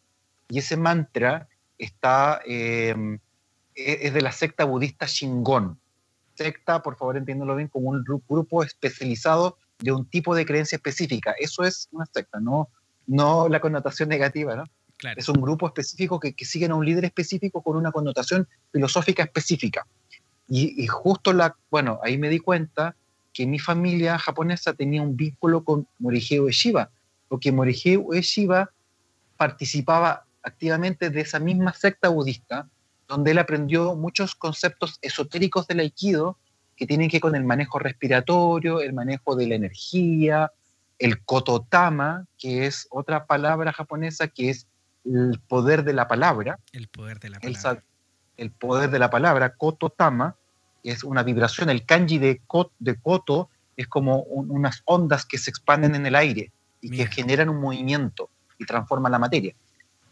Y 0.48 0.60
ese 0.60 0.78
mantra 0.78 1.50
está, 1.76 2.40
eh, 2.46 3.18
es 3.74 4.14
de 4.14 4.22
la 4.22 4.32
secta 4.32 4.64
budista 4.64 5.04
Shingon. 5.04 5.78
Secta, 6.34 6.82
por 6.82 6.96
favor 6.96 7.18
entiéndelo 7.18 7.56
bien, 7.56 7.68
como 7.68 7.90
un 7.90 8.02
grupo 8.02 8.62
especializado 8.62 9.58
de 9.82 9.92
un 9.92 10.06
tipo 10.06 10.34
de 10.34 10.46
creencia 10.46 10.76
específica. 10.76 11.34
Eso 11.38 11.64
es 11.64 11.88
una 11.92 12.06
secta, 12.06 12.40
no, 12.40 12.68
no 13.06 13.48
la 13.48 13.60
connotación 13.60 14.08
negativa, 14.08 14.56
¿no? 14.56 14.64
Es 15.16 15.28
un 15.28 15.40
grupo 15.40 15.66
específico 15.66 16.20
que, 16.20 16.32
que 16.32 16.44
siguen 16.44 16.70
a 16.70 16.76
un 16.76 16.86
líder 16.86 17.04
específico 17.04 17.60
con 17.60 17.76
una 17.76 17.90
connotación 17.90 18.46
filosófica 18.70 19.24
específica. 19.24 19.84
Y, 20.48 20.80
y, 20.80 20.86
justo 20.86 21.32
la, 21.32 21.56
bueno, 21.70 21.98
ahí 22.04 22.18
me 22.18 22.28
di 22.28 22.38
cuenta 22.38 22.94
que 23.32 23.46
mi 23.46 23.58
familia 23.58 24.18
japonesa 24.18 24.74
tenía 24.74 25.02
un 25.02 25.16
vínculo 25.16 25.64
con 25.64 25.88
Morihei 25.98 26.38
Ueshiba, 26.38 26.90
porque 27.28 27.50
Morihei 27.50 27.96
Ueshiba 27.96 28.70
participaba 29.36 30.24
activamente 30.42 31.10
de 31.10 31.20
esa 31.20 31.40
misma 31.40 31.72
secta 31.72 32.08
budista, 32.08 32.68
donde 33.08 33.32
él 33.32 33.38
aprendió 33.38 33.96
muchos 33.96 34.34
conceptos 34.34 34.98
esotéricos 35.02 35.66
del 35.66 35.80
aikido 35.80 36.38
que 36.82 36.86
tienen 36.88 37.08
que 37.08 37.18
ver 37.18 37.20
con 37.20 37.36
el 37.36 37.44
manejo 37.44 37.78
respiratorio, 37.78 38.80
el 38.80 38.92
manejo 38.92 39.36
de 39.36 39.46
la 39.46 39.54
energía, 39.54 40.50
el 40.98 41.22
kototama, 41.22 42.26
que 42.36 42.66
es 42.66 42.88
otra 42.90 43.24
palabra 43.26 43.72
japonesa 43.72 44.26
que 44.26 44.50
es 44.50 44.66
el 45.04 45.40
poder 45.46 45.84
de 45.84 45.92
la 45.92 46.08
palabra. 46.08 46.58
El 46.72 46.88
poder 46.88 47.20
de 47.20 47.30
la 47.30 47.38
palabra. 47.38 47.84
El, 48.36 48.50
poder 48.50 48.90
de 48.90 48.98
la 48.98 49.10
palabra, 49.10 49.54
kototama, 49.54 50.34
es 50.82 51.04
una 51.04 51.22
vibración. 51.22 51.70
El 51.70 51.86
kanji 51.86 52.18
de, 52.18 52.40
de 52.80 52.96
koto 52.96 53.48
es 53.76 53.86
como 53.86 54.22
unas 54.22 54.82
ondas 54.84 55.24
que 55.24 55.38
se 55.38 55.50
expanden 55.50 55.94
en 55.94 56.04
el 56.04 56.16
aire 56.16 56.50
y 56.80 56.90
que 56.90 57.06
generan 57.06 57.48
un 57.48 57.60
movimiento 57.60 58.28
y 58.58 58.66
transforman 58.66 59.12
la 59.12 59.20
materia. 59.20 59.54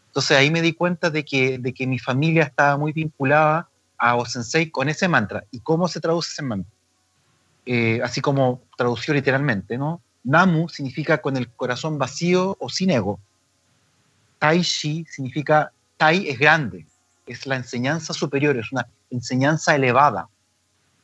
Entonces 0.07 0.37
ahí 0.37 0.49
me 0.49 0.61
di 0.61 0.71
cuenta 0.71 1.09
de 1.09 1.25
que, 1.25 1.57
de 1.57 1.73
que 1.73 1.85
mi 1.85 1.99
familia 1.99 2.43
estaba 2.43 2.77
muy 2.77 2.93
vinculada 2.93 3.67
a 4.01 4.15
Osensei 4.15 4.71
con 4.71 4.89
ese 4.89 5.07
mantra. 5.07 5.45
¿Y 5.51 5.59
cómo 5.59 5.87
se 5.87 6.01
traduce 6.01 6.31
ese 6.31 6.41
mantra? 6.41 6.71
Eh, 7.67 8.01
así 8.03 8.19
como 8.19 8.63
tradució 8.75 9.13
literalmente, 9.13 9.77
¿no? 9.77 10.01
Namu 10.23 10.67
significa 10.69 11.21
con 11.21 11.37
el 11.37 11.49
corazón 11.49 11.99
vacío 11.99 12.57
o 12.59 12.67
sin 12.67 12.89
ego. 12.89 13.19
Tai 14.39 14.59
Shi 14.59 15.05
significa, 15.07 15.71
Tai 15.97 16.27
es 16.27 16.39
grande, 16.39 16.87
es 17.27 17.45
la 17.45 17.55
enseñanza 17.55 18.11
superior, 18.13 18.57
es 18.57 18.71
una 18.71 18.87
enseñanza 19.11 19.75
elevada. 19.75 20.27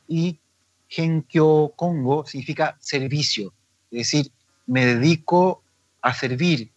Y 0.08 0.40
Genkyo 0.88 1.72
Kongo 1.76 2.26
significa 2.26 2.76
servicio, 2.80 3.52
es 3.92 3.98
decir, 3.98 4.32
me 4.66 4.84
dedico 4.84 5.62
a 6.02 6.12
servir 6.12 6.72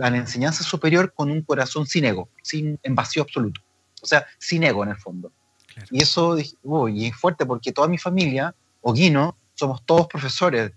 a 0.00 0.10
la 0.10 0.18
enseñanza 0.18 0.62
superior 0.62 1.12
con 1.12 1.32
un 1.32 1.42
corazón 1.42 1.88
sin 1.88 2.04
ego, 2.04 2.28
sin, 2.42 2.78
en 2.84 2.94
vacío 2.94 3.22
absoluto. 3.22 3.60
O 4.00 4.06
sea, 4.06 4.24
sin 4.38 4.62
ego 4.62 4.84
en 4.84 4.90
el 4.90 4.96
fondo. 4.96 5.32
Y 5.90 6.02
eso 6.02 6.36
y 6.38 7.06
es 7.06 7.16
fuerte 7.16 7.46
porque 7.46 7.72
toda 7.72 7.88
mi 7.88 7.98
familia, 7.98 8.54
Oguino, 8.80 9.36
somos 9.54 9.84
todos 9.84 10.06
profesores. 10.06 10.72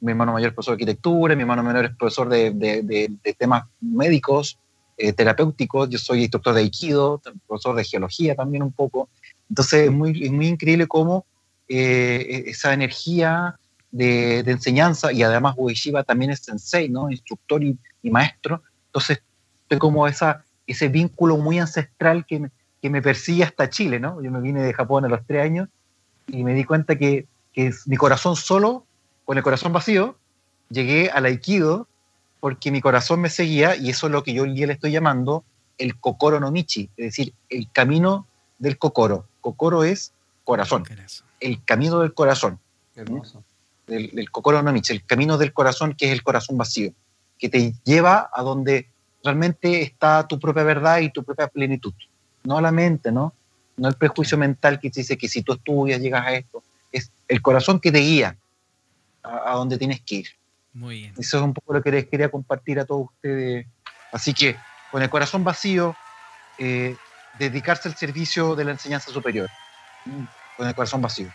Mi 0.00 0.12
hermano 0.12 0.32
mayor 0.32 0.48
es 0.48 0.54
profesor 0.54 0.76
de 0.76 0.82
arquitectura, 0.82 1.34
mi 1.34 1.42
hermano 1.42 1.62
menor 1.62 1.84
es 1.86 1.96
profesor 1.96 2.28
de, 2.28 2.52
de, 2.52 3.34
temas 3.36 3.64
médicos, 3.80 4.58
eh, 4.96 5.12
terapéuticos, 5.12 5.90
yo 5.90 5.98
soy 5.98 6.20
instructor 6.20 6.54
de 6.54 6.60
Aikido, 6.60 7.20
profesor 7.46 7.74
de 7.74 7.84
geología 7.84 8.34
también 8.34 8.62
un 8.62 8.72
poco. 8.72 9.08
Entonces 9.48 9.86
es 9.86 9.92
muy, 9.92 10.24
es 10.24 10.30
muy 10.30 10.46
increíble 10.46 10.86
cómo 10.86 11.26
eh, 11.68 12.44
esa 12.46 12.72
energía 12.72 13.58
de, 13.90 14.40
enseñanza 14.40 15.12
y 15.12 15.22
además 15.22 15.54
Ueshiba 15.56 16.02
también 16.02 16.30
es 16.30 16.40
sensei, 16.40 16.88
¿no? 16.88 17.10
instructor 17.10 17.62
y, 17.62 17.78
maestro. 18.02 18.62
Entonces, 18.86 19.22
tengo 19.68 19.80
como 19.80 20.06
esa, 20.06 20.44
ese 20.66 20.88
vínculo 20.88 21.36
muy 21.38 21.58
ancestral 21.58 22.26
que 22.26 22.50
que 22.84 22.90
me 22.90 23.00
persigue 23.00 23.44
hasta 23.44 23.70
Chile. 23.70 23.98
¿no? 23.98 24.20
Yo 24.20 24.30
me 24.30 24.42
vine 24.42 24.62
de 24.62 24.74
Japón 24.74 25.06
a 25.06 25.08
los 25.08 25.26
tres 25.26 25.42
años 25.42 25.70
y 26.26 26.44
me 26.44 26.52
di 26.52 26.64
cuenta 26.64 26.98
que, 26.98 27.26
que 27.54 27.72
mi 27.86 27.96
corazón 27.96 28.36
solo, 28.36 28.84
con 29.24 29.38
el 29.38 29.42
corazón 29.42 29.72
vacío, 29.72 30.18
llegué 30.68 31.08
al 31.08 31.24
Aikido 31.24 31.88
porque 32.40 32.70
mi 32.70 32.82
corazón 32.82 33.22
me 33.22 33.30
seguía 33.30 33.74
y 33.74 33.88
eso 33.88 34.08
es 34.08 34.12
lo 34.12 34.22
que 34.22 34.34
yo 34.34 34.42
hoy 34.42 34.52
día 34.52 34.66
le 34.66 34.74
estoy 34.74 34.90
llamando 34.92 35.44
el 35.78 35.98
Kokoro 35.98 36.40
no 36.40 36.50
Michi, 36.50 36.90
es 36.98 37.06
decir, 37.06 37.32
el 37.48 37.72
camino 37.72 38.26
del 38.58 38.76
Kokoro. 38.76 39.24
Kokoro 39.40 39.82
es 39.82 40.12
corazón, 40.44 40.84
el 41.40 41.64
camino 41.64 42.00
del 42.00 42.12
corazón. 42.12 42.58
Hermoso 42.94 43.42
del, 43.86 44.10
del 44.10 44.30
Kokoro 44.30 44.62
no 44.62 44.70
el 44.70 45.04
camino 45.06 45.38
del 45.38 45.54
corazón, 45.54 45.94
que 45.94 46.08
es 46.08 46.12
el 46.12 46.22
corazón 46.22 46.58
vacío, 46.58 46.92
que 47.38 47.48
te 47.48 47.72
lleva 47.82 48.28
a 48.30 48.42
donde 48.42 48.90
realmente 49.22 49.80
está 49.80 50.28
tu 50.28 50.38
propia 50.38 50.64
verdad 50.64 50.98
y 50.98 51.08
tu 51.08 51.24
propia 51.24 51.48
plenitud. 51.48 51.94
No 52.44 52.60
la 52.60 52.70
mente, 52.70 53.10
¿no? 53.10 53.34
No 53.76 53.88
el 53.88 53.94
prejuicio 53.94 54.38
mental 54.38 54.78
que 54.78 54.90
te 54.90 55.00
dice 55.00 55.18
que 55.18 55.28
si 55.28 55.42
tú 55.42 55.54
estudias 55.54 56.00
llegas 56.00 56.26
a 56.26 56.32
esto. 56.34 56.62
Es 56.92 57.10
el 57.26 57.42
corazón 57.42 57.80
que 57.80 57.90
te 57.90 57.98
guía 57.98 58.36
a, 59.22 59.54
donde 59.54 59.78
tienes 59.78 60.00
que 60.00 60.16
ir. 60.16 60.28
Muy 60.72 61.00
bien. 61.00 61.14
Eso 61.18 61.38
es 61.38 61.42
un 61.42 61.54
poco 61.54 61.72
lo 61.72 61.82
que 61.82 61.90
les 61.90 62.06
quería 62.06 62.30
compartir 62.30 62.78
a 62.78 62.84
todos 62.84 63.06
ustedes. 63.06 63.66
Así 64.12 64.32
que 64.32 64.56
con 64.90 65.02
el 65.02 65.10
corazón 65.10 65.42
vacío, 65.42 65.96
eh, 66.58 66.96
dedicarse 67.38 67.88
al 67.88 67.96
servicio 67.96 68.54
de 68.54 68.64
la 68.64 68.72
enseñanza 68.72 69.10
superior. 69.10 69.48
Con 70.56 70.68
el 70.68 70.74
corazón 70.74 71.02
vacío. 71.02 71.32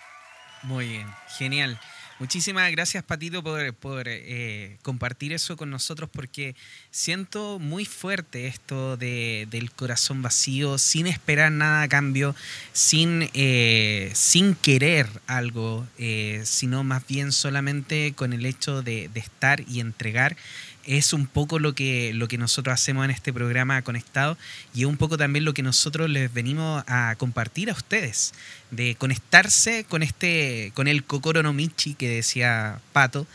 Muy 0.64 0.88
bien, 0.88 1.08
genial. 1.28 1.80
Muchísimas 2.20 2.70
gracias, 2.72 3.02
Patito, 3.06 3.42
por, 3.42 4.08
eh, 4.08 4.78
compartir 4.82 5.32
eso 5.32 5.56
con 5.56 5.70
nosotros, 5.70 6.10
porque 6.12 6.54
siento 6.92 7.60
muy 7.60 7.86
fuerte 7.86 8.48
esto 8.48 8.98
de, 8.98 9.48
del 9.50 9.72
corazón 9.72 10.22
vacío, 10.22 10.78
sin 10.78 11.08
esperar 11.08 11.50
nada 11.54 11.84
a 11.84 11.88
cambio, 11.88 12.36
sin, 12.74 13.30
eh, 13.34 14.12
sin 14.16 14.54
querer 14.56 15.08
algo, 15.28 15.88
eh, 15.98 16.42
sino 16.44 16.84
más 16.84 17.08
bien 17.08 17.32
solamente 17.32 18.12
con 18.14 18.34
el 18.34 18.46
hecho 18.46 18.82
de, 18.82 19.10
de 19.14 19.20
estar 19.22 19.62
y 19.62 19.80
entregar 19.80 20.36
es 20.86 21.14
un 21.14 21.28
poco 21.28 21.60
lo 21.60 21.76
que, 21.76 22.14
lo 22.14 22.28
que 22.28 22.38
nosotros 22.38 22.74
hacemos 22.74 23.06
en 23.06 23.12
este 23.12 23.34
programa 23.34 23.82
conectado 23.82 24.38
y 24.74 24.82
es 24.82 24.86
un 24.86 24.98
poco 24.98 25.18
también 25.18 25.46
lo 25.46 25.54
que 25.54 25.64
nosotros 25.64 26.10
les 26.10 26.34
venimos 26.34 26.84
a 26.88 27.16
compartir 27.18 27.70
a 27.70 27.74
ustedes, 27.74 28.34
de 28.72 28.96
conectarse 28.96 29.84
con 29.84 30.04
este, 30.04 30.72
con 30.76 30.88
el 30.88 31.04
Kokoro 31.04 31.44
no 31.44 31.54
Michi 31.54 31.94
que 31.94 32.10
decía 32.10 32.80
Pato, 32.94 33.28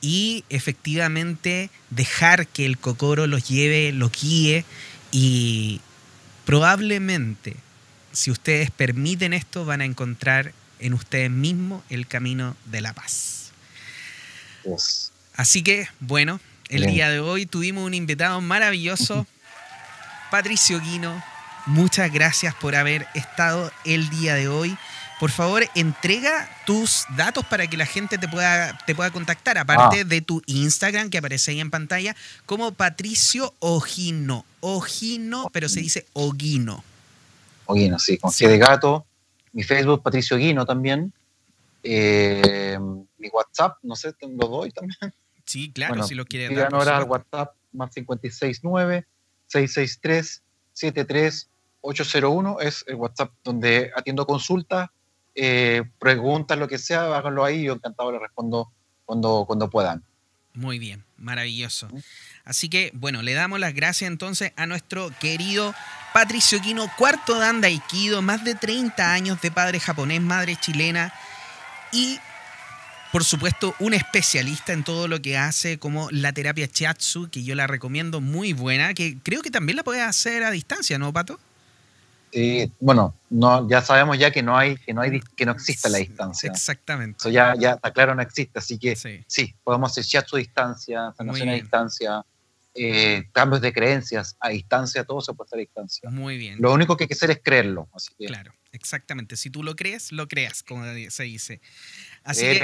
y 0.00 0.44
efectivamente 0.48 1.70
dejar 1.90 2.46
que 2.48 2.66
el 2.66 2.78
Kokoro 2.78 3.26
los 3.26 3.48
lleve, 3.48 3.92
los 3.92 4.10
guíe 4.12 4.64
y 5.10 5.80
probablemente 6.44 7.56
si 8.12 8.30
ustedes 8.30 8.70
permiten 8.70 9.32
esto 9.32 9.64
van 9.64 9.80
a 9.80 9.84
encontrar 9.84 10.52
en 10.80 10.94
ustedes 10.94 11.30
mismos 11.30 11.82
el 11.88 12.06
camino 12.06 12.56
de 12.66 12.80
la 12.80 12.92
paz. 12.92 13.52
Así 15.34 15.62
que, 15.62 15.88
bueno, 16.00 16.40
el 16.72 16.86
día 16.86 17.10
de 17.10 17.20
hoy 17.20 17.44
tuvimos 17.44 17.84
un 17.84 17.92
invitado 17.92 18.40
maravilloso, 18.40 19.26
Patricio 20.30 20.80
Guino. 20.80 21.22
Muchas 21.66 22.10
gracias 22.10 22.54
por 22.54 22.74
haber 22.74 23.06
estado 23.14 23.70
el 23.84 24.08
día 24.08 24.34
de 24.34 24.48
hoy. 24.48 24.76
Por 25.20 25.30
favor, 25.30 25.62
entrega 25.74 26.48
tus 26.64 27.04
datos 27.14 27.44
para 27.44 27.66
que 27.66 27.76
la 27.76 27.84
gente 27.84 28.16
te 28.16 28.26
pueda, 28.26 28.76
te 28.86 28.94
pueda 28.94 29.10
contactar, 29.10 29.58
aparte 29.58 30.00
ah. 30.00 30.04
de 30.04 30.22
tu 30.22 30.42
Instagram 30.46 31.10
que 31.10 31.18
aparece 31.18 31.50
ahí 31.50 31.60
en 31.60 31.70
pantalla, 31.70 32.16
como 32.46 32.72
Patricio 32.72 33.54
Ogino. 33.60 34.44
Ogino, 34.60 35.50
pero 35.52 35.68
se 35.68 35.80
dice 35.80 36.06
Oguino. 36.14 36.82
Oguino, 37.66 37.98
sí, 37.98 38.16
con 38.16 38.32
C 38.32 38.48
de 38.48 38.58
gato. 38.58 39.04
Mi 39.52 39.62
Facebook, 39.62 40.02
Patricio 40.02 40.36
Oguino 40.36 40.64
también. 40.64 41.12
Eh, 41.82 42.78
mi 43.18 43.28
WhatsApp, 43.28 43.76
no 43.82 43.94
sé, 43.94 44.14
lo 44.22 44.48
doy 44.48 44.70
también. 44.70 45.12
Sí, 45.44 45.72
claro, 45.72 46.02
si 46.04 46.14
lo 46.14 46.24
quieren 46.24 46.54
dar. 46.54 46.72
ahora 46.72 46.96
al 46.98 47.04
WhatsApp 47.04 47.54
más 47.72 47.90
569 47.94 49.06
663 49.46 50.42
73801 50.72 52.60
es 52.60 52.84
el 52.86 52.94
WhatsApp 52.94 53.32
donde 53.44 53.90
atiendo 53.94 54.26
consultas, 54.26 54.90
eh, 55.34 55.82
preguntas, 55.98 56.58
lo 56.58 56.68
que 56.68 56.78
sea, 56.78 57.16
háganlo 57.16 57.44
ahí, 57.44 57.64
yo 57.64 57.74
encantado 57.74 58.12
les 58.12 58.20
respondo 58.20 58.72
cuando, 59.04 59.44
cuando 59.46 59.68
puedan. 59.68 60.04
Muy 60.54 60.78
bien, 60.78 61.04
maravilloso. 61.16 61.88
Así 62.44 62.68
que, 62.68 62.90
bueno, 62.94 63.22
le 63.22 63.32
damos 63.32 63.58
las 63.58 63.74
gracias 63.74 64.10
entonces 64.10 64.52
a 64.56 64.66
nuestro 64.66 65.10
querido 65.18 65.74
Patricio 66.12 66.60
Quino, 66.60 66.90
cuarto 66.98 67.38
dan 67.38 67.64
Aikido, 67.64 68.20
más 68.20 68.44
de 68.44 68.54
30 68.54 69.12
años 69.12 69.40
de 69.40 69.50
padre 69.50 69.80
japonés, 69.80 70.20
madre 70.20 70.56
chilena 70.56 71.12
y, 71.90 72.18
por 73.12 73.24
supuesto, 73.24 73.74
un 73.78 73.92
especialista 73.92 74.72
en 74.72 74.84
todo 74.84 75.06
lo 75.06 75.20
que 75.20 75.36
hace 75.36 75.78
como 75.78 76.10
la 76.10 76.32
terapia 76.32 76.66
Chiatsu, 76.66 77.28
que 77.30 77.44
yo 77.44 77.54
la 77.54 77.66
recomiendo 77.66 78.22
muy 78.22 78.54
buena, 78.54 78.94
que 78.94 79.18
creo 79.22 79.42
que 79.42 79.50
también 79.50 79.76
la 79.76 79.84
puedes 79.84 80.02
hacer 80.02 80.42
a 80.42 80.50
distancia, 80.50 80.98
¿no, 80.98 81.12
Pato? 81.12 81.38
bueno, 82.80 83.14
no, 83.28 83.68
ya 83.68 83.82
sabemos 83.82 84.18
ya 84.18 84.30
que 84.30 84.42
no 84.42 84.56
hay, 84.56 84.76
que 84.76 84.94
no 84.94 85.02
hay, 85.02 85.20
que 85.36 85.44
no 85.44 85.52
existe 85.52 85.90
la 85.90 85.98
distancia. 85.98 86.50
Exactamente. 86.50 87.18
Eso 87.20 87.28
ya, 87.28 87.54
ya 87.58 87.72
está 87.72 87.92
claro, 87.92 88.14
no 88.14 88.22
existe. 88.22 88.58
Así 88.58 88.78
que 88.78 88.96
sí, 88.96 89.54
podemos 89.62 89.90
hacer 89.90 90.04
shiatsu 90.04 90.36
a 90.36 90.38
distancia, 90.38 91.12
sanación 91.14 91.50
a 91.50 91.52
distancia, 91.52 92.24
eh, 92.74 93.24
cambios 93.32 93.60
de 93.60 93.70
creencias 93.70 94.34
a 94.40 94.48
distancia, 94.48 95.04
todo 95.04 95.20
se 95.20 95.34
puede 95.34 95.48
hacer 95.48 95.58
a 95.58 95.60
distancia. 95.60 96.10
Muy 96.10 96.38
bien. 96.38 96.56
Lo 96.58 96.72
único 96.72 96.96
que 96.96 97.04
hay 97.04 97.08
que 97.08 97.14
hacer 97.14 97.30
es 97.30 97.40
creerlo. 97.42 97.88
Claro, 98.26 98.54
exactamente. 98.72 99.36
Si 99.36 99.50
tú 99.50 99.62
lo 99.62 99.76
crees, 99.76 100.10
lo 100.10 100.26
creas, 100.26 100.62
como 100.62 100.84
se 101.10 101.22
dice. 101.24 101.60
Así. 102.24 102.60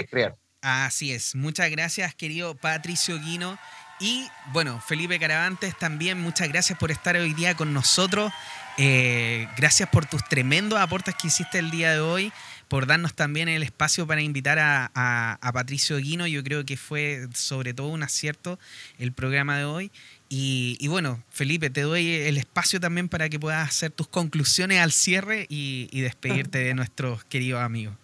Así 0.61 1.13
es. 1.13 1.35
Muchas 1.35 1.71
gracias, 1.71 2.15
querido 2.15 2.55
Patricio 2.57 3.21
Guino. 3.21 3.59
Y 4.01 4.29
bueno, 4.53 4.81
Felipe 4.81 5.19
Caravantes, 5.19 5.77
también 5.77 6.21
muchas 6.21 6.49
gracias 6.49 6.79
por 6.79 6.91
estar 6.91 7.17
hoy 7.17 7.35
día 7.35 7.57
con 7.57 7.73
nosotros. 7.73 8.33
Eh, 8.77 9.49
gracias 9.57 9.89
por 9.89 10.07
tus 10.07 10.25
tremendos 10.25 10.79
aportes 10.79 11.17
que 11.17 11.27
hiciste 11.27 11.59
el 11.59 11.73
día 11.73 11.93
de 11.93 11.99
hoy, 11.99 12.33
por 12.69 12.87
darnos 12.87 13.15
también 13.15 13.49
el 13.49 13.65
espacio 13.65 14.07
para 14.07 14.23
invitar 14.23 14.59
a, 14.61 15.39
Patricio 15.53 15.97
Guino. 15.97 16.29
Yo 16.29 16.45
creo 16.45 16.65
que 16.65 16.77
fue 16.77 17.27
sobre 17.35 17.75
todo 17.75 17.89
un 17.89 18.05
acierto 18.05 18.61
el 18.99 19.13
programa 19.13 19.59
de 19.59 19.65
hoy. 19.65 19.91
Y, 20.29 20.87
bueno, 20.89 21.25
Felipe, 21.31 21.71
te 21.71 21.81
doy 21.81 22.13
el 22.13 22.37
espacio 22.37 22.79
también 22.79 23.09
para 23.09 23.29
que 23.29 23.41
puedas 23.41 23.69
hacer 23.69 23.91
tus 23.91 24.07
conclusiones 24.07 24.81
al 24.81 24.93
cierre 24.93 25.47
y, 25.49 26.01
despedirte 26.01 26.59
de 26.59 26.75
nuestros 26.75 27.25
queridos 27.25 27.63
amigos. 27.63 27.97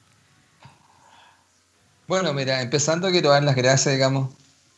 Bueno, 2.07 2.35
mira, 2.35 2.61
empezando 2.61 3.11
quiero 3.11 3.31
dar 3.31 3.43
las 3.45 3.57
gracias, 3.57 3.95
digamos, 3.95 4.29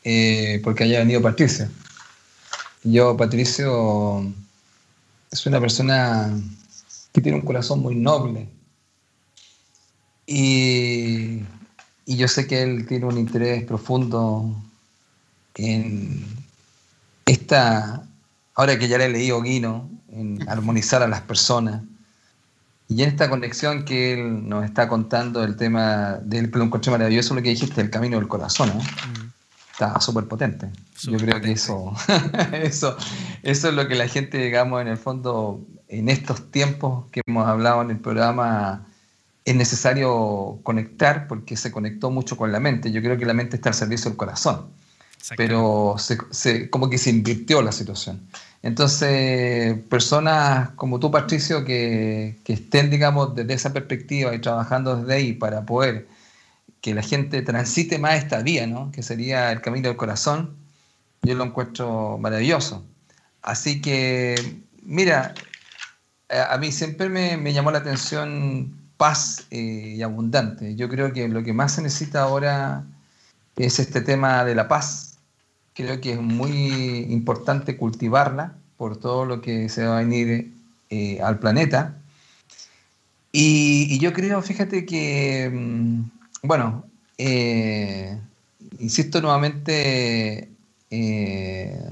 eh, 0.05 0.61
porque 0.63 0.85
haya 0.85 1.01
venido 1.01 1.21
Patricio. 1.21 1.69
Yo, 2.85 3.17
Patricio, 3.17 4.25
es 5.33 5.45
una 5.45 5.59
persona 5.59 6.31
que 7.13 7.21
tiene 7.21 7.39
un 7.39 7.45
corazón 7.45 7.81
muy 7.81 7.97
noble. 7.97 8.49
Y, 10.25 11.43
yo 12.07 12.29
sé 12.29 12.47
que 12.47 12.63
él 12.63 12.87
tiene 12.87 13.07
un 13.07 13.19
interés 13.19 13.65
profundo 13.65 14.55
en 15.57 16.25
esta, 17.25 18.07
ahora 18.55 18.79
que 18.79 18.87
ya 18.87 18.99
le 18.99 19.07
he 19.07 19.09
leído 19.09 19.43
Guino, 19.43 19.91
en 20.13 20.49
armonizar 20.49 21.03
a 21.03 21.09
las 21.09 21.23
personas. 21.23 21.83
Y 22.89 23.03
en 23.03 23.09
esta 23.09 23.29
conexión 23.29 23.85
que 23.85 24.13
él 24.13 24.49
nos 24.49 24.65
está 24.65 24.89
contando, 24.89 25.43
el 25.43 25.57
tema 25.57 26.19
del 26.23 26.51
que 26.51 26.59
lo 26.59 26.65
encontré 26.65 26.91
maravilloso, 26.93 27.35
lo 27.35 27.43
que 27.43 27.51
dijiste, 27.51 27.81
el 27.81 27.91
camino 27.91 28.17
del 28.19 28.29
corazón. 28.29 28.69
Mm 28.69 29.27
está 29.77 30.01
súper 30.01 30.27
potente. 30.27 30.71
Yo 31.03 31.19
creo 31.19 31.41
que 31.41 31.53
eso, 31.53 31.93
eso, 32.53 32.97
eso 33.43 33.69
es 33.69 33.75
lo 33.75 33.87
que 33.87 33.95
la 33.95 34.09
gente, 34.09 34.39
digamos, 34.39 34.81
en 34.81 34.89
el 34.89 34.97
fondo, 34.97 35.61
en 35.89 36.09
estos 36.09 36.51
tiempos 36.51 37.05
que 37.11 37.21
hemos 37.27 37.47
hablado 37.47 37.83
en 37.83 37.91
el 37.91 37.99
programa, 37.99 38.87
es 39.45 39.55
necesario 39.55 40.61
conectar 40.63 41.29
porque 41.29 41.59
se 41.59 41.71
conectó 41.71 42.11
mucho 42.11 42.39
con 42.39 42.53
la 42.53 42.59
mente. 42.59 42.91
Yo 42.91 43.03
creo 43.03 43.19
que 43.19 43.27
la 43.27 43.35
mente 43.35 43.57
está 43.57 43.69
al 43.69 43.75
servicio 43.75 44.11
del 44.11 44.17
corazón, 44.17 44.69
pero 45.37 45.97
se, 45.99 46.71
como 46.71 46.89
que 46.89 46.97
se 46.97 47.11
invirtió 47.11 47.61
la 47.61 47.73
situación. 47.73 48.27
Entonces, 48.67 49.79
personas 49.89 50.71
como 50.71 50.99
tú, 50.99 51.13
Patricio, 51.13 51.65
que, 51.65 52.37
estén, 52.45 52.91
digamos, 52.91 53.33
desde 53.37 53.55
esa 53.55 53.73
perspectiva 53.73 54.35
y 54.35 54.41
trabajando 54.41 54.97
desde 54.97 55.15
ahí 55.15 55.33
para 55.35 55.65
poder 55.65 56.09
que 56.81 56.93
la 56.93 57.03
gente 57.03 57.43
transite 57.43 57.99
más 58.01 58.17
esta 58.17 58.43
vía, 58.43 58.67
¿no? 58.67 58.91
que 58.91 59.05
sería 59.05 59.53
el 59.53 59.61
camino 59.61 59.87
del 59.87 59.97
corazón, 59.97 60.57
yo 61.23 61.37
lo 61.37 61.45
encuentro 61.45 62.19
maravilloso. 62.19 62.85
Así 63.41 63.81
que, 63.81 64.35
mira, 64.83 65.35
a 66.29 66.59
mí 66.59 66.73
siempre 66.73 67.09
me, 67.09 67.53
llamó 67.53 67.71
la 67.71 67.79
atención 67.79 68.77
paz 68.97 69.47
eh, 69.53 69.95
y 69.97 70.03
abundante. 70.03 70.75
Yo 70.75 70.89
creo 70.89 71.13
que 71.13 71.29
lo 71.29 71.45
que 71.45 71.53
más 71.53 71.75
se 71.75 71.83
necesita 71.83 72.23
ahora 72.23 72.85
es 73.55 73.79
este 73.79 74.01
tema 74.01 74.45
de 74.45 74.57
la 74.57 74.67
paz. 74.67 75.06
Creo 75.77 76.01
que 76.01 76.13
es 76.13 76.21
muy 76.21 77.07
importante 77.11 77.77
cultivarla 77.77 78.55
por 78.79 78.97
todo 78.97 79.27
lo 79.27 79.43
que 79.43 79.69
se 79.69 79.85
va 79.85 79.99
a 79.99 80.01
venir 80.01 80.53
eh, 80.91 81.21
al 81.21 81.39
planeta. 81.39 81.99
Y, 83.31 83.99
yo 83.99 84.13
creo, 84.15 84.41
fíjate 84.41 84.87
que 84.87 85.51
mm, 85.53 86.01
bueno, 86.43 86.85
eh, 87.19 88.19
insisto 88.79 89.21
nuevamente 89.21 90.49
eh, 90.91 91.91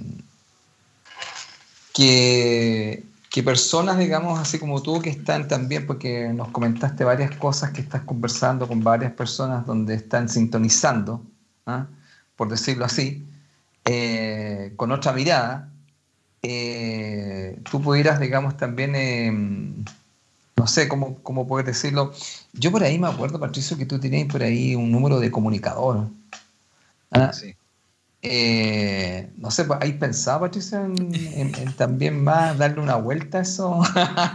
que, 1.93 3.05
personas, 3.45 3.99
digamos, 3.99 4.39
así 4.39 4.59
como 4.59 4.81
tú, 4.81 5.03
que 5.03 5.11
están 5.11 5.49
también, 5.49 5.87
porque 5.87 6.29
nos 6.33 6.49
comentaste 6.49 7.05
varias 7.05 7.37
cosas 7.37 7.73
que 7.73 7.81
estás 7.81 8.03
conversando 8.03 8.67
con 8.67 8.83
varias 8.83 9.13
personas 9.13 9.67
donde 9.67 9.95
están 9.95 10.29
sintonizando, 10.29 11.21
¿ah? 11.67 11.87
por 12.37 12.49
decirlo 12.49 12.85
así, 12.85 13.23
eh, 13.85 14.73
con 14.77 14.93
otra 14.93 15.13
mirada, 15.13 15.71
tú 17.71 17.81
pudieras, 17.83 18.21
digamos, 18.21 18.57
también 18.57 18.95
em, 18.95 19.85
no 20.57 20.67
sé 20.67 20.89
cómo, 20.89 21.19
cómo 21.23 21.47
puedes 21.47 21.67
decirlo. 21.67 22.13
Yo 22.53 22.71
por 22.71 22.83
ahí 22.83 22.99
me 22.99 23.09
acuerdo, 23.09 23.41
Patricio, 23.41 23.77
que 23.77 23.87
tú 23.87 23.99
tenías 23.99 24.31
por 24.31 24.43
ahí 24.43 24.75
un 24.75 24.91
número 24.91 25.21
de 25.21 25.31
comunicador. 25.31 26.09
¿Ah? 27.11 27.33
Sí. 27.33 27.55
Eh, 28.23 29.29
no 29.37 29.51
sé, 29.51 29.67
¿hay 29.81 29.93
pensado, 29.95 30.41
Patricio, 30.41 30.83
en, 30.83 31.75
también 31.77 32.25
más 32.25 32.57
darle 32.57 32.81
una 32.81 32.97
vuelta 32.97 33.39
a 33.39 33.43
eso? 33.43 33.83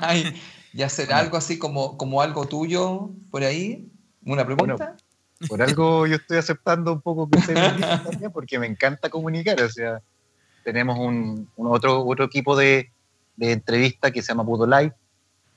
y 0.74 0.84
hacer 0.84 1.12
algo 1.12 1.38
así 1.38 1.58
como, 1.58 1.98
como 1.98 2.22
algo 2.22 2.48
tuyo 2.48 3.10
por 3.32 3.44
ahí? 3.44 3.90
¿Una 4.26 4.46
pregunta? 4.46 4.96
Por 5.48 5.62
algo 5.62 6.06
yo 6.08 6.16
estoy 6.18 6.38
aceptando 6.38 6.94
un 6.94 7.02
poco 7.02 7.30
que 7.30 7.54
también 7.54 8.32
porque 8.32 8.60
me 8.60 8.68
encanta 8.68 9.10
comunicar. 9.10 9.62
O 9.62 9.70
sea, 9.70 10.02
tenemos 10.64 11.00
un, 11.00 11.50
otro, 11.56 12.06
otro 12.06 12.26
equipo 12.26 12.56
de, 12.56 12.92
de 13.38 13.52
entrevista 13.52 14.12
que 14.12 14.22
se 14.22 14.30
llama 14.30 14.46
Pudo 14.46 14.68
Live, 14.68 14.94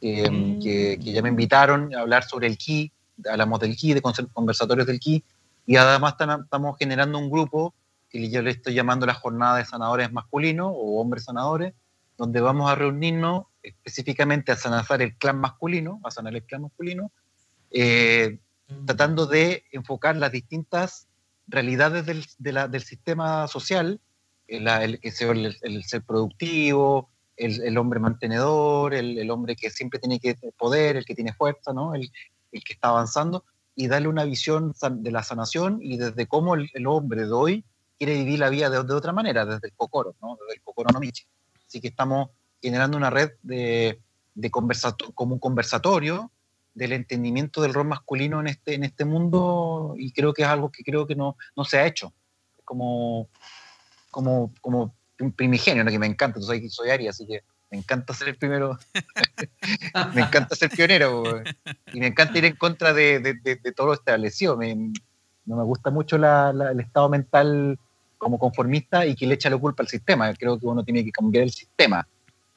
Mm. 0.03 0.61
que, 0.61 0.99
ya 1.01 1.23
me 1.23 1.29
invitaron 1.29 1.95
a 1.95 2.01
hablar 2.01 2.25
sobre 2.25 2.49
el 2.49 2.59
ki, 2.59 2.91
hablamos 3.31 3.61
del 3.61 3.77
ki, 3.77 3.95
de 3.95 4.03
conversatorios 4.33 4.87
del 4.87 4.99
ki, 4.99 5.23
y 5.65 5.77
además 5.77 6.17
estamos 6.19 6.77
generando 6.77 7.19
un 7.19 7.31
grupo 7.31 7.73
que 8.11 8.29
yo 8.29 8.43
le 8.43 8.51
estoy 8.51 8.75
llamando 8.75 9.07
la 9.07 9.15
jornada 9.15 9.59
de 9.59 9.65
sanadores 9.65 10.13
masculinos 10.13 10.73
o 10.75 11.01
hombres 11.01 11.25
sanadores, 11.25 11.73
donde 12.19 12.41
vamos 12.41 12.71
a 12.71 12.75
reunirnos 12.75 13.45
específicamente 13.63 14.51
a 14.51 14.57
sanar 14.57 14.85
el 15.01 15.17
clan 15.17 15.39
masculino, 15.39 16.01
a 16.03 16.11
sanar 16.11 16.35
el 16.35 16.43
clan 16.43 16.63
masculino, 16.63 17.13
eh. 17.71 18.39
Tratando 18.87 19.27
de 19.27 19.65
enfocar 19.73 20.17
las 20.17 20.33
distintas 20.33 21.07
realidades 21.47 22.07
del, 22.07 22.25
del 22.39 22.83
sistema 22.83 23.47
social, 23.49 24.01
el, 24.49 24.69
el, 24.69 25.59
el, 25.63 25.85
ser 25.85 26.03
productivo, 26.03 27.11
el, 27.37 27.79
hombre 27.79 28.01
mantenedor, 28.01 28.95
el, 28.95 29.31
hombre 29.31 29.57
que 29.57 29.71
siempre 29.71 29.99
tiene 29.99 30.21
que 30.21 30.37
poder, 30.59 30.97
el 30.97 31.05
que 31.05 31.15
tiene 31.15 31.33
fuerza, 31.33 31.73
¿no? 31.73 31.95
el, 31.95 32.11
que 32.51 32.73
está 32.73 32.89
avanzando, 32.89 33.45
y 33.75 33.87
darle 33.89 34.09
una 34.09 34.25
visión 34.25 34.75
de 34.91 35.11
la 35.11 35.23
sanación 35.23 35.79
y 35.81 35.97
desde 35.97 36.27
cómo 36.27 36.55
el, 36.55 36.87
hombre 36.87 37.25
de 37.25 37.33
hoy 37.33 37.65
quiere 37.99 38.15
vivir 38.15 38.39
la 38.39 38.51
vida 38.51 38.69
de, 38.69 38.79
otra 38.79 39.13
manera, 39.13 39.47
desde 39.47 39.69
el 39.69 39.75
Kokoro, 39.75 40.15
¿no? 40.21 40.37
desde 40.41 40.57
el 40.57 40.63
Kokoro 40.63 40.91
no 40.93 41.01
Michi. 41.01 41.25
Así 41.67 41.81
que 41.81 41.89
estamos 41.89 42.29
generando 42.61 42.97
una 42.97 43.09
red 43.09 43.31
de, 43.43 44.01
de 44.35 44.51
como 44.51 45.35
un 45.35 45.39
conversatorio 45.39 46.31
del 46.75 46.93
entendimiento 46.93 47.61
del 47.61 47.75
rol 47.75 47.87
masculino 47.87 48.41
en 48.41 48.47
este, 48.47 48.75
en 48.75 48.85
este 48.85 49.05
mundo 49.05 49.95
y 49.97 50.13
creo 50.13 50.33
que 50.33 50.43
es 50.43 50.49
algo 50.49 50.71
que 50.71 50.83
creo 50.83 51.07
que 51.07 51.15
no, 51.15 51.37
no 51.57 51.65
se 51.65 51.79
ha 51.79 51.87
hecho. 51.87 52.13
Como, 52.65 53.29
como, 54.11 54.53
como 54.61 54.95
primigenio, 55.37 55.85
que 55.85 55.99
me 55.99 56.07
encanta, 56.07 56.41
soy, 56.41 56.69
soy 56.71 56.91
Ari, 56.91 57.09
así 57.09 57.27
que 57.27 57.43
me 57.71 57.79
encanta 57.79 58.13
ser 58.15 58.29
el 58.29 58.37
primero, 58.37 58.79
me 60.15 60.23
encanta 60.23 60.55
ser 60.55 60.71
pionero, 60.71 61.43
y 61.93 62.01
me 62.01 62.09
encanta 62.09 62.39
ir 62.39 62.45
en 62.45 62.57
contra 62.57 62.93
de, 62.93 63.19
de, 63.21 63.73
todo 63.73 63.89
lo 63.89 63.95
establecido. 63.95 64.57
no 64.57 65.57
me 65.57 65.65
gusta 65.65 65.91
mucho 65.91 66.17
el 66.17 66.81
estado 66.81 67.09
mental 67.09 67.79
como 68.19 68.39
conformista 68.39 69.07
y 69.07 69.15
que 69.15 69.27
le 69.27 69.35
echa 69.35 69.51
la 69.51 69.59
culpa 69.59 69.83
al 69.83 69.89
sistema. 69.89 70.33
Creo 70.35 70.59
que 70.59 70.67
uno 70.67 70.85
tiene 70.85 71.05
que 71.05 71.11
cambiar 71.11 71.45
el 71.45 71.51
sistema, 71.51 72.07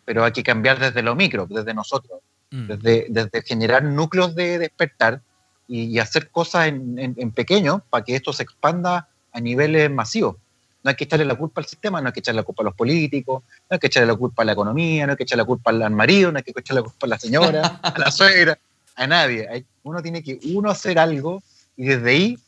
pero 0.03 0.23
hay 0.23 0.31
que 0.31 0.43
cambiar 0.43 0.79
desde 0.79 1.01
lo 1.01 1.15
micro, 1.15 1.47
desde 1.47 1.73
nosotros, 1.73 2.21
mm. 2.55 2.67
desde, 2.67 3.05
desde, 3.09 3.41
generar 3.41 3.83
núcleos 3.83 4.35
de 4.35 4.59
despertar 4.59 5.21
y, 5.67 5.97
hacer 5.99 6.29
cosas 6.29 6.67
en, 6.67 6.99
en, 6.99 7.15
en 7.17 7.31
pequeño 7.31 7.83
para 7.89 8.03
que 8.03 8.15
esto 8.15 8.31
se 8.33 8.43
expanda 8.43 9.09
a 9.35 9.39
niveles 9.41 9.91
masivos 9.91 10.37
No 10.83 10.89
hay 10.89 10.95
que 10.95 11.03
echarle 11.03 11.25
la 11.25 11.35
culpa 11.35 11.59
al 11.61 11.67
sistema, 11.67 12.01
no 12.01 12.07
hay 12.07 12.13
que 12.13 12.21
echarle 12.21 12.41
la 12.41 12.45
culpa 12.45 12.63
a 12.63 12.65
los 12.65 12.75
políticos, 12.75 13.43
no 13.69 13.73
hay 13.75 13.79
que 13.79 13.87
echarle 13.87 14.07
la 14.07 14.15
culpa 14.15 14.43
a 14.43 14.45
la 14.45 14.53
economía, 14.53 15.05
no 15.05 15.11
hay 15.11 15.17
que 15.17 15.23
echarle 15.23 15.41
la 15.41 15.47
culpa 15.47 15.71
al 15.71 15.91
marido, 15.91 16.31
no 16.31 16.37
hay 16.37 16.43
que 16.43 16.53
echarle 16.55 16.81
la 16.81 16.83
culpa 16.83 17.05
a 17.05 17.09
la 17.09 17.19
señora, 17.19 17.79
a 17.81 17.99
la 17.99 18.11
suegra, 18.19 18.57
a 18.95 19.07
nadie. 19.07 19.65
Uno 19.83 20.01
tiene 20.01 20.23
que 20.23 20.39
uno 20.53 20.69
hacer 20.69 20.97
algo 20.99 21.43
y 21.75 21.85
desde 21.85 22.09
ahí 22.09 22.39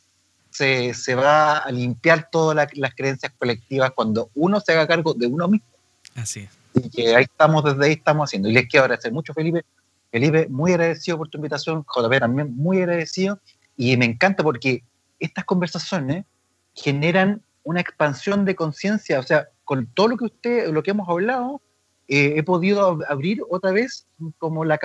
se, 0.49 0.93
se 0.93 1.15
va 1.15 1.57
a 1.57 1.71
limpiar 1.71 2.29
todas 2.31 2.69
las 2.73 2.95
creencias 2.95 3.31
colectivas 3.37 3.91
cuando 3.91 4.29
uno 4.33 4.59
se 4.59 4.71
haga 4.71 4.87
cargo 4.87 5.13
de 5.13 5.27
uno 5.27 5.47
mismo. 5.47 5.67
Así 6.15 6.41
es. 6.41 6.49
Y 6.73 6.89
que 6.89 7.15
ahí 7.15 7.23
estamos, 7.23 7.63
desde 7.63 7.85
ahí 7.85 7.93
estamos 7.93 8.29
haciendo. 8.29 8.49
Y 8.49 8.53
les 8.53 8.67
quiero 8.67 8.85
agradecer 8.85 9.11
mucho, 9.11 9.33
Felipe. 9.33 9.65
Felipe, 10.11 10.47
muy 10.49 10.71
agradecido 10.71 11.17
por 11.17 11.29
tu 11.29 11.37
invitación. 11.37 11.83
JP 11.83 12.19
también 12.19 12.55
muy 12.55 12.77
agradecido. 12.77 13.39
Y 13.75 13.95
me 13.97 14.05
encanta 14.05 14.43
porque 14.43 14.83
estas 15.19 15.45
conversaciones 15.45 16.25
generan 16.73 17.41
una 17.63 17.81
expansión 17.81 18.45
de 18.45 18.55
conciencia. 18.55 19.19
O 19.19 19.23
sea, 19.23 19.49
con 19.65 19.87
todo 19.87 20.09
lo 20.09 20.17
que 20.17 20.25
usted, 20.25 20.71
lo 20.71 20.83
que 20.83 20.91
hemos 20.91 21.09
hablado, 21.09 21.61
eh, 22.07 22.35
he 22.37 22.43
podido 22.43 22.99
abrir 23.09 23.41
otra 23.49 23.71
vez 23.71 24.07
como 24.37 24.63
la 24.63 24.79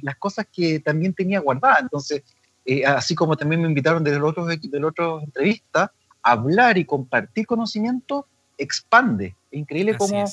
las 0.00 0.16
cosas 0.16 0.46
que 0.52 0.78
también 0.78 1.12
tenía 1.12 1.40
guardadas. 1.40 1.82
Entonces, 1.82 2.22
eh, 2.64 2.86
así 2.86 3.14
como 3.14 3.36
también 3.36 3.62
me 3.62 3.68
invitaron 3.68 4.04
de 4.04 4.16
los 4.18 4.30
otros 4.30 4.46
de 4.46 4.78
los 4.78 4.90
otros 4.90 5.24
entrevistas, 5.24 5.90
hablar 6.22 6.78
y 6.78 6.84
compartir 6.84 7.46
conocimiento 7.46 8.26
expande. 8.56 9.34
Es 9.50 9.58
increíble 9.58 9.96
cómo, 9.96 10.24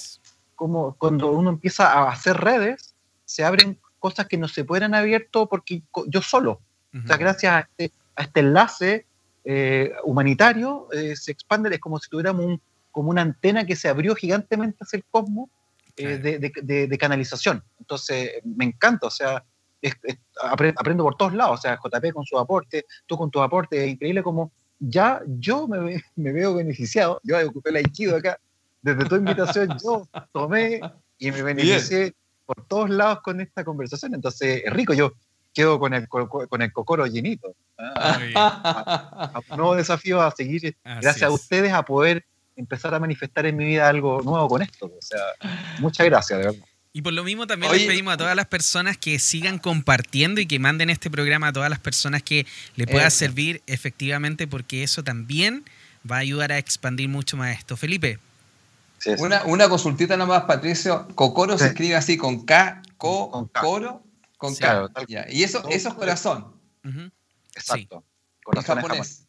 como 0.56 0.96
cuando 0.98 1.32
uno 1.32 1.50
empieza 1.50 1.92
a 1.92 2.10
hacer 2.10 2.38
redes, 2.38 2.94
se 3.24 3.44
abren 3.44 3.80
cosas 4.06 4.27
que 4.27 4.38
no 4.38 4.48
se 4.48 4.64
pueden 4.64 4.94
abierto 4.94 5.49
porque 5.49 5.82
yo 6.06 6.22
solo. 6.22 6.61
O 6.94 7.07
sea, 7.07 7.18
gracias 7.18 7.52
a 7.52 7.60
este, 7.61 7.91
a 8.15 8.22
este 8.22 8.40
enlace 8.41 9.07
eh, 9.44 9.91
humanitario 10.03 10.88
eh, 10.91 11.15
se 11.15 11.32
expande, 11.32 11.73
es 11.73 11.82
como 11.82 11.98
si 11.98 12.07
tuviéramos 12.07 12.60
como 12.91 13.10
una 13.10 13.23
antena 13.23 13.65
que 13.65 13.76
se 13.76 13.90
abrió 13.90 14.14
gigantemente 14.14 14.77
hacia 14.80 14.98
el 14.98 15.06
cosmos 15.10 15.49
eh, 15.98 16.18
de, 16.19 16.88
de, 16.88 16.98
canalización. 16.99 17.64
Entonces, 17.80 18.34
me 18.44 18.65
encanta, 18.65 19.07
o 19.07 19.10
sea, 19.10 19.44
aprendo 20.77 21.03
por 21.03 21.18
todos 21.18 21.34
lados, 21.34 21.60
o 21.60 21.61
sea, 21.64 21.80
JP 21.84 22.14
con 22.14 22.26
su 22.26 22.38
aporte, 22.38 22.86
tú 23.07 23.18
con 23.18 23.32
tu 23.32 23.41
aporte, 23.41 23.84
es 23.84 23.91
increíble 23.91 24.22
como 24.22 24.52
ya 24.77 25.19
yo 25.26 25.68
me, 25.68 26.03
me 26.15 26.32
veo 26.32 26.53
beneficiado, 26.53 27.19
yo 27.23 27.36
ocupé 27.48 27.72
el 27.72 27.77
Aikido 27.77 28.15
acá, 28.18 28.40
desde 28.84 29.06
tu 29.06 29.15
invitación 29.15 29.76
yo 29.84 30.07
tomé 30.32 30.80
y 31.18 31.32
me 31.32 31.41
beneficié 31.41 32.14
por 32.46 32.66
todos 32.68 32.90
lados 32.90 33.22
con 33.22 33.42
esta 33.42 33.64
conversación. 33.64 34.14
Entonces, 34.14 34.64
es 34.66 34.74
rico, 34.74 34.94
yo 34.94 35.14
quedo 35.54 35.80
con 35.80 35.94
el, 35.94 36.08
con 36.08 36.62
el 36.62 36.72
cocoro 36.72 37.08
llenito. 37.08 37.56
¿ah? 37.78 39.42
un 39.50 39.58
nuevo 39.58 39.76
desafío 39.76 40.22
a 40.22 40.32
seguir, 40.32 40.76
gracias 40.84 41.24
a 41.24 41.32
ustedes, 41.32 41.74
a 41.74 41.84
poder 41.84 42.26
empezar 42.56 42.94
a 42.94 43.00
manifestar 43.00 43.46
en 43.46 43.58
mi 43.58 43.66
vida 43.66 43.90
algo 43.90 44.22
nuevo 44.22 44.48
con 44.48 44.62
esto. 44.62 44.86
O 44.86 45.02
sea, 45.02 45.20
muchas 45.80 46.06
gracias, 46.06 46.40
de 46.40 46.46
verdad. 46.46 46.66
Y 46.94 47.02
por 47.02 47.12
lo 47.12 47.26
mismo 47.26 47.46
también 47.46 47.74
les 47.74 47.84
pedimos 47.84 48.14
a 48.14 48.18
todas 48.18 48.38
las 48.38 48.48
personas 48.48 48.98
que 48.98 49.20
sigan 49.20 49.60
compartiendo 49.60 50.40
y 50.40 50.46
que 50.46 50.60
manden 50.60 50.90
este 50.90 51.12
programa 51.12 51.50
a 51.50 51.54
todas 51.54 51.70
las 51.70 51.80
personas 51.80 52.24
que 52.24 52.48
le 52.78 52.88
pueda 52.88 53.10
servir 53.10 53.62
efectivamente, 53.68 54.48
porque 54.48 54.82
eso 54.82 55.04
también 55.04 55.66
va 56.10 56.18
a 56.18 56.20
ayudar 56.20 56.54
a 56.54 56.58
expandir 56.58 57.10
mucho 57.10 57.36
más 57.36 57.58
esto. 57.58 57.76
Felipe. 57.76 58.20
Una, 59.19 59.44
una, 59.45 59.69
consultita 59.69 60.18
nomás, 60.18 60.44
Patricio. 60.44 61.07
Cocoro 61.15 61.57
se 61.57 61.68
escribe 61.68 61.95
así 61.95 62.18
con 62.18 62.45
K, 62.45 62.82
co, 62.98 63.49
coro, 63.60 64.03
con 64.38 64.56
K. 64.56 64.90
Y 65.30 65.44
eso, 65.44 65.68
eso 65.69 65.90
es 65.90 65.95
corazón. 65.95 66.56
Exacto. 67.56 68.03
Corazón 68.44 68.77
japonés. 68.77 69.27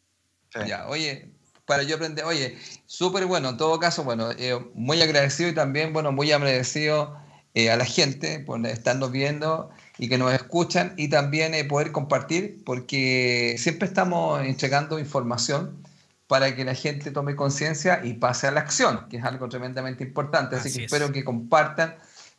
Ya, 0.65 0.87
oye, 0.87 1.31
para 1.65 1.83
yo 1.83 1.97
aprender, 1.97 2.25
oye, 2.25 2.57
súper 2.85 3.25
bueno, 3.25 3.49
en 3.49 3.57
todo 3.57 3.79
caso, 3.79 4.03
bueno, 4.03 4.31
eh, 4.31 4.57
muy 4.73 5.01
agradecido 5.01 5.49
y 5.49 5.53
también, 5.53 5.93
bueno, 5.93 6.11
muy 6.11 6.31
agradecido 6.31 7.17
eh, 7.53 7.69
a 7.69 7.75
la 7.75 7.85
gente 7.85 8.39
por 8.39 8.65
estarnos 8.65 9.11
viendo 9.11 9.69
y 9.97 10.07
que 10.09 10.17
nos 10.17 10.33
escuchan 10.33 10.93
y 10.95 11.09
también 11.09 11.53
eh, 11.53 11.65
poder 11.65 11.91
compartir, 11.91 12.63
porque 12.65 13.55
siempre 13.57 13.87
estamos 13.87 14.41
entregando 14.45 14.97
información 14.97 15.83
para 16.27 16.55
que 16.55 16.65
la 16.65 16.75
gente 16.75 17.11
tome 17.11 17.35
conciencia 17.35 18.01
y 18.03 18.13
pase 18.13 18.47
a 18.47 18.51
la 18.51 18.59
acción, 18.59 19.07
que 19.09 19.17
es 19.17 19.23
algo 19.23 19.47
tremendamente 19.47 20.03
importante. 20.03 20.57
Así, 20.57 20.71
que 20.73 20.85
espero 20.85 21.11
que 21.11 21.23
compartan. 21.23 21.95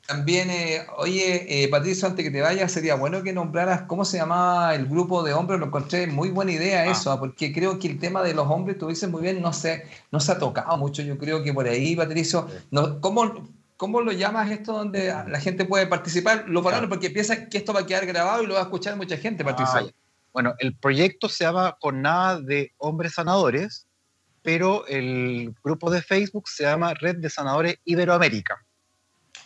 También, 0.07 0.51
eh, 0.51 0.87
oye, 0.97 1.65
eh, 1.65 1.69
Patricio, 1.69 2.09
antes 2.09 2.25
que 2.25 2.31
te 2.31 2.41
vayas, 2.41 2.73
sería 2.73 2.95
bueno 2.95 3.23
que 3.23 3.33
nombraras 3.33 3.83
cómo 3.83 4.05
se 4.05 4.19
llamaba 4.19 4.75
el 4.75 4.87
grupo 4.87 5.23
de 5.23 5.33
hombres. 5.33 5.59
Lo 5.61 5.67
encontré 5.67 6.07
muy 6.07 6.31
buena 6.31 6.53
idea 6.53 6.81
ah. 6.83 6.91
eso, 6.91 7.11
ah, 7.13 7.19
porque 7.19 7.53
creo 7.53 7.79
que 7.79 7.89
el 7.89 7.99
tema 7.99 8.23
de 8.23 8.35
los 8.35 8.47
hombres, 8.47 8.79
tú 8.79 8.89
dices 8.89 9.09
muy 9.09 9.23
bien, 9.23 9.41
no 9.43 9.53
se, 9.53 9.85
no 10.11 10.21
se 10.21 10.33
ha 10.33 10.39
tocado 10.39 10.77
mucho. 10.77 11.03
Yo 11.03 11.19
creo 11.19 11.43
que 11.43 11.53
por 11.53 11.67
ahí, 11.67 11.97
Patricio, 11.97 12.47
no, 12.71 13.01
¿cómo, 13.01 13.51
¿cómo 13.77 14.01
lo 14.01 14.13
llamas 14.13 14.51
esto 14.51 14.73
donde 14.73 15.15
la 15.29 15.41
gente 15.41 15.65
puede 15.67 15.87
participar? 15.87 16.45
Los 16.47 16.63
varones, 16.63 16.89
porque 16.89 17.11
piensan 17.11 17.49
que 17.49 17.59
esto 17.59 17.73
va 17.73 17.81
a 17.81 17.87
quedar 17.87 18.07
grabado 18.07 18.43
y 18.43 18.47
lo 18.47 18.55
va 18.55 18.61
a 18.61 18.65
escuchar 18.65 18.97
mucha 18.97 19.17
gente, 19.17 19.45
Patricio. 19.45 19.91
Bueno, 20.33 20.55
el 20.59 20.77
proyecto 20.77 21.29
se 21.29 21.45
llama 21.45 21.77
Jornada 21.81 22.41
de 22.41 22.73
Hombres 22.79 23.15
Sanadores, 23.15 23.87
pero 24.43 24.87
el 24.87 25.55
grupo 25.63 25.91
de 25.91 26.03
Facebook 26.03 26.49
se 26.49 26.65
llama 26.65 26.95
Red 26.95 27.17
de 27.17 27.31
Sanadores 27.31 27.77
Iberoamérica. 27.85 28.65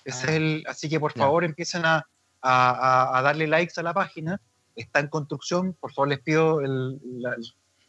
Es 0.05 0.25
ah. 0.25 0.35
el, 0.35 0.65
así 0.67 0.89
que 0.89 1.01
por 1.01 1.13
favor 1.13 1.45
empiecen 1.45 1.85
a, 1.85 2.07
a, 2.43 3.21
darle 3.23 3.47
likes 3.47 3.75
a 3.79 3.83
la 3.83 3.95
página. 3.95 4.41
Está 4.75 5.01
en 5.01 5.09
construcción, 5.09 5.75
por 5.75 5.93
favor 5.93 6.09
les 6.09 6.21
pido 6.21 6.61
el, 6.61 7.01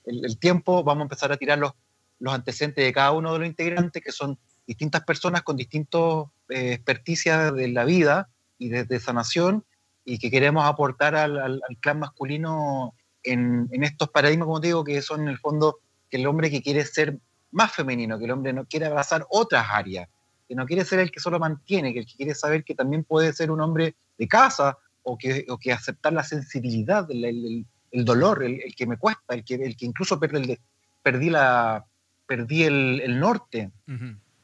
el, 0.05 0.39
tiempo. 0.39 0.83
Vamos 0.83 1.01
a 1.01 1.05
empezar 1.05 1.31
a 1.31 1.37
tirar 1.37 1.57
los, 1.57 1.73
los, 2.19 2.33
antecedentes 2.33 2.83
de 2.83 2.93
cada 2.93 3.11
uno 3.11 3.33
de 3.33 3.39
los 3.39 3.47
integrantes, 3.47 4.03
que 4.03 4.11
son 4.11 4.37
distintas 4.67 5.03
personas 5.03 5.41
con 5.43 5.57
distintos 5.57 6.27
eh, 6.49 6.73
experticias 6.73 7.53
de 7.53 7.67
la 7.69 7.85
vida 7.85 8.29
y 8.57 8.69
de, 8.69 8.85
de 8.85 8.99
sanación 8.99 9.65
y 10.05 10.19
que 10.19 10.29
queremos 10.29 10.65
aportar 10.65 11.15
al, 11.15 11.61
clan 11.79 11.99
masculino 11.99 12.93
en, 13.23 13.69
estos 13.83 14.09
paradigmas, 14.09 14.45
como 14.45 14.61
te 14.61 14.67
digo, 14.67 14.83
que 14.83 15.01
son 15.01 15.21
en 15.21 15.27
el 15.29 15.37
fondo 15.37 15.79
que 16.09 16.17
el 16.17 16.27
hombre 16.27 16.51
que 16.51 16.61
quiere 16.61 16.85
ser 16.85 17.17
más 17.51 17.71
femenino, 17.71 18.17
que 18.17 18.25
el 18.25 18.31
hombre 18.31 18.53
no 18.53 18.65
quiere 18.65 18.87
abrazar 18.87 19.25
otras 19.29 19.65
áreas, 19.69 20.09
que 20.47 20.55
no 20.55 20.65
quiere 20.65 20.83
ser 20.83 20.99
el 20.99 21.11
que 21.11 21.19
solo 21.19 21.39
mantiene, 21.39 21.93
que 21.93 21.99
el 21.99 22.05
que 22.05 22.15
quiere 22.15 22.35
saber 22.35 22.63
que 22.63 22.75
también 22.75 23.03
puede 23.03 23.31
ser 23.33 23.51
un 23.51 23.61
hombre 23.61 23.95
de 24.17 24.27
casa 24.27 24.77
o 25.03 25.17
que, 25.17 25.45
que 25.61 25.71
aceptar 25.71 26.13
la 26.13 26.23
sensibilidad, 26.23 27.07
el, 27.09 27.65
dolor, 27.91 28.43
el, 28.43 28.75
que 28.75 28.87
me 28.87 28.97
cuesta, 28.97 29.35
el 29.35 29.43
que, 29.43 29.55
el 29.55 29.77
que 29.77 29.85
incluso 29.85 30.19
perdí, 30.19 30.57
perdí, 31.01 31.29
la, 31.29 31.85
perdí 32.25 32.63
el, 32.63 33.19
norte. 33.19 33.71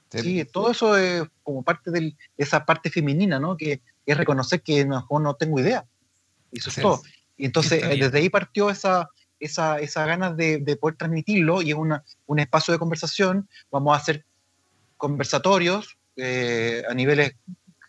Sí, 0.10 0.44
todo 0.45 0.72
eso 0.72 0.98
es 0.98 1.23
como 1.44 1.64
parte 1.64 1.91
de 1.91 2.15
esa 2.38 2.65
parte 2.65 2.90
femenina, 2.90 3.40
¿no? 3.40 3.57
Que, 3.57 3.81
es 4.11 4.18
reconocer 4.18 4.61
que 4.61 4.86
no, 4.86 5.06
no 5.10 5.34
tengo 5.36 5.60
idea. 5.60 5.86
Y 6.52 6.60
eso 6.60 6.69
es 6.69 6.77
todo. 6.77 7.02
Y 7.38 7.45
entonces, 7.45 7.81
desde 7.81 8.18
ahí 8.18 8.30
partió 8.30 8.69
esa, 8.69 9.10
esa, 9.40 9.80
esa 9.80 10.06
ganas 10.06 10.36
de, 10.36 10.57
de, 10.57 10.76
poder 10.76 10.98
transmitirlo 10.98 11.61
y 11.61 11.69
es 11.72 11.76
una, 11.76 12.03
un 12.26 12.40
espacio 12.40 12.73
de 12.73 12.80
conversación. 12.80 13.48
Vamos 13.72 13.94
a 13.94 14.02
hacer 14.02 14.26
conversatorios 14.98 15.98
eh, 16.18 16.84
a 16.90 16.94
niveles 16.94 17.34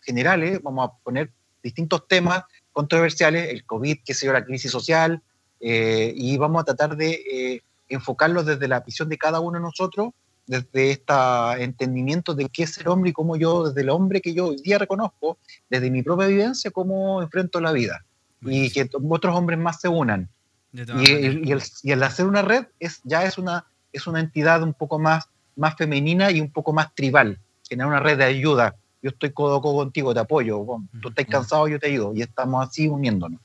generales, 0.03 0.61
vamos 0.63 0.89
a 0.89 1.03
poner 1.03 1.31
distintos 1.61 2.07
temas 2.07 2.43
controversiales, 2.71 3.49
el 3.49 3.65
COVID, 3.65 3.97
qué 4.05 4.13
sé 4.13 4.25
yo, 4.25 4.33
la 4.33 4.45
crisis 4.45 4.71
social, 4.71 5.21
eh, 5.59 6.13
y 6.15 6.37
vamos 6.37 6.61
a 6.61 6.65
tratar 6.65 6.95
de 6.95 7.11
eh, 7.11 7.61
enfocarlos 7.89 8.45
desde 8.45 8.67
la 8.67 8.79
visión 8.79 9.09
de 9.09 9.17
cada 9.17 9.41
uno 9.41 9.59
de 9.59 9.63
nosotros 9.63 10.11
desde 10.47 10.91
este 10.91 11.13
entendimiento 11.59 12.33
de 12.33 12.49
qué 12.49 12.63
es 12.63 12.73
ser 12.73 12.89
hombre 12.89 13.11
y 13.11 13.13
cómo 13.13 13.35
yo, 13.35 13.67
desde 13.67 13.81
el 13.81 13.89
hombre 13.89 14.21
que 14.21 14.33
yo 14.33 14.47
hoy 14.47 14.57
día 14.61 14.77
reconozco, 14.77 15.37
desde 15.69 15.89
mi 15.89 16.03
propia 16.03 16.27
vivencia, 16.27 16.71
cómo 16.71 17.21
enfrento 17.21 17.59
la 17.61 17.71
vida. 17.71 18.03
Y 18.43 18.71
que 18.71 18.89
otros 19.09 19.35
hombres 19.35 19.59
más 19.59 19.79
se 19.79 19.87
unan. 19.87 20.27
Y, 20.73 21.11
el, 21.11 21.47
y, 21.83 21.91
el, 21.91 22.03
hacer 22.03 22.25
una 22.25 22.41
red 22.41 22.65
es, 22.79 23.01
ya 23.03 23.23
es 23.23 23.37
una, 23.37 23.65
es 23.93 24.07
una 24.07 24.19
entidad 24.19 24.63
un 24.63 24.73
poco 24.73 24.97
más, 24.97 25.29
más 25.55 25.75
femenina 25.75 26.31
y 26.31 26.41
un 26.41 26.51
poco 26.51 26.73
más 26.73 26.93
tribal. 26.95 27.39
Generar 27.69 27.89
una 27.89 27.99
red 27.99 28.17
de 28.17 28.23
ayuda. 28.23 28.75
Yo 29.01 29.09
estoy 29.09 29.31
codo 29.31 29.57
a 29.57 29.61
codo 29.61 29.77
contigo, 29.77 30.13
te 30.13 30.21
apoyo. 30.21 30.65
tú 31.01 31.09
estás 31.09 31.25
cansado, 31.25 31.67
yo 31.67 31.79
te 31.79 31.87
ayudo. 31.87 32.13
Y 32.15 32.21
estamos 32.21 32.67
así 32.67 32.87
uniéndonos. 32.87 33.39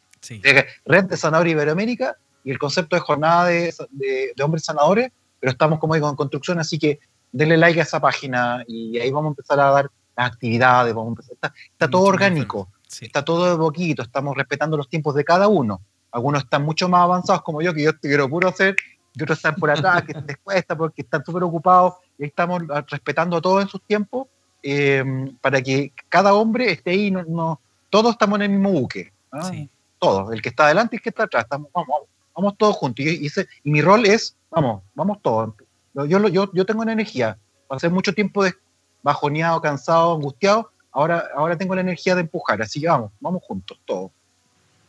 Red 0.85 1.05
de 1.05 1.16
Sanador 1.16 1.47
Iberoamérica 1.47 2.16
y 2.43 2.51
el 2.51 2.59
concepto 2.59 2.97
de 2.97 3.01
jornada 3.01 3.47
de, 3.47 3.74
de, 3.90 4.32
de 4.35 4.43
hombres 4.43 4.64
sanadores 4.64 5.12
pero 5.41 5.53
estamos 5.53 5.79
como 5.79 5.95
digo 5.95 6.09
en 6.09 6.17
construcción, 6.17 6.59
así 6.59 6.79
que 6.79 6.99
denle 7.33 7.57
like 7.57 7.81
a 7.81 7.83
esa 7.83 8.01
página 8.01 8.65
y 8.67 8.99
ahí 8.99 9.11
vamos 9.11 9.31
a 9.31 9.33
empezar 9.33 9.61
a 9.61 9.71
dar 9.71 9.91
las 10.17 10.27
actividades, 10.33 10.95
vamos 10.95 11.19
está, 11.31 11.89
todo 11.91 12.03
orgánico, 12.03 12.69
está 13.01 13.25
todo 13.25 13.51
de 13.51 13.57
poquito, 13.57 14.03
estamos 14.03 14.37
respetando 14.37 14.77
los 14.77 14.89
tiempos 14.89 15.15
de 15.15 15.25
cada 15.25 15.49
uno. 15.49 15.81
Algunos 16.11 16.45
están 16.45 16.65
mucho 16.65 16.89
más 16.89 17.03
avanzados 17.03 17.43
como 17.43 17.61
yo, 17.61 17.75
que 17.75 17.83
yo 17.83 17.99
quiero 17.99 18.29
puro 18.29 18.49
hacer, 18.49 18.77
y 19.15 19.23
otros 19.23 19.39
están 19.39 19.57
por 19.57 19.71
atrás, 19.71 20.03
que 20.05 20.15
les 20.15 20.39
cuesta 20.39 20.77
porque 20.77 21.03
están 21.03 21.23
súper 21.25 21.43
ocupados, 21.43 21.95
y 22.19 22.25
estamos 22.25 22.63
respetando 22.89 23.41
todo 23.43 23.61
en 23.61 23.69
sus 23.69 23.83
tiempos, 23.83 24.29
em, 24.63 25.37
para 25.39 25.61
que 25.61 25.93
cada 26.09 26.33
hombre 26.33 26.73
esté 26.73 26.93
ahí, 26.93 27.11
no, 27.11 27.61
todos 27.91 28.13
estamos 28.13 28.37
en 28.37 28.43
el 28.43 28.51
mismo 28.51 28.73
buque, 28.73 29.13
¿ah? 29.33 29.51
todos, 29.99 30.33
el 30.33 30.41
que 30.41 30.49
está 30.49 30.65
adelante 30.65 30.97
y 30.97 30.99
el 30.99 31.03
que 31.03 31.11
está 31.11 31.25
atrás, 31.25 31.45
estamos, 31.45 31.69
vamos, 31.75 32.03
vamos 32.35 32.55
todos 32.57 32.77
juntos. 32.77 33.05
Y, 33.05 33.27
y 33.65 33.71
mi 33.71 33.83
rol 33.83 34.07
es, 34.07 34.37
vamos, 34.57 34.83
vamos 34.95 35.19
todos. 35.23 35.55
Yo, 35.95 36.28
yo, 36.28 36.53
yo 36.53 36.66
tengo 36.66 36.83
una 36.83 36.93
energía. 36.93 37.39
pasé 37.69 37.89
mucho 37.89 38.12
tiempo 38.12 38.43
de 38.43 38.55
bajoneado, 39.03 39.61
cansado, 39.61 40.15
angustiado, 40.15 40.73
ahora, 40.91 41.28
ahora 41.37 41.57
tengo 41.57 41.74
la 41.74 41.83
energía 41.83 42.15
de 42.15 42.23
empujar, 42.23 42.61
así 42.61 42.81
que 42.81 42.89
vamos, 42.89 43.12
vamos 43.20 43.43
juntos, 43.45 43.78
todos. 43.85 44.11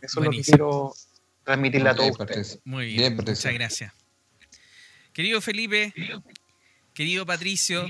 Eso 0.02 0.20
es 0.20 0.26
lo 0.26 0.32
que 0.32 0.42
quiero 0.42 0.94
transmitirle 1.44 1.90
a 1.90 1.96
todos 1.96 2.20
ustedes. 2.20 2.60
Muy 2.64 2.86
bien, 2.88 3.16
Bien, 3.16 3.16
muchas 3.16 3.54
gracias. 3.54 3.94
Querido 5.14 5.42
Felipe, 5.42 5.94
querido 6.94 7.26
Patricio, 7.26 7.86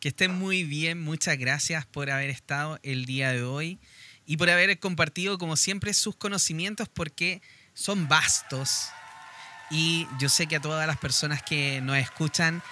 que 0.00 0.08
estén 0.08 0.34
muy 0.34 0.64
bien. 0.64 1.00
Muchas 1.00 1.38
gracias 1.38 1.86
por 1.86 2.10
haber 2.10 2.30
estado 2.30 2.78
el 2.82 3.04
día 3.04 3.32
de 3.32 3.42
hoy 3.42 3.78
y 4.24 4.36
por 4.38 4.50
haber 4.50 4.78
compartido, 4.78 5.38
como 5.38 5.56
siempre, 5.56 5.92
sus 5.94 6.16
conocimientos 6.16 6.88
porque 6.88 7.42
son 7.74 8.08
vastos 8.08 8.88
y 9.70 10.06
yo 10.18 10.28
sé 10.28 10.46
que 10.46 10.56
a 10.56 10.60
todas 10.60 10.86
las 10.86 10.98
personas 10.98 11.42
que 11.42 11.80
nos 11.80 11.96
escuchan 11.96 12.62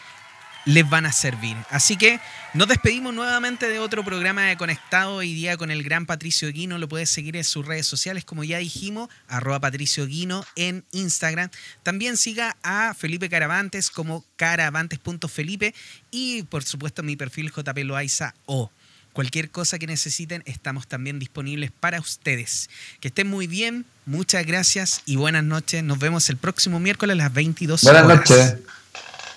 les 0.67 0.89
van 0.89 1.07
a 1.07 1.13
servir. 1.13 1.57
Así 1.71 1.97
que 1.97 2.21
nos 2.53 2.67
despedimos 2.69 3.15
nuevamente 3.15 3.69
de 3.69 3.79
otro 3.79 4.05
programa 4.05 4.43
de 4.43 4.57
Conectado 4.57 5.15
hoy 5.15 5.33
día 5.33 5.57
con 5.57 5.71
el 5.71 5.83
gran 5.83 6.07
Patricio 6.07 6.51
Guino. 6.53 6.77
Lo 6.77 6.89
puedes 6.89 7.09
seguir 7.09 7.37
en 7.37 7.45
sus 7.45 7.65
redes 7.65 7.87
sociales, 7.87 8.25
como 8.25 8.43
ya 8.43 8.59
dijimos, 8.59 9.09
arroba 9.29 9.61
Patricio 9.61 10.07
Guino 10.07 10.45
en 10.57 10.85
Instagram. 10.91 11.51
También 11.85 12.17
siga 12.17 12.57
a 12.65 12.95
Felipe 12.95 13.31
Caravantes 13.31 13.91
como 13.91 14.25
caravantes.felipe 14.35 15.73
y 16.11 16.43
por 16.43 16.65
supuesto 16.65 17.05
mi 17.05 17.15
perfil 17.17 17.53
JP 17.53 17.79
Loaiza 17.85 18.35
O. 18.47 18.71
Cualquier 19.17 19.51
cosa 19.51 19.79
que 19.79 19.87
necesiten, 19.87 20.43
estamos 20.45 20.87
también 20.87 21.19
disponibles 21.19 21.71
para 21.71 21.99
ustedes. 21.99 22.69
Que 23.01 23.09
estén 23.09 23.27
muy 23.27 23.47
bien, 23.47 23.87
muchas 24.05 24.45
gracias 24.45 25.01
y 25.07 25.17
buenas 25.17 25.43
noches. 25.43 25.83
Nos 25.83 25.99
vemos 25.99 26.29
el 26.29 26.37
próximo 26.37 26.81
miércoles 26.81 27.15
a 27.15 27.17
las 27.17 27.33
22 27.33 27.83
Buenas 27.83 28.05
horas. 28.05 28.19
noches. 28.19 28.57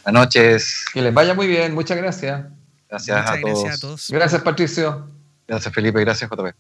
Buenas 0.04 0.26
noches. 0.26 0.84
Que 0.94 1.02
les 1.02 1.14
vaya 1.14 1.34
muy 1.34 1.48
bien. 1.48 1.74
Muchas 1.74 1.96
gracias. 1.96 2.44
Gracias, 2.90 3.18
Muchas 3.18 3.38
a, 3.38 3.40
todos. 3.40 3.64
gracias 3.64 3.78
a 3.78 3.80
todos. 3.80 4.08
Gracias, 4.10 4.42
Patricio. 4.42 5.10
Gracias, 5.48 5.74
Felipe. 5.74 6.02
Gracias, 6.02 6.30
JP. 6.30 6.54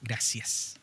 Gracias. 0.00 0.77